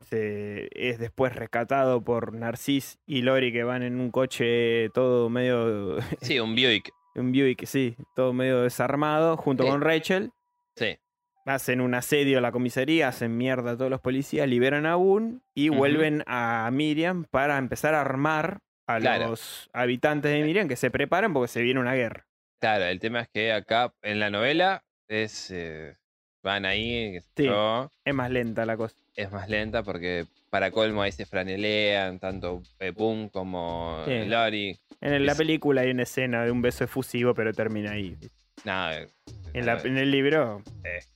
[0.00, 5.98] se es después rescatado por Narcis y Lori que van en un coche todo medio.
[6.20, 6.90] Sí, un Buick.
[7.14, 9.68] un Buick, sí, todo medio desarmado, junto Sí.
[9.70, 10.30] con Rachel.
[10.76, 10.96] Sí.
[11.44, 15.38] Hacen un asedio a la comisaría, hacen mierda a todos los policías, liberan a Boone
[15.54, 19.30] y vuelven a Miriam para empezar a armar a Claro.
[19.30, 22.26] los habitantes de Miriam que se preparan porque se viene una guerra.
[22.60, 25.50] Claro, el tema es que acá en la novela es.
[25.50, 25.96] eh,
[26.44, 27.44] van ahí, Sí.
[27.44, 28.96] yo, Es más lenta la cosa.
[29.14, 32.62] es más lenta porque para colmo ahí se franelean tanto
[32.96, 34.24] Boom como Sí.
[34.26, 34.76] Lori.
[35.00, 38.16] En la Es- película hay una escena de un beso efusivo, pero termina ahí.
[38.66, 39.08] Eh,
[39.54, 40.62] En, la- nada, en el libro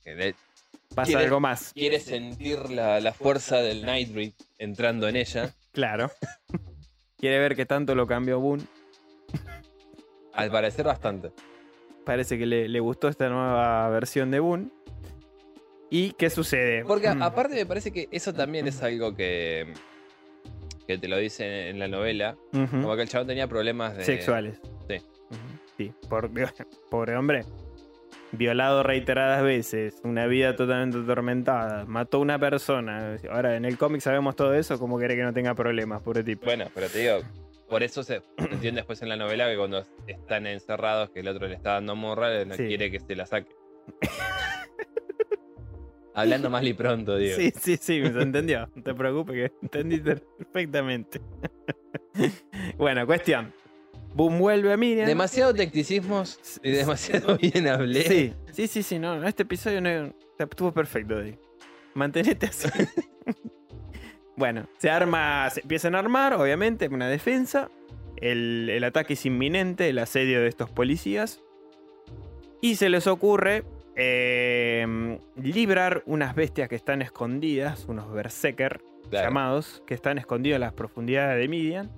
[0.03, 0.35] que le-
[0.95, 1.73] pasa Quiere- algo más.
[1.73, 5.53] quiere sentir la, la fuerza del Nightbreed entrando en ella.
[5.77, 6.09] Claro.
[7.19, 8.63] Quiere ver qué tanto lo cambió Boone.
[10.33, 11.31] Al parecer bastante.
[12.03, 14.69] Parece que le, le gustó esta nueva versión de Boone.
[15.89, 16.83] ¿Y qué sucede?
[16.83, 19.71] Porque Mm, aparte me parece que eso también es algo que,
[20.87, 22.35] que te lo dice en la novela.
[22.51, 24.03] Como que el chabón tenía problemas de...
[24.03, 24.59] Sexuales.
[24.89, 24.97] Sí.
[25.77, 26.29] Sí, por-
[26.91, 27.45] pobre hombre.
[28.33, 33.15] Violado reiteradas veces, una vida totalmente atormentada, mató a una persona.
[33.31, 36.43] Ahora, en el cómic sabemos todo eso, ¿cómo quiere que no tenga problemas, pobre tipo?
[36.45, 37.19] Bueno, pero te digo,
[37.69, 41.47] por eso se entiende después en la novela que cuando están encerrados, que el otro
[41.47, 42.67] le está dando morra, no Sí.
[42.67, 43.55] quiere que se la saque.
[46.13, 47.35] Hablando mal y pronto, digo.
[47.37, 48.67] Sí, sí, sí, se entendió.
[48.75, 51.21] No te preocupes que entendiste perfectamente.
[52.77, 53.53] bueno, cuestión.
[54.13, 55.07] Boom vuelve a Miriam.
[55.07, 58.03] Demasiado tecnicismos y demasiado bien hablé.
[58.03, 61.39] Sí, sí, sí, sí, no, este episodio no, estuvo perfecto, Dave.
[61.93, 62.67] Mantenete así.
[64.35, 67.69] bueno, se arma, se empiezan a armar, obviamente, una defensa.
[68.15, 71.41] El, el ataque es inminente, el asedio de estos policías.
[72.61, 73.63] Y se les ocurre
[73.95, 79.27] eh, librar unas bestias que están escondidas, unos berserker Claro.
[79.27, 81.89] llamados, que están escondidos en las profundidades de Midian.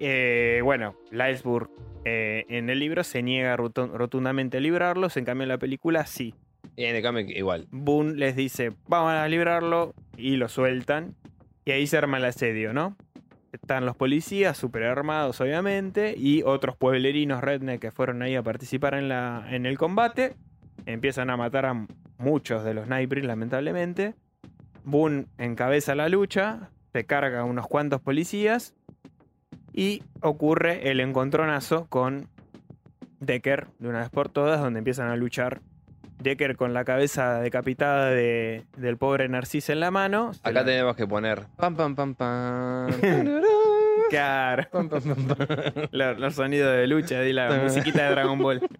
[0.00, 1.70] Eh, bueno, Lylesburg
[2.04, 6.06] eh, en el libro se niega rotu- rotundamente a librarlos, en cambio en la película
[6.06, 6.34] sí.
[6.76, 7.66] Y en el cómic igual.
[7.70, 11.14] Boone les dice, vamos a librarlo, y lo sueltan.
[11.64, 12.96] Y ahí se arma el asedio, ¿no?
[13.52, 18.94] Están los policías, super armados obviamente, y otros pueblerinos redneck que fueron ahí a participar
[18.94, 20.34] en, la, en el combate.
[20.86, 21.86] Empiezan a matar a
[22.18, 24.14] muchos de los Nightbreed, lamentablemente.
[24.84, 28.74] Boone encabeza la lucha, se carga a unos cuantos policías,
[29.72, 32.28] y ocurre el encontronazo con
[33.20, 35.60] Decker de una vez por todas, donde empiezan a luchar
[36.18, 40.30] Decker con la cabeza decapitada de- del pobre Narciso en la mano.
[40.42, 42.90] Acá la- tenemos que poner pam pam pam pam.
[44.10, 45.48] Claro, Pam, pam, pam, pam.
[45.90, 48.60] los, los sonidos de lucha y la musiquita de Dragon Ball.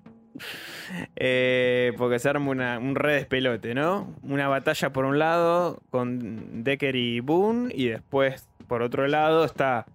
[1.17, 4.15] Eh, porque se arma una- un re despelote, ¿no?
[4.23, 9.87] Una batalla por un lado con Decker y Boone, y después por otro lado está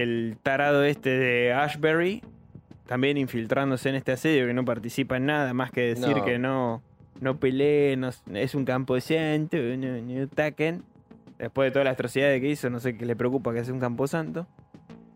[0.00, 2.22] el tarado este de Ashbury,
[2.86, 6.24] también infiltrándose en este asedio que no participa en nada más que decir No.
[6.24, 6.82] que no,
[7.20, 10.82] no peleen, no- es un campo santo, no, no ataquen.
[11.38, 13.80] Después de todas las atrocidades que hizo, no sé qué le preocupa que sea un
[13.80, 14.46] campo santo.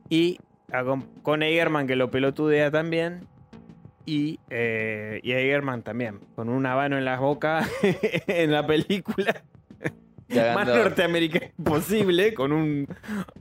[0.08, 0.38] Y
[0.72, 3.20] a con, con Egerman que lo pelotudea también.
[4.04, 7.66] Y, eh, y Egerman también, con un habano en la boca
[8.28, 9.42] en la película.
[10.28, 10.76] Más Cagando.
[10.76, 12.86] norteamericano posible, con un,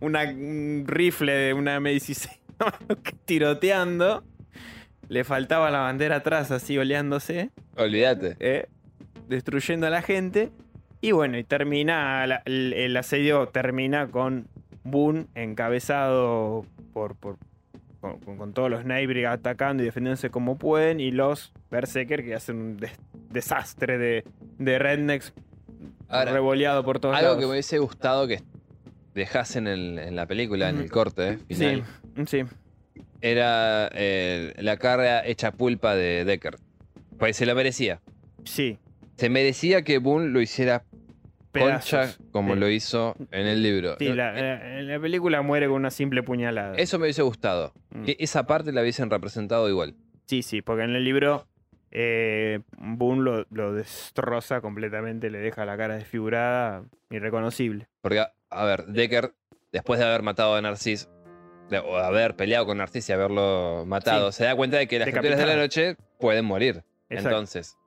[0.01, 2.30] una- un rifle de una M16
[3.25, 4.23] tiroteando.
[5.07, 8.35] Le faltaba la bandera atrás, así oleándose, Olvídate.
[8.39, 8.67] ¿eh?
[9.27, 10.51] destruyendo a la gente.
[11.01, 14.47] Y bueno, y termina, la- el, el asedio termina con
[14.83, 17.38] Boone encabezado por, por-
[18.01, 20.99] con, con- con todos los Nightbreed atacando y defendiéndose como pueden.
[20.99, 22.97] Y los Berserker que hacen un des-
[23.30, 24.23] desastre de,
[24.57, 25.33] de rednecks
[26.09, 27.40] Ahora, revoleado por todos Algo lados.
[27.40, 28.42] que me hubiese gustado que
[29.14, 31.84] dejasen en, en la película, en el corte eh, final,
[32.27, 32.43] Sí, sí.
[33.22, 36.58] era eh, la carga hecha pulpa de Decker.
[37.17, 38.01] Pues se la merecía.
[38.43, 38.77] Sí.
[39.17, 40.84] Se merecía que Boone lo hiciera
[41.53, 42.19] concha pedazos.
[42.32, 42.59] como Sí.
[42.59, 43.95] lo hizo en el libro.
[43.98, 44.34] Sí, la,
[44.82, 46.75] la película muere con una simple puñalada.
[46.75, 47.74] Eso me hubiese gustado.
[47.92, 48.03] Mm.
[48.03, 49.95] Que esa parte la hubiesen representado igual.
[50.27, 51.48] Sí, sí, porque en el libro
[51.98, 57.88] eh, Boone lo, lo destroza completamente, le deja la cara desfigurada, irreconocible.
[58.01, 59.33] Porque, a, ver, Decker,
[59.72, 61.09] después de haber matado a Narcis,
[61.69, 64.40] de- o haber peleado con Narcis y haberlo matado, Sí.
[64.40, 66.83] se da cuenta de que las criaturas de la noche pueden morir.
[67.09, 67.30] Exacto.
[67.30, 67.77] Entonces,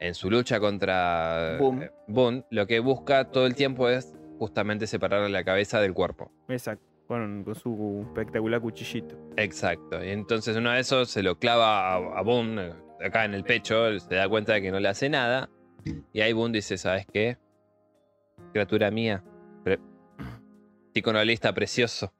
[0.00, 1.82] en su lucha contra Boom.
[1.82, 6.32] eh, Boone, lo que busca todo el tiempo es justamente separar la cabeza del cuerpo.
[6.48, 9.16] Exacto, con, con su espectacular cuchillito.
[9.36, 10.02] Exacto.
[10.04, 12.72] Y entonces uno de esos se lo clava a, a Boone
[13.04, 15.48] acá en el pecho, se da cuenta de que no le hace nada.
[16.12, 17.36] Y ahí Boone dice, ¿sabes qué?
[18.52, 19.22] Criatura mía,
[19.64, 19.80] pre-
[20.92, 22.12] Psicoanalista precioso.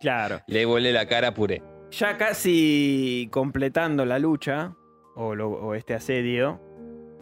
[0.00, 0.40] Claro.
[0.46, 1.62] Le vuelve la cara puré.
[1.90, 4.74] Ya casi completando la lucha,
[5.14, 6.60] o, lo- o este asedio,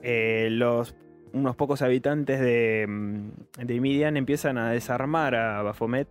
[0.02, 0.94] eh, los,
[1.32, 3.30] unos pocos habitantes de, mm,
[3.64, 6.08] de Midian empiezan a desarmar a Baphomet,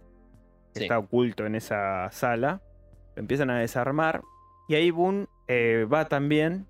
[0.73, 0.83] que Sí.
[0.85, 2.61] está oculto en esa sala.
[3.15, 4.21] Lo empiezan a desarmar.
[4.67, 6.65] Y ahí Boone eh, va también.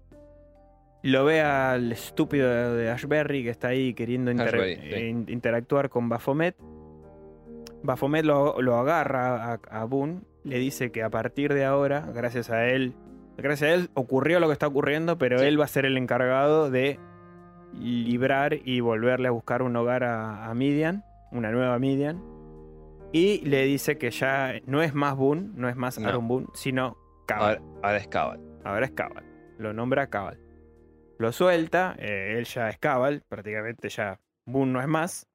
[1.05, 4.81] Lo ve al estúpido de, Ashberry que está ahí queriendo inter- Ashbury, sí.
[4.93, 6.55] eh, in- interactuar con Baphomet.
[7.83, 12.49] Baphomet lo, lo agarra a, a Boone, le dice que a partir de ahora, gracias
[12.49, 12.93] a él,
[13.37, 15.45] gracias a él ocurrió lo que está ocurriendo, pero Sí.
[15.45, 16.99] él va a ser el encargado de
[17.79, 22.21] librar y volverle a buscar un hogar a, a Midian, una nueva Midian.
[23.11, 26.07] Y le dice que ya no es más Boone, no es más No.
[26.07, 27.57] Aaron Boone, sino Cabal.
[27.57, 28.39] Ahora, ahora es Cabal.
[28.63, 29.23] Ahora es Cabal.
[29.57, 30.39] Lo nombra Cabal.
[31.17, 35.27] Lo suelta, eh, él ya es Cabal, prácticamente ya Boone no es más.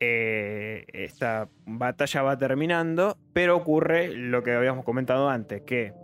[0.00, 5.94] Eh, esta batalla va terminando, pero ocurre lo que habíamos comentado antes, que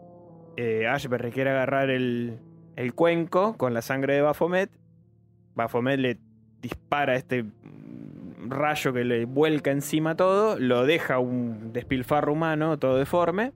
[0.57, 2.39] eh, Ashbury quiere agarrar el,
[2.77, 4.71] el cuenco con la sangre de Baphomet.
[5.55, 6.19] Baphomet le
[6.61, 7.45] dispara este
[8.47, 13.53] rayo que le vuelca encima todo, lo deja un despilfarro humano todo deforme.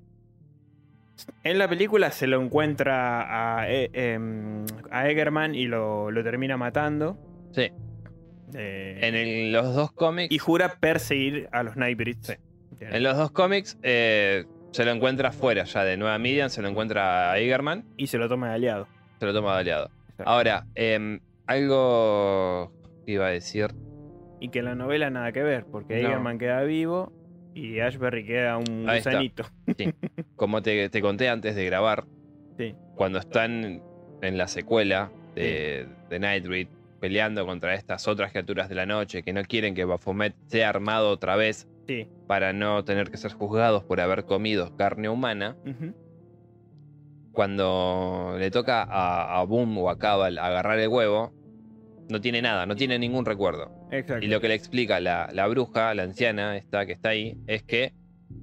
[1.44, 6.56] En la película se lo encuentra a, E- em, a Egerman y lo, lo termina
[6.56, 7.18] matando.
[7.52, 7.70] Sí.
[8.54, 10.32] Eh, En el- los dos cómics.
[10.34, 12.26] y jura perseguir a los Nightbreeds.
[12.26, 12.34] Sí.
[12.80, 16.68] En los dos cómics eh, se lo encuentra fuera ya de Nueva Midian, se lo
[16.68, 18.88] encuentra a Egerman, Y se lo toma de aliado.
[19.20, 19.90] se lo toma de aliado.
[20.10, 20.30] Exacto.
[20.30, 22.72] Ahora, em, algo
[23.06, 23.68] que iba a decir.
[24.40, 26.08] Y que en la novela nada que ver, porque No.
[26.08, 27.12] Egerman queda vivo
[27.54, 29.10] y Ashbury queda un Ahí está.
[29.10, 29.44] gusanito.
[30.42, 32.02] Como te, te conté antes de grabar,
[32.58, 32.74] Sí.
[32.96, 33.80] cuando están
[34.22, 36.66] en la secuela de, de Nightbreed
[36.98, 41.10] peleando contra estas otras criaturas de la noche que no quieren que Baphomet sea armado
[41.10, 42.08] otra vez Sí.
[42.26, 45.56] para no tener que ser juzgados por haber comido carne humana,
[47.30, 51.32] cuando le toca a, a Boom o a Cabal agarrar el huevo,
[52.08, 53.70] no tiene nada, no tiene ningún recuerdo.
[53.92, 54.24] Exacto.
[54.24, 57.62] Y lo que le explica la, la bruja, la anciana, esta que está ahí, es
[57.62, 57.92] que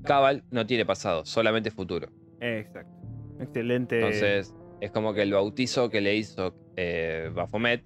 [0.04, 2.10] Cabal no tiene pasado, solamente futuro.
[2.40, 2.92] Exacto.
[3.40, 3.96] Excelente.
[3.98, 7.84] Entonces, es como que el bautizo que le hizo eh, Baphomet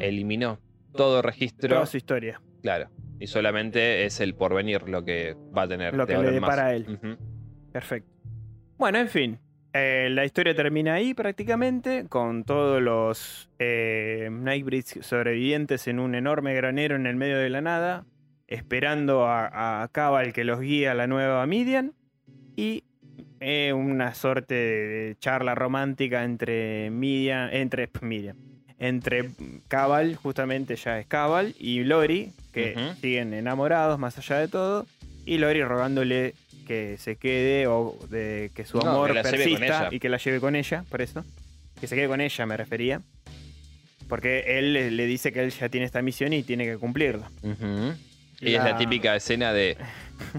[0.00, 0.58] eliminó
[0.94, 1.68] todo registro.
[1.70, 2.40] toda su historia.
[2.62, 2.90] Claro.
[3.18, 5.94] Y solamente es el porvenir lo que va a tener.
[5.94, 6.50] Lo que le en más.
[6.50, 6.98] depara a él.
[7.72, 8.10] Perfecto.
[8.76, 9.38] Bueno, en fin.
[9.72, 16.54] eh, la historia termina ahí prácticamente, con todos los eh, Nightbreeds sobrevivientes en un enorme
[16.54, 18.04] granero en el medio de la nada,
[18.52, 21.92] esperando a, a Cabal que los guíe a la nueva Midian,
[22.56, 22.84] y
[23.40, 28.36] eh, una suerte de charla romántica entre Midian, entre Midian,
[28.78, 29.30] entre
[29.68, 34.86] Cabal, justamente ya es Cabal, y Lori, que siguen enamorados más allá de todo,
[35.24, 36.34] y Lori rogándole
[36.66, 40.40] que se quede o de que su No, amor que persista y que la lleve
[40.40, 41.24] con ella, por eso.
[41.80, 43.00] Que se quede con ella, me refería.
[44.08, 47.30] Porque él le, le dice que él ya tiene esta misión y tiene que cumplirla.
[47.42, 47.94] Ujú.
[48.42, 49.76] Y es la típica escena de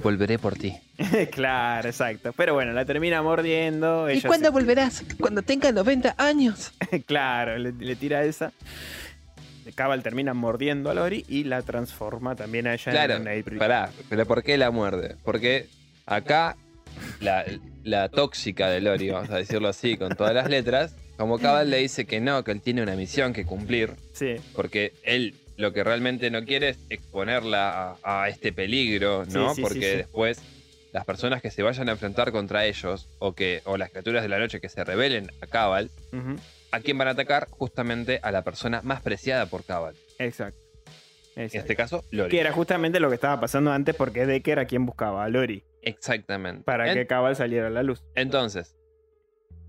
[0.03, 0.75] volveré por ti.
[1.32, 2.33] claro, exacto.
[2.33, 4.09] Pero bueno, la termina mordiendo.
[4.11, 5.03] ¿Y cuándo se- volverás?
[5.19, 6.72] Cuando tenga 90 años.
[7.06, 8.51] claro, le, le tira esa.
[9.75, 13.57] Cabal termina mordiendo a Lori y la transforma también a ella Claro, en una April.
[13.57, 15.15] Pará, pero ¿por qué la muerde?
[15.23, 15.67] Porque
[16.06, 16.57] acá
[17.22, 17.45] la,
[17.83, 21.77] la tóxica de Lori, vamos a decirlo así, con todas las letras, como Cabal le
[21.77, 25.83] dice que no, que él tiene una misión que cumplir, Sí, porque él lo que
[25.83, 29.49] realmente no quiere es exponerla a, a este peligro, ¿no?
[29.49, 30.41] Sí, sí, porque sí, después
[30.91, 34.30] las personas que se vayan a enfrentar contra ellos, o que, o las criaturas de
[34.30, 35.90] la noche que se rebelen a Cabal,
[36.72, 37.48] ¿a quién van a atacar?
[37.49, 39.95] Justamente a la persona más preciada por Cabal.
[40.19, 40.59] exacto.
[41.35, 42.30] En este caso, Lori.
[42.30, 45.64] Que era justamente lo que estaba pasando antes porque Decker a quien buscaba a Lori
[45.82, 46.64] Exactamente.
[46.64, 48.03] para En- que Cabal saliera a la luz.
[48.14, 48.75] Entonces,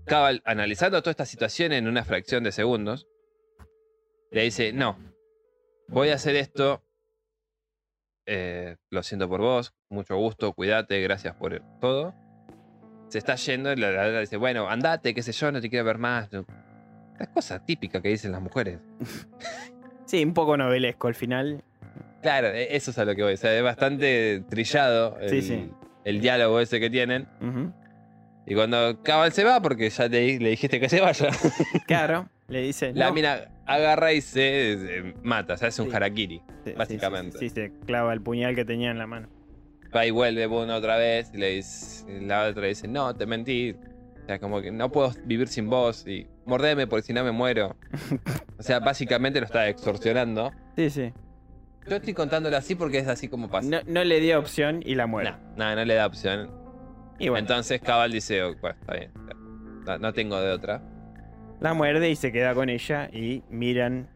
[0.05, 3.07] Cabal, analizando toda esta situación en una fracción de segundos,
[4.29, 4.95] le dice, no,
[5.87, 6.81] voy a hacer esto,
[8.25, 12.13] eh, lo siento por vos, mucho gusto, cuídate, gracias por todo.
[13.09, 15.69] Se está yendo y la, la- la dice, bueno, andate, qué sé yo, no te
[15.69, 16.29] quiero ver más.
[17.19, 18.79] La cosa típica que dicen las mujeres.
[20.07, 21.63] Sí, un poco novelesco al final.
[22.21, 23.33] Claro, e- eso es a lo que voy.
[23.33, 25.71] O sea, es bastante trillado el, Sí, sí.
[26.03, 27.27] el diálogo ese que tienen.
[28.45, 31.29] Y cuando Cabal se va, porque ya le dijiste que se vaya,
[31.87, 32.93] Claro, le dice.
[32.93, 33.13] La no.
[33.15, 35.95] mina agarra y se, se mata, o sea, hace un Sí.
[35.95, 36.41] harakiri.
[36.63, 37.37] Sí, básicamente.
[37.39, 39.27] Sí, se clava el puñal que tenía en la mano.
[39.95, 43.75] Va y vuelve Boone otra vez y le dice, la otra dice, no, te mentí.
[44.23, 47.31] O sea, como que no puedo vivir sin vos y mordeme porque si no me
[47.31, 47.75] muero.
[48.57, 50.51] O sea, básicamente lo está extorsionando.
[50.75, 51.13] Sí, sí.
[51.87, 53.69] Yo estoy contándolo así porque es así como pasa.
[53.69, 55.31] No, no le dio opción y la muere.
[55.31, 55.37] No,
[55.69, 56.49] no, no le da opción.
[57.19, 59.11] Y bueno, Entonces Cabal dice, "Oh, bueno, está bien.
[59.85, 60.81] No, no tengo de otra.
[61.59, 64.07] La muerde y se queda con ella y miran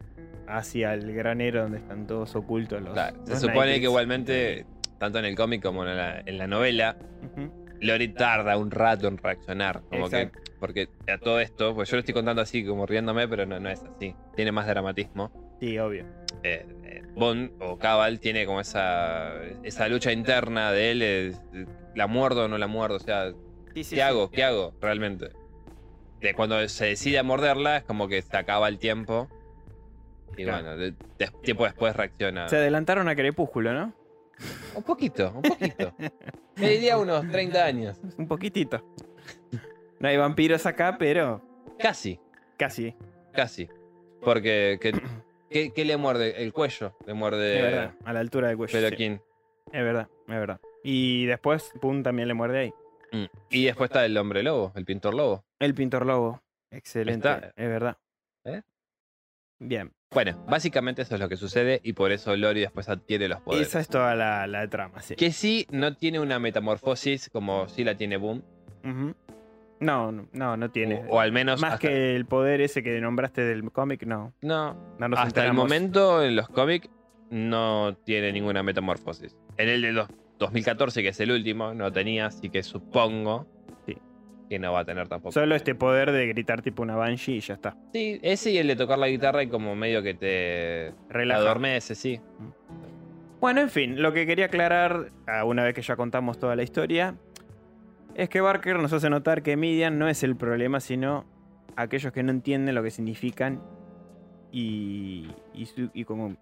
[0.46, 2.92] hacia el granero donde están todos ocultos los.
[2.92, 4.66] Claro, se los supone que igualmente,
[4.98, 7.50] tanto en el cómic como en la, en la novela, Ujú.
[7.80, 9.82] Lori tarda un rato en reaccionar.
[9.88, 10.38] Como Exacto.
[10.42, 13.58] que, porque a todo esto, pues yo lo estoy contando así como riéndome, pero no,
[13.58, 14.14] no es así.
[14.36, 15.30] Tiene más dramatismo.
[15.60, 16.04] Sí, obvio.
[16.42, 21.42] Eh, eh, Bond o Cabal tiene como esa, esa lucha interna de él, es,
[21.94, 23.30] la muerdo o no la muerdo, o sea,
[23.74, 24.00] Sí, sí, ¿qué sí.
[24.00, 24.30] hago?
[24.30, 25.30] ¿Qué hago realmente?
[26.20, 29.28] De cuando se decide a morderla es como que se acaba el tiempo.
[30.36, 30.62] Y Claro.
[30.62, 32.48] bueno, de- de- tiempo después reacciona.
[32.48, 33.92] Se adelantaron a Crepúsculo, ¿no?
[34.74, 35.92] Un poquito, un poquito.
[36.56, 38.00] Me diría unos 30 años.
[38.16, 38.82] Un poquitito.
[39.98, 41.42] No hay vampiros acá, pero
[41.78, 42.18] Casi,
[42.56, 42.94] casi.
[43.32, 43.68] casi.
[44.22, 44.92] Porque, ¿qué,
[45.50, 46.42] qué- qué le muerde?
[46.42, 46.94] El cuello.
[47.06, 47.94] Le Es muerde verdad.
[48.04, 48.72] A la altura del cuello.
[48.72, 48.96] Pero sí.
[48.96, 49.22] quién.
[49.72, 50.60] Es verdad, es verdad.
[50.82, 52.74] Y después, Pum también le muerde ahí.
[53.12, 53.24] Mm.
[53.50, 55.44] Y después está el hombre lobo, el pintor lobo.
[55.58, 56.42] El pintor lobo.
[56.70, 57.28] Excelente.
[57.28, 57.52] Está.
[57.56, 57.96] Es verdad.
[58.44, 58.62] ¿Eh?
[59.58, 59.92] Bien.
[60.12, 63.68] Bueno, básicamente eso es lo que sucede y por eso Lori después adquiere los poderes.
[63.68, 65.14] Esa es toda la, la trama, sí.
[65.14, 68.42] Que sí no tiene una metamorfosis como sí la tiene Boom.
[69.78, 71.04] No, no, no, no tiene.
[71.08, 74.32] O, o al menos Más hasta, que el poder ese que nombraste del cómic, no.
[74.42, 76.88] no, no nos hasta el momento en los cómics
[77.30, 79.36] no tiene ninguna metamorfosis.
[79.56, 80.08] En el de los
[80.40, 83.46] 2014, que es el último, no tenía, así que supongo
[83.86, 83.96] Sí.
[84.48, 85.30] que no va a tener tampoco.
[85.32, 87.76] Solo este poder de gritar tipo una banshee y ya está.
[87.92, 91.40] Sí, ese y el de tocar la guitarra y como medio que te Relaja.
[91.40, 92.18] adormece, sí.
[93.40, 96.62] Bueno, en fin, lo que quería aclarar, ah, una vez que ya contamos toda la
[96.62, 97.14] historia,
[98.14, 101.24] es que Barker nos hace notar que Midian no es el problema, sino
[101.76, 103.62] aquellos que no entienden lo que significan
[104.52, 106.36] y, y, su- y como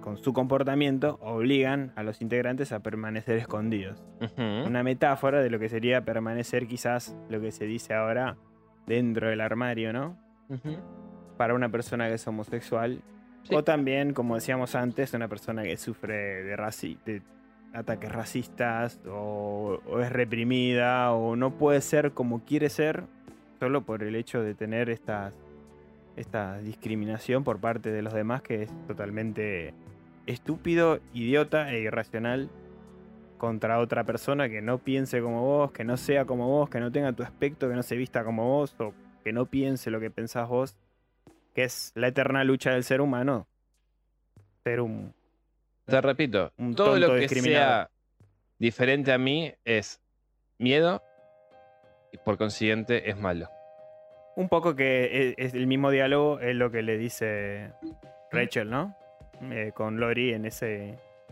[0.00, 4.02] con su comportamiento obligan a los integrantes a permanecer escondidos.
[4.36, 8.36] Una metáfora de lo que sería permanecer quizás lo que se dice ahora
[8.86, 10.16] dentro del armario, ¿no?
[10.48, 10.76] Ujú.
[11.36, 13.00] Para una persona que es homosexual.
[13.42, 13.54] Sí.
[13.54, 17.22] O también, como decíamos antes, una persona que sufre de, raci- de
[17.72, 23.04] ataques racistas o, o es reprimida o no puede ser como quiere ser
[23.60, 25.34] solo por el hecho de tener estas,
[26.18, 29.74] esta discriminación por parte de los demás que es totalmente
[30.26, 32.50] estúpido, idiota e irracional
[33.38, 36.90] contra otra persona que no piense como vos, que no sea como vos, que no
[36.92, 38.92] tenga tu aspecto, que no se vista como vos o
[39.24, 40.76] que no piense lo que pensás vos,
[41.54, 43.46] que es la eterna lucha del ser humano.
[44.64, 45.14] Ser un...
[45.86, 47.88] Te repito, Un todo lo que sea
[48.58, 50.00] diferente a mí es
[50.58, 51.02] miedo
[52.12, 53.48] y por consiguiente es malo.
[54.38, 57.72] Un poco que es, es el mismo diálogo, es lo que le dice
[58.30, 58.94] Rachel, ¿no?
[59.50, 60.68] Eh, con Lori en esa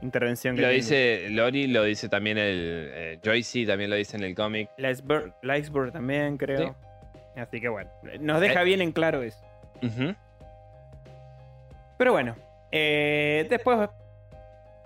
[0.03, 0.83] intervención que Lo tiene.
[0.83, 4.71] dice Lori, lo dice también el eh, Joycey, también lo dice en el cómic.
[4.77, 6.75] Lightsburg, Lightsburg también, creo.
[7.37, 9.39] Así que bueno, nos deja bien en claro eso.
[11.99, 12.35] Pero bueno,
[12.73, 13.89] eh, después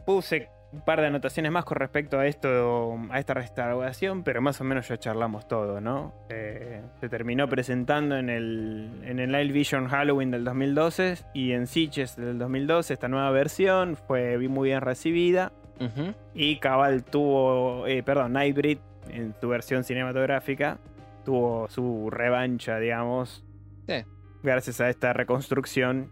[0.04, 4.60] puse un par de anotaciones más con respecto a esto, a esta restauración, pero más
[4.60, 6.14] o menos ya charlamos todo, ¿no?
[6.28, 11.66] Eh, se terminó presentando en el, en el Night Vision Halloween del 2012 y en
[11.66, 16.14] Sitges del 2012 esta nueva versión fue muy bien recibida Ujú.
[16.34, 20.78] y Cabal tuvo, eh, perdón, Nightbreed en su versión cinematográfica
[21.24, 23.44] tuvo su revancha, digamos,
[23.88, 24.04] Sí.
[24.42, 26.10] gracias a esta reconstrucción,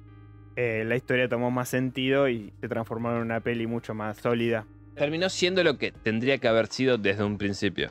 [0.60, 4.66] eh, la historia tomó más sentido y se transformó en una peli mucho más sólida.
[4.96, 7.90] Terminó siendo lo que tendría que haber sido desde un principio.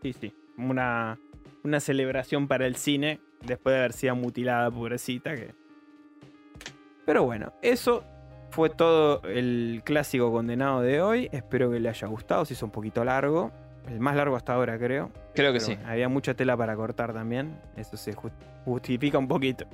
[0.00, 0.34] Sí, sí.
[0.56, 1.18] Una,
[1.62, 5.34] una celebración para el cine después de haber sido mutilada, pobrecita.
[5.34, 5.54] Que...
[7.04, 8.02] Pero bueno, eso
[8.50, 11.28] fue todo el clásico condenado de hoy.
[11.32, 12.46] Espero que le haya gustado.
[12.46, 13.52] Se hizo un poquito largo.
[13.88, 15.10] El más largo hasta ahora, creo.
[15.34, 15.74] Creo que Pero sí.
[15.74, 17.58] bueno, había mucha tela para cortar también.
[17.76, 18.30] Eso se ju-
[18.64, 19.66] justifica un poquito.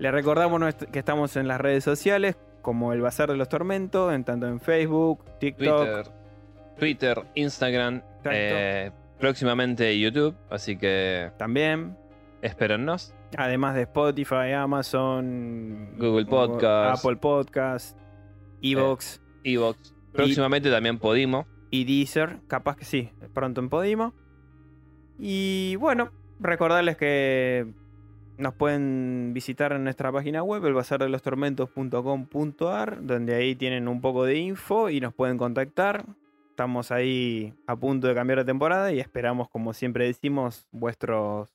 [0.00, 4.24] Le recordamos que estamos en las redes sociales como el Bazar de los Tormentos, en
[4.24, 5.86] tanto en Facebook, TikTok.
[5.86, 6.12] Twitter,
[6.78, 11.98] Twitter, Instagram, eh, próximamente YouTube, así que También.
[12.40, 13.14] espérennos.
[13.36, 17.04] Además de Spotify, Amazon, Google Podcast.
[17.04, 17.98] Apple Podcast,
[18.62, 19.94] Evox Evox.
[20.14, 21.46] Próximamente también Podimo.
[21.70, 22.38] y Deezer.
[22.48, 24.14] Capaz que sí, pronto en Podimo.
[25.18, 27.74] Y bueno, recordarles que
[28.40, 34.88] nos pueden visitar en nuestra página web, elbazardelostormentos.com.ar, donde ahí tienen un poco de info
[34.90, 36.04] y nos pueden contactar.
[36.48, 41.54] Estamos ahí a punto de cambiar de temporada y esperamos, como siempre decimos, vuestros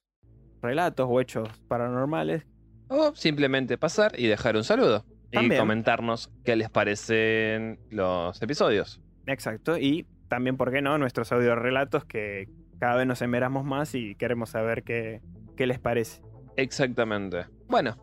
[0.61, 2.47] relatos o hechos paranormales
[2.87, 5.03] O simplemente pasar y dejar un saludo.
[5.31, 9.01] Y comentarnos qué les parecen los episodios.
[9.27, 9.77] Exacto.
[9.77, 10.97] Y también, ¿por qué no?
[10.97, 12.47] Nuestros audiorelatos que
[12.79, 15.21] cada vez nos emeramos más y queremos saber qué,
[15.57, 16.21] qué les parece.
[16.57, 17.45] Exactamente.
[17.67, 17.97] Bueno,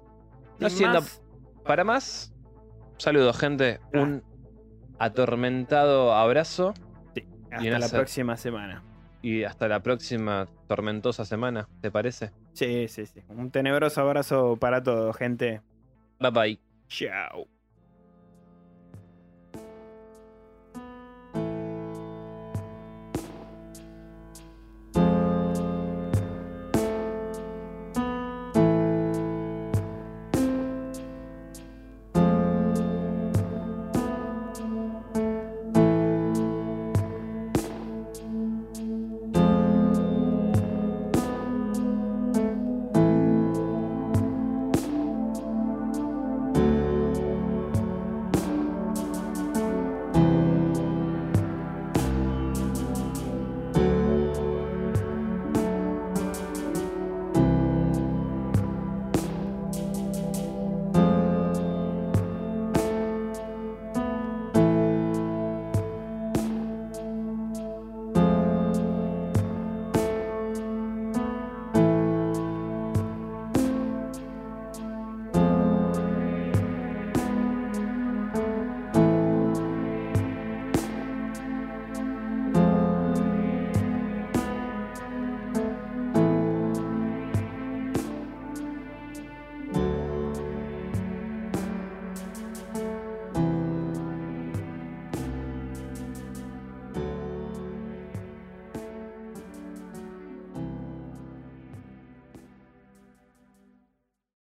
[0.59, 1.23] no siendo más,
[1.65, 2.33] para más,
[2.99, 3.81] saludos, gente.
[3.95, 4.01] Ah.
[4.01, 4.23] Un
[4.99, 6.75] atormentado abrazo
[7.51, 8.83] hasta en la próxima semana.
[9.21, 12.31] y hasta la próxima tormentosa semana, ¿te parece?
[12.53, 13.23] Sí, sí, sí.
[13.29, 15.61] Un tenebroso abrazo para todos, gente.
[16.21, 16.61] Bye bye.
[16.89, 17.52] Chao.